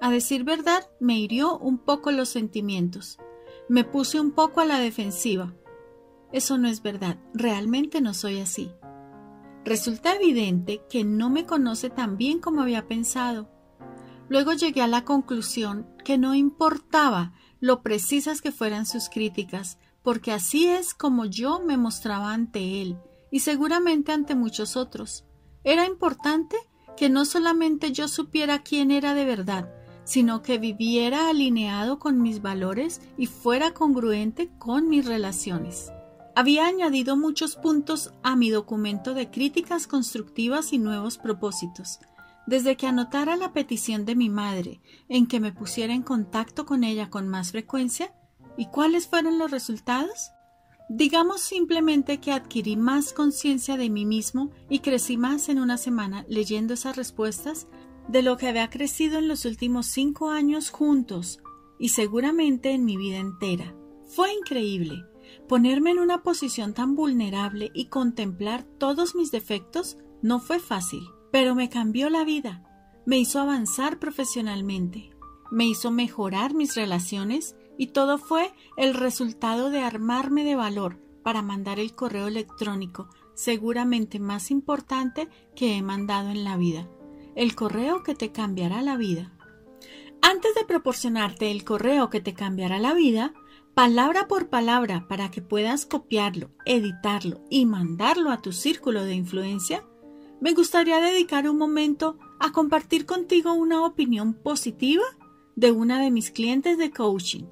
A 0.00 0.10
decir 0.10 0.44
verdad, 0.44 0.88
me 1.00 1.18
hirió 1.18 1.58
un 1.58 1.78
poco 1.78 2.12
los 2.12 2.28
sentimientos. 2.28 3.18
Me 3.68 3.84
puse 3.84 4.20
un 4.20 4.30
poco 4.30 4.60
a 4.60 4.64
la 4.64 4.78
defensiva. 4.78 5.54
Eso 6.32 6.56
no 6.56 6.68
es 6.68 6.82
verdad, 6.82 7.18
realmente 7.34 8.00
no 8.00 8.14
soy 8.14 8.38
así. 8.40 8.70
Resulta 9.64 10.14
evidente 10.14 10.82
que 10.88 11.04
no 11.04 11.30
me 11.30 11.46
conoce 11.46 11.90
tan 11.90 12.16
bien 12.16 12.38
como 12.38 12.62
había 12.62 12.86
pensado. 12.86 13.50
Luego 14.28 14.52
llegué 14.52 14.82
a 14.82 14.88
la 14.88 15.04
conclusión 15.04 15.86
que 16.04 16.16
no 16.16 16.34
importaba 16.34 17.32
lo 17.60 17.82
precisas 17.82 18.40
que 18.40 18.52
fueran 18.52 18.86
sus 18.86 19.08
críticas, 19.08 19.78
porque 20.02 20.32
así 20.32 20.68
es 20.68 20.94
como 20.94 21.24
yo 21.24 21.60
me 21.60 21.76
mostraba 21.76 22.32
ante 22.32 22.80
él 22.80 22.98
y 23.30 23.40
seguramente 23.40 24.12
ante 24.12 24.34
muchos 24.34 24.76
otros. 24.76 25.24
Era 25.64 25.86
importante 25.86 26.56
que 26.96 27.10
no 27.10 27.24
solamente 27.24 27.92
yo 27.92 28.06
supiera 28.06 28.62
quién 28.62 28.90
era 28.90 29.14
de 29.14 29.24
verdad, 29.24 29.74
sino 30.08 30.40
que 30.40 30.56
viviera 30.56 31.28
alineado 31.28 31.98
con 31.98 32.22
mis 32.22 32.40
valores 32.40 33.02
y 33.18 33.26
fuera 33.26 33.74
congruente 33.74 34.48
con 34.58 34.88
mis 34.88 35.04
relaciones. 35.04 35.92
Había 36.34 36.66
añadido 36.66 37.14
muchos 37.14 37.56
puntos 37.56 38.14
a 38.22 38.34
mi 38.34 38.48
documento 38.48 39.12
de 39.12 39.30
críticas 39.30 39.86
constructivas 39.86 40.72
y 40.72 40.78
nuevos 40.78 41.18
propósitos. 41.18 41.98
Desde 42.46 42.78
que 42.78 42.86
anotara 42.86 43.36
la 43.36 43.52
petición 43.52 44.06
de 44.06 44.16
mi 44.16 44.30
madre 44.30 44.80
en 45.10 45.26
que 45.26 45.40
me 45.40 45.52
pusiera 45.52 45.92
en 45.92 46.02
contacto 46.02 46.64
con 46.64 46.84
ella 46.84 47.10
con 47.10 47.28
más 47.28 47.50
frecuencia, 47.50 48.14
¿y 48.56 48.64
cuáles 48.68 49.08
fueron 49.08 49.38
los 49.38 49.50
resultados? 49.50 50.30
Digamos 50.88 51.42
simplemente 51.42 52.18
que 52.18 52.32
adquirí 52.32 52.78
más 52.78 53.12
conciencia 53.12 53.76
de 53.76 53.90
mí 53.90 54.06
mismo 54.06 54.52
y 54.70 54.78
crecí 54.78 55.18
más 55.18 55.50
en 55.50 55.58
una 55.58 55.76
semana 55.76 56.24
leyendo 56.30 56.72
esas 56.72 56.96
respuestas 56.96 57.66
de 58.08 58.22
lo 58.22 58.36
que 58.36 58.48
había 58.48 58.70
crecido 58.70 59.18
en 59.18 59.28
los 59.28 59.44
últimos 59.44 59.86
cinco 59.86 60.30
años 60.30 60.70
juntos 60.70 61.40
y 61.78 61.90
seguramente 61.90 62.72
en 62.72 62.84
mi 62.84 62.96
vida 62.96 63.18
entera. 63.18 63.74
Fue 64.06 64.32
increíble. 64.32 65.04
Ponerme 65.46 65.90
en 65.90 65.98
una 65.98 66.22
posición 66.22 66.74
tan 66.74 66.96
vulnerable 66.96 67.70
y 67.74 67.86
contemplar 67.86 68.64
todos 68.64 69.14
mis 69.14 69.30
defectos 69.30 69.98
no 70.22 70.40
fue 70.40 70.58
fácil, 70.58 71.02
pero 71.30 71.54
me 71.54 71.68
cambió 71.68 72.10
la 72.10 72.24
vida, 72.24 72.64
me 73.06 73.18
hizo 73.18 73.40
avanzar 73.40 73.98
profesionalmente, 73.98 75.10
me 75.50 75.66
hizo 75.66 75.90
mejorar 75.90 76.54
mis 76.54 76.74
relaciones 76.74 77.56
y 77.76 77.88
todo 77.88 78.18
fue 78.18 78.52
el 78.76 78.94
resultado 78.94 79.70
de 79.70 79.80
armarme 79.80 80.44
de 80.44 80.56
valor 80.56 80.98
para 81.22 81.42
mandar 81.42 81.78
el 81.78 81.94
correo 81.94 82.26
electrónico 82.26 83.08
seguramente 83.34 84.18
más 84.18 84.50
importante 84.50 85.28
que 85.54 85.76
he 85.76 85.82
mandado 85.82 86.30
en 86.30 86.42
la 86.42 86.56
vida, 86.56 86.88
el 87.38 87.54
correo 87.54 88.02
que 88.02 88.16
te 88.16 88.32
cambiará 88.32 88.82
la 88.82 88.96
vida. 88.96 89.30
Antes 90.22 90.56
de 90.56 90.64
proporcionarte 90.64 91.52
el 91.52 91.62
correo 91.62 92.10
que 92.10 92.20
te 92.20 92.34
cambiará 92.34 92.80
la 92.80 92.94
vida, 92.94 93.32
palabra 93.74 94.26
por 94.26 94.48
palabra 94.48 95.06
para 95.06 95.30
que 95.30 95.40
puedas 95.40 95.86
copiarlo, 95.86 96.50
editarlo 96.64 97.44
y 97.48 97.64
mandarlo 97.64 98.32
a 98.32 98.42
tu 98.42 98.50
círculo 98.50 99.04
de 99.04 99.14
influencia, 99.14 99.84
me 100.40 100.52
gustaría 100.52 100.98
dedicar 100.98 101.48
un 101.48 101.58
momento 101.58 102.18
a 102.40 102.50
compartir 102.50 103.06
contigo 103.06 103.52
una 103.52 103.86
opinión 103.86 104.34
positiva 104.34 105.04
de 105.54 105.70
una 105.70 106.02
de 106.02 106.10
mis 106.10 106.32
clientes 106.32 106.76
de 106.76 106.90
coaching. 106.90 107.44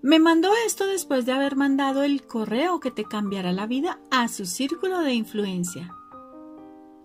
Me 0.00 0.20
mandó 0.20 0.48
esto 0.66 0.86
después 0.86 1.26
de 1.26 1.32
haber 1.32 1.54
mandado 1.54 2.02
el 2.02 2.22
correo 2.26 2.80
que 2.80 2.90
te 2.90 3.04
cambiará 3.04 3.52
la 3.52 3.66
vida 3.66 4.00
a 4.10 4.28
su 4.28 4.46
círculo 4.46 5.00
de 5.00 5.12
influencia. 5.12 5.94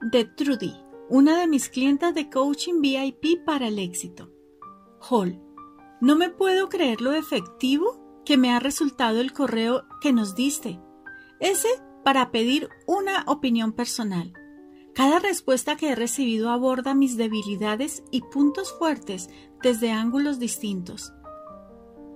De 0.02 0.24
Trudy, 0.24 0.87
una 1.10 1.40
de 1.40 1.48
mis 1.48 1.70
clientas 1.70 2.14
de 2.14 2.30
coaching 2.30 2.82
VIP 2.82 3.44
para 3.46 3.68
el 3.68 3.80
éxito. 3.80 4.32
Hall, 5.10 5.42
no 6.02 6.16
me 6.16 6.30
puedo 6.30 6.70
creer 6.70 7.02
lo 7.02 7.14
efectivo 7.14 8.22
que 8.26 8.38
me 8.38 8.52
ha 8.52 8.60
resultado 8.60 9.22
el 9.22 9.34
correo 9.34 9.86
que 10.02 10.14
nos 10.14 10.36
diste. 10.36 10.80
Ese 11.40 11.70
para 12.04 12.32
pedir 12.32 12.70
una 12.88 13.24
opinión 13.28 13.74
personal. 13.74 14.34
Cada 14.94 15.20
respuesta 15.20 15.76
que 15.76 15.90
he 15.90 15.96
recibido 15.96 16.50
aborda 16.50 16.96
mis 16.96 17.18
debilidades 17.18 18.04
y 18.12 18.22
puntos 18.22 18.74
fuertes 18.74 19.30
desde 19.62 19.92
ángulos 19.92 20.40
distintos 20.40 21.14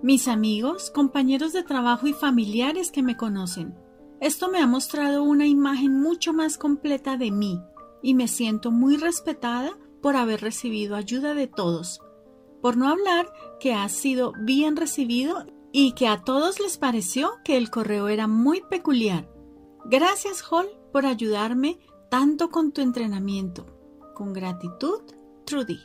mis 0.01 0.27
amigos, 0.27 0.89
compañeros 0.89 1.53
de 1.53 1.63
trabajo 1.63 2.07
y 2.07 2.13
familiares 2.13 2.91
que 2.91 3.03
me 3.03 3.17
conocen. 3.17 3.75
Esto 4.19 4.49
me 4.49 4.59
ha 4.59 4.67
mostrado 4.67 5.23
una 5.23 5.45
imagen 5.45 5.99
mucho 5.99 6.33
más 6.33 6.57
completa 6.57 7.17
de 7.17 7.31
mí 7.31 7.61
y 8.01 8.13
me 8.13 8.27
siento 8.27 8.71
muy 8.71 8.97
respetada 8.97 9.77
por 10.01 10.15
haber 10.15 10.41
recibido 10.41 10.95
ayuda 10.95 11.33
de 11.33 11.47
todos. 11.47 12.01
Por 12.61 12.77
no 12.77 12.87
hablar 12.87 13.31
que 13.59 13.73
ha 13.73 13.87
sido 13.89 14.33
bien 14.43 14.75
recibido 14.75 15.45
y 15.71 15.93
que 15.93 16.07
a 16.07 16.23
todos 16.23 16.59
les 16.59 16.77
pareció 16.77 17.33
que 17.43 17.57
el 17.57 17.69
correo 17.69 18.07
era 18.07 18.27
muy 18.27 18.61
peculiar. 18.61 19.29
Gracias, 19.85 20.43
Hall, 20.49 20.67
por 20.91 21.05
ayudarme 21.05 21.79
tanto 22.09 22.49
con 22.49 22.71
tu 22.71 22.81
entrenamiento. 22.81 23.65
Con 24.13 24.33
gratitud, 24.33 25.01
Trudy. 25.45 25.79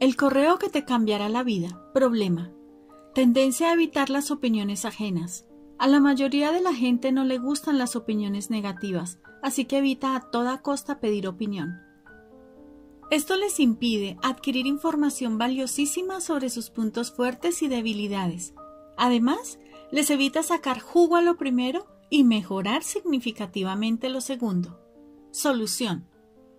El 0.00 0.16
correo 0.16 0.58
que 0.58 0.70
te 0.70 0.84
cambiará 0.84 1.28
la 1.28 1.42
vida. 1.42 1.84
Problema. 1.92 2.50
Tendencia 3.14 3.68
a 3.68 3.74
evitar 3.74 4.08
las 4.08 4.30
opiniones 4.30 4.84
ajenas. 4.84 5.44
A 5.80 5.88
la 5.88 5.98
mayoría 5.98 6.52
de 6.52 6.60
la 6.60 6.74
gente 6.74 7.10
no 7.10 7.24
le 7.24 7.38
gustan 7.38 7.78
las 7.78 7.96
opiniones 7.96 8.50
negativas, 8.50 9.18
así 9.42 9.64
que 9.64 9.78
evita 9.78 10.14
a 10.14 10.30
toda 10.30 10.60
costa 10.60 11.00
pedir 11.00 11.26
opinión. 11.26 11.80
Esto 13.10 13.34
les 13.36 13.58
impide 13.60 14.18
adquirir 14.22 14.66
información 14.66 15.38
valiosísima 15.38 16.20
sobre 16.20 16.50
sus 16.50 16.68
puntos 16.68 17.10
fuertes 17.10 17.62
y 17.62 17.68
debilidades. 17.68 18.52
Además, 18.98 19.58
les 19.90 20.10
evita 20.10 20.42
sacar 20.42 20.80
jugo 20.80 21.16
a 21.16 21.22
lo 21.22 21.38
primero 21.38 21.86
y 22.10 22.24
mejorar 22.24 22.82
significativamente 22.82 24.10
lo 24.10 24.20
segundo. 24.20 24.78
Solución. 25.30 26.06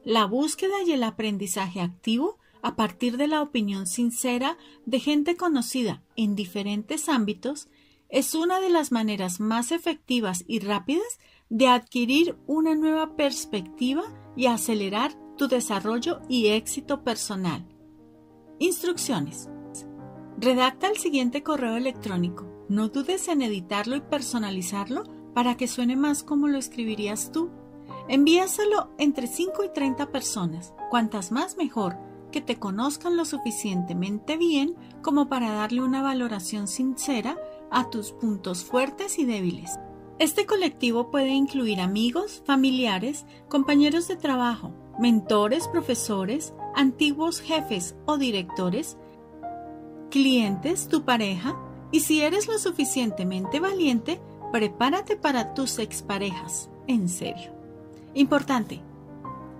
La 0.03 0.25
búsqueda 0.25 0.81
y 0.83 0.93
el 0.93 1.03
aprendizaje 1.03 1.79
activo 1.79 2.39
a 2.63 2.75
partir 2.75 3.17
de 3.17 3.27
la 3.27 3.43
opinión 3.43 3.85
sincera 3.85 4.57
de 4.87 4.99
gente 4.99 5.37
conocida 5.37 6.01
en 6.15 6.35
diferentes 6.35 7.07
ámbitos, 7.07 7.67
es 8.11 8.35
una 8.35 8.59
de 8.59 8.69
las 8.69 8.91
maneras 8.91 9.39
más 9.39 9.71
efectivas 9.71 10.43
y 10.45 10.59
rápidas 10.59 11.19
de 11.49 11.67
adquirir 11.67 12.37
una 12.45 12.75
nueva 12.75 13.15
perspectiva 13.15 14.03
y 14.35 14.47
acelerar 14.47 15.13
tu 15.37 15.47
desarrollo 15.47 16.21
y 16.27 16.47
éxito 16.47 17.03
personal. 17.03 17.65
Instrucciones. 18.59 19.49
Redacta 20.37 20.87
el 20.87 20.97
siguiente 20.97 21.41
correo 21.41 21.77
electrónico. 21.77 22.65
No 22.67 22.89
dudes 22.89 23.27
en 23.29 23.41
editarlo 23.41 23.95
y 23.95 24.01
personalizarlo 24.01 25.03
para 25.33 25.55
que 25.55 25.67
suene 25.67 25.95
más 25.95 26.23
como 26.23 26.47
lo 26.47 26.57
escribirías 26.57 27.31
tú. 27.31 27.49
Envíaselo 28.09 28.91
entre 28.97 29.27
5 29.27 29.63
y 29.63 29.73
30 29.73 30.11
personas. 30.11 30.73
Cuantas 30.89 31.31
más 31.31 31.55
mejor 31.57 31.97
que 32.31 32.41
te 32.41 32.59
conozcan 32.59 33.17
lo 33.17 33.25
suficientemente 33.25 34.37
bien 34.37 34.75
como 35.01 35.27
para 35.27 35.51
darle 35.51 35.81
una 35.81 36.01
valoración 36.01 36.67
sincera 36.67 37.37
a 37.71 37.89
tus 37.89 38.11
puntos 38.11 38.63
fuertes 38.63 39.17
y 39.17 39.25
débiles. 39.25 39.79
Este 40.19 40.45
colectivo 40.45 41.09
puede 41.09 41.29
incluir 41.29 41.81
amigos, 41.81 42.43
familiares, 42.45 43.25
compañeros 43.49 44.07
de 44.07 44.17
trabajo, 44.17 44.73
mentores, 44.99 45.67
profesores, 45.67 46.53
antiguos 46.75 47.39
jefes 47.39 47.95
o 48.05 48.17
directores, 48.17 48.97
clientes, 50.11 50.87
tu 50.87 51.03
pareja, 51.03 51.57
y 51.91 52.01
si 52.01 52.21
eres 52.21 52.47
lo 52.47 52.59
suficientemente 52.59 53.59
valiente, 53.59 54.21
prepárate 54.51 55.15
para 55.15 55.53
tus 55.53 55.79
exparejas. 55.79 56.69
En 56.87 57.09
serio. 57.09 57.51
Importante, 58.13 58.81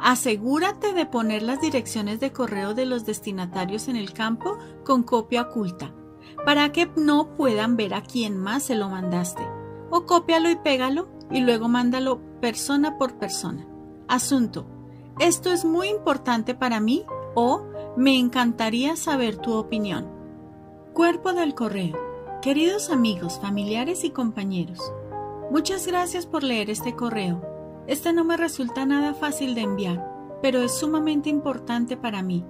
Asegúrate 0.03 0.93
de 0.93 1.05
poner 1.05 1.43
las 1.43 1.61
direcciones 1.61 2.19
de 2.19 2.31
correo 2.31 2.73
de 2.73 2.87
los 2.87 3.05
destinatarios 3.05 3.87
en 3.87 3.95
el 3.95 4.13
campo 4.13 4.57
con 4.83 5.03
copia 5.03 5.43
oculta, 5.43 5.93
para 6.45 6.71
que 6.71 6.89
no 6.95 7.35
puedan 7.35 7.77
ver 7.77 7.93
a 7.93 8.01
quién 8.01 8.37
más 8.37 8.63
se 8.63 8.75
lo 8.75 8.89
mandaste. 8.89 9.47
O 9.89 10.05
cópialo 10.05 10.49
y 10.49 10.55
pégalo 10.55 11.09
y 11.29 11.41
luego 11.41 11.67
mándalo 11.67 12.19
persona 12.39 12.97
por 12.97 13.17
persona. 13.17 13.67
Asunto. 14.07 14.65
Esto 15.19 15.51
es 15.51 15.65
muy 15.65 15.89
importante 15.89 16.55
para 16.55 16.79
mí 16.79 17.05
o 17.35 17.63
me 17.97 18.17
encantaría 18.17 18.95
saber 18.95 19.37
tu 19.37 19.53
opinión. 19.53 20.07
Cuerpo 20.93 21.33
del 21.33 21.53
correo. 21.53 21.97
Queridos 22.41 22.89
amigos, 22.89 23.39
familiares 23.39 24.03
y 24.03 24.09
compañeros, 24.09 24.91
muchas 25.51 25.85
gracias 25.85 26.25
por 26.25 26.41
leer 26.41 26.71
este 26.71 26.95
correo 26.95 27.51
este 27.87 28.13
no 28.13 28.23
me 28.23 28.37
resulta 28.37 28.85
nada 28.85 29.13
fácil 29.13 29.55
de 29.55 29.61
enviar, 29.61 30.39
pero 30.41 30.61
es 30.61 30.77
sumamente 30.77 31.29
importante 31.29 31.97
para 31.97 32.21
mí. 32.21 32.45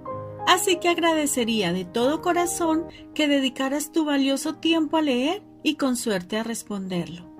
Así 0.46 0.76
que 0.76 0.88
agradecería 0.88 1.72
de 1.72 1.84
todo 1.84 2.20
corazón 2.20 2.86
que 3.14 3.28
dedicaras 3.28 3.92
tu 3.92 4.04
valioso 4.04 4.56
tiempo 4.56 4.96
a 4.96 5.02
leer 5.02 5.42
y 5.62 5.76
con 5.76 5.96
suerte 5.96 6.36
a 6.36 6.42
responderlo. 6.42 7.30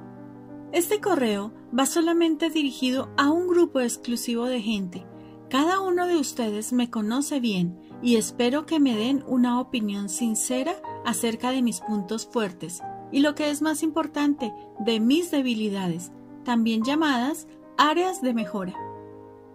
Este 0.73 1.01
correo 1.01 1.53
va 1.79 1.87
solamente 1.87 2.49
dirigido 2.49 3.11
a 3.17 3.31
un 3.31 3.49
grupo 3.49 3.81
exclusivo 3.81 4.47
de 4.47 4.63
gente. 4.63 5.07
Cada 5.51 5.81
uno 5.81 6.07
de 6.07 6.17
ustedes 6.17 6.73
me 6.73 6.91
conoce 6.91 7.41
bien 7.41 7.79
y 8.03 8.17
espero 8.17 8.65
que 8.65 8.81
me 8.81 8.97
den 8.97 9.23
una 9.27 9.61
opinión 9.61 10.09
sincera 10.09 10.75
acerca 11.05 11.51
de 11.51 11.61
mis 11.61 11.81
puntos 11.81 12.27
fuertes 12.27 12.81
y 13.11 13.21
lo 13.21 13.35
que 13.35 13.51
es 13.51 13.61
más 13.61 13.83
importante, 13.83 14.53
de 14.81 14.99
mis 14.99 15.31
debilidades, 15.31 16.11
también 16.45 16.83
llamadas 16.83 17.47
Áreas 17.77 18.23
de 18.23 18.33
mejora. 18.33 18.75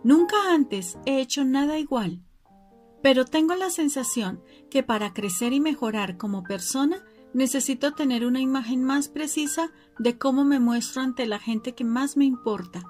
Nunca 0.03 0.35
antes 0.51 0.97
he 1.05 1.19
hecho 1.19 1.43
nada 1.45 1.79
igual, 1.79 2.21
pero 3.07 3.23
tengo 3.23 3.55
la 3.55 3.69
sensación 3.69 4.43
que 4.69 4.83
para 4.83 5.13
crecer 5.13 5.53
y 5.53 5.61
mejorar 5.61 6.17
como 6.17 6.43
persona 6.43 7.05
necesito 7.33 7.93
tener 7.93 8.25
una 8.25 8.41
imagen 8.41 8.83
más 8.83 9.07
precisa 9.07 9.71
de 9.97 10.17
cómo 10.17 10.43
me 10.43 10.59
muestro 10.59 11.03
ante 11.03 11.25
la 11.25 11.39
gente 11.39 11.73
que 11.73 11.85
más 11.85 12.17
me 12.17 12.25
importa. 12.25 12.83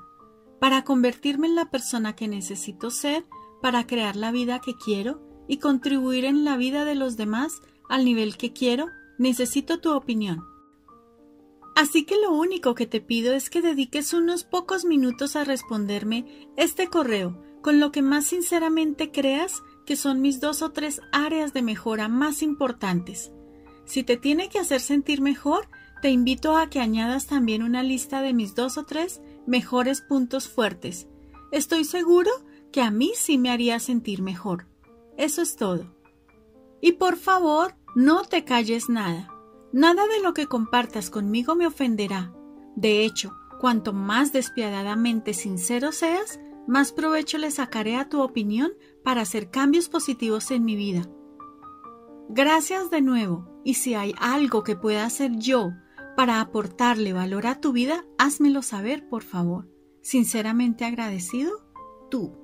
Para 0.60 0.84
convertirme 0.84 1.46
en 1.46 1.54
la 1.54 1.70
persona 1.70 2.16
que 2.16 2.28
necesito 2.28 2.90
ser, 2.90 3.28
para 3.62 3.86
crear 3.86 4.16
la 4.16 4.32
vida 4.32 4.60
que 4.60 4.74
quiero 4.74 5.22
y 5.48 5.58
contribuir 5.58 6.26
en 6.26 6.44
la 6.46 6.58
vida 6.58 6.84
de 6.84 6.96
los 6.96 7.16
demás 7.16 7.62
al 7.88 8.04
nivel 8.04 8.38
que 8.38 8.54
quiero, 8.54 8.88
necesito 9.20 9.82
tu 9.82 9.94
opinión. 9.94 10.44
Así 11.76 12.06
que 12.06 12.20
lo 12.20 12.32
único 12.32 12.74
que 12.74 12.88
te 12.88 13.02
pido 13.02 13.36
es 13.36 13.52
que 13.52 13.62
dediques 13.62 14.16
unos 14.16 14.46
pocos 14.46 14.84
minutos 14.84 15.36
a 15.36 15.44
responderme 15.44 16.50
este 16.58 16.88
correo 16.88 17.40
con 17.62 17.80
lo 17.80 17.92
que 17.92 18.02
más 18.02 18.26
sinceramente 18.26 19.12
creas 19.12 19.62
que 19.88 19.96
son 19.96 20.22
mis 20.22 20.42
dos 20.42 20.62
o 20.62 20.72
tres 20.72 21.02
áreas 21.14 21.54
de 21.54 21.64
mejora 21.64 22.10
más 22.10 22.44
importantes. 22.44 23.32
Si 23.86 24.04
te 24.04 24.18
tiene 24.18 24.50
que 24.50 24.60
hacer 24.60 24.82
sentir 24.82 25.22
mejor, 25.22 25.70
te 26.02 26.10
invito 26.10 26.58
a 26.58 26.70
que 26.70 26.82
añadas 26.82 27.26
también 27.26 27.64
una 27.64 27.82
lista 27.82 28.22
de 28.22 28.34
mis 28.34 28.54
dos 28.54 28.78
o 28.78 28.84
tres 28.84 29.22
mejores 29.48 30.02
puntos 30.02 30.50
fuertes. 30.50 31.08
Estoy 31.54 31.86
seguro 31.86 32.30
que 32.74 32.82
a 32.82 32.92
mí 32.92 33.14
sí 33.16 33.38
me 33.38 33.50
haría 33.50 33.80
sentir 33.80 34.22
mejor. 34.22 34.68
Eso 35.18 35.42
es 35.42 35.56
todo. 35.56 35.96
Y 36.82 36.92
por 36.92 37.16
favor, 37.16 37.76
no 37.96 38.24
te 38.24 38.44
calles 38.44 38.90
nada. 38.90 39.34
Nada 39.72 40.06
de 40.08 40.22
lo 40.22 40.34
que 40.34 40.48
compartas 40.48 41.10
conmigo 41.10 41.56
me 41.56 41.66
ofenderá. 41.66 42.34
De 42.76 43.06
hecho, 43.06 43.36
cuanto 43.62 43.94
más 43.94 44.34
despiadadamente 44.34 45.34
sincero 45.34 45.94
seas, 45.94 46.42
más 46.68 46.92
provecho 46.92 47.38
le 47.38 47.50
sacaré 47.50 47.96
a 47.96 48.10
tu 48.10 48.22
opinión 48.22 48.74
para 49.08 49.22
hacer 49.22 49.50
cambios 49.50 49.88
positivos 49.88 50.52
en 50.52 50.66
mi 50.66 50.76
vida. 50.76 51.08
Gracias 52.28 52.90
de 52.90 53.02
nuevo, 53.02 53.48
y 53.64 53.76
si 53.76 53.94
hay 53.94 54.14
algo 54.20 54.66
que 54.66 54.76
pueda 54.76 55.06
hacer 55.06 55.38
yo 55.38 55.72
para 56.18 56.42
aportarle 56.42 57.14
valor 57.14 57.48
a 57.48 57.62
tu 57.62 57.72
vida, 57.72 58.04
házmelo 58.18 58.62
saber, 58.62 59.08
por 59.08 59.24
favor. 59.24 59.70
Sinceramente 60.02 60.84
agradecido, 60.84 61.54
tú. 62.12 62.36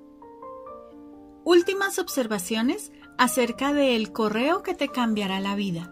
Últimas 1.44 2.00
observaciones 2.00 2.94
acerca 3.18 3.74
del 3.74 4.14
correo 4.14 4.64
que 4.64 4.74
te 4.74 4.88
cambiará 4.88 5.42
la 5.42 5.58
vida. 5.58 5.92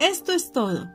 Esto 0.00 0.32
es 0.32 0.50
todo. 0.50 0.88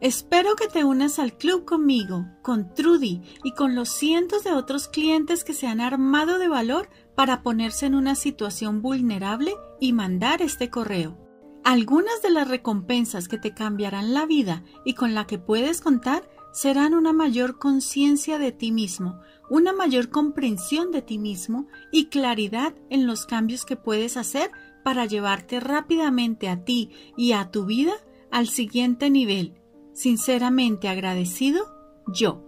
Espero 0.00 0.56
que 0.56 0.66
te 0.66 0.82
unas 0.82 1.18
al 1.18 1.36
club 1.36 1.66
conmigo, 1.66 2.26
con 2.40 2.72
Trudy 2.72 3.20
y 3.44 3.52
con 3.52 3.74
los 3.74 3.90
cientos 3.90 4.44
de 4.44 4.52
otros 4.52 4.88
clientes 4.88 5.44
que 5.44 5.52
se 5.52 5.66
han 5.66 5.82
armado 5.82 6.38
de 6.38 6.48
valor 6.48 6.88
para 7.14 7.42
ponerse 7.42 7.84
en 7.84 7.94
una 7.94 8.14
situación 8.14 8.80
vulnerable 8.80 9.52
y 9.78 9.92
mandar 9.92 10.40
este 10.40 10.70
correo. 10.70 11.18
Algunas 11.64 12.22
de 12.22 12.30
las 12.30 12.48
recompensas 12.48 13.28
que 13.28 13.36
te 13.36 13.52
cambiarán 13.52 14.14
la 14.14 14.24
vida 14.24 14.64
y 14.86 14.94
con 14.94 15.14
la 15.14 15.26
que 15.26 15.38
puedes 15.38 15.82
contar 15.82 16.26
serán 16.54 16.94
una 16.94 17.12
mayor 17.12 17.58
conciencia 17.58 18.38
de 18.38 18.52
ti 18.52 18.72
mismo, 18.72 19.20
una 19.50 19.74
mayor 19.74 20.08
comprensión 20.08 20.92
de 20.92 21.02
ti 21.02 21.18
mismo 21.18 21.68
y 21.92 22.06
claridad 22.06 22.74
en 22.88 23.06
los 23.06 23.26
cambios 23.26 23.66
que 23.66 23.76
puedes 23.76 24.16
hacer 24.16 24.50
para 24.82 25.04
llevarte 25.04 25.60
rápidamente 25.60 26.48
a 26.48 26.64
ti 26.64 26.90
y 27.18 27.32
a 27.32 27.50
tu 27.50 27.66
vida 27.66 27.92
al 28.30 28.48
siguiente 28.48 29.10
nivel. 29.10 29.59
Sinceramente 30.00 30.88
agradecido, 30.88 31.60
yo, 32.06 32.42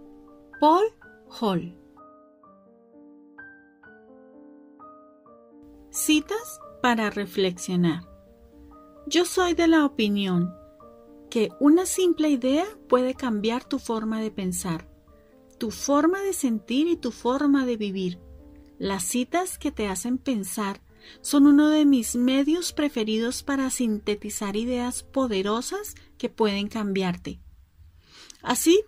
Paul 0.59 0.85
Hall. 1.39 1.77
Citas 5.91 6.59
para 6.81 7.11
reflexionar. 7.11 8.09
Yo 9.05 9.25
soy 9.25 9.53
de 9.53 9.67
la 9.67 9.85
opinión 9.85 10.51
que 11.29 11.49
una 11.59 11.85
simple 11.85 12.29
idea 12.29 12.65
puede 12.89 13.13
cambiar 13.13 13.63
tu 13.63 13.77
forma 13.77 14.19
de 14.19 14.31
pensar, 14.31 14.89
tu 15.59 15.69
forma 15.69 16.21
de 16.21 16.33
sentir 16.33 16.87
y 16.87 16.97
tu 16.97 17.11
forma 17.11 17.67
de 17.67 17.77
vivir. 17.77 18.19
Las 18.79 19.03
citas 19.03 19.59
que 19.59 19.71
te 19.71 19.87
hacen 19.87 20.17
pensar 20.17 20.81
son 21.21 21.45
uno 21.45 21.69
de 21.69 21.85
mis 21.85 22.15
medios 22.15 22.73
preferidos 22.73 23.43
para 23.43 23.69
sintetizar 23.69 24.55
ideas 24.55 25.03
poderosas 25.03 25.93
que 26.17 26.29
pueden 26.29 26.67
cambiarte. 26.67 27.42
Así 28.43 28.83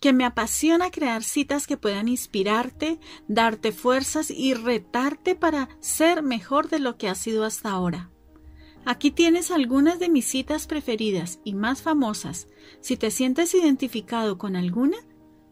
que 0.00 0.12
me 0.12 0.24
apasiona 0.24 0.90
crear 0.90 1.22
citas 1.22 1.66
que 1.66 1.76
puedan 1.76 2.08
inspirarte, 2.08 2.98
darte 3.28 3.72
fuerzas 3.72 4.30
y 4.30 4.54
retarte 4.54 5.34
para 5.34 5.68
ser 5.80 6.22
mejor 6.22 6.68
de 6.68 6.78
lo 6.78 6.96
que 6.96 7.08
has 7.08 7.18
sido 7.18 7.44
hasta 7.44 7.70
ahora. 7.70 8.10
Aquí 8.84 9.10
tienes 9.10 9.50
algunas 9.50 9.98
de 9.98 10.08
mis 10.08 10.24
citas 10.24 10.66
preferidas 10.66 11.40
y 11.44 11.54
más 11.54 11.82
famosas. 11.82 12.48
Si 12.80 12.96
te 12.96 13.10
sientes 13.10 13.54
identificado 13.54 14.38
con 14.38 14.56
alguna, 14.56 14.96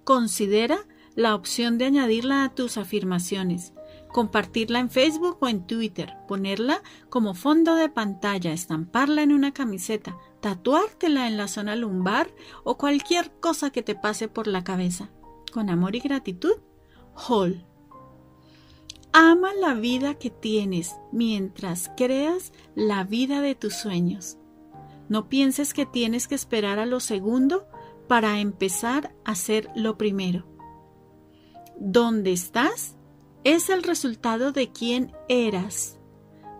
considera 0.04 0.78
la 1.14 1.34
opción 1.34 1.76
de 1.76 1.86
añadirla 1.86 2.44
a 2.44 2.54
tus 2.54 2.78
afirmaciones 2.78 3.72
compartirla 4.16 4.78
en 4.78 4.88
Facebook 4.88 5.36
o 5.40 5.48
en 5.48 5.66
Twitter, 5.66 6.14
ponerla 6.26 6.82
como 7.10 7.34
fondo 7.34 7.74
de 7.74 7.90
pantalla, 7.90 8.50
estamparla 8.50 9.22
en 9.22 9.30
una 9.30 9.52
camiseta, 9.52 10.16
tatuártela 10.40 11.26
en 11.26 11.36
la 11.36 11.48
zona 11.48 11.76
lumbar 11.76 12.28
o 12.64 12.76
cualquier 12.76 13.32
cosa 13.40 13.70
que 13.70 13.82
te 13.82 13.94
pase 13.94 14.28
por 14.28 14.46
la 14.46 14.64
cabeza. 14.64 15.10
Con 15.52 15.70
amor 15.70 15.96
y 15.96 16.00
gratitud, 16.00 16.54
Hall. 17.14 17.64
Ama 19.12 19.54
la 19.54 19.74
vida 19.74 20.14
que 20.14 20.30
tienes 20.30 20.96
mientras 21.12 21.90
creas 21.96 22.52
la 22.74 23.04
vida 23.04 23.40
de 23.40 23.54
tus 23.54 23.74
sueños. 23.74 24.36
No 25.08 25.28
pienses 25.28 25.72
que 25.72 25.86
tienes 25.86 26.28
que 26.28 26.34
esperar 26.34 26.78
a 26.78 26.86
lo 26.86 27.00
segundo 27.00 27.66
para 28.08 28.40
empezar 28.40 29.14
a 29.24 29.32
hacer 29.32 29.70
lo 29.74 29.96
primero. 29.96 30.46
¿Dónde 31.78 32.32
estás? 32.32 32.96
es 33.46 33.70
el 33.70 33.84
resultado 33.84 34.50
de 34.50 34.72
quién 34.72 35.12
eras, 35.28 36.00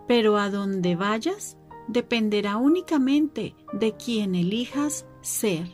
pero 0.07 0.37
a 0.37 0.49
donde 0.49 0.95
vayas 0.95 1.57
dependerá 1.87 2.57
únicamente 2.57 3.55
de 3.73 3.95
quién 3.95 4.35
elijas 4.35 5.05
ser. 5.21 5.67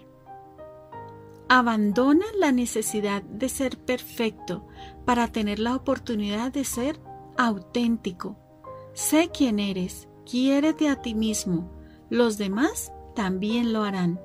Abandona 1.50 2.26
la 2.38 2.52
necesidad 2.52 3.22
de 3.24 3.50
ser 3.50 3.78
perfecto 3.78 4.66
para 5.06 5.28
tener 5.28 5.60
la 5.60 5.76
oportunidad 5.76 6.52
de 6.52 6.64
ser 6.64 7.00
auténtico. 7.38 8.38
Sé 8.94 9.30
quién 9.36 9.60
eres, 9.60 10.08
quiérete 10.26 10.90
a 10.90 11.02
ti 11.02 11.14
mismo, 11.16 11.72
los 12.10 12.38
demás 12.38 12.92
también 13.16 13.74
lo 13.74 13.84
harán. 13.84 14.20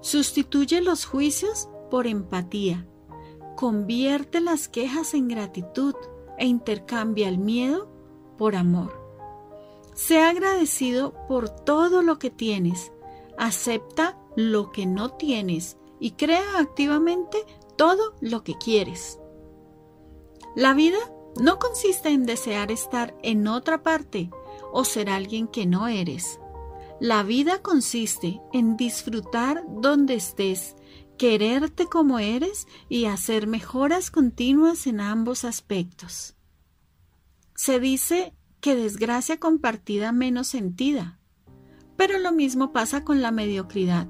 Sustituye 0.00 0.80
los 0.80 1.04
juicios 1.04 1.68
por 1.90 2.06
empatía 2.06 2.86
convierte 3.58 4.40
las 4.40 4.68
quejas 4.68 5.14
en 5.14 5.26
gratitud 5.26 5.96
e 6.38 6.46
intercambia 6.46 7.28
el 7.28 7.38
miedo 7.38 7.90
por 8.38 8.54
amor. 8.54 8.97
Sea 9.98 10.28
agradecido 10.28 11.12
por 11.26 11.50
todo 11.50 12.02
lo 12.02 12.20
que 12.20 12.30
tienes, 12.30 12.92
acepta 13.36 14.16
lo 14.36 14.70
que 14.70 14.86
no 14.86 15.10
tienes 15.10 15.76
y 15.98 16.12
crea 16.12 16.60
activamente 16.60 17.36
todo 17.76 18.14
lo 18.20 18.44
que 18.44 18.56
quieres. 18.56 19.18
La 20.54 20.72
vida 20.72 20.98
no 21.40 21.58
consiste 21.58 22.10
en 22.10 22.26
desear 22.26 22.70
estar 22.70 23.18
en 23.24 23.48
otra 23.48 23.82
parte 23.82 24.30
o 24.72 24.84
ser 24.84 25.10
alguien 25.10 25.48
que 25.48 25.66
no 25.66 25.88
eres. 25.88 26.38
La 27.00 27.24
vida 27.24 27.60
consiste 27.60 28.40
en 28.52 28.76
disfrutar 28.76 29.64
donde 29.66 30.14
estés 30.14 30.76
quererte 31.16 31.86
como 31.86 32.20
eres 32.20 32.68
y 32.88 33.06
hacer 33.06 33.48
mejoras 33.48 34.12
continuas 34.12 34.86
en 34.86 35.00
ambos 35.00 35.44
aspectos. 35.44 36.36
Se 37.56 37.80
dice 37.80 38.37
que 38.60 38.74
desgracia 38.74 39.38
compartida 39.38 40.12
menos 40.12 40.48
sentida, 40.48 41.18
pero 41.96 42.18
lo 42.18 42.32
mismo 42.32 42.72
pasa 42.72 43.04
con 43.04 43.22
la 43.22 43.30
mediocridad. 43.30 44.08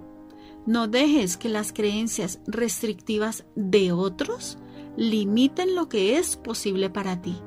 No 0.66 0.88
dejes 0.88 1.36
que 1.36 1.48
las 1.48 1.72
creencias 1.72 2.40
restrictivas 2.46 3.46
de 3.54 3.92
otros 3.92 4.58
limiten 4.96 5.74
lo 5.74 5.88
que 5.88 6.18
es 6.18 6.36
posible 6.36 6.90
para 6.90 7.22
ti. 7.22 7.40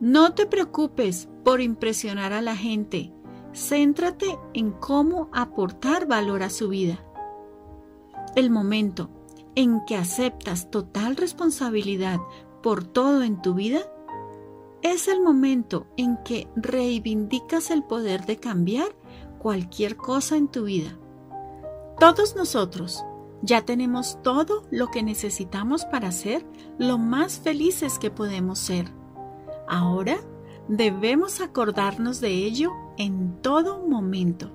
No 0.00 0.34
te 0.34 0.46
preocupes 0.46 1.28
por 1.44 1.60
impresionar 1.60 2.32
a 2.32 2.42
la 2.42 2.56
gente, 2.56 3.12
céntrate 3.54 4.38
en 4.54 4.72
cómo 4.72 5.28
aportar 5.32 6.06
valor 6.06 6.42
a 6.42 6.50
su 6.50 6.68
vida. 6.68 7.04
El 8.34 8.50
momento 8.50 9.10
en 9.54 9.84
que 9.86 9.96
aceptas 9.96 10.70
total 10.70 11.16
responsabilidad 11.16 12.18
por 12.62 12.84
todo 12.84 13.22
en 13.22 13.40
tu 13.40 13.54
vida 13.54 13.90
es 14.92 15.08
el 15.08 15.20
momento 15.20 15.86
en 15.96 16.16
que 16.18 16.48
reivindicas 16.56 17.70
el 17.70 17.82
poder 17.82 18.24
de 18.26 18.38
cambiar 18.38 18.88
cualquier 19.38 19.96
cosa 19.96 20.36
en 20.36 20.48
tu 20.48 20.64
vida. 20.64 20.96
Todos 21.98 22.36
nosotros 22.36 23.04
ya 23.42 23.62
tenemos 23.62 24.20
todo 24.22 24.64
lo 24.70 24.90
que 24.90 25.02
necesitamos 25.02 25.84
para 25.84 26.12
ser 26.12 26.46
lo 26.78 26.98
más 26.98 27.40
felices 27.40 27.98
que 27.98 28.10
podemos 28.10 28.58
ser. 28.58 28.92
Ahora 29.68 30.18
debemos 30.68 31.40
acordarnos 31.40 32.20
de 32.20 32.30
ello 32.30 32.72
en 32.96 33.40
todo 33.42 33.86
momento. 33.86 34.50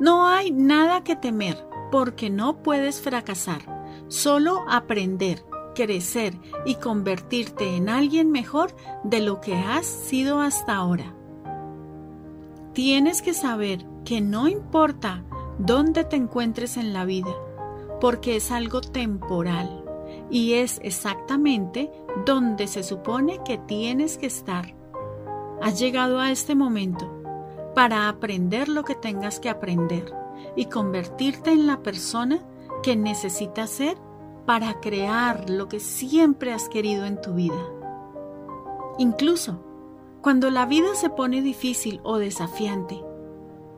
No 0.00 0.26
hay 0.26 0.50
nada 0.50 1.04
que 1.04 1.16
temer 1.16 1.66
porque 1.90 2.30
no 2.30 2.62
puedes 2.62 3.00
fracasar, 3.00 3.62
solo 4.08 4.64
aprender, 4.68 5.44
crecer 5.74 6.38
y 6.64 6.76
convertirte 6.76 7.76
en 7.76 7.88
alguien 7.88 8.30
mejor 8.30 8.74
de 9.02 9.20
lo 9.20 9.40
que 9.40 9.54
has 9.54 9.86
sido 9.86 10.40
hasta 10.40 10.76
ahora. 10.76 11.14
Tienes 12.72 13.22
que 13.22 13.34
saber 13.34 13.84
que 14.04 14.20
no 14.20 14.48
importa 14.48 15.24
dónde 15.58 16.04
te 16.04 16.16
encuentres 16.16 16.76
en 16.76 16.92
la 16.92 17.04
vida, 17.04 17.32
porque 18.00 18.36
es 18.36 18.50
algo 18.50 18.80
temporal 18.80 19.84
y 20.30 20.54
es 20.54 20.80
exactamente 20.82 21.90
donde 22.26 22.66
se 22.66 22.82
supone 22.82 23.40
que 23.44 23.58
tienes 23.58 24.18
que 24.18 24.26
estar. 24.26 24.74
Has 25.62 25.78
llegado 25.78 26.18
a 26.20 26.30
este 26.30 26.54
momento 26.54 27.10
para 27.74 28.08
aprender 28.08 28.68
lo 28.68 28.84
que 28.84 28.94
tengas 28.94 29.40
que 29.40 29.50
aprender 29.50 30.12
y 30.56 30.66
convertirte 30.66 31.50
en 31.50 31.66
la 31.66 31.82
persona 31.82 32.40
que 32.82 32.96
necesitas 32.96 33.70
ser 33.70 33.96
para 34.46 34.80
crear 34.80 35.48
lo 35.48 35.68
que 35.68 35.80
siempre 35.80 36.52
has 36.52 36.68
querido 36.68 37.06
en 37.06 37.20
tu 37.20 37.34
vida. 37.34 37.62
Incluso 38.98 39.64
cuando 40.20 40.50
la 40.50 40.66
vida 40.66 40.94
se 40.94 41.10
pone 41.10 41.42
difícil 41.42 42.00
o 42.02 42.18
desafiante, 42.18 43.02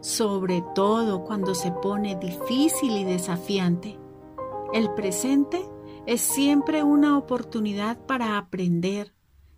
sobre 0.01 0.63
todo 0.75 1.25
cuando 1.25 1.55
se 1.55 1.73
pone 1.73 2.17
difícil 2.17 2.93
y 2.93 3.05
desafiante, 3.05 3.99
el 4.73 4.93
presente 4.95 5.69
es 6.07 6.21
siempre 6.21 6.83
una 6.83 7.19
oportunidad 7.19 8.05
para 8.07 8.39
aprender, 8.39 9.13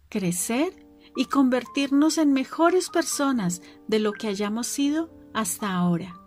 crecer 0.08 0.86
y 1.16 1.26
convertirnos 1.26 2.16
en 2.18 2.32
mejores 2.32 2.90
personas 2.90 3.60
de 3.86 3.98
lo 3.98 4.12
que 4.12 4.28
hayamos 4.28 4.66
sido 4.66 5.10
hasta 5.34 5.74
ahora. 5.74 6.20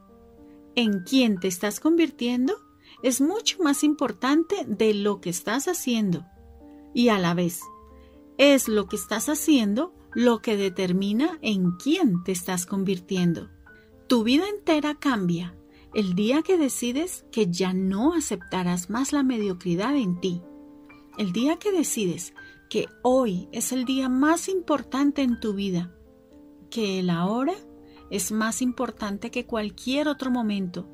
En 0.75 1.03
quién 1.03 1.39
te 1.39 1.47
estás 1.47 1.79
convirtiendo 1.79 2.53
es 3.03 3.21
mucho 3.21 3.61
más 3.63 3.83
importante 3.83 4.65
de 4.67 4.93
lo 4.93 5.21
que 5.21 5.29
estás 5.29 5.67
haciendo. 5.67 6.25
Y 6.93 7.09
a 7.09 7.19
la 7.19 7.33
vez, 7.33 7.61
es 8.37 8.67
lo 8.67 8.87
que 8.87 8.95
estás 8.95 9.29
haciendo 9.29 9.93
lo 10.13 10.41
que 10.41 10.57
determina 10.57 11.39
en 11.41 11.71
quién 11.77 12.23
te 12.23 12.31
estás 12.31 12.65
convirtiendo. 12.65 13.49
Tu 14.07 14.23
vida 14.23 14.47
entera 14.49 14.95
cambia 14.95 15.55
el 15.93 16.15
día 16.15 16.41
que 16.41 16.57
decides 16.57 17.25
que 17.31 17.47
ya 17.51 17.73
no 17.73 18.13
aceptarás 18.13 18.89
más 18.89 19.11
la 19.11 19.23
mediocridad 19.23 19.95
en 19.95 20.19
ti. 20.21 20.41
El 21.17 21.33
día 21.33 21.57
que 21.57 21.71
decides 21.71 22.33
que 22.69 22.87
hoy 23.03 23.49
es 23.51 23.73
el 23.73 23.83
día 23.83 24.07
más 24.07 24.47
importante 24.47 25.21
en 25.21 25.39
tu 25.41 25.53
vida, 25.53 25.93
que 26.69 26.99
el 26.99 27.09
ahora 27.09 27.55
es 28.09 28.31
más 28.31 28.61
importante 28.61 29.31
que 29.31 29.45
cualquier 29.45 30.07
otro 30.07 30.31
momento, 30.31 30.87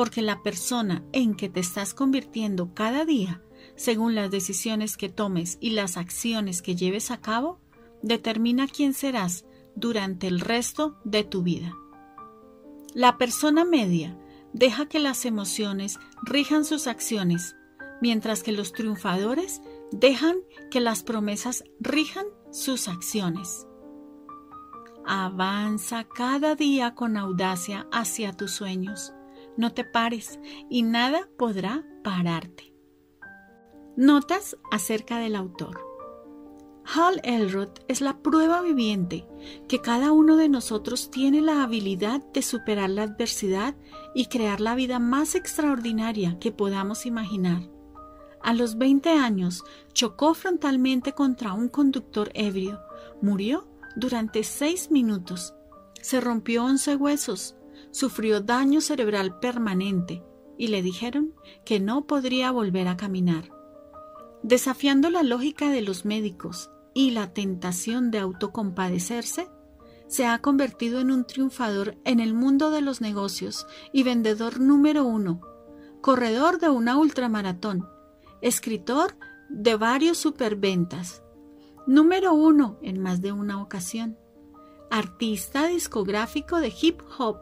porque 0.00 0.22
la 0.22 0.42
persona 0.42 1.04
en 1.12 1.34
que 1.34 1.50
te 1.50 1.60
estás 1.60 1.92
convirtiendo 1.92 2.72
cada 2.72 3.04
día, 3.04 3.42
según 3.76 4.14
las 4.14 4.30
decisiones 4.30 4.96
que 4.96 5.10
tomes 5.10 5.58
y 5.60 5.72
las 5.72 5.98
acciones 5.98 6.62
que 6.62 6.74
lleves 6.74 7.10
a 7.10 7.20
cabo, 7.20 7.60
determina 8.00 8.66
quién 8.66 8.94
serás 8.94 9.44
durante 9.76 10.26
el 10.26 10.40
resto 10.40 10.98
de 11.04 11.22
tu 11.22 11.42
vida. 11.42 11.76
La 12.94 13.18
persona 13.18 13.66
media 13.66 14.18
deja 14.54 14.86
que 14.86 15.00
las 15.00 15.26
emociones 15.26 15.98
rijan 16.22 16.64
sus 16.64 16.86
acciones, 16.86 17.54
mientras 18.00 18.42
que 18.42 18.52
los 18.52 18.72
triunfadores 18.72 19.60
dejan 19.92 20.38
que 20.70 20.80
las 20.80 21.02
promesas 21.02 21.62
rijan 21.78 22.24
sus 22.50 22.88
acciones. 22.88 23.66
Avanza 25.04 26.04
cada 26.04 26.54
día 26.54 26.94
con 26.94 27.18
audacia 27.18 27.86
hacia 27.92 28.32
tus 28.32 28.52
sueños. 28.52 29.12
No 29.60 29.74
te 29.74 29.84
pares 29.84 30.40
y 30.70 30.80
nada 30.80 31.28
podrá 31.36 31.84
pararte. 32.02 32.72
Notas 33.94 34.56
acerca 34.70 35.18
del 35.18 35.36
autor. 35.36 35.86
Hal 36.86 37.20
Elrod 37.24 37.68
es 37.86 38.00
la 38.00 38.22
prueba 38.22 38.62
viviente 38.62 39.26
que 39.68 39.82
cada 39.82 40.12
uno 40.12 40.38
de 40.38 40.48
nosotros 40.48 41.10
tiene 41.10 41.42
la 41.42 41.62
habilidad 41.62 42.22
de 42.32 42.40
superar 42.40 42.88
la 42.88 43.02
adversidad 43.02 43.74
y 44.14 44.28
crear 44.28 44.62
la 44.62 44.74
vida 44.74 44.98
más 44.98 45.34
extraordinaria 45.34 46.38
que 46.38 46.52
podamos 46.52 47.04
imaginar. 47.04 47.60
A 48.40 48.54
los 48.54 48.78
20 48.78 49.10
años 49.10 49.62
chocó 49.92 50.32
frontalmente 50.32 51.12
contra 51.12 51.52
un 51.52 51.68
conductor 51.68 52.30
ebrio, 52.32 52.80
murió 53.20 53.68
durante 53.94 54.42
seis 54.42 54.90
minutos, 54.90 55.52
se 56.00 56.18
rompió 56.18 56.64
once 56.64 56.96
huesos, 56.96 57.56
sufrió 57.90 58.40
daño 58.40 58.80
cerebral 58.80 59.38
permanente 59.40 60.22
y 60.56 60.68
le 60.68 60.82
dijeron 60.82 61.34
que 61.64 61.80
no 61.80 62.06
podría 62.06 62.50
volver 62.50 62.88
a 62.88 62.96
caminar. 62.96 63.50
Desafiando 64.42 65.10
la 65.10 65.22
lógica 65.22 65.70
de 65.70 65.82
los 65.82 66.04
médicos 66.04 66.70
y 66.94 67.10
la 67.10 67.32
tentación 67.32 68.10
de 68.10 68.18
autocompadecerse, 68.18 69.48
se 70.06 70.26
ha 70.26 70.40
convertido 70.40 71.00
en 71.00 71.10
un 71.10 71.24
triunfador 71.24 71.96
en 72.04 72.18
el 72.20 72.34
mundo 72.34 72.70
de 72.70 72.80
los 72.80 73.00
negocios 73.00 73.66
y 73.92 74.02
vendedor 74.02 74.58
número 74.58 75.04
uno, 75.04 75.40
corredor 76.00 76.58
de 76.58 76.68
una 76.68 76.98
ultramaratón, 76.98 77.88
escritor 78.40 79.16
de 79.48 79.76
varios 79.76 80.18
superventas, 80.18 81.22
número 81.86 82.34
uno 82.34 82.78
en 82.82 83.00
más 83.00 83.20
de 83.20 83.32
una 83.32 83.62
ocasión, 83.62 84.18
artista 84.90 85.66
discográfico 85.66 86.58
de 86.58 86.72
hip 86.80 87.00
hop, 87.18 87.38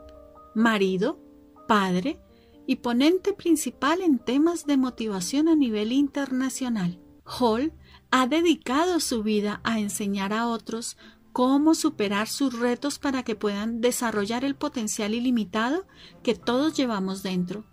marido, 0.59 1.21
padre 1.69 2.21
y 2.67 2.77
ponente 2.77 3.33
principal 3.33 4.03
en 4.03 4.19
temas 4.19 4.67
de 4.67 4.77
motivación 4.77 5.49
a 5.49 5.55
nivel 5.55 5.93
internacional. 5.93 7.01
Hall 7.25 7.73
ha 8.11 8.27
dedicado 8.27 9.01
su 9.01 9.23
vida 9.23 9.61
a 9.65 9.79
enseñar 9.79 10.33
a 10.33 10.49
otros 10.49 10.97
cómo 11.33 11.75
superar 11.75 12.27
sus 12.27 12.59
retos 12.59 12.99
para 12.99 13.23
que 13.23 13.37
puedan 13.37 13.81
desarrollar 13.81 14.45
el 14.45 14.57
potencial 14.57 15.15
ilimitado 15.15 15.87
que 16.23 16.35
todos 16.35 16.77
llevamos 16.77 17.23
dentro. 17.23 17.65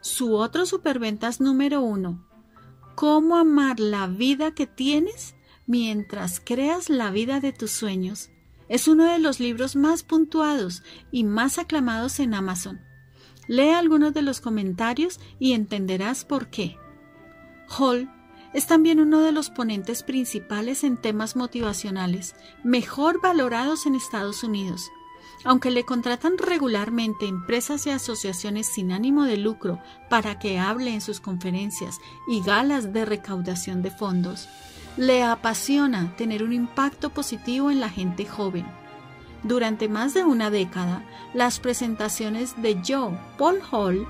Su 0.00 0.34
otro 0.34 0.66
superventas 0.66 1.40
número 1.40 1.80
uno, 1.80 2.26
cómo 2.96 3.36
amar 3.36 3.78
la 3.78 4.08
vida 4.08 4.54
que 4.54 4.66
tienes 4.66 5.36
mientras 5.66 6.40
creas 6.40 6.90
la 6.90 7.10
vida 7.10 7.40
de 7.40 7.52
tus 7.52 7.70
sueños. 7.70 8.30
Es 8.68 8.88
uno 8.88 9.04
de 9.04 9.18
los 9.18 9.40
libros 9.40 9.76
más 9.76 10.02
puntuados 10.02 10.82
y 11.10 11.24
más 11.24 11.58
aclamados 11.58 12.20
en 12.20 12.34
Amazon. 12.34 12.80
Lee 13.46 13.70
algunos 13.70 14.12
de 14.12 14.22
los 14.22 14.40
comentarios 14.40 15.20
y 15.38 15.52
entenderás 15.52 16.24
por 16.24 16.48
qué. 16.48 16.76
Hall 17.78 18.10
es 18.52 18.66
también 18.66 19.00
uno 19.00 19.20
de 19.20 19.32
los 19.32 19.50
ponentes 19.50 20.02
principales 20.02 20.84
en 20.84 20.96
temas 20.96 21.36
motivacionales, 21.36 22.34
mejor 22.64 23.20
valorados 23.20 23.86
en 23.86 23.94
Estados 23.94 24.42
Unidos. 24.42 24.90
Aunque 25.44 25.70
le 25.70 25.84
contratan 25.84 26.36
regularmente 26.36 27.26
empresas 27.26 27.86
y 27.86 27.90
asociaciones 27.90 28.66
sin 28.66 28.90
ánimo 28.90 29.24
de 29.24 29.36
lucro 29.36 29.80
para 30.10 30.38
que 30.38 30.58
hable 30.58 30.92
en 30.92 31.00
sus 31.00 31.20
conferencias 31.20 32.00
y 32.26 32.42
galas 32.42 32.92
de 32.92 33.04
recaudación 33.04 33.82
de 33.82 33.90
fondos, 33.90 34.48
le 34.98 35.22
apasiona 35.22 36.12
tener 36.16 36.42
un 36.42 36.52
impacto 36.52 37.10
positivo 37.10 37.70
en 37.70 37.78
la 37.78 37.88
gente 37.88 38.26
joven. 38.26 38.66
Durante 39.44 39.88
más 39.88 40.12
de 40.12 40.24
una 40.24 40.50
década, 40.50 41.04
las 41.34 41.60
presentaciones 41.60 42.60
de 42.60 42.82
Joe 42.84 43.16
Paul 43.38 43.60
Hall 43.70 44.08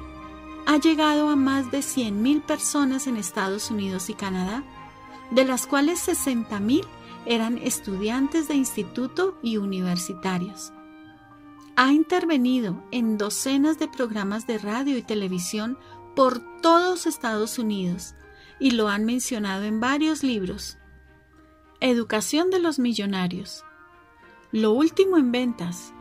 ha 0.66 0.78
llegado 0.78 1.28
a 1.28 1.36
más 1.36 1.70
de 1.70 1.80
100.000 1.80 2.40
personas 2.42 3.06
en 3.06 3.18
Estados 3.18 3.70
Unidos 3.70 4.08
y 4.08 4.14
Canadá, 4.14 4.64
de 5.30 5.44
las 5.44 5.66
cuales 5.66 6.08
60.000 6.08 6.86
eran 7.26 7.58
estudiantes 7.58 8.48
de 8.48 8.54
instituto 8.54 9.38
y 9.42 9.58
universitarios. 9.58 10.72
Ha 11.76 11.92
intervenido 11.92 12.82
en 12.92 13.18
docenas 13.18 13.78
de 13.78 13.88
programas 13.88 14.46
de 14.46 14.56
radio 14.56 14.96
y 14.96 15.02
televisión 15.02 15.76
por 16.16 16.40
todos 16.62 17.06
Estados 17.06 17.58
Unidos 17.58 18.14
y 18.58 18.70
lo 18.70 18.88
han 18.88 19.04
mencionado 19.04 19.64
en 19.64 19.80
varios 19.80 20.22
libros. 20.22 20.77
Educación 21.80 22.50
de 22.50 22.58
los 22.58 22.80
millonarios. 22.80 23.64
Lo 24.50 24.72
último 24.72 25.16
en 25.16 25.30
ventas. 25.30 25.94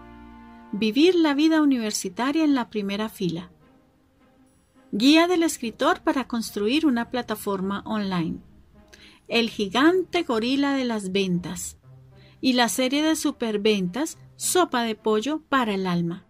Vivir 0.72 1.14
la 1.14 1.36
vida 1.36 1.62
universitaria 1.62 2.44
en 2.44 2.56
la 2.56 2.72
primera 2.72 3.10
fila. 3.10 3.52
Guía 4.92 5.28
del 5.28 5.44
escritor 5.44 6.02
para 6.02 6.28
construir 6.28 6.88
una 6.88 7.12
plataforma 7.12 7.84
online. 7.86 8.40
El 9.28 9.52
gigante 9.52 10.24
gorila 10.24 10.74
de 10.74 10.84
las 10.84 11.12
ventas. 11.12 11.78
Y 12.42 12.54
la 12.54 12.70
serie 12.70 13.04
de 13.04 13.16
superventas 13.16 14.18
Sopa 14.36 14.82
de 14.82 14.96
pollo 14.96 15.44
para 15.48 15.76
el 15.76 15.86
alma. 15.86 16.26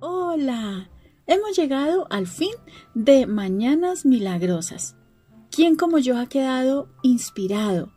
Hola, 0.00 0.88
hemos 1.26 1.56
llegado 1.58 2.06
al 2.08 2.26
fin 2.26 2.54
de 2.94 3.26
Mañanas 3.26 4.06
Milagrosas. 4.06 4.96
¿Quién 5.56 5.76
como 5.76 5.96
yo 5.96 6.18
ha 6.18 6.26
quedado 6.26 6.90
inspirado 7.00 7.90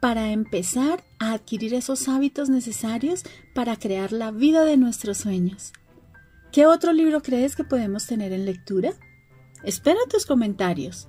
para 0.00 0.32
empezar 0.32 1.04
a 1.20 1.32
adquirir 1.32 1.74
esos 1.74 2.08
hábitos 2.08 2.48
necesarios 2.48 3.22
para 3.54 3.76
crear 3.76 4.10
la 4.10 4.32
vida 4.32 4.64
de 4.64 4.76
nuestros 4.76 5.18
sueños. 5.18 5.72
¿Qué 6.50 6.66
otro 6.66 6.92
libro 6.92 7.22
crees 7.22 7.54
que 7.54 7.62
podemos 7.62 8.08
tener 8.08 8.32
en 8.32 8.46
lectura? 8.46 8.94
Espero 9.62 10.00
tus 10.10 10.26
comentarios. 10.26 11.06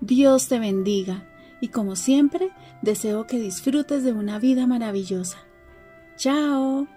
Dios 0.00 0.48
te 0.48 0.58
bendiga 0.58 1.28
y 1.60 1.68
como 1.68 1.96
siempre 1.96 2.48
deseo 2.80 3.26
que 3.26 3.38
disfrutes 3.38 4.04
de 4.04 4.14
una 4.14 4.38
vida 4.38 4.66
maravillosa. 4.66 5.36
Chao. 6.16 6.88